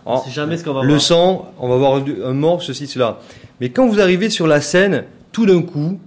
On 0.04 0.18
sait 0.18 0.30
jamais 0.30 0.56
ce 0.58 0.64
qu'on 0.64 0.74
va 0.74 0.82
Le 0.82 0.88
voir. 0.88 1.00
sang, 1.00 1.52
on 1.58 1.68
va 1.68 1.76
voir 1.76 2.02
un 2.24 2.32
mort, 2.34 2.62
ceci, 2.62 2.86
cela. 2.88 3.20
Mais 3.60 3.70
quand 3.70 3.86
vous 3.86 4.00
arrivez 4.00 4.28
sur 4.28 4.46
la 4.46 4.60
scène, 4.60 5.04
tout 5.32 5.46
d'un 5.46 5.62
coup, 5.62 5.98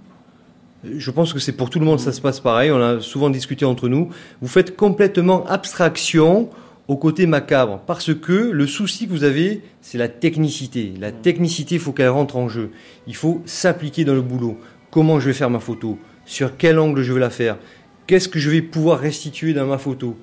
je 0.84 1.10
pense 1.10 1.32
que 1.32 1.38
c'est 1.38 1.52
pour 1.52 1.70
tout 1.70 1.80
le 1.80 1.84
monde, 1.84 2.00
ça 2.00 2.12
se 2.12 2.20
passe 2.20 2.40
pareil. 2.40 2.70
On 2.70 2.80
a 2.80 3.00
souvent 3.00 3.30
discuté 3.30 3.64
entre 3.64 3.88
nous. 3.88 4.10
Vous 4.40 4.48
faites 4.48 4.76
complètement 4.76 5.46
abstraction 5.46 6.50
au 6.86 6.96
côté 6.96 7.26
macabre, 7.26 7.80
parce 7.86 8.14
que 8.14 8.32
le 8.32 8.66
souci 8.66 9.06
que 9.06 9.12
vous 9.12 9.24
avez, 9.24 9.62
c'est 9.82 9.98
la 9.98 10.08
technicité. 10.08 10.94
La 10.98 11.12
technicité, 11.12 11.74
il 11.74 11.80
faut 11.80 11.92
qu'elle 11.92 12.08
rentre 12.08 12.36
en 12.36 12.48
jeu. 12.48 12.70
Il 13.06 13.14
faut 13.14 13.42
s'appliquer 13.44 14.04
dans 14.04 14.14
le 14.14 14.22
boulot. 14.22 14.58
Comment 14.90 15.20
je 15.20 15.26
vais 15.26 15.34
faire 15.34 15.50
ma 15.50 15.60
photo? 15.60 15.98
Sur 16.24 16.56
quel 16.56 16.78
angle 16.78 17.02
je 17.02 17.12
vais 17.12 17.20
la 17.20 17.28
faire? 17.28 17.58
Qu'est-ce 18.06 18.28
que 18.28 18.38
je 18.38 18.48
vais 18.48 18.62
pouvoir 18.62 19.00
restituer 19.00 19.52
dans 19.52 19.66
ma 19.66 19.76
photo? 19.76 20.16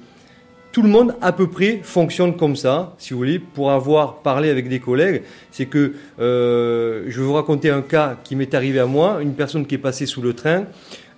Tout 0.76 0.81
le 0.81 0.89
monde 0.89 1.15
à 1.22 1.31
peu 1.31 1.47
près 1.47 1.80
fonctionne 1.84 2.35
comme 2.35 2.57
ça, 2.57 2.95
si 2.97 3.14
vous 3.14 3.19
voulez, 3.19 3.39
pour 3.39 3.72
avoir 3.72 4.15
parlé 4.15 4.49
avec 4.49 4.68
des 4.68 4.81
collègues. 4.81 5.22
C'est 5.49 5.68
que 5.68 5.93
euh, 6.19 7.06
je 7.07 7.18
vais 7.18 7.26
vous 7.26 7.31
raconter 7.31 7.69
un 7.69 7.81
cas 7.81 8.18
qui 8.26 8.35
m'est 8.35 8.53
arrivé 8.53 8.80
à 8.80 8.85
moi, 8.85 9.19
une 9.22 9.35
personne 9.35 9.65
qui 9.65 9.76
est 9.76 9.77
passée 9.77 10.06
sous 10.06 10.22
le 10.22 10.34
train. 10.34 10.65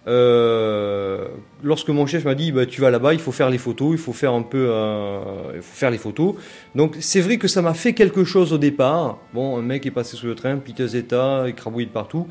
Euh, 0.06 1.26
lorsque 1.64 1.90
mon 1.90 2.06
chef 2.06 2.24
m'a 2.24 2.36
dit 2.36 2.52
bah, 2.52 2.68
tu 2.68 2.82
vas 2.82 2.92
là-bas, 2.92 3.16
il 3.16 3.20
faut 3.20 3.32
faire 3.32 3.50
les 3.50 3.58
photos, 3.58 3.94
il 3.94 3.98
faut 3.98 4.14
faire 4.14 4.32
un 4.34 4.44
peu, 4.44 4.68
euh, 4.70 5.22
il 5.56 5.64
faut 5.64 5.76
faire 5.76 5.90
les 5.90 5.98
photos. 5.98 6.36
Donc 6.76 6.96
c'est 7.00 7.22
vrai 7.22 7.40
que 7.40 7.48
ça 7.48 7.64
m'a 7.64 7.74
fait 7.74 7.94
quelque 7.94 8.26
chose 8.26 8.54
au 8.54 8.60
départ. 8.60 9.18
Bon, 9.34 9.58
un 9.58 9.64
mec 9.64 9.88
est 9.88 9.92
passé 9.92 10.18
sous 10.18 10.28
le 10.28 10.36
train, 10.36 10.58
piteux 10.58 10.96
état, 10.96 11.46
écrabouillé 11.48 11.88
de 11.88 11.92
partout. 11.92 12.28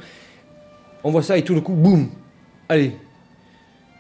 On 1.03 1.11
voit 1.11 1.25
ça 1.25 1.37
et 1.37 1.43
tout 1.43 1.55
d'un 1.57 1.61
coup, 1.61 1.75
boum, 1.75 2.09
allez. 2.69 2.93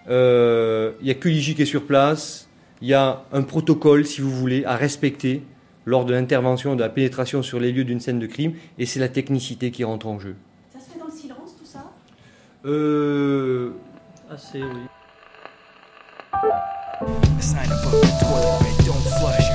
Euh, 0.08 0.92
Il 1.00 1.08
y 1.08 1.10
a 1.10 1.14
que 1.14 1.28
l'IJ 1.28 1.56
qui 1.56 1.62
est 1.62 1.64
sur 1.64 1.82
place. 1.82 2.45
Il 2.82 2.88
y 2.88 2.94
a 2.94 3.22
un 3.32 3.42
protocole, 3.42 4.04
si 4.06 4.20
vous 4.20 4.30
voulez, 4.30 4.64
à 4.64 4.76
respecter 4.76 5.42
lors 5.86 6.04
de 6.04 6.12
l'intervention, 6.12 6.74
de 6.76 6.80
la 6.80 6.88
pénétration 6.88 7.42
sur 7.42 7.60
les 7.60 7.72
lieux 7.72 7.84
d'une 7.84 8.00
scène 8.00 8.18
de 8.18 8.26
crime, 8.26 8.52
et 8.78 8.86
c'est 8.86 9.00
la 9.00 9.08
technicité 9.08 9.70
qui 9.70 9.84
rentre 9.84 10.06
en 10.06 10.18
jeu. 10.18 10.34
Ça 10.72 10.80
se 10.80 10.90
fait 10.90 10.98
dans 10.98 11.06
le 11.06 11.12
silence, 11.12 11.56
tout 11.58 11.64
ça? 11.64 11.92
Euh, 12.64 13.70
Assez, 14.30 14.60
oui. 14.62 14.80
A 16.32 17.40
sign 17.40 17.70
above 17.70 18.00
the 18.00 18.24
toilet 18.24 18.58
bed, 18.60 18.86
don't 18.86 19.04
flush 19.20 19.45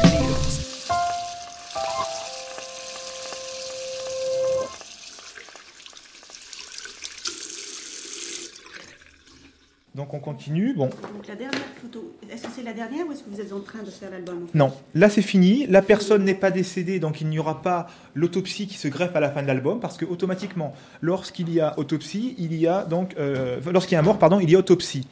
Donc 9.93 10.13
on 10.13 10.19
continue. 10.19 10.73
Bon, 10.73 10.85
Donc 10.85 11.27
la 11.27 11.35
dernière 11.35 11.59
photo, 11.81 12.13
est-ce 12.31 12.43
que 12.43 12.49
c'est 12.55 12.63
la 12.63 12.71
dernière 12.71 13.05
ou 13.05 13.11
est-ce 13.11 13.23
que 13.23 13.29
vous 13.29 13.41
êtes 13.41 13.51
en 13.51 13.59
train 13.59 13.83
de 13.83 13.89
faire 13.89 14.09
l'album 14.09 14.47
Non, 14.53 14.71
là 14.95 15.09
c'est 15.09 15.21
fini. 15.21 15.67
La 15.67 15.81
personne 15.81 16.23
n'est 16.23 16.33
pas 16.33 16.49
décédée, 16.49 16.99
donc 16.99 17.19
il 17.19 17.27
n'y 17.27 17.39
aura 17.39 17.61
pas 17.61 17.87
l'autopsie 18.15 18.67
qui 18.67 18.77
se 18.77 18.87
greffe 18.87 19.15
à 19.17 19.19
la 19.19 19.29
fin 19.29 19.41
de 19.41 19.47
l'album, 19.47 19.81
parce 19.81 19.97
que 19.97 20.05
automatiquement, 20.05 20.73
lorsqu'il 21.01 21.51
y 21.53 21.59
a 21.59 21.77
autopsie, 21.77 22.35
il 22.37 22.55
y 22.55 22.67
a 22.67 22.85
donc, 22.85 23.15
euh, 23.17 23.59
lorsqu'il 23.69 23.95
y 23.95 23.97
a 23.97 23.99
un 23.99 24.03
mort, 24.03 24.17
pardon, 24.17 24.39
il 24.39 24.49
y 24.49 24.55
a 24.55 24.59
autopsie. 24.59 25.05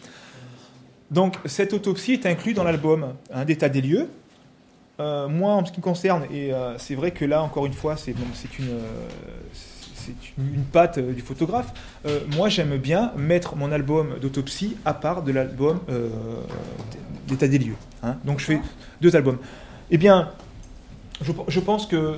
Donc 1.12 1.36
cette 1.44 1.74
autopsie 1.74 2.14
est 2.14 2.26
inclue 2.26 2.54
dans 2.54 2.64
l'album, 2.64 3.16
un 3.34 3.44
d'état 3.44 3.68
des 3.68 3.82
lieux. 3.82 4.08
Euh, 5.02 5.28
moi, 5.28 5.54
en 5.54 5.66
ce 5.66 5.74
qui 5.74 5.80
me 5.80 5.84
concerne, 5.84 6.26
et 6.32 6.54
euh, 6.54 6.78
c'est 6.78 6.96
vrai 6.96 7.12
que 7.12 7.26
là, 7.26 7.44
encore 7.44 7.66
une 7.66 7.74
fois, 7.74 7.98
c'est 7.98 8.14
bon, 8.14 8.26
une, 8.60 8.80
une, 10.38 10.64
patte 10.64 10.98
euh, 10.98 11.14
du 11.14 11.22
photographe. 11.22 11.74
Euh, 12.06 12.20
moi, 12.36 12.50
j'aime 12.50 12.78
bien 12.78 13.12
mettre 13.18 13.56
mon 13.56 13.72
album 13.72 14.16
d'autopsie 14.22 14.76
à 14.86 14.94
part 14.94 15.24
de 15.24 15.32
l'album 15.32 15.80
euh, 15.90 16.10
d'état 17.28 17.48
des 17.48 17.60
lieux. 17.60 17.76
hein. 18.04 18.16
Donc, 18.26 18.40
je 18.40 18.46
fais 18.46 18.60
deux 19.02 19.16
albums. 19.16 19.38
Eh 19.92 19.98
bien, 19.98 20.30
je, 21.22 21.32
je 21.48 21.60
pense 21.60 21.86
que 21.86 22.16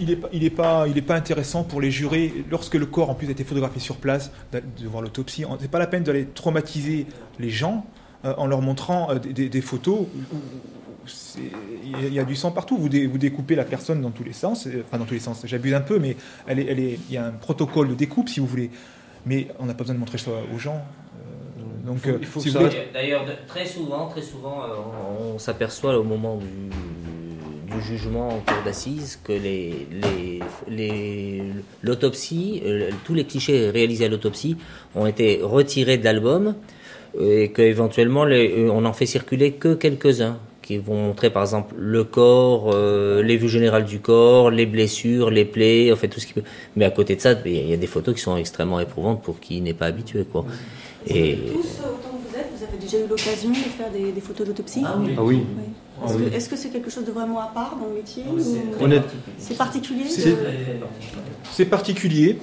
il 0.00 0.10
est, 0.10 0.16
pas- 0.16 0.28
il 0.32 0.44
est 0.44 0.50
pas, 0.50 0.86
il 0.88 0.96
est 0.96 1.02
pas 1.02 1.16
intéressant 1.16 1.64
pour 1.64 1.80
les 1.80 1.90
jurés 1.90 2.44
lorsque 2.50 2.74
le 2.74 2.86
corps 2.86 3.10
en 3.10 3.14
plus 3.14 3.28
a 3.28 3.30
été 3.32 3.44
photographié 3.44 3.80
sur 3.80 3.96
place 3.96 4.30
de 4.52 4.86
voir 4.88 5.02
l'autopsie. 5.02 5.44
C'est 5.60 5.70
pas 5.70 5.78
la 5.80 5.86
peine 5.86 6.02
d'aller 6.04 6.26
traumatiser 6.26 7.06
les 7.38 7.50
gens 7.50 7.84
en 8.22 8.46
leur 8.46 8.62
montrant 8.62 9.14
des, 9.16 9.32
des- 9.32 9.48
des 9.48 9.60
photos 9.60 10.06
il 12.08 12.12
y 12.14 12.18
a 12.18 12.24
du 12.24 12.34
sang 12.36 12.50
partout. 12.50 12.76
Vous, 12.78 12.88
dé- 12.88 13.06
vous 13.06 13.18
découpez 13.18 13.54
la 13.54 13.64
personne 13.64 14.00
dans 14.00 14.10
tous 14.10 14.24
les 14.24 14.32
sens. 14.32 14.66
euh, 14.66 14.82
Enfin, 14.86 14.98
dans 14.98 15.04
tous 15.04 15.14
les 15.14 15.20
sens, 15.20 15.42
j'abuse 15.44 15.74
un 15.74 15.80
peu, 15.80 15.98
mais 15.98 16.16
elle 16.46 16.58
est, 16.60 16.66
elle 16.68 16.78
est, 16.80 16.98
il 17.08 17.14
y 17.14 17.16
a 17.18 17.26
un 17.26 17.30
protocole 17.32 17.88
de 17.88 17.94
découpe, 17.94 18.28
si 18.28 18.40
vous 18.40 18.46
voulez. 18.46 18.70
Mais 19.26 19.48
on 19.58 19.66
n'a 19.66 19.74
pas 19.74 19.84
besoin 19.84 19.94
de 19.94 20.00
montrer 20.00 20.18
ça 20.18 20.30
aux 20.54 20.58
gens. 20.58 20.82
Euh, 21.16 21.86
donc, 21.86 22.06
euh, 22.06 22.18
si 22.40 22.48
vous 22.50 22.58
voulez- 22.58 22.88
D'ailleurs, 22.92 23.24
très 23.46 23.66
souvent, 23.66 24.08
très 24.08 24.22
souvent, 24.22 24.62
euh, 24.62 24.66
on, 25.30 25.34
on 25.34 25.38
s'aperçoit 25.38 25.98
au 25.98 26.04
moment 26.04 26.36
du, 26.36 27.74
du 27.74 27.82
jugement 27.82 28.28
en 28.28 28.38
cour 28.40 28.62
d'assises 28.64 29.18
que 29.24 29.32
les, 29.32 29.86
les, 29.90 30.40
les- 30.68 31.42
l'autopsie, 31.82 32.62
euh, 32.64 32.90
tous 33.04 33.14
les 33.14 33.24
clichés 33.24 33.70
réalisés 33.70 34.04
à 34.04 34.08
l'autopsie 34.08 34.56
ont 34.94 35.06
été 35.06 35.40
retirés 35.42 35.96
de 35.98 36.04
l'album 36.04 36.54
et 37.18 37.50
qu'éventuellement 37.52 38.24
euh, 38.26 38.68
on 38.72 38.84
en 38.84 38.92
fait 38.92 39.06
circuler 39.06 39.52
que 39.52 39.74
quelques-uns 39.74 40.38
qui 40.64 40.78
vont 40.78 40.96
montrer 41.08 41.28
par 41.30 41.42
exemple 41.42 41.74
le 41.78 42.04
corps, 42.04 42.70
euh, 42.72 43.22
les 43.22 43.36
vues 43.36 43.48
générales 43.50 43.84
du 43.84 44.00
corps, 44.00 44.50
les 44.50 44.64
blessures, 44.66 45.30
les 45.30 45.44
plaies, 45.44 45.92
en 45.92 45.96
fait 45.96 46.08
tout 46.08 46.20
ce 46.20 46.26
qui 46.26 46.32
peut. 46.32 46.42
Mais 46.76 46.84
à 46.86 46.90
côté 46.90 47.16
de 47.16 47.20
ça, 47.20 47.32
il 47.44 47.68
y 47.68 47.72
a 47.72 47.76
des 47.76 47.86
photos 47.86 48.14
qui 48.14 48.20
sont 48.22 48.36
extrêmement 48.36 48.80
éprouvantes 48.80 49.22
pour 49.22 49.38
qui 49.40 49.60
n'est 49.60 49.74
pas 49.74 49.86
habitué, 49.86 50.24
quoi. 50.24 50.44
Et 51.06 51.36
Tous, 51.36 51.80
euh, 51.84 51.88
autant 51.90 52.16
que 52.16 52.30
vous 52.30 52.36
êtes, 52.38 52.48
vous 52.56 52.64
avez 52.64 52.78
déjà 52.78 52.98
eu 52.98 53.06
l'occasion 53.08 53.50
de 53.50 53.56
faire 53.56 53.90
des, 53.92 54.10
des 54.12 54.20
photos 54.22 54.46
d'autopsie 54.46 54.82
Ah 54.86 54.96
oui. 54.98 55.14
Ah 55.18 55.22
oui. 55.22 55.36
Est-ce 55.36 56.12
Ah 56.12 56.16
oui. 56.16 56.30
que 56.30 56.36
est-ce 56.36 56.48
que 56.48 56.56
c'est 56.56 56.70
quelque 56.70 56.90
chose 56.90 57.04
de 57.04 57.12
vraiment 57.12 57.40
à 57.40 57.46
part 57.54 57.76
dans 57.78 57.86
le 57.88 57.94
métier 57.96 58.24
ou- 58.26 58.82
Honnête- 58.82 59.02
C'est 59.38 59.56
particulier 59.58 60.04
C'est- 60.08 60.30
de- 60.30 60.36
C'est 61.52 61.66
particulier. 61.66 62.38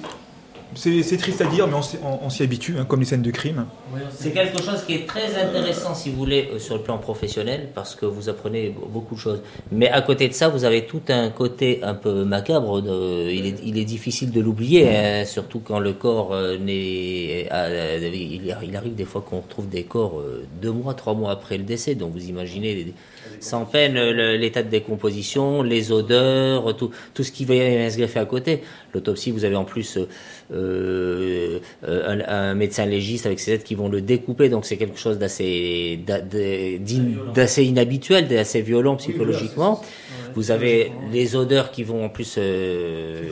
C'est 0.74 1.16
triste 1.18 1.40
à 1.40 1.46
dire, 1.46 1.66
mais 1.68 1.74
on 1.74 2.30
s'y- 2.30 2.42
habitue, 2.42 2.76
hein, 2.78 2.84
comme 2.86 3.00
les 3.00 3.06
scènes 3.06 3.22
de 3.22 3.30
crime. 3.30 3.66
C'est 4.10 4.32
quelque 4.32 4.62
chose 4.62 4.82
qui 4.86 4.94
est 4.94 5.06
très 5.06 5.36
intéressant, 5.40 5.94
si 5.94 6.10
vous 6.10 6.16
voulez, 6.16 6.48
euh, 6.52 6.58
sur 6.58 6.76
le 6.76 6.82
plan 6.82 6.98
professionnel, 6.98 7.68
parce 7.74 7.94
que 7.94 8.06
vous 8.06 8.28
apprenez 8.28 8.70
be- 8.70 8.88
beaucoup 8.90 9.14
de 9.14 9.20
choses. 9.20 9.42
Mais 9.70 9.88
à 9.90 10.00
côté 10.00 10.28
de 10.28 10.32
ça, 10.32 10.48
vous 10.48 10.64
avez 10.64 10.86
tout 10.86 11.02
un 11.08 11.28
côté 11.30 11.80
un 11.82 11.94
peu 11.94 12.24
macabre. 12.24 12.80
il, 13.30 13.46
est, 13.46 13.54
il 13.64 13.78
est 13.78 13.84
difficile 13.84 14.30
de 14.32 14.40
l'oublier, 14.40 14.88
hein, 14.88 15.24
surtout 15.26 15.60
quand 15.60 15.78
le 15.78 15.92
corps 15.92 16.32
euh, 16.32 16.56
n'est. 16.58 17.48
euh, 17.52 18.10
il, 18.12 18.74
arrive 18.74 18.94
des 18.94 19.04
fois 19.04 19.20
qu'on 19.28 19.40
retrouve 19.40 19.68
des 19.68 19.84
corps 19.84 20.18
euh, 20.20 20.44
deux 20.60 20.72
mois, 20.72 20.94
trois 20.94 21.14
mois 21.14 21.32
après 21.32 21.58
le 21.58 21.64
décès. 21.64 21.94
Donc 21.94 22.12
vous 22.12 22.28
imaginez 22.28 22.94
sans 23.40 23.64
peine 23.64 23.98
l'état 23.98 24.62
de 24.62 24.68
décomposition, 24.68 25.62
les 25.62 25.92
odeurs, 25.92 26.76
tout, 26.76 26.90
tout 27.14 27.22
ce 27.24 27.32
qui 27.32 27.44
va 27.44 27.54
se 27.90 27.96
greffer 27.98 28.20
à 28.20 28.24
côté. 28.24 28.62
L'autopsie, 28.94 29.30
vous 29.30 29.44
avez 29.44 29.56
en 29.56 29.64
plus 29.64 29.98
euh, 30.52 31.58
euh, 31.88 32.20
un, 32.28 32.50
un 32.50 32.54
médecin 32.54 32.86
légiste 32.86 33.26
avec 33.26 33.40
ses 33.40 33.52
aides 33.52 33.62
qui 33.62 33.74
vont 33.74 33.88
le 33.88 34.00
découper, 34.00 34.48
donc 34.48 34.64
c'est 34.66 34.76
quelque 34.76 34.98
chose 34.98 35.18
d'assez 35.18 35.98
d'assez 36.06 37.64
inhabituel, 37.64 38.28
d'assez 38.28 38.62
violent 38.62 38.96
psychologiquement. 38.96 39.82
Vous 40.34 40.50
avez 40.50 40.92
les 41.12 41.36
odeurs 41.36 41.70
qui 41.70 41.84
vont 41.84 42.06
en 42.06 42.08
plus 42.08 42.36
euh, 42.38 43.28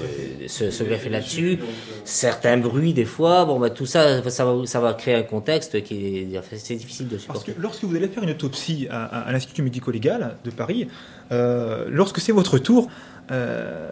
se, 0.46 0.70
se 0.70 0.84
greffer 0.84 1.08
là-dessus, 1.08 1.58
certains 2.04 2.58
bruits 2.58 2.92
des 2.92 3.06
fois. 3.06 3.46
Bon, 3.46 3.58
bah, 3.58 3.70
tout 3.70 3.86
ça, 3.86 4.28
ça 4.28 4.44
va, 4.44 4.66
ça 4.66 4.80
va 4.80 4.92
créer 4.92 5.14
un 5.14 5.22
contexte 5.22 5.82
qui 5.82 6.18
est 6.18 6.40
c'est 6.56 6.74
difficile 6.74 7.06
de 7.08 7.12
Parce 7.12 7.22
supporter. 7.22 7.52
que 7.54 7.60
lorsque 7.62 7.84
vous 7.84 7.96
allez 7.96 8.08
faire 8.08 8.22
une 8.22 8.30
autopsie 8.30 8.86
à, 8.90 9.04
à- 9.04 9.20
à 9.28 9.32
l'Institut 9.32 9.62
médico-légal 9.62 10.36
de 10.44 10.50
Paris, 10.50 10.88
euh, 11.32 11.86
lorsque 11.88 12.20
c'est 12.20 12.32
votre 12.32 12.58
tour, 12.58 12.88
euh, 13.30 13.88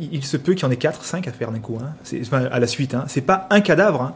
il, 0.00 0.24
se 0.24 0.36
peut 0.36 0.54
qu'il 0.54 0.62
y 0.62 0.66
en 0.66 0.70
ait 0.70 0.76
4, 0.76 1.04
5 1.04 1.26
à 1.28 1.32
faire 1.32 1.50
d'un 1.50 1.58
coup, 1.60 1.78
hein. 1.82 1.90
C'est- 2.04 2.20
enfin, 2.22 2.44
à 2.50 2.58
la 2.58 2.66
suite. 2.66 2.94
Hein. 2.94 3.04
C'est 3.08 3.20
pas 3.20 3.46
un 3.50 3.60
cadavre. 3.60 4.02
hein. 4.02 4.14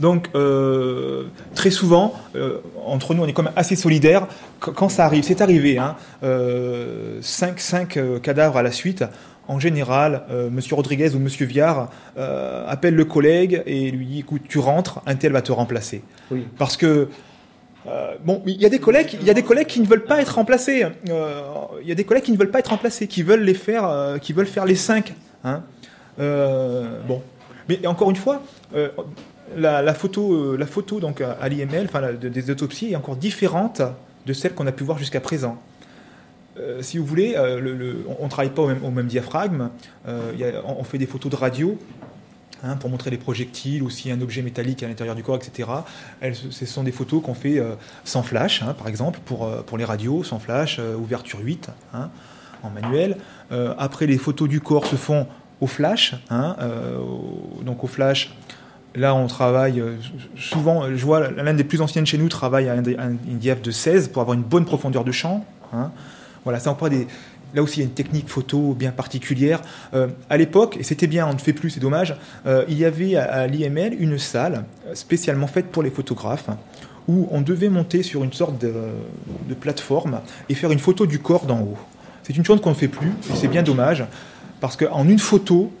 Donc, 0.00 0.28
euh, 0.34 1.24
très 1.54 1.70
souvent, 1.70 2.12
euh, 2.34 2.58
entre 2.84 3.14
nous, 3.14 3.22
on 3.22 3.26
est 3.26 3.32
quand 3.32 3.42
même 3.44 3.52
assez 3.56 3.76
solidaires 3.76 4.26
quand, 4.60 4.90
ça 4.90 5.06
arrive. 5.06 5.24
C'est 5.24 5.40
arrivé, 5.40 5.78
hein, 5.78 5.96
5, 7.22 7.98
cadavres 8.22 8.56
à 8.58 8.62
la 8.62 8.72
suite. 8.72 9.04
En 9.48 9.60
général, 9.60 10.24
euh, 10.30 10.50
Monsieur 10.50 10.74
Rodriguez 10.74 11.14
ou 11.14 11.20
Monsieur 11.20 11.46
Viard 11.46 11.88
euh, 12.18 12.64
appelle 12.66 12.94
le 12.96 13.04
collègue 13.04 13.62
et 13.64 13.90
lui 13.92 14.04
dit 14.06 14.18
écoute, 14.20 14.42
tu 14.48 14.58
rentres, 14.58 15.00
un 15.06 15.14
tel 15.14 15.30
va 15.32 15.40
te 15.40 15.52
remplacer. 15.52 16.02
Oui. 16.32 16.46
Parce 16.58 16.76
que 16.76 17.08
euh, 17.88 18.14
bon, 18.24 18.42
il 18.46 18.60
y 18.60 18.66
a 18.66 18.68
des 18.68 18.78
collègues, 18.80 19.16
il 19.20 19.26
y 19.26 19.30
a 19.30 19.34
des 19.34 19.42
collègues 19.42 19.66
qui 19.68 19.80
ne 19.80 19.86
veulent 19.86 20.04
pas 20.04 20.20
être 20.20 20.34
remplacés. 20.34 20.84
Euh, 21.08 21.40
Il 21.82 21.88
y 21.88 21.92
a 21.92 21.94
des 21.94 22.04
collègues 22.04 22.24
qui 22.24 22.32
ne 22.32 22.36
veulent 22.38 22.50
pas 22.50 22.58
être 22.60 22.68
remplacés, 22.70 23.06
qui 23.06 23.22
veulent 23.22 23.42
les 23.44 23.54
faire, 23.54 23.88
euh, 23.88 24.18
qui 24.18 24.32
veulent 24.32 24.46
faire 24.46 24.64
les 24.64 24.74
cinq. 24.74 25.14
Hein. 25.44 25.62
Euh, 26.18 27.00
bon, 27.06 27.22
mais 27.68 27.86
encore 27.86 28.10
une 28.10 28.16
fois, 28.16 28.42
euh, 28.74 28.88
la, 29.56 29.82
la 29.82 29.94
photo, 29.94 30.32
euh, 30.32 30.56
la 30.58 30.66
photo 30.66 30.98
donc 31.00 31.20
à, 31.20 31.48
l'IML, 31.48 31.84
enfin 31.84 32.12
des 32.12 32.50
autopsies 32.50 32.92
est 32.92 32.96
encore 32.96 33.16
différente 33.16 33.82
de 34.26 34.32
celle 34.32 34.54
qu'on 34.54 34.66
a 34.66 34.72
pu 34.72 34.82
voir 34.82 34.98
jusqu'à 34.98 35.20
présent. 35.20 35.56
Euh, 36.58 36.80
si 36.82 36.96
vous 36.98 37.04
voulez, 37.04 37.34
euh, 37.36 37.60
le- 37.60 37.74
le- 37.76 38.06
on 38.18 38.24
ne 38.24 38.30
travaille 38.30 38.50
pas 38.50 38.62
au 38.62 38.66
même, 38.68 38.82
au 38.84 38.90
même 38.90 39.06
diaphragme. 39.06 39.68
Euh, 40.08 40.32
y 40.36 40.42
a- 40.44 40.62
on 40.66 40.82
fait 40.84 40.98
des 40.98 41.06
photos 41.06 41.30
de 41.30 41.36
radio 41.36 41.78
hein, 42.64 42.76
pour 42.76 42.90
montrer 42.90 43.10
les 43.10 43.16
projectiles 43.18 43.82
ou 43.82 43.90
s'il 43.90 44.10
y 44.10 44.14
a 44.14 44.16
un 44.16 44.20
objet 44.20 44.42
métallique 44.42 44.82
à 44.82 44.88
l'intérieur 44.88 45.14
du 45.14 45.22
corps, 45.22 45.36
etc. 45.36 45.68
Ce 46.22 46.66
sont 46.66 46.82
des 46.82 46.92
photos 46.92 47.22
qu'on 47.22 47.34
fait 47.34 47.58
euh, 47.58 47.74
sans 48.04 48.22
flash, 48.22 48.62
hein, 48.62 48.74
par 48.74 48.88
exemple, 48.88 49.20
pour, 49.24 49.44
euh, 49.44 49.62
pour 49.62 49.78
les 49.78 49.84
radios, 49.84 50.24
sans 50.24 50.38
flash, 50.38 50.78
euh, 50.78 50.94
ouverture 50.96 51.38
8, 51.40 51.70
hein, 51.94 52.10
en 52.62 52.70
manuel. 52.70 53.16
Après, 53.78 54.06
les 54.06 54.18
photos 54.18 54.48
du 54.48 54.60
corps 54.60 54.86
se 54.86 54.96
font 54.96 55.26
au 55.60 55.66
flash. 55.66 56.14
donc 57.64 57.84
au 57.84 57.86
flash, 57.86 58.34
là, 58.94 59.14
on 59.14 59.26
travaille 59.28 59.82
souvent, 60.36 60.84
je 60.94 61.04
vois 61.04 61.30
l'un 61.30 61.54
des 61.54 61.64
plus 61.64 61.80
anciennes 61.80 62.06
chez 62.06 62.18
nous 62.18 62.28
travaille 62.28 62.68
à 62.68 62.72
un, 62.72 62.78
un- 62.78 63.16
une 63.28 63.38
diaph 63.38 63.62
de 63.62 63.70
16 63.70 64.08
pour 64.08 64.22
avoir 64.22 64.34
une 64.36 64.42
bonne 64.42 64.64
profondeur 64.64 65.04
de 65.04 65.12
champ. 65.12 65.44
Voilà, 66.44 66.58
ça 66.60 66.70
emploie 66.70 66.88
des. 66.90 67.06
Là 67.56 67.62
aussi, 67.62 67.80
il 67.80 67.84
y 67.84 67.86
a 67.86 67.88
une 67.88 67.94
technique 67.94 68.28
photo 68.28 68.74
bien 68.74 68.92
particulière. 68.92 69.62
Euh, 69.94 70.08
à 70.28 70.36
l'époque, 70.36 70.76
et 70.78 70.82
c'était 70.82 71.06
bien, 71.06 71.26
on 71.26 71.32
ne 71.32 71.38
fait 71.38 71.54
plus, 71.54 71.70
c'est 71.70 71.80
dommage, 71.80 72.14
euh, 72.46 72.66
il 72.68 72.76
y 72.76 72.84
avait 72.84 73.16
à, 73.16 73.46
l'IML 73.46 73.96
une 73.98 74.18
salle 74.18 74.64
spécialement 74.92 75.46
faite 75.46 75.68
pour 75.68 75.82
les 75.82 75.90
photographes 75.90 76.50
où 77.08 77.28
on 77.30 77.40
devait 77.40 77.70
monter 77.70 78.02
sur 78.02 78.24
une 78.24 78.32
sorte 78.32 78.60
de, 78.60 78.74
plateforme 79.58 80.20
et 80.50 80.54
faire 80.54 80.70
une 80.70 80.78
photo 80.78 81.06
du 81.06 81.18
corps 81.18 81.46
d'en 81.46 81.60
haut. 81.60 81.78
C'est 82.24 82.36
une 82.36 82.44
chose 82.44 82.60
qu'on 82.60 82.70
ne 82.70 82.74
fait 82.74 82.88
plus, 82.88 83.08
et 83.08 83.36
c'est 83.36 83.48
bien 83.48 83.62
dommage, 83.62 84.04
parce 84.60 84.76
qu'en 84.76 85.08
une 85.08 85.18
photo, 85.18 85.72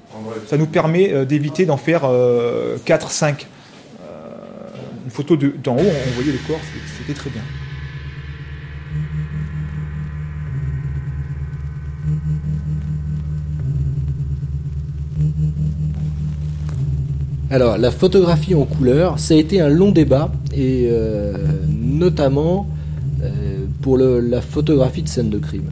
ça 0.46 0.56
nous 0.56 0.66
permet 0.66 1.12
euh, 1.12 1.26
d'éviter 1.26 1.66
d'en 1.66 1.76
faire 1.76 2.08
4, 2.86 3.10
5. 3.10 3.46
une 5.04 5.10
photo 5.10 5.36
de- 5.36 5.52
d'en 5.62 5.76
haut, 5.76 5.92
on 6.08 6.10
voyait 6.14 6.32
le 6.32 6.38
corps, 6.46 6.60
c'était 6.98 7.12
très 7.12 7.28
bien. 7.28 7.42
Alors, 17.48 17.78
la 17.78 17.92
photographie 17.92 18.56
en 18.56 18.64
couleur, 18.64 19.20
ça 19.20 19.34
a 19.34 19.36
été 19.36 19.60
un 19.60 19.68
long 19.68 19.92
débat, 19.92 20.32
et 20.52 20.88
euh, 20.90 21.32
notamment 21.70 22.66
euh, 23.22 23.58
pour 23.82 23.98
la 23.98 24.40
photographie 24.40 25.02
de 25.02 25.08
scène 25.08 25.30
de 25.30 25.38
crime. 25.38 25.70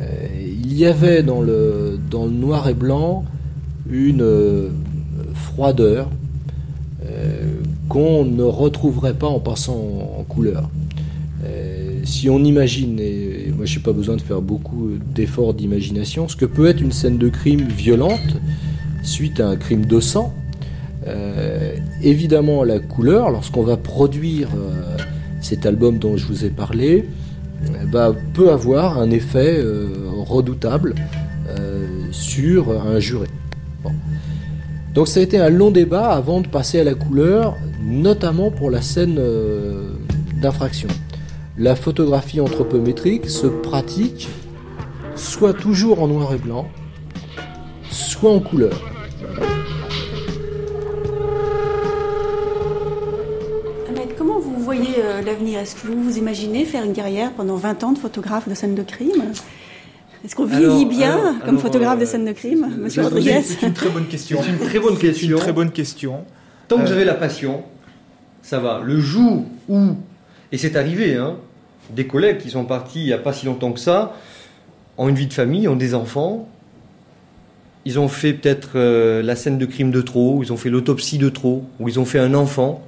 Euh, 0.00 0.04
il 0.44 0.76
y 0.76 0.84
avait 0.84 1.22
dans 1.22 1.40
le, 1.40 1.98
dans 2.10 2.26
le 2.26 2.32
noir 2.32 2.68
et 2.68 2.74
blanc 2.74 3.24
une 3.90 4.24
froideur 5.34 6.10
qu'on 7.88 8.24
ne 8.24 8.42
retrouverait 8.42 9.14
pas 9.14 9.28
en 9.28 9.38
passant 9.38 9.78
en, 10.18 10.24
couleur. 10.24 10.68
Si 12.04 12.28
on 12.28 12.44
imagine, 12.44 12.98
et 13.00 13.52
moi 13.56 13.64
j'ai 13.64 13.80
pas 13.80 13.92
besoin 13.92 14.16
de 14.16 14.20
faire 14.20 14.42
beaucoup 14.42 14.90
d'efforts 15.14 15.54
d'imagination, 15.54 16.28
ce 16.28 16.36
que 16.36 16.44
peut 16.44 16.66
être 16.66 16.80
une 16.80 16.92
scène 16.92 17.16
de 17.16 17.28
crime 17.28 17.62
violente 17.62 18.36
suite 19.02 19.40
à 19.40 19.48
un 19.48 19.56
crime 19.56 19.86
de 19.86 20.00
sang, 20.00 20.34
évidemment, 22.02 22.64
la 22.64 22.78
couleur, 22.78 23.30
lorsqu'on 23.30 23.62
va 23.62 23.76
produire 23.76 24.48
euh, 24.56 24.96
cet 25.40 25.66
album 25.66 25.98
dont 25.98 26.16
je 26.16 26.26
vous 26.26 26.44
ai 26.44 26.50
parlé, 26.50 27.08
euh, 27.64 27.84
bah, 27.90 28.14
peut 28.34 28.50
avoir 28.50 28.98
un 28.98 29.10
effet 29.10 29.58
euh, 29.58 29.88
redoutable 30.26 30.94
euh, 31.48 31.86
sur 32.10 32.70
un 32.70 32.98
juré. 32.98 33.28
Donc 34.94 35.08
ça 35.08 35.20
a 35.20 35.22
été 35.22 35.38
un 35.38 35.50
long 35.50 35.70
débat 35.70 36.08
avant 36.10 36.40
de 36.40 36.48
passer 36.48 36.80
à 36.80 36.84
la 36.84 36.94
couleur, 36.94 37.56
notamment 37.82 38.50
pour 38.50 38.70
la 38.70 38.80
scène 38.80 39.16
euh, 39.18 39.90
d'infraction. 40.40 40.88
La 41.58 41.76
photographie 41.76 42.40
anthropométrique 42.40 43.28
se 43.28 43.46
pratique 43.46 44.28
soit 45.14 45.54
toujours 45.54 46.02
en 46.02 46.08
noir 46.08 46.34
et 46.34 46.38
blanc, 46.38 46.68
soit 47.90 48.30
en 48.30 48.40
couleur. 48.40 48.95
Est-ce 55.62 55.74
que 55.76 55.86
vous 55.88 56.02
vous 56.02 56.18
imaginez 56.18 56.64
faire 56.64 56.84
une 56.84 56.92
carrière 56.92 57.32
pendant 57.32 57.56
20 57.56 57.84
ans 57.84 57.92
de 57.92 57.98
photographe 57.98 58.48
de 58.48 58.54
scènes 58.54 58.74
de 58.74 58.82
crime? 58.82 59.32
Est-ce 60.24 60.34
qu'on 60.34 60.44
vieillit 60.44 60.64
Alors, 60.66 60.84
bien 60.88 61.12
alors, 61.12 61.38
comme 61.40 61.48
alors, 61.50 61.60
photographe 61.60 61.98
de 61.98 62.04
euh, 62.04 62.06
scènes 62.06 62.24
de 62.24 62.32
crime, 62.32 62.66
Monsieur 62.78 63.02
C'est- 63.02 63.08
Rodriguez? 63.08 63.42
C'est 63.42 63.62
une 63.66 63.72
très 63.72 63.88
bonne 63.90 64.06
question. 64.06 64.38
C'est 64.42 64.50
une 64.50 64.58
très 64.58 64.78
bonne 64.80 64.98
question. 64.98 65.36
une 65.36 65.42
très 65.42 65.52
bonne 65.52 65.70
question. 65.70 66.24
Tant 66.68 66.76
que 66.76 66.82
Euh, 66.82 66.86
vous 66.86 66.92
avez 66.92 67.04
la 67.04 67.14
passion, 67.14 67.62
ça 68.42 68.58
va. 68.58 68.80
Le 68.84 68.98
jour 69.00 69.44
où, 69.68 69.80
et 70.52 70.58
c'est 70.58 70.76
arrivé, 70.76 71.14
hein, 71.14 71.36
des 71.94 72.06
collègues 72.06 72.38
qui 72.38 72.50
sont 72.50 72.64
partis 72.64 73.00
il 73.00 73.06
n'y 73.06 73.12
a 73.12 73.18
pas 73.18 73.32
si 73.32 73.46
longtemps 73.46 73.72
que 73.72 73.80
ça, 73.80 74.14
ont 74.98 75.08
une 75.08 75.14
vie 75.14 75.26
de 75.28 75.32
famille, 75.34 75.68
ont 75.68 75.76
des 75.76 75.94
enfants. 75.94 76.48
Ils 77.84 78.00
ont 78.00 78.08
fait 78.08 78.32
peut-être 78.32 78.70
euh, 78.74 79.22
la 79.22 79.36
scène 79.36 79.58
de 79.58 79.66
crime 79.66 79.92
de 79.92 80.00
trop, 80.02 80.42
ils 80.42 80.52
ont 80.52 80.56
fait 80.56 80.70
l'autopsie 80.70 81.18
de 81.18 81.28
trop, 81.28 81.64
ou 81.78 81.88
ils 81.88 82.00
ont 82.00 82.04
fait 82.04 82.18
un 82.18 82.34
enfant, 82.34 82.82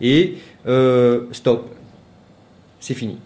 et 0.00 0.36
euh, 0.68 1.22
stop. 1.32 1.70
C'est 2.84 2.94
fini. 2.94 3.18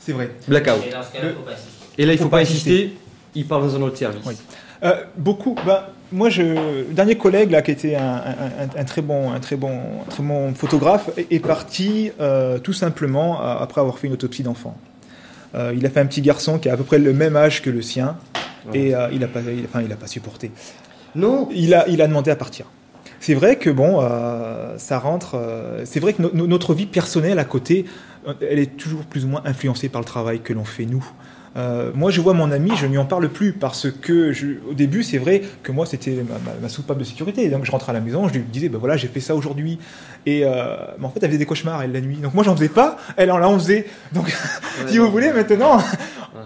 C'est 0.00 0.12
vrai. 0.12 0.30
Blackout. 0.48 0.82
Et 0.86 0.90
dans 0.90 1.02
ce 1.02 1.12
cas-là, 1.12 1.28
faut 1.34 1.42
pas 1.42 1.52
insister. 1.52 1.84
Et 1.98 2.06
là, 2.06 2.12
il 2.12 2.14
ne 2.14 2.18
faut, 2.18 2.24
Faut 2.24 2.30
pas 2.30 2.36
pas 2.38 2.42
insister, 2.42 2.70
insister. 2.84 2.96
il 3.34 3.46
part 3.46 3.60
dans 3.60 3.76
un 3.76 3.82
autre 3.82 3.98
service. 3.98 4.24
Euh, 4.82 4.94
beaucoup. 5.16 5.54
Bah, 5.66 5.90
moi, 6.10 6.30
je, 6.30 6.42
le 6.42 6.84
dernier 6.94 7.16
collègue 7.18 7.50
là, 7.50 7.60
qui 7.60 7.72
était 7.72 7.96
un, 7.96 8.02
un- 8.02 8.64
un- 8.64 8.80
un 8.80 8.84
très 8.84 9.02
bon, 9.02 9.30
un 9.32 9.40
très 9.40 9.56
bon, 9.56 9.78
un 10.06 10.10
très 10.10 10.22
bon 10.22 10.54
photographe, 10.54 11.10
est, 11.18 11.30
est 11.30 11.40
parti 11.40 12.10
euh, 12.20 12.58
tout 12.58 12.72
simplement 12.72 13.42
euh, 13.42 13.56
après 13.58 13.80
avoir 13.82 13.98
fait 13.98 14.06
une 14.06 14.14
autopsie 14.14 14.42
d'enfant. 14.42 14.78
Euh, 15.54 15.74
il 15.76 15.84
a 15.84 15.90
fait 15.90 16.00
un 16.00 16.06
petit 16.06 16.22
garçon 16.22 16.58
qui 16.58 16.70
a 16.70 16.74
à 16.74 16.76
peu 16.78 16.84
près 16.84 16.98
le 16.98 17.12
même 17.12 17.36
âge 17.36 17.60
que 17.60 17.68
le 17.70 17.82
sien, 17.82 18.16
et 18.72 18.94
euh, 18.94 19.08
il 19.12 19.22
a 19.24 19.28
pas, 19.28 19.40
il, 19.40 19.64
enfin, 19.66 19.82
il 19.84 19.92
a 19.92 19.96
pas 19.96 20.06
supporté. 20.06 20.50
Non. 21.14 21.48
Il 21.52 21.74
a, 21.74 21.86
il 21.88 22.00
a 22.00 22.06
demandé 22.06 22.30
à 22.30 22.36
partir. 22.36 22.66
C'est 23.20 23.34
vrai 23.34 23.56
que 23.56 23.70
bon, 23.70 24.00
euh, 24.00 24.78
ça 24.78 24.98
rentre. 24.98 25.34
euh, 25.34 25.82
c'est 25.84 26.00
vrai 26.00 26.12
que 26.12 26.22
no- 26.22 26.30
no- 26.32 26.46
notre 26.46 26.74
vie 26.74 26.86
personnelle 26.86 27.38
à 27.38 27.44
côté, 27.44 27.84
euh, 28.26 28.34
elle 28.48 28.58
est 28.58 28.76
toujours 28.76 29.04
plus 29.04 29.24
ou 29.24 29.28
moins 29.28 29.42
influencée 29.44 29.88
par 29.88 30.00
le 30.00 30.04
travail 30.06 30.40
que 30.40 30.52
l'on 30.52 30.64
fait 30.64 30.86
nous. 30.86 31.04
Euh, 31.58 31.90
moi, 31.94 32.10
je 32.12 32.20
vois 32.20 32.34
mon 32.34 32.50
ami, 32.52 32.70
je 32.76 32.86
ne 32.86 32.92
lui 32.92 32.98
en 32.98 33.04
parle 33.04 33.28
plus 33.28 33.52
parce 33.52 33.90
que 33.90 34.32
je- 34.32 34.46
au 34.70 34.74
début, 34.74 35.02
c'est 35.02 35.18
vrai 35.18 35.42
que 35.64 35.72
moi, 35.72 35.86
c'était 35.86 36.12
ma, 36.12 36.34
ma- 36.34 36.56
ma 36.62 36.68
soupape 36.68 36.98
de 36.98 37.04
sécurité. 37.04 37.48
Donc, 37.48 37.64
je 37.64 37.72
rentrais 37.72 37.90
à 37.90 37.94
la 37.94 38.00
maison, 38.00 38.28
je 38.28 38.34
lui 38.34 38.40
disais, 38.42 38.68
ben 38.68 38.78
voilà, 38.78 38.96
j'ai 38.96 39.08
fait 39.08 39.20
ça 39.20 39.34
aujourd'hui. 39.34 39.78
Et 40.24 40.42
euh, 40.44 40.76
mais 40.98 41.06
en 41.06 41.10
fait, 41.10 41.20
elle 41.22 41.28
faisait 41.30 41.38
des 41.38 41.46
cauchemars 41.46 41.82
elle 41.82 41.92
la 41.92 42.00
nuit. 42.00 42.16
Donc 42.16 42.34
moi, 42.34 42.44
j'en 42.44 42.54
faisais 42.54 42.68
pas, 42.68 42.96
elle 43.16 43.30
en, 43.32 43.42
en 43.42 43.58
faisait. 43.58 43.86
Donc, 44.12 44.30
si 44.86 44.98
vous 44.98 45.10
voulez, 45.10 45.32
maintenant, 45.32 45.78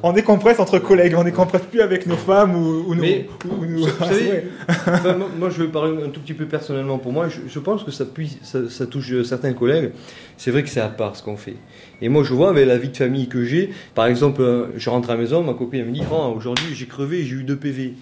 on 0.03 0.13
décompresse 0.13 0.59
entre 0.61 0.79
collègues, 0.79 1.15
on 1.19 1.25
décompresse 1.25 1.63
plus 1.71 1.81
avec 1.81 2.07
nos 2.07 2.17
femmes 2.17 2.55
ou, 2.55 2.85
ou 2.89 2.95
nos. 2.95 3.03
Mais, 3.03 3.29
ou- 3.45 3.63
ou 3.63 3.67
nos- 3.67 3.87
Vous 3.87 3.99
savez, 3.99 4.23
Ouais. 4.31 4.45
enfin, 4.87 5.17
moi, 5.39 5.51
je 5.51 5.63
vais 5.63 5.69
parler 5.69 6.03
un 6.05 6.09
tout 6.09 6.21
petit 6.21 6.35
peu 6.35 6.47
personnellement 6.47 6.99
pour 6.99 7.13
moi. 7.13 7.29
Je, 7.29 7.41
je 7.53 7.59
pense 7.59 7.83
que 7.83 7.91
ça, 7.91 8.05
puisse, 8.05 8.39
ça, 8.43 8.61
ça 8.71 8.87
touche 8.87 9.23
certains 9.25 9.53
collègues. 9.53 9.91
C'est 10.37 10.51
vrai 10.51 10.63
que 10.63 10.69
c'est 10.69 10.81
à 10.81 10.89
part 10.89 11.15
ce 11.17 11.23
qu'on 11.23 11.37
fait. 11.37 11.57
Et 12.01 12.09
moi, 12.09 12.25
je 12.25 12.35
vois 12.35 12.51
avec 12.51 12.67
la 12.67 12.79
vie 12.79 12.89
de 12.89 12.97
famille 12.97 13.29
que 13.29 13.45
j'ai, 13.45 13.71
par 13.95 14.07
exemple, 14.07 14.43
euh, 14.43 14.67
je 14.77 14.91
rentre 14.91 15.11
à 15.11 15.15
la 15.15 15.21
maison, 15.21 15.43
ma 15.43 15.55
copine 15.55 15.81
elle 15.81 15.87
me 15.87 15.93
dit 15.93 16.03
Oh, 16.11 16.33
aujourd'hui 16.37 16.67
j'ai 16.75 16.87
crevé, 16.87 17.23
j'ai 17.25 17.37
eu 17.37 17.43
deux 17.45 17.57
PV. 17.57 17.95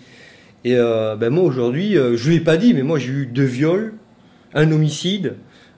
Et 0.65 0.75
euh, 0.77 1.17
ben 1.17 1.31
moi, 1.31 1.45
aujourd'hui, 1.45 1.97
euh, 1.97 2.17
je 2.17 2.29
ne 2.31 2.35
l'ai 2.35 2.41
pas 2.41 2.57
dit, 2.57 2.75
mais 2.75 2.83
moi 2.83 2.99
j'ai 2.99 3.11
eu 3.13 3.27
deux 3.27 3.45
viols, 3.45 3.95
un 4.55 4.71
homicide, 4.73 5.35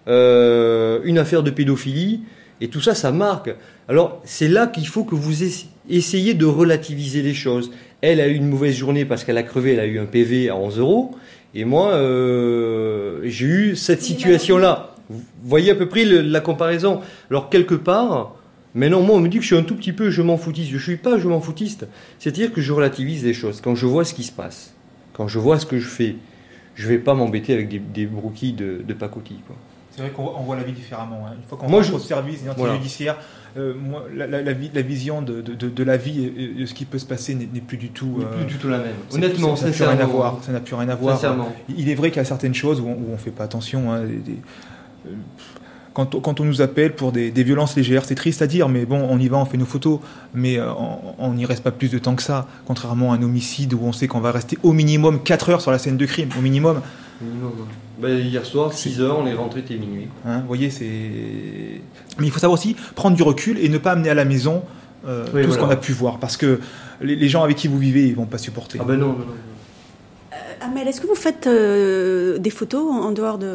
euh, 0.09 1.01
une 1.05 1.19
affaire 1.19 1.43
de 1.43 1.51
pédophilie, 1.51 2.23
et 2.61 2.69
tout 2.69 2.81
ça, 2.81 2.95
ça 2.95 3.11
marque. 3.12 3.55
Alors, 3.89 4.20
c'est 4.24 4.49
là 4.49 4.66
qu'il 4.66 4.87
faut 4.87 5.05
que 5.05 5.15
vous 5.15 5.43
essa- 5.43 5.66
essayez 5.89 6.35
de 6.35 6.45
relativiser 6.47 7.23
les 7.23 7.35
choses. 7.35 7.70
Elle 8.01 8.20
a 8.20 8.29
eu 8.29 8.35
une 8.35 8.49
mauvaise 8.49 8.74
journée 8.77 9.05
parce 9.05 9.24
qu'elle 9.24 9.39
a 9.39 9.43
crevé, 9.43 9.73
elle 9.73 9.81
a 9.81 9.87
eu 9.87 9.99
un 9.99 10.07
PV 10.07 10.49
à 10.49 10.57
11 10.57 10.79
euros. 10.79 11.12
Et 11.55 11.65
moi, 11.65 11.93
j'ai 13.24 13.47
eu 13.47 13.77
cette 13.77 14.03
situation-là. 14.03 14.91
Vous 15.13 15.49
voyez 15.49 15.71
à 15.71 15.75
peu 15.75 15.89
près 15.89 16.05
le- 16.05 16.21
la 16.23 16.41
comparaison. 16.41 17.01
Alors, 17.31 17.51
quelque 17.51 17.75
part, 17.75 18.35
maintenant, 18.75 19.01
moi, 19.03 19.17
on 19.17 19.21
me 19.21 19.29
dit 19.29 19.37
que 19.39 19.43
je 19.43 19.49
suis 19.49 19.57
un 19.57 19.63
tout 19.63 19.77
petit 19.77 19.93
peu 19.93 20.11
je 20.11 20.23
m'en 20.23 20.37
foutiste. 20.37 20.71
Je 20.71 20.77
ne 20.77 20.81
suis 20.81 20.97
pas 20.97 21.19
je 21.19 21.29
m'en 21.29 21.41
foutiste. 21.41 21.87
C'est-à-dire 22.19 22.53
que 22.53 22.61
je 22.61 22.73
relativise 22.73 23.25
les 23.25 23.35
choses. 23.35 23.61
Quand 23.61 23.75
je 23.75 23.87
vois 23.87 24.05
ce 24.05 24.15
qui 24.15 24.23
se 24.25 24.33
passe, 24.33 24.75
quand 25.13 25.29
je 25.29 25.39
vois 25.39 25.59
ce 25.59 25.67
que 25.67 25.79
je 25.79 25.89
fais, 25.89 26.17
je 26.75 26.85
ne 26.85 26.89
vais 26.89 26.99
pas 26.99 27.15
m'embêter 27.15 27.53
avec 27.53 27.69
des, 27.69 27.79
des 27.79 28.07
broquilles 28.07 28.55
de, 28.55 28.83
de 28.87 28.95
pacotille. 28.95 29.41
Quoi. 29.47 29.57
C'est 29.95 30.01
vrai 30.01 30.11
qu'on 30.11 30.23
on 30.39 30.43
voit 30.43 30.57
la 30.57 30.63
vie 30.63 30.73
différemment. 30.73 31.27
hein. 31.27 31.35
Une 31.37 31.47
fois 31.47 31.59
qu'on 31.59 31.69
Moi, 31.69 31.81
rentre 31.81 31.91
je- 31.91 31.97
au 31.97 31.99
service 31.99 32.41
Voilà. 32.57 32.77
judiciaire, 32.77 33.19
euh, 33.59 33.75
moi, 33.79 34.07
la, 34.17 34.27
la- 34.27 34.41
la 34.41 34.53
vi- 34.55 34.71
la 34.73 34.81
vision 34.81 35.21
de, 35.21 35.43
de- 35.43 35.85
la 35.85 35.99
vie 35.99 36.25
et 36.35 36.61
de 36.61 36.65
ce 36.65 36.73
qui 36.73 36.87
peut 36.87 36.97
se 36.99 37.05
passer 37.05 37.35
n'est 37.35 37.47
n'est 37.53 37.61
plus 37.61 37.77
du 37.77 37.91
tout. 37.91 38.15
N'est 38.21 38.25
euh, 38.25 38.37
plus 38.39 38.47
du 38.47 38.55
tout 38.55 38.69
la 38.71 38.79
même. 38.79 38.87
c'est- 39.11 39.17
Honnêtement, 39.19 39.55
ça 39.55 39.67
n'a 39.67 39.73
plus 39.73 39.85
rien 39.85 39.99
à 40.01 40.07
voir. 40.07 40.39
Ça 40.41 40.51
n'a 40.53 40.61
plus 40.61 40.75
rien 40.75 40.89
à 40.89 40.95
voir. 40.95 41.17
Sincèrement. 41.17 41.53
Il 41.77 41.91
est 41.91 41.95
vrai 41.95 42.09
qu'il 42.11 42.17
y 42.17 42.21
a 42.21 42.25
certaines 42.25 42.55
choses 42.55 42.81
où 42.81 42.87
on, 42.89 43.13
ne 43.13 43.17
fait 43.19 43.31
pas 43.33 43.45
attention. 43.45 43.93
hein, 43.93 44.01
des- 44.05 44.17
des- 44.17 44.33
euh, 44.33 44.35
quand, 45.95 46.15
on- 46.15 46.20
quand 46.20 46.41
on 46.41 46.45
nous 46.45 46.62
appelle 46.62 46.95
pour 46.95 47.12
des, 47.12 47.31
des 47.31 47.43
violences 47.43 47.77
légères, 47.77 48.05
c'est 48.05 48.15
triste 48.15 48.41
à 48.43 48.47
dire, 48.47 48.69
mais 48.69 48.87
bon, 48.87 49.07
on 49.11 49.19
y 49.19 49.29
va, 49.29 49.37
on 49.39 49.45
fait 49.45 49.59
nos 49.59 49.66
photos, 49.66 50.01
mais 50.35 50.59
euh, 50.59 50.70
on- 51.19 51.33
n'y 51.35 51.45
reste 51.45 51.62
pas 51.62 51.70
plus 51.70 51.89
de 51.91 51.99
temps 51.99 52.15
que 52.15 52.23
ça, 52.23 52.47
contrairement 52.66 53.12
à 53.12 53.16
un 53.16 53.23
homicide 53.23 53.74
où 53.74 53.81
on 53.83 53.93
sait 53.93 54.09
qu'on 54.09 54.20
va 54.20 54.33
rester 54.33 54.57
au 54.62 54.73
minimum 54.73 55.23
4 55.23 55.51
heures 55.51 55.61
sur 55.61 55.70
la 55.70 55.79
scène 55.79 55.97
de 55.97 56.07
crime, 56.07 56.31
au 56.39 56.41
minimum. 56.41 56.81
Minimum. 57.20 57.53
Ben, 58.01 58.19
hier 58.19 58.45
soir, 58.45 58.73
6 58.73 59.01
heures, 59.01 59.19
on 59.19 59.27
est 59.27 59.35
rentré, 59.35 59.62
t'es 59.62 59.77
minuit. 59.77 60.09
Hein, 60.27 60.41
vous 60.41 60.47
voyez, 60.49 60.70
c'est. 60.70 60.87
Mais 62.19 62.27
il 62.27 62.31
faut 62.31 62.41
savoir 62.41 62.59
aussi 62.59 62.74
prendre 62.95 63.16
du 63.16 63.23
recul 63.23 63.59
et 63.59 63.69
ne 63.69 63.79
pas 63.79 63.93
amener 63.93 64.09
à 64.11 64.15
la 64.15 64.24
maison 64.24 64.62
euh, 65.07 65.27
Oui, 65.35 65.43
tout 65.45 65.53
ce 65.53 65.59
qu'on 65.59 65.69
a 65.69 65.77
pu 65.77 65.93
voir, 65.93 66.19
parce 66.19 66.37
que 66.37 66.59
les, 67.01 67.15
les 67.16 67.29
gens 67.29 67.43
avec 67.45 67.57
qui 67.57 67.69
vous 67.69 67.79
vivez, 67.79 68.07
ils 68.09 68.15
vont 68.16 68.27
pas 68.27 68.39
supporter. 68.39 68.79
Ah 68.81 68.85
ben 68.85 68.97
non, 68.97 69.09
non, 69.09 69.19
non. 69.19 69.24
Amel, 70.65 70.87
est-ce 70.87 71.01
que 71.01 71.09
vous 71.09 71.17
faites 71.17 71.47
euh, 71.49 72.39
des 72.39 72.51
photos 72.51 72.85
en, 72.85 73.11
dehors 73.11 73.39
de, 73.39 73.49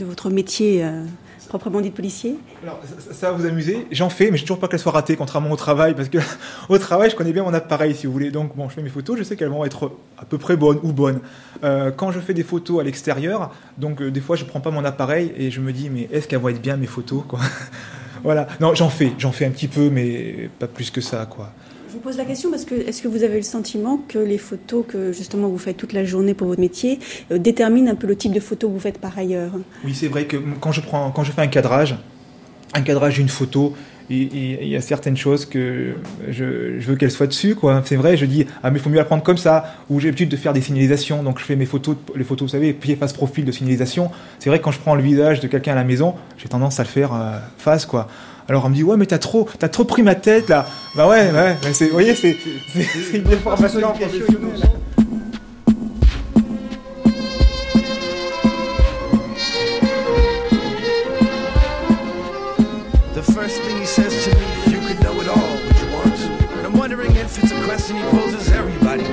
votre 0.00 0.30
métier 0.30 0.82
euh, 0.82 1.02
proprement 1.48 1.82
dit 1.82 1.90
policier? 1.90 2.38
Alors, 2.62 2.80
ça, 3.12 3.30
va 3.30 3.36
vous 3.36 3.44
amuser. 3.44 3.86
J'en 3.90 4.08
fais, 4.08 4.30
mais 4.30 4.38
j'ai 4.38 4.44
toujours 4.44 4.58
pas 4.58 4.68
qu'elles 4.68 4.80
soient 4.80 4.92
ratées, 4.92 5.16
contrairement 5.16 5.50
au 5.50 5.56
travail, 5.56 5.94
parce 5.94 6.08
que 6.08 6.18
au 6.70 6.78
travail, 6.78 7.10
je 7.10 7.16
connais 7.16 7.32
bien 7.32 7.42
mon 7.42 7.52
appareil, 7.52 7.94
si 7.94 8.06
vous 8.06 8.12
voulez. 8.12 8.30
Donc, 8.30 8.56
bon, 8.56 8.68
je 8.70 8.74
fais 8.74 8.82
mes 8.82 8.88
photos, 8.88 9.18
je 9.18 9.24
sais 9.24 9.36
qu'elles 9.36 9.50
vont 9.50 9.66
être 9.66 9.92
à 10.16 10.24
peu 10.24 10.38
près 10.38 10.56
bonnes 10.56 10.80
ou 10.82 10.92
bonnes. 10.92 11.20
Euh, 11.64 11.90
quand 11.90 12.12
je 12.12 12.20
fais 12.20 12.34
des 12.34 12.44
photos 12.44 12.80
à 12.80 12.84
l'extérieur, 12.84 13.54
donc 13.76 14.02
des 14.02 14.20
fois, 14.20 14.36
je 14.36 14.44
prends 14.44 14.60
pas 14.60 14.70
mon 14.70 14.84
appareil 14.86 15.32
et 15.36 15.50
je 15.50 15.60
me 15.60 15.72
dis, 15.72 15.90
mais 15.90 16.08
est-ce 16.12 16.28
qu'elles 16.28 16.40
vont 16.40 16.48
être 16.48 16.62
bien 16.62 16.78
mes 16.78 16.86
photos, 16.86 17.24
Voilà. 18.22 18.46
Non, 18.60 18.74
j'en 18.74 18.88
fais, 18.88 19.12
j'en 19.18 19.32
fais 19.32 19.44
un 19.44 19.50
petit 19.50 19.68
peu, 19.68 19.90
mais 19.90 20.48
pas 20.58 20.66
plus 20.66 20.90
que 20.90 21.02
ça, 21.02 21.26
quoi. 21.26 21.52
Je 21.96 21.98
vous 21.98 22.08
pose 22.08 22.18
la 22.18 22.26
question 22.26 22.50
parce 22.50 22.66
que 22.66 22.74
est-ce 22.74 23.00
que 23.00 23.08
vous 23.08 23.22
avez 23.22 23.36
le 23.36 23.42
sentiment 23.42 23.98
que 24.06 24.18
les 24.18 24.36
photos 24.36 24.84
que 24.86 25.12
justement 25.12 25.48
vous 25.48 25.56
faites 25.56 25.78
toute 25.78 25.94
la 25.94 26.04
journée 26.04 26.34
pour 26.34 26.46
votre 26.46 26.60
métier 26.60 26.98
euh, 27.30 27.38
déterminent 27.38 27.90
un 27.90 27.94
peu 27.94 28.06
le 28.06 28.14
type 28.14 28.34
de 28.34 28.40
photos 28.40 28.68
que 28.68 28.74
vous 28.74 28.80
faites 28.80 28.98
par 28.98 29.16
ailleurs? 29.16 29.52
Oui, 29.82 29.94
c'est 29.94 30.08
vrai 30.08 30.26
que 30.26 30.36
quand 30.60 30.72
je 30.72 30.82
prends, 30.82 31.10
quand 31.10 31.24
je 31.24 31.32
fais 31.32 31.40
un 31.40 31.46
cadrage, 31.46 31.96
un 32.74 32.82
cadrage 32.82 33.14
d'une 33.14 33.30
photo, 33.30 33.72
il 34.10 34.68
y 34.68 34.76
a 34.76 34.82
certaines 34.82 35.16
choses 35.16 35.46
que 35.46 35.94
je, 36.28 36.44
veux 36.80 36.96
qu'elles 36.96 37.10
soient 37.10 37.26
dessus. 37.26 37.56
C'est 37.84 37.96
vrai, 37.96 38.18
je 38.18 38.26
dis 38.26 38.44
ah 38.62 38.70
mais 38.70 38.78
il 38.78 38.82
faut 38.82 38.90
mieux 38.90 38.96
la 38.96 39.06
prendre 39.06 39.22
comme 39.22 39.38
ça. 39.38 39.76
Ou 39.88 39.98
j'ai 39.98 40.08
l'habitude 40.08 40.28
de 40.28 40.36
faire 40.36 40.52
des 40.52 40.60
signalisations, 40.60 41.22
donc 41.22 41.38
je 41.38 41.44
fais 41.44 41.56
mes 41.56 41.64
photos, 41.64 41.96
les 42.14 42.24
photos, 42.24 42.48
vous 42.48 42.52
savez, 42.52 42.74
pied 42.74 42.96
face 42.96 43.14
profil 43.14 43.46
de 43.46 43.52
signalisation. 43.52 44.10
C'est 44.38 44.50
vrai 44.50 44.58
que 44.58 44.64
quand 44.64 44.70
je 44.70 44.80
prends 44.80 44.96
le 44.96 45.02
visage 45.02 45.40
de 45.40 45.48
quelqu'un 45.48 45.72
à 45.72 45.76
la 45.76 45.84
maison, 45.84 46.14
j'ai 46.36 46.48
tendance 46.48 46.78
à 46.78 46.82
le 46.82 46.90
faire 46.90 47.14
euh, 47.14 47.38
face, 47.56 47.86
quoi. 47.86 48.06
Alors 48.48 48.64
on 48.64 48.68
me 48.68 48.74
dit 48.74 48.84
ouais 48.84 48.96
mais 48.96 49.06
t'as 49.06 49.18
trop, 49.18 49.48
t'as 49.58 49.68
trop 49.68 49.84
pris 49.84 50.02
ma 50.02 50.14
tête 50.14 50.48
là. 50.48 50.66
Bah 50.94 51.08
ouais, 51.08 51.30
ouais, 51.32 51.56
mais 51.64 51.72
c'est, 51.72 51.86
vous 51.86 51.92
voyez, 51.92 52.14
c'est, 52.14 52.36
c'est, 52.72 52.82
c'est 52.84 53.16
une 53.18 53.24
déformation 53.24 53.80
professionnelle. 53.80 54.60
The 63.14 63.22
first 63.22 63.60
thing 63.62 63.78
he 63.80 63.86
says 63.86 64.24
to 64.24 64.30
me 64.30 64.72
You 64.72 64.80
could 64.86 65.00
know 65.02 65.20
it 65.20 65.28
all, 65.28 65.56
would 65.64 65.78
you 65.80 65.88
want 65.92 66.16
to? 66.16 66.58
And 66.58 66.66
I'm 66.66 66.76
wondering 66.78 67.16
if 67.16 67.42
it's 67.42 67.50
a 67.52 67.64
question 67.64 67.96
he 67.96 68.02
poses 68.10 68.50
everybody 68.52 69.04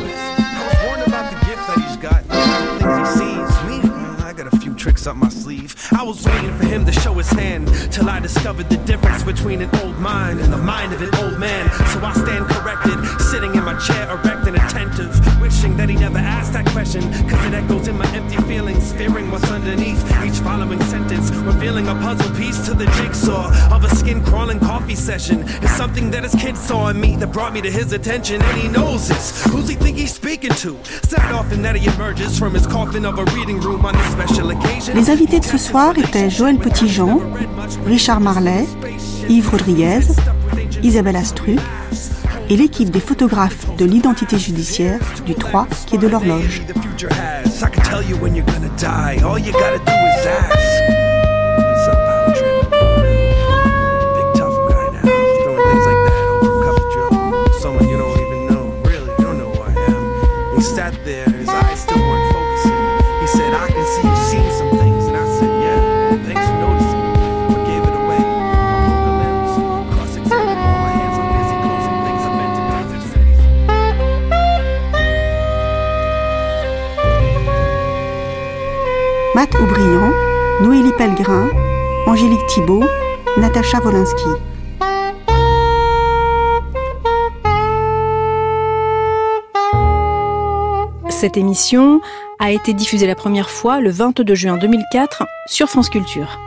tricks 5.03 5.07
up 5.07 5.15
my 5.17 5.29
sleeve. 5.29 5.75
I 5.91 6.03
was 6.03 6.25
waiting 6.25 6.55
for 6.57 6.65
him 6.65 6.85
to 6.85 6.91
show 6.91 7.13
his 7.13 7.29
hand 7.31 7.67
till 7.91 8.09
I 8.09 8.19
discovered 8.19 8.69
the 8.69 8.77
difference 8.77 9.23
between 9.23 9.61
an 9.61 9.69
old 9.83 9.97
mind 9.99 10.39
and 10.39 10.51
the 10.51 10.57
mind 10.57 10.93
of 10.93 11.01
an 11.01 11.13
old 11.15 11.39
man. 11.39 11.69
So 11.91 11.99
I 12.03 12.13
stand 12.13 12.45
corrected, 12.47 13.21
sitting 13.21 13.55
in 13.55 13.63
my 13.63 13.77
chair, 13.79 14.09
erect 14.11 14.47
and 14.47 14.55
attentive, 14.55 15.11
wishing 15.53 15.77
that 15.77 15.89
he 15.89 15.95
never 15.95 16.17
asked 16.17 16.53
that 16.53 16.65
question, 16.67 17.01
cause 17.29 17.45
it 17.45 17.53
echoes 17.53 17.87
in 17.87 17.97
my 17.97 18.07
empty 18.15 18.37
feelings, 18.43 18.91
fearing 18.93 19.29
what's 19.29 19.49
underneath 19.51 20.01
each 20.25 20.39
following 20.39 20.81
sentence, 20.85 21.29
revealing 21.51 21.87
a 21.87 21.95
puzzle 21.95 22.33
piece 22.35 22.65
to 22.65 22.73
the 22.73 22.85
jigsaw 22.97 23.45
of 23.73 23.83
a 23.83 23.95
skin 23.95 24.23
crawling 24.23 24.59
coffee 24.59 24.95
session. 24.95 25.43
It's 25.61 25.75
something 25.75 26.09
that 26.11 26.23
his 26.23 26.33
kid 26.35 26.57
saw 26.57 26.89
in 26.89 26.99
me 26.99 27.15
that 27.17 27.31
brought 27.31 27.53
me 27.53 27.61
to 27.61 27.69
his 27.69 27.93
attention, 27.93 28.41
and 28.41 28.57
he 28.57 28.67
knows 28.67 29.07
this. 29.07 29.45
Who's 29.45 29.69
he 29.69 29.75
think 29.75 29.97
he's 29.97 30.13
speaking 30.13 30.53
to? 30.63 30.77
Said 31.03 31.31
often 31.31 31.61
that 31.61 31.75
he 31.75 31.87
emerges 31.87 32.37
from 32.39 32.53
his 32.53 32.65
coffin 32.65 33.05
of 33.05 33.19
a 33.19 33.25
reading 33.35 33.59
room 33.59 33.85
on 33.85 33.93
this 33.93 34.11
special 34.11 34.49
occasion. 34.49 34.95
Les 34.95 35.09
invités 35.09 35.39
de 35.39 35.45
ce 35.45 35.57
soir 35.57 35.97
étaient 35.97 36.29
Joël 36.29 36.57
Petitjean, 36.57 37.21
Richard 37.85 38.21
Marlet, 38.21 38.65
Yves 39.29 39.49
Rodriguez, 39.49 40.05
Isabelle 40.81 41.15
Astruc 41.15 41.59
et 42.49 42.57
l'équipe 42.57 42.89
des 42.89 42.99
photographes 42.99 43.75
de 43.77 43.85
l'identité 43.85 44.37
judiciaire 44.37 44.99
du 45.25 45.35
3 45.35 45.67
qui 45.85 45.95
est 45.95 45.99
de 45.99 46.07
l'horloge. 46.07 46.61
Oubrian, 79.61 80.11
Noélie 80.61 80.91
Pellegrin, 80.97 81.49
Angélique 82.07 82.45
Thibault, 82.47 82.83
Natacha 83.37 83.79
Wolinski. 83.79 84.29
Cette 91.09 91.37
émission 91.37 92.01
a 92.39 92.51
été 92.51 92.73
diffusée 92.73 93.07
la 93.07 93.15
première 93.15 93.49
fois 93.49 93.79
le 93.79 93.91
22 93.91 94.35
juin 94.35 94.57
2004 94.57 95.23
sur 95.47 95.69
France 95.69 95.89
Culture. 95.89 96.39